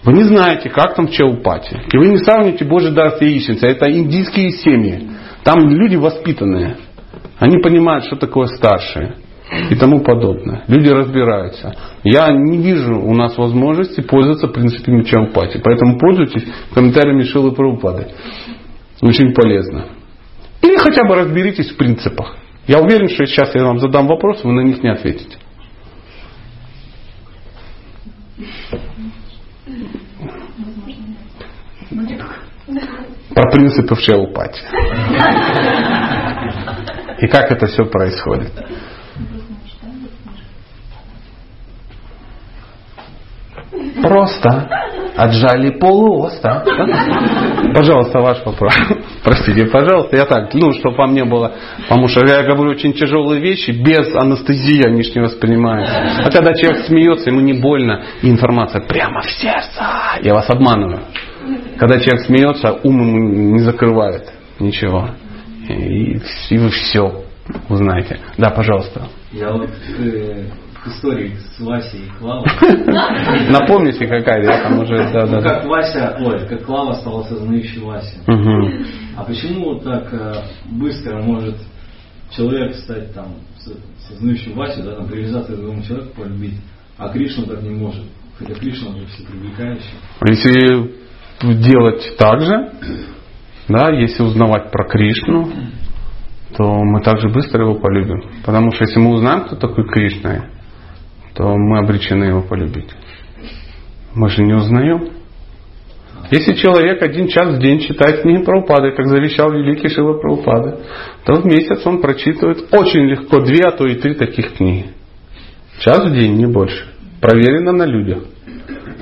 Вы 0.03 0.13
не 0.13 0.23
знаете, 0.23 0.69
как 0.69 0.95
там 0.95 1.07
в 1.07 1.11
Чаупати. 1.11 1.81
И 1.91 1.97
вы 1.97 2.07
не 2.07 2.17
сравните 2.17 2.63
Божий 2.63 2.91
дар 2.91 3.17
с 3.17 3.22
яичницей. 3.22 3.69
Это 3.69 3.91
индийские 3.91 4.51
семьи. 4.51 5.09
Там 5.43 5.67
люди 5.67 5.95
воспитанные. 5.95 6.77
Они 7.39 7.57
понимают, 7.57 8.05
что 8.05 8.15
такое 8.15 8.47
старшие 8.47 9.15
и 9.69 9.76
тому 9.76 10.01
подобное. 10.01 10.63
Люди 10.67 10.89
разбираются. 10.89 11.73
Я 12.03 12.31
не 12.31 12.57
вижу 12.57 12.99
у 12.99 13.13
нас 13.15 13.38
возможности 13.38 14.01
пользоваться 14.01 14.47
принципами 14.47 15.03
Чампати. 15.03 15.59
Поэтому 15.63 15.97
пользуйтесь 15.97 16.45
комментариями 16.73 17.23
Шилы 17.23 17.51
Прабхупады. 17.51 18.07
Очень 19.01 19.34
полезно. 19.34 19.88
Или 20.61 20.77
хотя 20.77 21.07
бы 21.07 21.15
разберитесь 21.15 21.72
в 21.72 21.77
принципах. 21.77 22.38
Я 22.67 22.80
уверен, 22.80 23.07
что 23.09 23.26
сейчас 23.26 23.53
я 23.55 23.63
вам 23.63 23.80
задам 23.80 24.07
вопрос, 24.07 24.43
вы 24.43 24.53
на 24.53 24.61
них 24.61 24.81
не 24.81 24.89
ответите. 24.89 25.38
Про 33.34 33.52
принципы 33.52 33.95
в 33.95 33.99
Шелупати. 33.99 34.62
И 37.20 37.28
как 37.28 37.52
это 37.52 37.68
все 37.68 37.86
происходит. 37.86 38.52
Просто 44.02 44.85
отжали 45.15 45.71
полуоста. 45.71 46.63
Пожалуйста, 47.73 48.19
ваш 48.19 48.45
вопрос. 48.45 48.73
Простите, 49.23 49.65
пожалуйста. 49.65 50.15
Я 50.15 50.25
так, 50.25 50.53
ну, 50.53 50.71
чтобы 50.73 50.95
вам 50.97 51.13
не 51.13 51.23
было, 51.25 51.53
потому 51.87 52.07
что 52.07 52.25
я 52.25 52.43
говорю 52.43 52.71
очень 52.71 52.93
тяжелые 52.93 53.41
вещи, 53.41 53.71
без 53.71 54.13
анестезии 54.15 54.85
они 54.85 55.01
не 55.13 55.21
воспринимаются. 55.21 56.23
А 56.25 56.31
когда 56.31 56.53
человек 56.53 56.85
смеется, 56.85 57.29
ему 57.29 57.41
не 57.41 57.53
больно, 57.53 58.03
и 58.21 58.29
информация 58.29 58.81
прямо 58.81 59.21
в 59.21 59.29
сердце. 59.29 59.83
Я 60.21 60.33
вас 60.33 60.49
обманываю. 60.49 61.01
Когда 61.77 61.99
человек 61.99 62.25
смеется, 62.25 62.79
ум 62.83 62.99
ему 63.01 63.19
не 63.53 63.59
закрывает 63.59 64.31
ничего. 64.59 65.09
И, 65.67 66.19
и 66.49 66.57
вы 66.57 66.69
все 66.69 67.23
узнаете. 67.69 68.19
Да, 68.37 68.49
пожалуйста. 68.49 69.07
Я 69.31 69.51
вот 69.51 69.69
э, 69.99 70.45
истории 70.88 71.36
с 71.56 71.60
Васей 71.60 72.06
и 72.06 72.20
Клавой. 72.20 72.45
Напомните, 73.49 74.07
какая 74.07 74.44
я 74.44 74.64
там 74.64 74.80
уже... 74.80 74.95
Да, 75.12 75.26
ну, 75.26 75.41
да. 75.41 75.41
как 75.41 75.66
Вася, 75.66 76.18
ой, 76.20 76.48
как 76.48 76.64
Клава 76.66 76.94
стала 76.94 77.24
сознающей 77.24 77.82
Вася. 77.82 78.18
Угу. 78.28 78.86
А 79.18 79.24
почему 79.24 79.80
так 79.80 80.14
э, 80.14 80.34
быстро 80.72 81.22
может 81.22 81.56
человек 82.30 82.76
стать 82.76 83.14
там 83.14 83.36
сознающим 84.07 84.53
Васю, 84.53 84.84
да, 84.84 84.95
там 84.95 85.07
к 85.07 85.48
другому 85.48 85.82
человеку, 85.84 86.22
полюбить, 86.22 86.60
а 86.98 87.10
Кришна 87.10 87.45
так 87.45 87.62
не 87.62 87.72
может? 87.72 88.06
Хотя 88.38 88.53
Кришна 88.56 88.95
уже 88.95 89.06
все 89.07 89.24
привлекающий. 89.24 89.94
Если 90.28 91.06
делать 91.41 92.16
так 92.18 92.41
же, 92.41 92.72
да, 93.68 93.90
если 93.90 94.24
узнавать 94.24 94.72
про 94.72 94.88
Кришну, 94.88 95.49
то 96.57 96.64
мы 96.84 97.02
также 97.02 97.30
быстро 97.30 97.64
его 97.64 97.76
полюбим. 97.76 98.22
Потому 98.45 98.72
что 98.72 98.86
если 98.86 98.99
мы 98.99 99.14
узнаем, 99.14 99.45
кто 99.45 99.56
такой 99.56 99.88
Кришна, 99.90 100.49
то 101.36 101.56
мы 101.56 101.80
обречены 101.80 102.26
его 102.26 102.41
полюбить. 102.41 102.90
Мы 104.14 104.30
же 104.30 104.44
не 104.44 104.53
узнаем. 104.53 105.10
Если 106.32 106.56
человек 106.56 107.03
один 107.03 107.28
час 107.28 107.56
в 107.56 107.60
день 107.60 107.82
читает 107.82 108.22
книги 108.22 108.44
Прабхупады, 108.44 108.91
как 108.94 109.07
завещал 109.07 109.52
великий 109.52 109.90
Шива 109.90 110.18
Прабхупада, 110.18 110.80
то 111.26 111.36
в 111.36 111.45
месяц 111.45 111.86
он 111.86 112.02
прочитывает 112.02 112.66
очень 112.72 113.02
легко 113.02 113.41
две, 113.41 113.64
а 113.66 113.72
то 113.72 113.86
и 113.86 113.95
три 113.95 114.16
таких 114.16 114.53
книги. 114.53 114.88
Час 115.80 116.10
в 116.10 116.14
день, 116.14 116.36
не 116.38 116.48
больше. 116.48 116.88
Проверено 117.22 117.74
на 117.74 117.86
людях. 117.86 118.24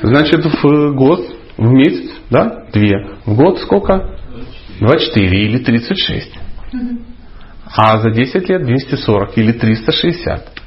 Значит, 0.01 0.43
в 0.43 0.95
год, 0.95 1.21
в 1.57 1.71
месяц, 1.71 2.11
да, 2.29 2.65
две. 2.73 3.15
В 3.25 3.35
год 3.35 3.59
сколько? 3.59 4.17
24 4.79 5.45
или 5.45 5.59
36. 5.59 6.33
А 7.75 7.99
за 7.99 8.09
10 8.09 8.49
лет 8.49 8.65
240 8.65 9.37
или 9.37 9.51
360. 9.53 10.62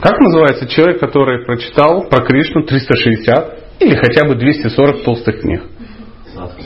Как 0.00 0.20
называется 0.20 0.66
человек, 0.68 1.00
который 1.00 1.44
прочитал 1.44 2.08
про 2.08 2.22
Кришну 2.24 2.64
360 2.64 3.80
или 3.80 3.94
хотя 3.96 4.26
бы 4.26 4.34
240 4.34 5.04
толстых 5.04 5.40
книг? 5.40 5.62
Садху. 6.34 6.62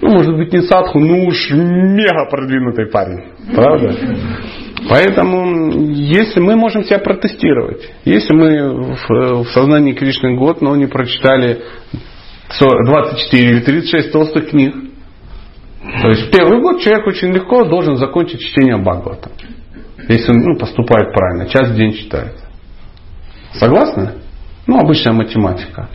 Ну, 0.00 0.10
может 0.10 0.36
быть, 0.36 0.52
не 0.52 0.62
садху, 0.62 0.98
ну 0.98 1.26
уж 1.26 1.50
мега 1.50 2.28
продвинутый 2.30 2.86
парень. 2.86 3.32
Правда? 3.54 3.94
Поэтому, 4.88 5.90
если 5.92 6.40
мы 6.40 6.56
можем 6.56 6.82
себя 6.82 6.98
протестировать, 6.98 7.88
если 8.04 8.34
мы 8.34 8.94
в, 8.94 9.44
в 9.44 9.48
сознании 9.52 9.92
Кришны 9.92 10.36
год, 10.36 10.60
но 10.60 10.74
не 10.74 10.86
прочитали 10.86 11.62
24 12.58 13.50
или 13.50 13.60
36 13.60 14.12
толстых 14.12 14.50
книг, 14.50 14.74
то 16.00 16.08
есть 16.08 16.30
первый 16.32 16.60
год 16.60 16.80
человек 16.80 17.06
очень 17.06 17.32
легко 17.32 17.64
должен 17.64 17.96
закончить 17.96 18.40
чтение 18.40 18.76
Бхагавата. 18.76 19.30
Если 20.08 20.32
он 20.32 20.38
ну, 20.38 20.58
поступает 20.58 21.12
правильно, 21.12 21.48
час 21.48 21.70
в 21.70 21.76
день 21.76 21.92
читает. 21.92 22.41
Согласны? 23.54 24.12
Ну, 24.66 24.78
обычная 24.78 25.12
математика. 25.12 25.88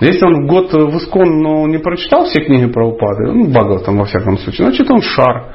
Если 0.00 0.24
он 0.24 0.46
год 0.46 0.72
в 0.72 0.96
Искон, 0.96 1.42
но 1.42 1.66
не 1.66 1.78
прочитал 1.78 2.24
все 2.24 2.40
книги 2.42 2.66
про 2.66 2.88
упады, 2.88 3.32
ну, 3.32 3.48
Бхагаватам 3.48 3.98
во 3.98 4.04
всяком 4.04 4.38
случае, 4.38 4.68
значит 4.68 4.90
он 4.90 5.02
шар. 5.02 5.54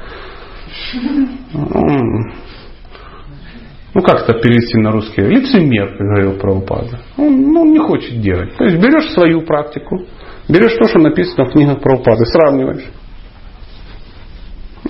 Ну, 3.94 4.02
как 4.02 4.22
это 4.22 4.34
перевести 4.34 4.76
на 4.76 4.92
русский? 4.92 5.22
Лицемер, 5.22 5.96
как 5.96 6.06
говорил 6.06 6.32
Прабхупада. 6.38 7.00
Он 7.16 7.40
ну, 7.50 7.64
не 7.64 7.78
хочет 7.78 8.20
делать. 8.20 8.54
То 8.56 8.64
есть 8.64 8.76
берешь 8.76 9.10
свою 9.12 9.40
практику, 9.40 10.04
берешь 10.48 10.74
то, 10.74 10.86
что 10.86 10.98
написано 10.98 11.46
в 11.46 11.52
книгах 11.52 11.80
Прабхупады, 11.80 12.26
сравниваешь. 12.26 12.84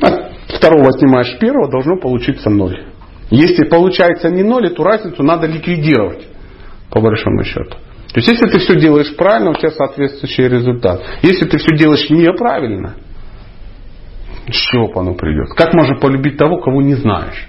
От 0.02 0.32
второго 0.48 0.88
отнимаешь 0.88 1.38
первого, 1.38 1.70
должно 1.70 1.97
получиться 1.98 2.51
ноль. 2.51 2.84
Если 3.30 3.64
получается 3.68 4.28
не 4.28 4.43
ноль, 4.43 4.66
эту 4.66 4.82
разницу 4.82 5.22
надо 5.22 5.47
ликвидировать, 5.47 6.26
по 6.90 7.00
большому 7.00 7.44
счету. 7.44 7.76
То 8.12 8.20
есть, 8.20 8.28
если 8.28 8.48
ты 8.48 8.58
все 8.58 8.78
делаешь 8.78 9.14
правильно, 9.16 9.50
у 9.50 9.54
тебя 9.54 9.70
соответствующий 9.70 10.48
результат. 10.48 11.02
Если 11.22 11.46
ты 11.46 11.58
все 11.58 11.76
делаешь 11.76 12.08
неправильно, 12.08 12.94
чего 14.48 14.90
оно 14.98 15.14
придет? 15.14 15.48
Как 15.56 15.74
можно 15.74 15.96
полюбить 15.96 16.38
того, 16.38 16.58
кого 16.58 16.80
не 16.80 16.94
знаешь? 16.94 17.48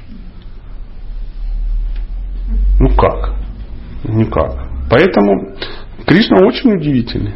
Ну 2.79 2.89
как? 2.95 3.35
Никак. 4.03 4.67
Поэтому 4.89 5.55
Кришна 6.05 6.45
очень 6.45 6.73
удивительный. 6.73 7.33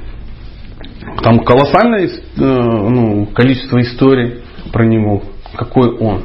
Там 1.23 1.40
колоссальное 1.40 2.07
э, 2.07 2.10
ну, 2.38 3.26
количество 3.28 3.82
историй 3.82 4.41
про 4.72 4.86
него, 4.86 5.23
какой 5.56 5.98
он. 5.98 6.23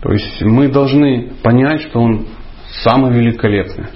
То 0.00 0.12
есть 0.12 0.42
мы 0.42 0.68
должны 0.68 1.32
понять, 1.42 1.82
что 1.82 2.00
он 2.00 2.26
самый 2.84 3.12
великолепный. 3.12 3.86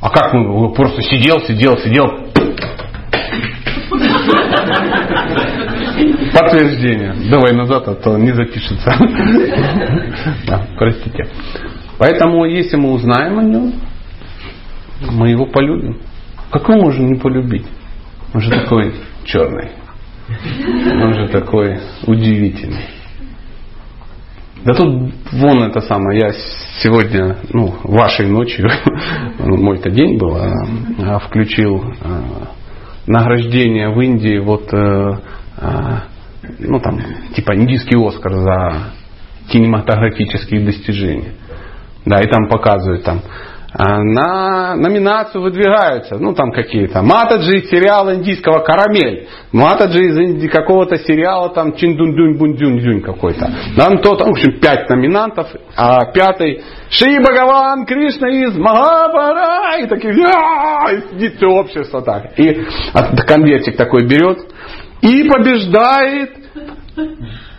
А 0.00 0.10
как 0.10 0.34
мы 0.34 0.72
просто 0.74 1.00
сидел, 1.02 1.40
сидел, 1.40 1.78
сидел. 1.78 2.06
Подтверждение. 6.32 7.14
Давай 7.30 7.52
назад, 7.52 7.88
а 7.88 7.94
то 7.94 8.16
не 8.16 8.32
запишется. 8.32 8.92
Да, 10.46 10.66
простите. 10.76 11.28
Поэтому, 11.98 12.44
если 12.46 12.76
мы 12.76 12.92
узнаем 12.92 13.38
о 13.38 13.42
нем, 13.42 13.74
мы 15.12 15.30
его 15.30 15.46
полюбим. 15.46 16.00
Как 16.50 16.68
мы 16.68 16.76
можем 16.76 17.12
не 17.12 17.18
полюбить? 17.18 17.66
Он 18.32 18.40
же 18.40 18.50
такой 18.50 18.94
черный. 19.24 19.70
Он 21.02 21.14
же 21.14 21.28
такой 21.28 21.78
удивительный. 22.06 22.99
Да 24.64 24.74
тут 24.74 25.14
вон 25.32 25.62
это 25.62 25.80
самое, 25.80 26.20
я 26.20 26.32
сегодня, 26.82 27.36
ну, 27.50 27.74
вашей 27.82 28.26
ночью, 28.26 28.68
мой-то 29.38 29.90
день 29.90 30.18
был, 30.18 30.36
а, 30.36 31.18
включил 31.20 31.82
а, 32.02 32.50
награждение 33.06 33.88
в 33.88 33.98
Индии, 34.00 34.38
вот, 34.38 34.68
а, 34.72 36.04
ну 36.58 36.78
там, 36.78 37.00
типа 37.34 37.56
индийский 37.56 37.96
Оскар 37.96 38.34
за 38.34 38.92
кинематографические 39.50 40.60
достижения. 40.60 41.32
Да, 42.04 42.22
и 42.22 42.28
там 42.28 42.48
показывают 42.48 43.02
там 43.02 43.22
на 43.72 44.74
номинацию 44.76 45.42
выдвигаются, 45.42 46.16
ну 46.16 46.34
там 46.34 46.50
какие-то, 46.50 47.02
Матаджи 47.02 47.58
из 47.58 47.70
сериала 47.70 48.14
индийского 48.14 48.60
«Карамель», 48.60 49.28
Матаджи 49.52 50.06
из 50.06 50.50
какого-то 50.50 50.96
сериала 50.98 51.50
там 51.50 51.74
Чиндундюнь 51.74 52.36
Бундюнь 52.36 53.00
какой-то. 53.02 53.50
Там 53.76 53.98
то-то, 53.98 54.24
в 54.24 54.30
общем, 54.30 54.60
пять 54.60 54.88
номинантов, 54.88 55.48
а 55.76 56.06
пятый 56.12 56.62
Шри 56.90 57.18
Бхагаван 57.20 57.86
Кришна 57.86 58.28
из 58.28 58.56
Махабара, 58.56 59.78
и 59.78 59.86
такие, 59.86 60.12
и 60.12 61.10
сидит 61.10 61.36
все 61.36 61.46
общество 61.46 62.02
так. 62.02 62.38
И 62.38 62.66
конвертик 63.26 63.76
такой 63.76 64.06
берет 64.06 64.38
и 65.00 65.24
побеждает 65.28 66.30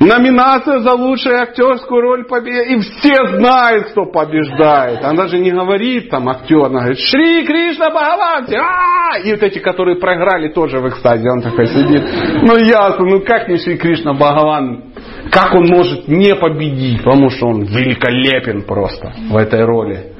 Номинация 0.02 0.80
за 0.80 0.94
лучшую 0.94 1.40
актерскую 1.40 2.02
роль 2.02 2.26
победы. 2.26 2.73
И 2.73 2.80
все 2.80 3.38
знают, 3.38 3.91
кто 3.91 4.06
побеждает. 4.06 5.03
Она 5.03 5.14
даже 5.14 5.38
не 5.38 5.52
говорит 5.52 6.10
там 6.10 6.28
актер, 6.28 6.65
она 6.65 6.80
говорит, 6.80 6.99
Шри 6.99 7.45
Кришна 7.45 7.91
Бхагаван. 7.91 8.48
А! 8.56 9.19
И 9.19 9.32
вот 9.32 9.44
эти, 9.44 9.60
которые 9.60 9.98
проиграли, 9.98 10.49
тоже 10.49 10.80
в 10.80 10.90
экстазе. 10.90 11.30
Он 11.30 11.41
такой 11.41 11.68
сидит. 11.68 12.03
Ну 12.41 12.57
ясно, 12.57 13.06
ну 13.06 13.22
как 13.22 13.48
не 13.48 13.57
Шри 13.57 13.78
Кришна 13.78 14.14
Бхагаван 14.14 14.91
как 15.32 15.53
он 15.53 15.68
может 15.68 16.07
не 16.07 16.36
победить, 16.36 17.03
потому 17.03 17.30
что 17.30 17.48
он 17.48 17.64
великолепен 17.64 18.64
просто 18.64 19.14
в 19.30 19.38
этой 19.38 19.64
роли. 19.64 20.14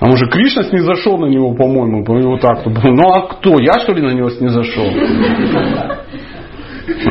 А 0.00 0.06
может 0.06 0.32
Кришна 0.32 0.64
снизошел 0.64 1.18
на 1.18 1.26
него, 1.26 1.54
по-моему, 1.54 2.02
вот 2.04 2.40
так. 2.40 2.64
Ну 2.66 3.12
а 3.12 3.28
кто? 3.28 3.60
Я 3.60 3.74
что 3.80 3.92
ли 3.92 4.02
на 4.02 4.12
него 4.12 4.30
снизошел? 4.30 4.86
Он 4.86 4.96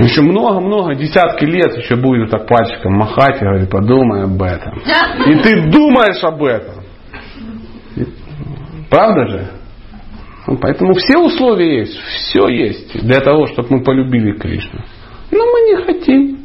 еще 0.02 0.22
много-много, 0.22 0.96
десятки 0.96 1.46
лет 1.46 1.76
еще 1.78 1.96
будет 1.96 2.32
так 2.32 2.48
пальчиком 2.48 2.94
махать 2.94 3.42
и 3.42 3.46
говорит, 3.46 3.70
подумай 3.70 4.24
об 4.24 4.42
этом. 4.42 4.80
И 5.26 5.36
ты 5.40 5.70
думаешь 5.70 6.24
об 6.24 6.44
этом. 6.44 6.84
Правда 8.90 9.28
же? 9.28 9.48
Ну, 10.48 10.58
поэтому 10.58 10.94
все 10.94 11.18
условия 11.18 11.82
есть, 11.82 11.96
все 11.96 12.48
есть 12.48 13.06
для 13.06 13.20
того, 13.20 13.46
чтобы 13.48 13.68
мы 13.70 13.84
полюбили 13.84 14.32
Кришну. 14.32 14.80
Но 15.32 15.46
мы 15.46 15.62
не 15.70 15.86
хотим. 15.86 16.40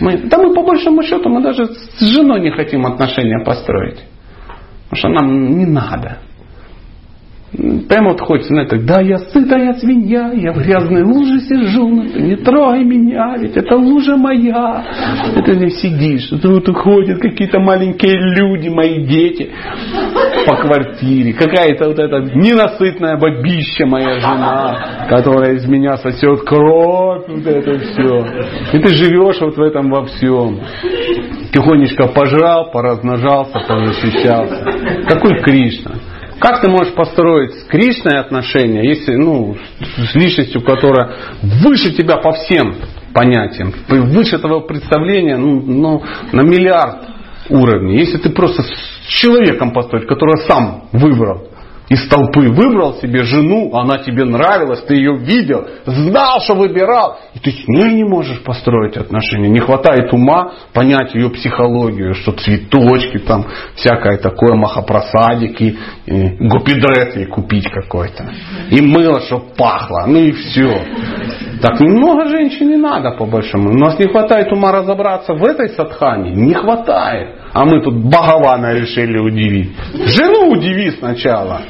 Мы, 0.00 0.16
да 0.16 0.38
мы 0.38 0.54
по 0.54 0.62
большому 0.62 1.02
счету 1.02 1.28
мы 1.28 1.42
даже 1.42 1.66
с 1.66 2.00
женой 2.00 2.40
не 2.40 2.50
хотим 2.50 2.86
отношения 2.86 3.44
построить. 3.44 4.00
Потому 4.88 4.96
что 4.96 5.08
нам 5.08 5.58
не 5.58 5.66
надо. 5.66 6.18
Прямо 7.52 8.10
вот 8.10 8.20
хочется, 8.20 8.54
знаете, 8.54 8.76
да, 8.76 9.00
я 9.00 9.18
сытая 9.18 9.74
свинья, 9.74 10.30
я 10.32 10.52
в 10.52 10.58
грязной 10.58 11.02
луже 11.02 11.40
сижу, 11.40 12.04
ты 12.04 12.22
не 12.22 12.36
трогай 12.36 12.84
меня, 12.84 13.36
ведь 13.38 13.56
это 13.56 13.74
лужа 13.74 14.16
моя. 14.16 14.84
И 15.36 15.42
ты 15.42 15.54
здесь 15.54 15.80
сидишь, 15.80 16.28
тут 16.28 16.68
ходят 16.76 17.18
какие-то 17.18 17.58
маленькие 17.58 18.16
люди, 18.36 18.68
мои 18.68 19.04
дети 19.04 19.50
по 20.46 20.56
квартире, 20.58 21.32
какая-то 21.32 21.88
вот 21.88 21.98
эта 21.98 22.20
ненасытная 22.36 23.16
бабища 23.16 23.84
моя 23.84 24.20
жена, 24.20 25.06
которая 25.08 25.54
из 25.54 25.66
меня 25.66 25.96
сосет 25.96 26.42
кровь, 26.42 27.24
вот 27.26 27.46
это 27.46 27.78
все. 27.80 28.26
И 28.74 28.78
ты 28.78 28.88
живешь 28.94 29.40
вот 29.40 29.56
в 29.56 29.60
этом 29.60 29.90
во 29.90 30.04
всем. 30.04 30.60
Тихонечко 31.52 32.06
пожрал, 32.06 32.70
поразмножался, 32.70 33.58
позащищался. 33.66 34.64
Какой 35.08 35.42
Кришна? 35.42 35.96
Как 36.40 36.62
ты 36.62 36.70
можешь 36.70 36.94
построить 36.94 37.52
с 37.52 37.64
Кришной 37.64 38.18
отношения, 38.18 38.82
если, 38.88 39.14
ну, 39.14 39.56
с 39.78 40.14
личностью, 40.14 40.62
которая 40.62 41.14
выше 41.42 41.92
тебя 41.92 42.16
по 42.16 42.32
всем 42.32 42.76
понятиям, 43.12 43.74
выше 43.88 44.38
твоего 44.38 44.62
представления 44.62 45.36
ну, 45.36 45.60
ну, 45.60 46.02
на 46.32 46.40
миллиард 46.40 47.10
уровней. 47.50 47.98
Если 47.98 48.16
ты 48.16 48.30
просто 48.30 48.62
с 48.62 49.06
человеком 49.06 49.72
построить, 49.72 50.06
который 50.06 50.38
сам 50.46 50.84
выбрал, 50.92 51.48
из 51.90 52.06
толпы 52.08 52.48
выбрал 52.48 52.94
себе 52.94 53.24
жену, 53.24 53.74
она 53.74 53.98
тебе 53.98 54.24
нравилась, 54.24 54.80
ты 54.82 54.94
ее 54.94 55.16
видел, 55.16 55.66
знал, 55.84 56.40
что 56.40 56.54
выбирал, 56.54 57.18
и 57.34 57.40
ты 57.40 57.50
с 57.50 57.66
ней 57.66 57.94
не 57.94 58.04
можешь 58.04 58.40
построить 58.44 58.96
отношения. 58.96 59.48
Не 59.48 59.58
хватает 59.58 60.12
ума 60.12 60.52
понять 60.72 61.16
ее 61.16 61.30
психологию, 61.30 62.14
что 62.14 62.30
цветочки 62.30 63.18
там, 63.18 63.44
всякое 63.74 64.18
такое, 64.18 64.54
махопросадики, 64.54 65.78
и 66.06 66.28
гупидрет 66.38 67.16
ей 67.16 67.26
купить 67.26 67.68
какой-то. 67.68 68.30
И 68.70 68.80
мыло, 68.80 69.20
чтобы 69.22 69.46
пахло, 69.58 70.04
ну 70.06 70.20
и 70.20 70.30
все. 70.30 70.84
Так 71.60 71.80
много 71.80 72.28
женщин 72.28 72.68
не 72.68 72.76
надо 72.76 73.10
по 73.18 73.26
большому. 73.26 73.70
У 73.70 73.76
нас 73.76 73.98
не 73.98 74.06
хватает 74.06 74.52
ума 74.52 74.70
разобраться 74.70 75.34
в 75.34 75.44
этой 75.44 75.70
садхане. 75.70 76.30
Не 76.30 76.54
хватает. 76.54 77.36
А 77.52 77.64
мы 77.64 77.82
тут 77.82 77.96
Бхагавана 77.96 78.74
решили 78.74 79.18
удивить. 79.18 79.72
Жену 79.92 80.52
удиви 80.52 80.92
сначала. 80.92 81.62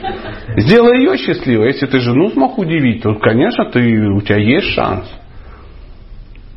Сделай 0.56 0.98
ее 0.98 1.16
счастливой. 1.16 1.68
Если 1.68 1.86
ты 1.86 1.98
жену 2.00 2.30
смог 2.30 2.58
удивить, 2.58 3.02
то, 3.02 3.14
конечно, 3.14 3.70
ты, 3.70 3.80
у 4.08 4.20
тебя 4.20 4.38
есть 4.38 4.74
шанс. 4.74 5.06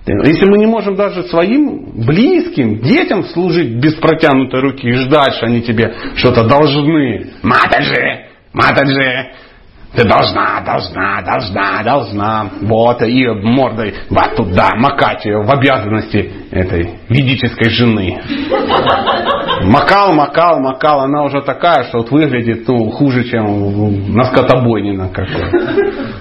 Если 0.06 0.46
мы 0.50 0.58
не 0.58 0.66
можем 0.66 0.96
даже 0.96 1.24
своим 1.24 2.06
близким, 2.06 2.80
детям 2.82 3.24
служить 3.24 3.76
без 3.76 3.94
протянутой 3.96 4.60
руки 4.60 4.86
и 4.86 4.94
ждать, 4.94 5.36
что 5.36 5.46
они 5.46 5.62
тебе 5.62 5.94
что-то 6.16 6.44
должны. 6.46 7.32
Матаджи, 7.42 8.26
матаджи, 8.52 9.32
ты 9.96 10.08
должна, 10.08 10.62
должна, 10.62 11.22
должна, 11.22 11.84
должна. 11.84 12.50
Вот, 12.62 13.02
и 13.04 13.28
мордой 13.28 13.94
вот 14.10 14.36
туда 14.36 14.70
макать 14.76 15.24
ее 15.26 15.44
в 15.44 15.52
обязанности 15.52 16.32
этой 16.52 16.96
ведической 17.10 17.70
жены. 17.70 18.20
Макал, 19.64 20.14
макал, 20.14 20.60
макал. 20.60 21.02
Она 21.02 21.24
уже 21.24 21.42
такая, 21.42 21.84
что 21.86 22.00
вот 22.00 22.12
выглядит 22.12 22.68
ну, 22.68 22.90
хуже, 22.90 23.24
чем 23.26 24.16
на 24.16 24.26
скотобойне 24.26 24.94
на 24.94 25.10
какой. 25.10 25.52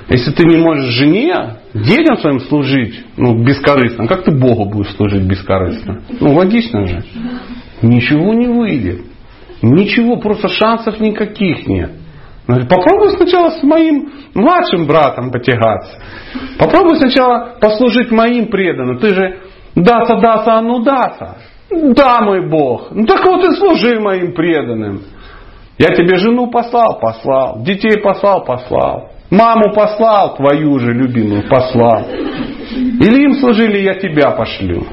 Если 0.09 0.33
ты 0.33 0.45
не 0.45 0.59
можешь 0.59 0.93
жене, 0.95 1.57
детям 1.73 2.19
своим 2.19 2.41
служить 2.41 3.05
ну, 3.17 3.43
бескорыстно, 3.43 4.07
как 4.07 4.25
ты 4.25 4.33
Богу 4.33 4.67
будешь 4.67 4.95
служить 4.97 5.23
бескорыстно? 5.23 6.03
Ну, 6.21 6.35
логично 6.35 6.87
же. 6.87 7.03
Ничего 7.81 8.35
не 8.35 8.49
выйдет. 8.49 9.01
Ничего, 9.63 10.17
просто 10.17 10.49
шансов 10.49 11.01
никаких 11.01 11.67
нет. 11.67 12.02
Говорит, 12.47 12.69
попробуй 12.69 13.11
сначала 13.11 13.51
с 13.51 13.63
моим 13.63 14.13
младшим 14.35 14.87
братом 14.87 15.31
потягаться. 15.31 15.99
Попробуй 16.59 16.97
сначала 16.97 17.57
послужить 17.61 18.11
моим 18.11 18.49
преданным. 18.49 18.99
Ты 18.99 19.15
же 19.15 19.41
даса, 19.75 20.17
даса, 20.17 20.55
а 20.55 20.63
ну 20.63 20.83
даса. 20.83 21.37
Да, 21.71 22.21
мой 22.21 22.49
Бог. 22.49 22.91
Ну 22.91 23.07
так 23.07 23.25
вот 23.25 23.45
и 23.45 23.57
служи 23.57 23.99
моим 24.01 24.35
преданным. 24.35 25.03
Я 25.79 25.95
тебе 25.95 26.17
жену 26.17 26.51
послал, 26.51 26.99
послал. 27.01 27.63
Детей 27.63 28.01
послал, 28.01 28.45
послал. 28.45 29.11
Маму 29.31 29.73
послал, 29.75 30.37
твою 30.37 30.79
же 30.79 30.93
любимую 30.93 31.49
послал. 31.49 32.07
Или 32.07 33.25
им 33.25 33.35
служили, 33.35 33.79
я 33.79 33.95
тебя 33.95 34.33
пошлю. 34.33 34.85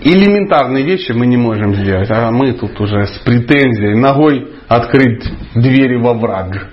Элементарные 0.00 0.84
вещи 0.84 1.10
мы 1.12 1.26
не 1.26 1.36
можем 1.36 1.74
сделать, 1.74 2.08
а 2.10 2.30
мы 2.30 2.52
тут 2.52 2.80
уже 2.80 3.06
с 3.06 3.18
претензией 3.24 3.96
ногой 3.96 4.48
открыть 4.68 5.24
двери 5.54 5.96
во 5.96 6.14
враг. 6.14 6.68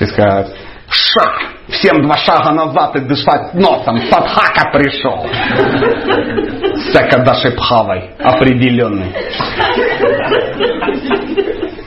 И 0.00 0.06
сказать, 0.06 0.54
шаг, 0.88 1.42
всем 1.68 2.02
два 2.02 2.16
шага 2.16 2.52
назад 2.52 2.96
и 2.96 3.00
дышать 3.00 3.52
носом, 3.52 3.98
садхака 4.10 4.70
пришел. 4.72 5.26
Секадаши 6.90 7.50
пхавой, 7.50 8.12
определенный. 8.18 9.12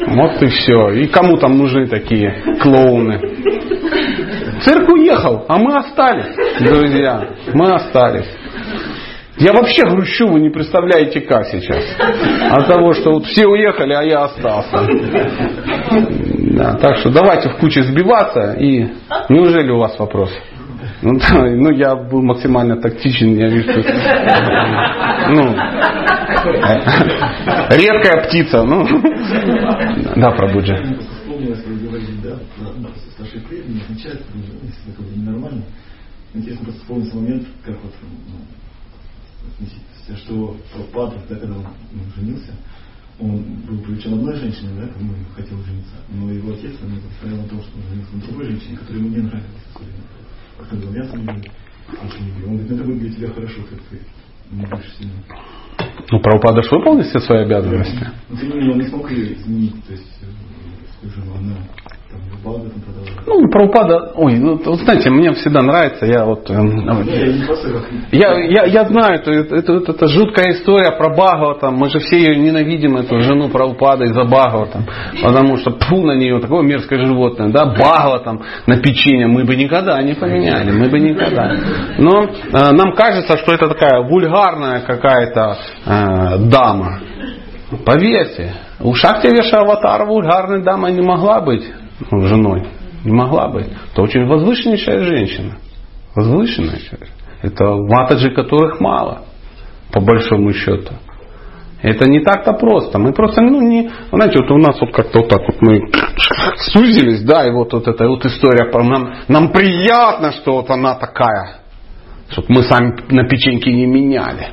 Вот 0.07 0.41
и 0.43 0.47
все. 0.47 0.89
И 0.89 1.07
кому 1.07 1.37
там 1.37 1.57
нужны 1.57 1.87
такие 1.87 2.57
клоуны? 2.61 3.19
Цирк 4.61 4.89
уехал, 4.89 5.45
а 5.47 5.57
мы 5.57 5.75
остались, 5.77 6.35
друзья. 6.59 7.29
Мы 7.53 7.73
остались. 7.73 8.27
Я 9.37 9.53
вообще 9.53 9.83
грущу, 9.83 10.27
вы 10.27 10.41
не 10.41 10.49
представляете 10.49 11.21
как 11.21 11.45
сейчас. 11.47 11.83
От 12.51 12.67
того, 12.67 12.91
что 12.93 13.11
вот 13.11 13.25
все 13.25 13.47
уехали, 13.47 13.93
а 13.93 14.03
я 14.03 14.25
остался. 14.25 14.85
Да, 16.53 16.75
так 16.75 16.97
что 16.97 17.09
давайте 17.11 17.49
в 17.49 17.55
куче 17.57 17.81
сбиваться 17.83 18.53
и 18.53 18.87
неужели 19.29 19.71
у 19.71 19.77
вас 19.77 19.97
вопрос? 19.97 20.31
Ну, 21.01 21.17
да, 21.17 21.45
ну 21.49 21.71
я 21.71 21.95
был 21.95 22.21
максимально 22.21 22.75
тактичен, 22.77 23.33
я 23.35 23.47
вижу, 23.47 23.71
что 23.71 23.81
ну, 25.29 25.43
редкая 27.71 28.25
птица, 28.27 28.63
ну, 28.63 28.85
да, 30.15 30.31
такое 34.85 35.07
ненормально. 35.15 35.63
Интересно 36.33 36.65
просто 36.65 36.81
вспомнился 36.81 37.15
момент, 37.15 37.47
как 37.65 37.75
вот 37.81 37.93
что 40.17 40.57
Прабхупада, 40.73 41.15
да, 41.29 41.35
когда 41.35 41.55
он 41.55 41.65
ну, 41.91 42.01
женился, 42.15 42.53
он 43.19 43.43
был 43.67 43.79
привлечен 43.79 44.13
одной 44.13 44.35
женщиной, 44.35 44.81
да, 44.81 44.87
кому 44.87 45.13
он 45.13 45.25
хотел 45.35 45.57
жениться, 45.63 45.95
но 46.09 46.31
его 46.31 46.53
отец 46.53 46.73
на 46.81 46.85
него 46.87 47.07
стоял 47.19 47.37
на 47.37 47.47
том, 47.47 47.61
что 47.61 47.77
он 47.77 47.83
женился 47.89 48.15
на 48.15 48.21
другой 48.21 48.45
женщине, 48.47 48.77
которая 48.77 49.03
ему 49.03 49.09
не 49.09 49.21
нравилась. 49.21 49.67
Как 50.57 50.73
он 50.73 50.79
говорил, 50.79 51.03
не 51.15 51.23
любит, 51.23 51.51
не 52.19 52.27
любит. 52.27 52.47
Он 52.47 52.57
говорит, 52.57 52.69
ну 52.69 52.75
это 52.75 52.83
будет 52.83 52.99
для 52.99 53.13
тебя 53.13 53.33
хорошо, 53.33 53.61
как 53.69 53.79
ты 53.89 53.99
не 54.51 54.65
будешь 54.65 54.93
сильно. 54.97 55.13
Ну, 56.11 56.19
Прабхупада 56.19 56.61
же 56.63 56.69
выполнил 56.71 57.03
все 57.03 57.19
свои 57.19 57.43
обязанности. 57.43 58.07
Но 58.29 58.37
тем 58.37 58.49
не 58.49 58.55
менее, 58.55 58.71
он 58.73 58.79
не 58.79 58.87
смог 58.87 59.11
ее 59.11 59.33
изменить, 59.33 59.85
то 59.85 59.93
есть, 59.93 60.07
свою 60.99 61.13
жену, 61.13 61.35
она 61.37 61.57
ну, 62.43 63.47
Прабхупада, 63.49 64.13
ой, 64.15 64.37
ну, 64.37 64.59
вот 64.65 64.79
знаете, 64.79 65.09
мне 65.11 65.31
всегда 65.33 65.61
нравится, 65.61 66.05
я 66.05 66.25
вот, 66.25 66.49
э, 66.49 66.53
я, 68.11 68.39
я, 68.39 68.65
я 68.65 68.85
знаю, 68.85 69.19
это, 69.19 69.31
это, 69.31 69.55
это, 69.57 69.91
это 69.91 70.07
жуткая 70.07 70.53
история 70.53 70.91
про 70.97 71.13
Бхагаватам, 71.13 71.75
мы 71.75 71.89
же 71.89 71.99
все 71.99 72.17
ее 72.17 72.35
ненавидим, 72.35 72.97
эту 72.97 73.21
жену 73.21 73.49
Прабхупада 73.49 74.05
из-за 74.05 74.23
Бхагаватам, 74.23 74.87
потому 75.21 75.57
что 75.57 75.71
пфу 75.71 76.01
на 76.01 76.15
нее, 76.15 76.39
такое 76.39 76.63
мерзкое 76.63 77.05
животное, 77.05 77.49
да, 77.49 77.67
Бхагаватам 77.67 78.41
на 78.65 78.77
печенье 78.77 79.27
мы 79.27 79.43
бы 79.43 79.55
никогда 79.55 80.01
не 80.01 80.15
поменяли, 80.15 80.71
мы 80.71 80.89
бы 80.89 80.99
никогда. 80.99 81.55
Но 81.99 82.23
э, 82.23 82.71
нам 82.71 82.95
кажется, 82.95 83.37
что 83.37 83.53
это 83.53 83.67
такая 83.67 84.01
вульгарная 84.01 84.81
какая-то 84.81 85.57
э, 85.85 86.49
дама. 86.49 87.01
Поверьте, 87.85 88.53
у 88.81 88.93
Шакти 88.95 89.27
Веша 89.27 89.59
Аватара 89.59 90.61
дамой 90.61 90.91
не 90.93 91.01
могла 91.01 91.39
быть 91.41 91.63
женой. 92.09 92.67
Не 93.03 93.11
могла 93.11 93.47
быть. 93.47 93.67
Это 93.91 94.01
очень 94.01 94.25
возвышеннейшая 94.25 95.03
женщина. 95.03 95.57
Возвышенная. 96.15 96.79
Это 97.41 97.73
матаджи, 97.73 98.31
которых 98.31 98.79
мало, 98.79 99.23
по 99.91 99.99
большому 100.01 100.53
счету. 100.53 100.93
Это 101.81 102.07
не 102.07 102.19
так-то 102.19 102.53
просто. 102.53 102.99
Мы 102.99 103.11
просто, 103.11 103.41
ну, 103.41 103.59
не, 103.61 103.89
знаете, 104.11 104.39
вот 104.39 104.51
у 104.51 104.57
нас 104.57 104.79
вот 104.79 104.93
как-то 104.93 105.19
вот 105.19 105.29
так 105.29 105.41
вот 105.47 105.61
мы 105.61 105.89
сузились, 106.57 107.23
да, 107.23 107.47
и 107.47 107.51
вот, 107.51 107.73
вот 107.73 107.87
эта 107.87 108.07
вот 108.07 108.23
история 108.25 108.71
про 108.71 108.83
нам, 108.83 109.15
нам 109.27 109.51
приятно, 109.51 110.31
что 110.31 110.57
вот 110.57 110.69
она 110.69 110.93
такая, 110.93 111.61
чтобы 112.29 112.47
мы 112.49 112.63
сами 112.63 112.95
на 113.09 113.27
печеньке 113.27 113.73
не 113.73 113.87
меняли. 113.87 114.49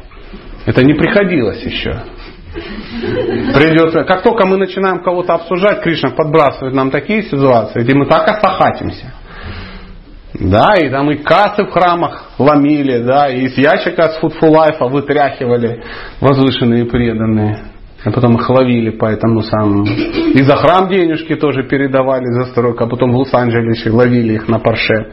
Это 0.64 0.82
не 0.84 0.94
приходилось 0.94 1.62
еще. 1.64 2.02
Придет, 3.54 3.92
как 4.06 4.22
только 4.22 4.46
мы 4.46 4.56
начинаем 4.56 5.02
кого-то 5.02 5.34
обсуждать, 5.34 5.82
Кришна 5.82 6.10
подбрасывает 6.10 6.74
нам 6.74 6.90
такие 6.90 7.22
ситуации, 7.22 7.82
где 7.82 7.94
мы 7.94 8.06
так 8.06 8.28
осахатимся. 8.28 9.14
Да, 10.34 10.74
и 10.76 10.90
там 10.90 11.10
и 11.10 11.16
кассы 11.16 11.64
в 11.64 11.70
храмах 11.70 12.32
ломили, 12.38 13.02
да, 13.02 13.28
и 13.28 13.46
из 13.46 13.56
ящика 13.56 14.08
с 14.10 14.18
фудфулайфа 14.18 14.86
вытряхивали 14.86 15.82
возвышенные 16.20 16.84
преданные. 16.84 17.64
А 18.04 18.12
потом 18.12 18.36
их 18.36 18.48
ловили 18.48 18.90
по 18.90 19.06
этому 19.06 19.42
самому. 19.42 19.84
И 19.84 20.42
за 20.42 20.56
храм 20.56 20.88
денежки 20.88 21.34
тоже 21.34 21.64
передавали 21.64 22.26
за 22.26 22.44
стройку, 22.44 22.84
а 22.84 22.86
потом 22.86 23.10
в 23.10 23.16
Лос-Анджелесе 23.16 23.90
ловили 23.90 24.34
их 24.34 24.48
на 24.48 24.60
парше. 24.60 25.12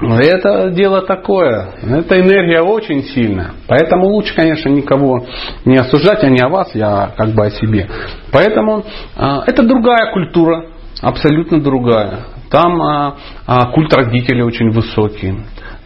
Это 0.00 0.70
дело 0.70 1.02
такое. 1.02 1.72
Эта 1.82 2.20
энергия 2.20 2.62
очень 2.62 3.02
сильная. 3.02 3.52
Поэтому 3.66 4.06
лучше, 4.06 4.34
конечно, 4.34 4.68
никого 4.68 5.26
не 5.64 5.76
осуждать, 5.76 6.22
а 6.22 6.28
не 6.28 6.40
о 6.40 6.48
вас, 6.48 6.72
я 6.74 7.12
как 7.16 7.30
бы 7.30 7.46
о 7.46 7.50
себе. 7.50 7.88
Поэтому 8.32 8.84
э, 9.16 9.22
это 9.46 9.64
другая 9.64 10.12
культура, 10.12 10.66
абсолютно 11.02 11.60
другая. 11.60 12.26
Там 12.50 12.80
а, 12.80 13.16
а, 13.46 13.72
культ 13.72 13.92
родителей 13.92 14.42
очень 14.42 14.70
высокий. 14.70 15.34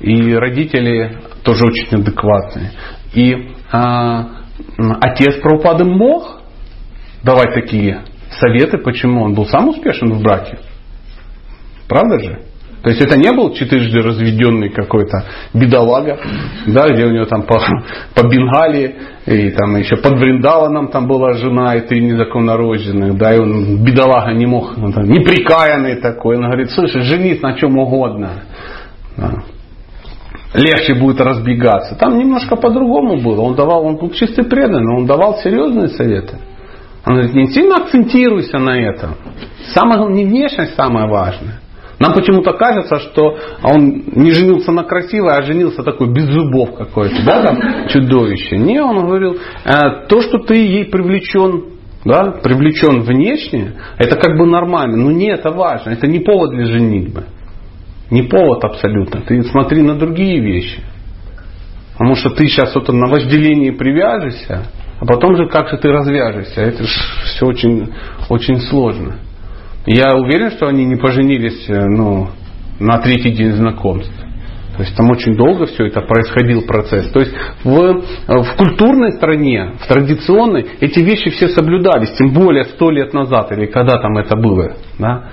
И 0.00 0.34
родители 0.34 1.18
тоже 1.42 1.64
очень 1.64 2.00
адекватные. 2.00 2.70
И 3.14 3.54
а, 3.72 4.28
отец 5.00 5.40
Прабхупады 5.40 5.84
мог 5.84 6.40
давать 7.24 7.54
такие 7.54 8.04
советы, 8.38 8.78
почему 8.78 9.22
он 9.22 9.34
был 9.34 9.46
сам 9.46 9.68
успешен 9.68 10.12
в 10.12 10.22
браке. 10.22 10.58
Правда 11.88 12.18
же? 12.20 12.42
То 12.82 12.90
есть 12.90 13.00
это 13.00 13.16
не 13.16 13.30
был 13.32 13.52
четырежды 13.52 14.02
разведенный 14.02 14.68
какой-то 14.70 15.24
бедолага, 15.54 16.18
да, 16.66 16.88
где 16.88 17.04
у 17.04 17.10
него 17.12 17.26
там 17.26 17.44
по, 17.44 17.60
по 18.14 18.26
Бенгалии, 18.26 18.96
и 19.24 19.50
там 19.50 19.76
еще 19.76 19.96
под 19.96 20.18
Вриндаваном 20.18 20.88
там 20.88 21.06
была 21.06 21.34
жена 21.34 21.76
и 21.76 21.86
три 21.86 22.00
незаконнорожденных, 22.00 23.16
да, 23.16 23.34
и 23.34 23.38
он, 23.38 23.84
бедолага, 23.84 24.32
не 24.32 24.46
мог, 24.46 24.76
он 24.76 24.92
там, 24.92 25.04
неприкаянный 25.04 26.00
такой, 26.00 26.36
он 26.36 26.42
говорит, 26.42 26.72
слушай, 26.72 27.02
женись 27.02 27.40
на 27.40 27.54
чем 27.54 27.78
угодно. 27.78 28.30
Да. 29.16 29.30
Легче 30.54 30.94
будет 30.94 31.20
разбегаться. 31.20 31.94
Там 31.94 32.18
немножко 32.18 32.56
по-другому 32.56 33.22
было. 33.22 33.40
Он 33.42 33.54
давал, 33.54 33.86
он 33.86 33.96
был 33.96 34.10
чистый 34.10 34.44
преданный, 34.44 34.96
он 34.98 35.06
давал 35.06 35.36
серьезные 35.38 35.88
советы. 35.88 36.36
Он 37.06 37.14
говорит, 37.14 37.34
не 37.34 37.46
сильно 37.46 37.76
акцентируйся 37.76 38.58
на 38.58 38.78
этом. 38.78 39.14
Самое, 39.72 40.12
не 40.12 40.24
внешность 40.24 40.74
самое 40.74 41.08
важное. 41.08 41.61
Нам 42.02 42.14
почему-то 42.14 42.54
кажется, 42.54 42.98
что 42.98 43.38
он 43.62 44.02
не 44.16 44.32
женился 44.32 44.72
на 44.72 44.82
красивой, 44.82 45.34
а 45.34 45.42
женился 45.42 45.84
такой 45.84 46.12
без 46.12 46.24
зубов 46.24 46.74
какой-то, 46.74 47.24
да, 47.24 47.42
там, 47.42 47.88
чудовище. 47.90 48.56
Не, 48.56 48.80
он 48.82 49.06
говорил, 49.06 49.36
«Э, 49.64 50.06
то, 50.08 50.20
что 50.20 50.38
ты 50.38 50.56
ей 50.56 50.86
привлечен 50.86 51.66
да, 52.04 52.32
привлечен 52.42 53.02
внешне, 53.02 53.74
это 53.98 54.16
как 54.16 54.36
бы 54.36 54.46
нормально. 54.46 54.96
Но 54.96 55.12
не 55.12 55.28
это 55.28 55.50
важно, 55.50 55.90
это 55.90 56.08
не 56.08 56.18
повод 56.18 56.50
для 56.50 56.66
женитьбы. 56.66 57.26
Не 58.10 58.22
повод 58.22 58.64
абсолютно. 58.64 59.20
Ты 59.20 59.40
смотри 59.44 59.82
на 59.82 59.94
другие 59.94 60.40
вещи. 60.40 60.80
Потому 61.92 62.16
что 62.16 62.30
ты 62.30 62.48
сейчас 62.48 62.74
вот 62.74 62.88
на 62.88 63.06
вожделении 63.06 63.70
привяжешься, 63.70 64.66
а 64.98 65.06
потом 65.06 65.36
же 65.36 65.46
как 65.46 65.68
же 65.68 65.76
ты 65.76 65.88
развяжешься. 65.92 66.62
Это 66.62 66.82
все 66.82 67.46
очень, 67.46 67.92
очень 68.28 68.58
сложно. 68.62 69.18
Я 69.86 70.14
уверен, 70.14 70.50
что 70.52 70.66
они 70.66 70.84
не 70.84 70.96
поженились 70.96 71.68
э, 71.68 71.86
ну, 71.86 72.28
на 72.78 72.98
третий 72.98 73.32
день 73.32 73.52
знакомства. 73.52 74.22
То 74.76 74.82
есть 74.84 74.96
там 74.96 75.10
очень 75.10 75.36
долго 75.36 75.66
все 75.66 75.86
это 75.86 76.00
происходил 76.00 76.62
процесс. 76.62 77.10
То 77.10 77.20
есть 77.20 77.32
в, 77.64 77.74
э, 77.74 78.42
в 78.42 78.56
культурной 78.56 79.12
стране, 79.12 79.74
в 79.80 79.86
традиционной, 79.86 80.66
эти 80.80 81.00
вещи 81.00 81.30
все 81.30 81.48
соблюдались, 81.48 82.12
тем 82.16 82.32
более 82.32 82.64
сто 82.64 82.90
лет 82.90 83.12
назад 83.12 83.52
или 83.52 83.66
когда 83.66 83.98
там 83.98 84.16
это 84.18 84.36
было. 84.36 84.76
Да? 84.98 85.30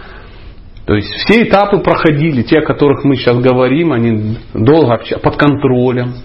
То 0.86 0.96
есть 0.96 1.08
все 1.08 1.44
этапы 1.44 1.78
проходили, 1.80 2.42
те, 2.42 2.60
о 2.60 2.66
которых 2.66 3.04
мы 3.04 3.16
сейчас 3.16 3.40
говорим, 3.40 3.94
они 3.94 4.38
долго 4.56 5.00
под 5.22 5.36
контролем. 5.38 6.16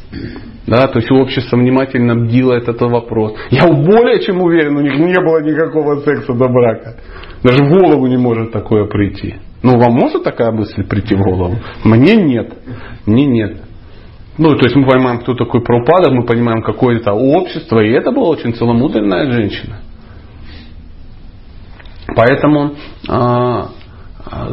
Да, 0.66 0.86
то 0.89 0.99
есть 0.99 1.11
общество 1.11 1.57
внимательно 1.57 2.15
бдило 2.15 2.55
этот 2.55 2.81
вопрос. 2.81 3.35
Я 3.51 3.66
более 3.66 4.20
чем 4.20 4.41
уверен, 4.41 4.77
у 4.77 4.81
них 4.81 4.95
не 4.99 5.20
было 5.20 5.43
никакого 5.43 6.01
секса 6.01 6.32
до 6.32 6.49
брака. 6.49 6.97
Даже 7.43 7.65
в 7.65 7.69
голову 7.69 8.07
не 8.07 8.16
может 8.16 8.53
такое 8.53 8.86
прийти. 8.86 9.36
Ну, 9.62 9.78
вам 9.78 9.93
может 9.93 10.24
такая 10.24 10.53
мысль 10.53 10.85
прийти 10.85 11.15
в 11.15 11.23
голову? 11.23 11.57
Мне 11.85 12.16
нет. 12.16 12.53
Мне 13.07 13.27
нет. 13.27 13.59
Ну, 14.39 14.57
то 14.57 14.65
есть 14.65 14.74
мы 14.74 14.86
понимаем, 14.86 15.20
кто 15.20 15.35
такой 15.35 15.62
Прабхупада, 15.62 16.11
мы 16.11 16.24
понимаем, 16.24 16.62
какое 16.62 16.99
это 16.99 17.12
общество, 17.12 17.81
и 17.81 17.93
это 17.93 18.11
была 18.11 18.31
очень 18.31 18.55
целомудренная 18.55 19.31
женщина. 19.31 19.81
Поэтому 22.16 22.74
а, 23.09 23.69
а, 24.24 24.49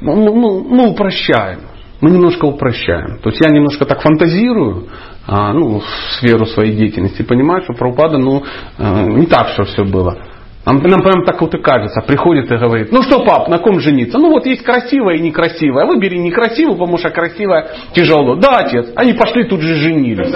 мы, 0.00 0.16
мы, 0.16 0.64
мы 0.64 0.90
упрощаем. 0.90 1.60
Мы 2.00 2.10
немножко 2.10 2.46
упрощаем. 2.46 3.18
То 3.18 3.30
есть 3.30 3.40
я 3.42 3.50
немножко 3.50 3.84
так 3.84 4.00
фантазирую, 4.02 4.88
а, 5.26 5.52
ну, 5.52 5.82
сферу 6.16 6.46
своей 6.46 6.74
деятельности, 6.74 7.22
понимаю, 7.22 7.62
что 7.62 7.74
Прабхупада, 7.74 8.18
ну, 8.18 8.42
а, 8.78 9.04
не 9.04 9.26
так, 9.26 9.48
что 9.48 9.64
все 9.64 9.84
было. 9.84 10.18
Нам, 10.72 11.02
прям 11.02 11.24
так 11.24 11.40
вот 11.40 11.52
и 11.54 11.58
кажется, 11.58 12.00
приходит 12.02 12.50
и 12.52 12.56
говорит, 12.56 12.92
ну 12.92 13.02
что, 13.02 13.24
пап, 13.24 13.48
на 13.48 13.58
ком 13.58 13.80
жениться? 13.80 14.18
Ну 14.18 14.30
вот 14.30 14.46
есть 14.46 14.62
красивая 14.62 15.16
и 15.16 15.20
некрасивая. 15.20 15.84
Выбери 15.84 16.16
некрасивую, 16.18 16.76
потому 16.76 16.96
что 16.96 17.10
красивая 17.10 17.66
тяжело. 17.92 18.36
Да, 18.36 18.58
отец. 18.58 18.86
Они 18.94 19.12
пошли 19.12 19.44
тут 19.44 19.62
же 19.62 19.74
женились. 19.74 20.32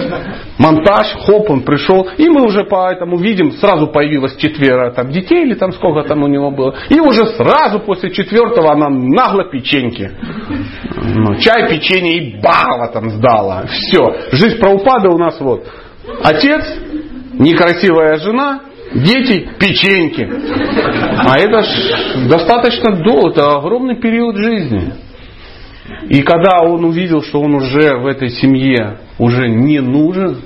Монтаж, 0.59 1.15
хоп, 1.25 1.51
он 1.51 1.63
пришел. 1.63 2.09
И 2.17 2.29
мы 2.29 2.43
уже 2.45 2.65
по 2.65 2.91
этому 2.91 3.17
видим, 3.19 3.53
сразу 3.53 3.87
появилось 3.87 4.37
четверо 4.37 4.91
там, 4.91 5.11
детей, 5.11 5.43
или 5.43 5.55
там 5.55 5.73
сколько 5.73 6.03
там 6.09 6.25
у 6.25 6.27
него 6.27 6.51
было. 6.51 6.75
И 6.89 6.99
уже 6.99 7.27
сразу 7.37 7.79
после 7.81 8.11
четвертого 8.11 8.73
она 8.73 8.89
нагло 8.89 9.45
печеньки. 9.45 10.11
Ну, 10.97 11.37
чай, 11.37 11.69
печенье 11.69 12.17
и 12.17 12.41
бала 12.41 12.89
там 12.93 13.09
сдала. 13.11 13.67
Все. 13.67 14.03
Жизнь 14.33 14.59
про 14.59 14.73
упада 14.73 15.11
у 15.11 15.19
нас 15.19 15.41
вот. 15.41 15.65
Отец, 16.23 16.65
некрасивая 17.35 18.17
жена, 18.17 18.61
дети 18.95 19.49
печеньки. 19.59 20.29
А 21.19 21.39
это 21.39 21.63
ж 21.63 22.29
достаточно 22.29 22.97
долго, 23.03 23.31
это 23.31 23.57
огромный 23.57 23.97
период 23.97 24.37
жизни. 24.37 24.93
И 26.09 26.23
когда 26.23 26.61
он 26.63 26.85
увидел, 26.85 27.23
что 27.23 27.41
он 27.41 27.55
уже 27.55 27.97
в 27.97 28.07
этой 28.07 28.31
семье 28.31 28.99
уже 29.19 29.49
не 29.49 29.81
нужен, 29.81 30.39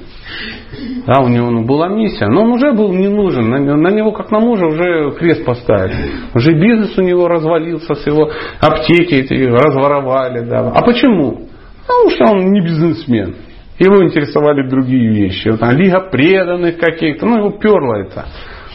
да, 1.06 1.20
у 1.20 1.28
него 1.28 1.50
ну, 1.50 1.64
была 1.64 1.88
миссия, 1.88 2.26
но 2.26 2.42
он 2.42 2.52
уже 2.52 2.72
был 2.72 2.92
не 2.92 3.08
нужен, 3.08 3.48
на, 3.48 3.58
на 3.58 3.88
него 3.88 4.12
как 4.12 4.30
на 4.30 4.40
мужа 4.40 4.66
уже 4.66 5.12
крест 5.12 5.44
поставили. 5.44 6.10
Уже 6.34 6.52
бизнес 6.52 6.96
у 6.98 7.02
него 7.02 7.28
развалился, 7.28 7.94
с 7.94 8.06
его 8.06 8.30
аптеки 8.60 9.14
эти 9.14 9.34
разворовали. 9.34 10.40
Да. 10.40 10.70
А 10.74 10.82
почему? 10.82 11.48
Потому 11.86 12.10
что 12.10 12.24
он 12.32 12.52
не 12.52 12.60
бизнесмен. 12.60 13.36
Его 13.78 14.04
интересовали 14.04 14.68
другие 14.68 15.12
вещи. 15.12 15.48
Вот, 15.48 15.60
там, 15.60 15.70
лига 15.76 16.00
преданных 16.10 16.78
каких-то. 16.78 17.26
Ну, 17.26 17.38
его 17.38 17.50
перло 17.50 17.94
это. 17.94 18.26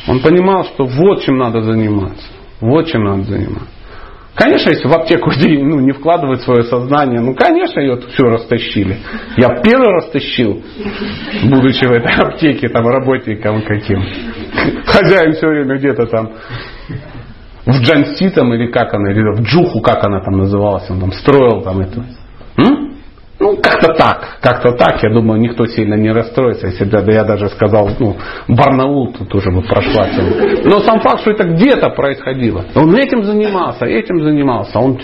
Он 0.08 0.22
понимал, 0.22 0.66
что 0.66 0.86
вот 0.86 1.22
чем 1.24 1.38
надо 1.38 1.62
заниматься. 1.62 2.26
Вот 2.62 2.88
чем 2.88 3.04
надо 3.04 3.24
заниматься. 3.24 3.68
Конечно, 4.36 4.72
если 4.72 4.88
в 4.88 4.94
аптеку 4.94 5.30
ну, 5.30 5.80
не 5.80 5.92
вкладывать 5.92 6.42
свое 6.42 6.64
сознание, 6.64 7.22
ну, 7.22 7.36
конечно, 7.36 7.80
ее 7.80 7.98
все 7.98 8.24
растащили. 8.24 8.98
Я 9.38 9.62
первый 9.62 9.90
растащил, 9.94 10.64
будучи 11.44 11.86
в 11.86 11.92
этой 11.92 12.12
аптеке, 12.16 12.68
там, 12.70 12.88
работником 12.88 13.62
каким. 13.62 14.04
Хозяин 14.86 15.34
все 15.34 15.48
время 15.48 15.78
где-то 15.78 16.08
там 16.08 16.32
в 17.66 17.82
Джанси 17.82 18.30
там, 18.32 18.54
или 18.54 18.72
как 18.72 18.94
она, 18.96 19.12
или 19.12 19.22
в 19.36 19.42
Джуху, 19.42 19.82
как 19.82 20.04
она 20.04 20.20
там 20.22 20.38
называлась, 20.38 20.90
он 20.90 21.00
там 21.00 21.12
строил 21.12 21.62
там 21.62 21.80
это. 21.82 22.04
М? 22.58 22.93
Ну, 23.44 23.58
как-то 23.58 23.94
так, 23.94 24.38
как-то 24.40 24.72
так, 24.72 25.04
я 25.04 25.10
думаю, 25.14 25.42
никто 25.42 25.66
сильно 25.66 25.96
не 25.96 26.14
расстроится, 26.14 26.68
если 26.68 26.86
бы 26.86 27.12
я 27.12 27.26
даже 27.26 27.50
сказал, 27.50 27.90
ну, 28.00 28.16
Барнаул 28.48 29.12
тут 29.12 29.36
уже 29.36 29.52
бы 29.52 29.62
прошла. 29.64 30.08
Но 30.64 30.80
сам 30.80 31.02
факт, 31.02 31.20
что 31.20 31.32
это 31.32 31.44
где-то 31.50 31.90
происходило. 31.90 32.64
Он 32.74 32.96
этим 32.96 33.24
занимался, 33.24 33.86
этим 33.86 34.24
занимался. 34.24 34.80
Он, 34.80 34.98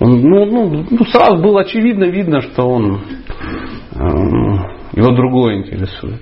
он 0.00 0.20
ну, 0.20 0.44
ну, 0.44 0.86
ну, 0.90 1.04
сразу 1.06 1.38
было 1.38 1.62
очевидно, 1.62 2.04
видно, 2.04 2.42
что 2.42 2.68
он, 2.68 3.00
э, 3.94 3.98
его 4.92 5.12
другое 5.12 5.56
интересует. 5.56 6.20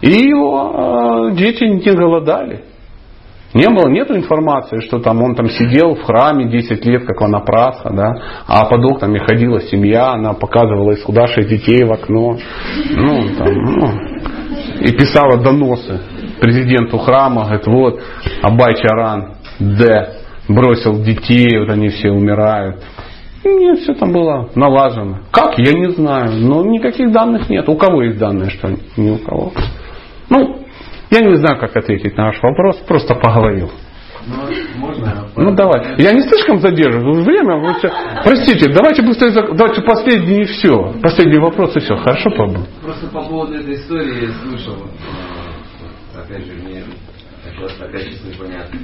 И 0.00 0.10
его 0.10 1.28
э, 1.30 1.36
дети 1.36 1.62
не 1.62 1.94
голодали. 1.94 2.64
Не 3.54 3.68
было, 3.70 3.88
нету 3.88 4.14
информации, 4.14 4.80
что 4.80 4.98
там 4.98 5.22
он 5.22 5.34
там 5.34 5.48
сидел 5.48 5.94
в 5.94 6.02
храме 6.02 6.50
10 6.50 6.84
лет, 6.84 7.06
как 7.06 7.20
Ванапрасха, 7.20 7.90
да, 7.90 8.12
а 8.46 8.66
под 8.66 8.84
окнами 8.84 9.18
ходила 9.18 9.60
семья, 9.62 10.12
она 10.12 10.34
показывала 10.34 10.92
исхудавших 10.92 11.48
детей 11.48 11.84
в 11.84 11.92
окно, 11.92 12.36
ну, 12.90 13.28
там, 13.38 13.54
ну, 13.54 13.92
и 14.80 14.92
писала 14.92 15.38
доносы 15.38 16.00
президенту 16.40 16.98
храма, 16.98 17.44
говорит, 17.44 17.66
вот, 17.66 18.00
Абай 18.42 18.74
Чаран, 18.74 19.34
Д, 19.58 20.12
бросил 20.48 21.02
детей, 21.02 21.58
вот 21.58 21.70
они 21.70 21.88
все 21.88 22.10
умирают. 22.10 22.82
Нет, 23.44 23.78
все 23.80 23.94
там 23.94 24.12
было 24.12 24.50
налажено. 24.54 25.20
Как, 25.30 25.58
я 25.58 25.72
не 25.72 25.90
знаю, 25.92 26.32
но 26.32 26.62
никаких 26.64 27.12
данных 27.12 27.48
нет. 27.48 27.68
У 27.68 27.76
кого 27.76 28.02
есть 28.02 28.18
данные, 28.18 28.50
что 28.50 28.68
ни 28.96 29.10
у 29.10 29.18
кого. 29.18 29.52
Ну, 30.28 30.66
я 31.10 31.20
не 31.20 31.36
знаю, 31.36 31.58
как 31.58 31.76
ответить 31.76 32.16
на 32.16 32.26
ваш 32.26 32.42
вопрос, 32.42 32.76
просто 32.86 33.14
поговорил. 33.14 33.70
Ну, 34.26 34.36
можно? 34.76 35.28
Ну 35.36 35.54
давай. 35.54 35.94
Я 35.98 36.12
не 36.12 36.20
слишком 36.22 36.60
задерживаю 36.60 37.22
время. 37.22 37.74
Все... 37.74 37.90
Простите, 38.24 38.70
давайте 38.70 39.02
быстрее, 39.02 39.30
зак- 39.30 39.54
давайте 39.54 39.80
последний 39.82 40.42
и 40.42 40.44
все. 40.44 40.92
Последний 41.02 41.38
вопрос 41.38 41.74
и 41.76 41.80
все. 41.80 41.96
Хорошо, 41.96 42.30
Павел? 42.36 42.66
Просто 42.82 43.06
по 43.06 43.22
поводу 43.22 43.54
этой 43.54 43.74
истории 43.76 44.26
я 44.26 44.32
слышал, 44.42 44.74
э, 44.74 46.20
опять 46.20 46.44
же, 46.44 46.52
мне 46.54 46.84
хотелось 47.44 47.80
опять 47.80 48.10
честно 48.10 48.28
непонятно. 48.28 48.80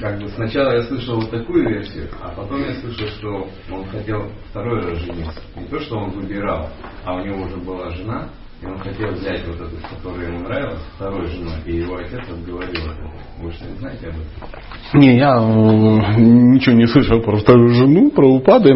Как 0.00 0.18
бы 0.20 0.28
сначала 0.30 0.72
я 0.72 0.82
слышал 0.82 1.20
вот 1.20 1.30
такую 1.30 1.68
версию, 1.68 2.08
а 2.22 2.30
потом 2.30 2.60
я 2.60 2.74
слышал, 2.74 3.06
что 3.08 3.48
он 3.72 3.84
хотел 3.90 4.28
второй 4.50 4.80
раз 4.80 4.98
жениться. 4.98 5.40
Не 5.56 5.66
то, 5.66 5.78
что 5.80 5.98
он 5.98 6.10
выбирал, 6.10 6.70
а 7.04 7.14
у 7.14 7.24
него 7.24 7.42
уже 7.44 7.56
была 7.58 7.90
жена, 7.90 8.28
и 8.62 8.66
он 8.66 8.78
хотел 8.78 9.08
взять 9.12 9.46
вот 9.46 9.56
эту, 9.56 9.76
которая 9.96 10.28
ему 10.28 10.40
нравилась, 10.40 10.80
второй 10.96 11.26
женой, 11.28 11.54
и 11.64 11.76
его 11.76 11.96
отец 11.96 12.20
отговорил 12.28 12.90
от 12.90 12.98
этого. 12.98 13.12
Вы 13.40 13.52
что, 13.52 13.64
знаете 13.78 14.08
об 14.08 14.14
этом? 14.14 15.00
Не, 15.00 15.16
я 15.16 15.36
э, 15.36 16.20
ничего 16.20 16.76
не 16.76 16.86
слышал 16.86 17.22
про 17.22 17.36
вторую 17.36 17.70
жену, 17.70 18.10
про 18.10 18.28
упады. 18.28 18.74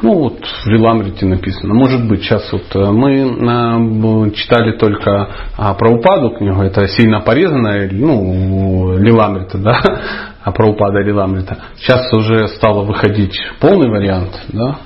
Ну 0.00 0.14
вот 0.14 0.44
в 0.44 0.66
Лиламрите 0.68 1.26
написано. 1.26 1.74
Может 1.74 2.08
быть, 2.08 2.22
сейчас 2.22 2.52
вот 2.52 2.66
э, 2.74 2.90
мы 2.92 4.28
э, 4.28 4.30
читали 4.34 4.76
только 4.78 5.28
а, 5.56 5.74
про 5.74 5.90
упаду 5.90 6.30
книгу, 6.30 6.62
это 6.62 6.86
сильно 6.86 7.20
порезанная, 7.20 7.90
ну, 7.90 8.96
Лиламрита, 8.98 9.58
да, 9.58 9.80
а 10.44 10.52
про 10.52 10.68
упада 10.68 11.00
Лиламрита. 11.00 11.58
Сейчас 11.76 12.12
уже 12.12 12.46
стало 12.48 12.84
выходить 12.84 13.36
полный 13.58 13.90
вариант, 13.90 14.40
да, 14.48 14.78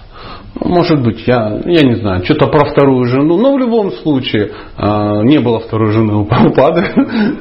Может 0.54 1.02
быть, 1.02 1.26
я, 1.26 1.60
я 1.64 1.82
не 1.82 1.96
знаю, 1.96 2.24
что-то 2.24 2.46
про 2.46 2.70
вторую 2.70 3.04
жену, 3.06 3.38
но 3.38 3.54
в 3.54 3.58
любом 3.58 3.90
случае 3.92 4.52
э, 4.76 5.22
не 5.24 5.38
было 5.38 5.60
второй 5.60 5.92
жены 5.92 6.14
у 6.14 6.24
Прабхупады. 6.26 6.84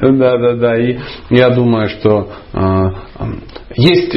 да, 0.00 0.38
да, 0.38 0.52
да. 0.54 0.76
И 0.80 0.98
я 1.30 1.50
думаю, 1.50 1.88
что 1.88 2.30
э, 2.52 2.90
есть 3.76 4.16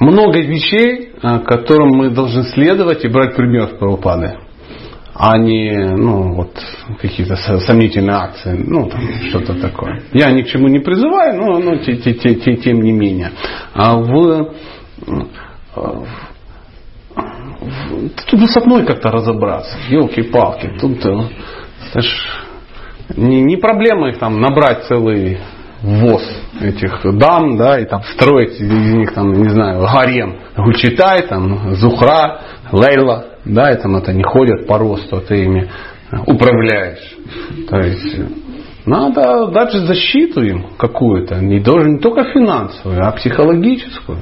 много 0.00 0.40
вещей, 0.40 1.12
э, 1.22 1.38
которым 1.40 1.90
мы 1.90 2.10
должны 2.10 2.42
следовать 2.44 3.04
и 3.04 3.08
брать 3.08 3.36
пример 3.36 3.68
с 3.68 3.78
Прабхупады 3.78 4.36
а 5.22 5.36
не 5.36 5.76
ну, 5.76 6.34
вот, 6.34 6.52
какие-то 6.98 7.36
со- 7.36 7.60
сомнительные 7.60 8.16
акции, 8.16 8.64
ну, 8.66 8.88
там, 8.88 9.02
что-то 9.28 9.60
такое. 9.60 10.02
Я 10.14 10.30
ни 10.30 10.40
к 10.40 10.46
чему 10.46 10.68
не 10.68 10.78
призываю, 10.78 11.38
но, 11.38 11.58
но 11.58 11.76
те- 11.76 11.96
те- 11.96 12.14
те- 12.14 12.36
те- 12.36 12.56
тем 12.56 12.80
не 12.80 12.92
менее. 12.92 13.30
А 13.74 13.96
в, 13.96 14.54
э, 15.06 15.82
Тут 18.26 18.50
с 18.50 18.56
одной 18.56 18.84
как-то 18.84 19.10
разобраться. 19.10 19.76
Елки-палки. 19.88 20.72
Тут 20.80 21.04
э, 21.04 21.18
это 21.92 22.02
не, 23.16 23.42
не 23.42 23.56
проблема 23.56 24.08
их 24.08 24.18
там 24.18 24.40
набрать 24.40 24.84
целый 24.84 25.38
ввоз 25.82 26.22
этих 26.60 27.00
дам, 27.16 27.56
да, 27.56 27.78
и 27.78 27.86
там 27.86 28.02
строить 28.14 28.60
из 28.60 28.70
них 28.70 29.12
там, 29.12 29.32
не 29.32 29.48
знаю, 29.48 29.80
гарем. 29.80 30.36
Гучитай, 30.56 31.26
там, 31.26 31.74
Зухра, 31.74 32.40
Лейла, 32.72 33.26
да, 33.44 33.70
и 33.72 33.80
там 33.80 33.96
это 33.96 34.12
не 34.12 34.22
ходят 34.22 34.66
по 34.66 34.78
росту, 34.78 35.16
а 35.16 35.20
ты 35.20 35.44
ими 35.44 35.70
управляешь. 36.26 37.16
То 37.68 37.78
есть 37.78 38.20
надо 38.84 39.48
дать 39.48 39.72
защиту 39.72 40.42
им 40.42 40.66
какую-то, 40.76 41.36
не 41.36 41.60
должен 41.60 41.94
не 41.94 41.98
только 41.98 42.24
финансовую, 42.32 43.06
а 43.06 43.12
психологическую. 43.12 44.18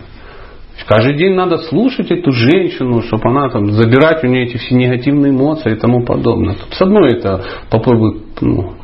Каждый 0.86 1.16
день 1.16 1.34
надо 1.34 1.58
слушать 1.58 2.10
эту 2.10 2.32
женщину, 2.32 3.02
чтобы 3.02 3.28
она 3.28 3.50
там 3.50 3.72
забирать 3.72 4.24
у 4.24 4.26
нее 4.26 4.44
эти 4.44 4.56
все 4.56 4.74
негативные 4.74 5.32
эмоции 5.32 5.72
и 5.72 5.78
тому 5.78 6.04
подобное. 6.04 6.54
Тут 6.54 6.72
с 6.72 6.80
одной 6.80 7.14
это 7.14 7.44
попробуй, 7.70 8.22
ну, 8.40 8.74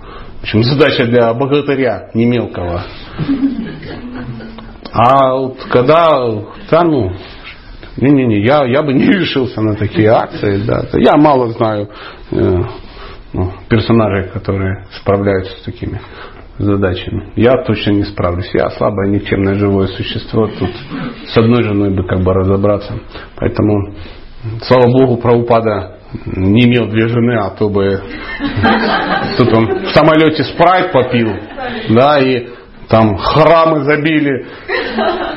в 0.40 0.42
общем, 0.42 0.62
задача 0.62 1.06
для 1.06 1.32
богатыря, 1.32 2.10
не 2.14 2.26
мелкого. 2.26 2.82
А 4.92 5.34
вот 5.34 5.58
когда, 5.70 6.30
да, 6.70 6.82
ну, 6.84 7.12
не-не-не, 7.96 8.44
я, 8.44 8.64
я 8.64 8.82
бы 8.82 8.92
не 8.92 9.06
решился 9.10 9.60
на 9.60 9.74
такие 9.74 10.08
акции. 10.08 10.62
Да. 10.66 10.86
Я 10.94 11.16
мало 11.16 11.48
знаю 11.50 11.88
э, 12.30 12.62
ну, 13.32 13.52
персонажей, 13.68 14.30
которые 14.30 14.86
справляются 15.00 15.56
с 15.58 15.62
такими 15.62 16.00
задачами. 16.58 17.32
Я 17.36 17.62
точно 17.64 17.92
не 17.92 18.04
справлюсь. 18.04 18.50
Я 18.54 18.70
слабое, 18.70 19.08
никчемное 19.08 19.54
живое 19.54 19.88
существо. 19.88 20.46
Тут 20.46 20.70
с 21.26 21.36
одной 21.36 21.62
женой 21.62 21.90
бы 21.90 22.06
как 22.06 22.20
бы 22.20 22.32
разобраться. 22.32 22.94
Поэтому, 23.36 23.94
слава 24.62 24.90
Богу, 24.90 25.16
Праупада 25.16 25.98
не 26.26 26.66
имел 26.66 26.88
две 26.88 27.08
жены, 27.08 27.38
а 27.38 27.50
то 27.50 27.68
бы 27.68 27.84
тут 29.38 29.52
он 29.52 29.86
в 29.86 29.90
самолете 29.90 30.44
спрайт 30.44 30.92
попил, 30.92 31.32
да, 31.90 32.20
и 32.20 32.48
там 32.88 33.16
храмы 33.16 33.82
забили 33.84 34.46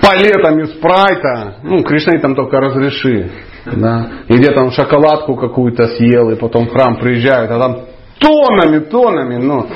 палетами 0.02 0.66
спрайта. 0.66 1.56
Ну, 1.64 1.82
Кришна 1.84 2.20
там 2.20 2.36
только 2.36 2.60
разреши. 2.60 3.32
Да. 3.66 4.08
И 4.28 4.34
где 4.34 4.52
там 4.52 4.72
шоколадку 4.72 5.36
какую-то 5.36 5.88
съел, 5.88 6.30
и 6.30 6.36
потом 6.36 6.68
в 6.68 6.72
храм 6.72 6.98
приезжают, 6.98 7.52
а 7.52 7.60
там 7.60 7.80
тоннами, 8.20 8.80
тоннами, 8.80 9.36
ну, 9.38 9.68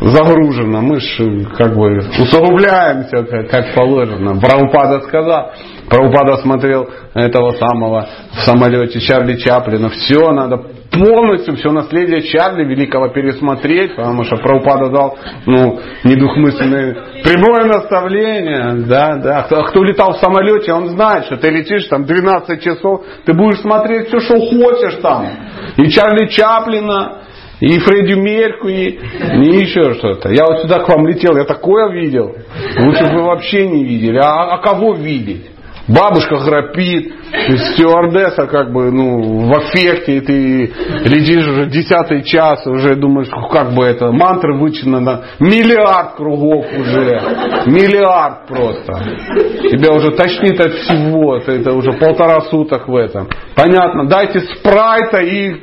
загружено. 0.00 0.80
Мы 0.80 1.00
же 1.00 1.44
как 1.56 1.74
бы 1.74 1.98
усугубляемся, 1.98 3.24
как, 3.24 3.50
как 3.50 3.74
положено. 3.74 4.40
Прабхупада 4.40 5.00
сказал, 5.00 5.52
Прабхупада 5.88 6.36
смотрел 6.36 6.88
этого 7.14 7.52
самого 7.52 8.06
в 8.32 8.40
самолете 8.40 9.00
Чарли 9.00 9.36
Чаплина. 9.36 9.88
Все 9.90 10.30
надо 10.30 10.58
полностью, 10.90 11.56
все 11.56 11.70
наследие 11.72 12.22
Чарли 12.22 12.64
великого 12.64 13.08
пересмотреть, 13.08 13.96
потому 13.96 14.24
что 14.24 14.36
Прабхупада 14.36 14.90
дал 14.90 15.18
ну, 15.46 15.80
недвусмысленное 16.04 16.96
прямое 17.24 17.64
наставление. 17.64 18.86
Да, 18.86 19.16
да. 19.16 19.42
Кто, 19.42 19.62
кто 19.64 19.82
летал 19.82 20.12
в 20.12 20.18
самолете, 20.18 20.72
он 20.72 20.88
знает, 20.88 21.24
что 21.24 21.36
ты 21.36 21.50
летишь 21.50 21.86
там 21.86 22.04
12 22.04 22.62
часов, 22.62 23.04
ты 23.24 23.32
будешь 23.32 23.60
смотреть 23.60 24.08
все, 24.08 24.20
что 24.20 24.36
хочешь 24.36 25.00
там. 25.02 25.26
И 25.76 25.88
Чарли 25.88 26.26
Чаплина, 26.28 27.18
и 27.60 27.78
Фредди 27.78 28.14
Меркури, 28.14 29.00
и 29.00 29.62
еще 29.62 29.94
что-то. 29.94 30.30
Я 30.30 30.44
вот 30.46 30.62
сюда 30.62 30.80
к 30.80 30.88
вам 30.88 31.06
летел, 31.06 31.36
я 31.36 31.44
такое 31.44 31.90
видел. 31.90 32.34
Лучше 32.78 33.04
бы 33.04 33.16
вы 33.16 33.22
вообще 33.24 33.66
не 33.66 33.84
видели. 33.84 34.18
А, 34.18 34.54
а 34.54 34.58
кого 34.58 34.94
видеть? 34.94 35.50
Бабушка 35.88 36.36
храпит, 36.36 37.14
стюардесса 37.72 38.46
как 38.46 38.72
бы 38.72 38.90
ну, 38.90 39.46
в 39.48 39.56
аффекте, 39.56 40.18
и 40.18 40.20
ты 40.20 40.72
летишь 41.04 41.46
уже 41.46 41.66
десятый 41.66 42.22
час, 42.24 42.66
уже 42.66 42.94
думаешь, 42.94 43.28
как 43.50 43.72
бы 43.74 43.84
это, 43.84 44.12
мантры 44.12 44.58
вычитаны 44.58 45.00
на 45.00 45.22
миллиард 45.40 46.14
кругов 46.16 46.66
уже. 46.66 47.20
Миллиард 47.66 48.46
просто. 48.46 49.02
Тебя 49.70 49.94
уже 49.94 50.10
тошнит 50.12 50.60
от 50.60 50.72
всего, 50.72 51.36
это, 51.36 51.52
это 51.52 51.72
уже 51.72 51.92
полтора 51.92 52.42
суток 52.42 52.86
в 52.86 52.94
этом. 52.94 53.28
Понятно, 53.54 54.06
дайте 54.06 54.40
спрайта 54.40 55.18
и 55.18 55.56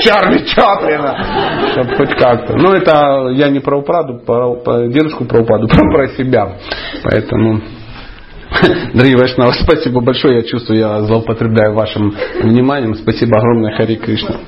Чарли 0.00 0.44
Чаплина, 0.44 1.70
чтобы 1.72 1.96
хоть 1.96 2.14
как-то. 2.16 2.56
Ну 2.56 2.72
это 2.72 3.28
я 3.32 3.48
не 3.48 3.60
про 3.60 3.78
упраду, 3.78 4.18
про, 4.26 4.54
про 4.54 4.88
дедушку 4.88 5.24
про 5.24 5.42
упаду, 5.42 5.68
про, 5.68 5.90
про 5.92 6.08
себя. 6.08 6.56
Поэтому... 7.04 7.77
Дорогие 8.94 9.16
Вайшнавы, 9.16 9.52
спасибо 9.62 10.00
большое. 10.00 10.36
Я 10.36 10.42
чувствую, 10.42 10.78
я 10.78 11.02
злоупотребляю 11.02 11.74
вашим 11.74 12.14
вниманием. 12.42 12.94
Спасибо 12.94 13.36
огромное, 13.38 13.76
Хари 13.76 13.96
Кришна. 13.96 14.40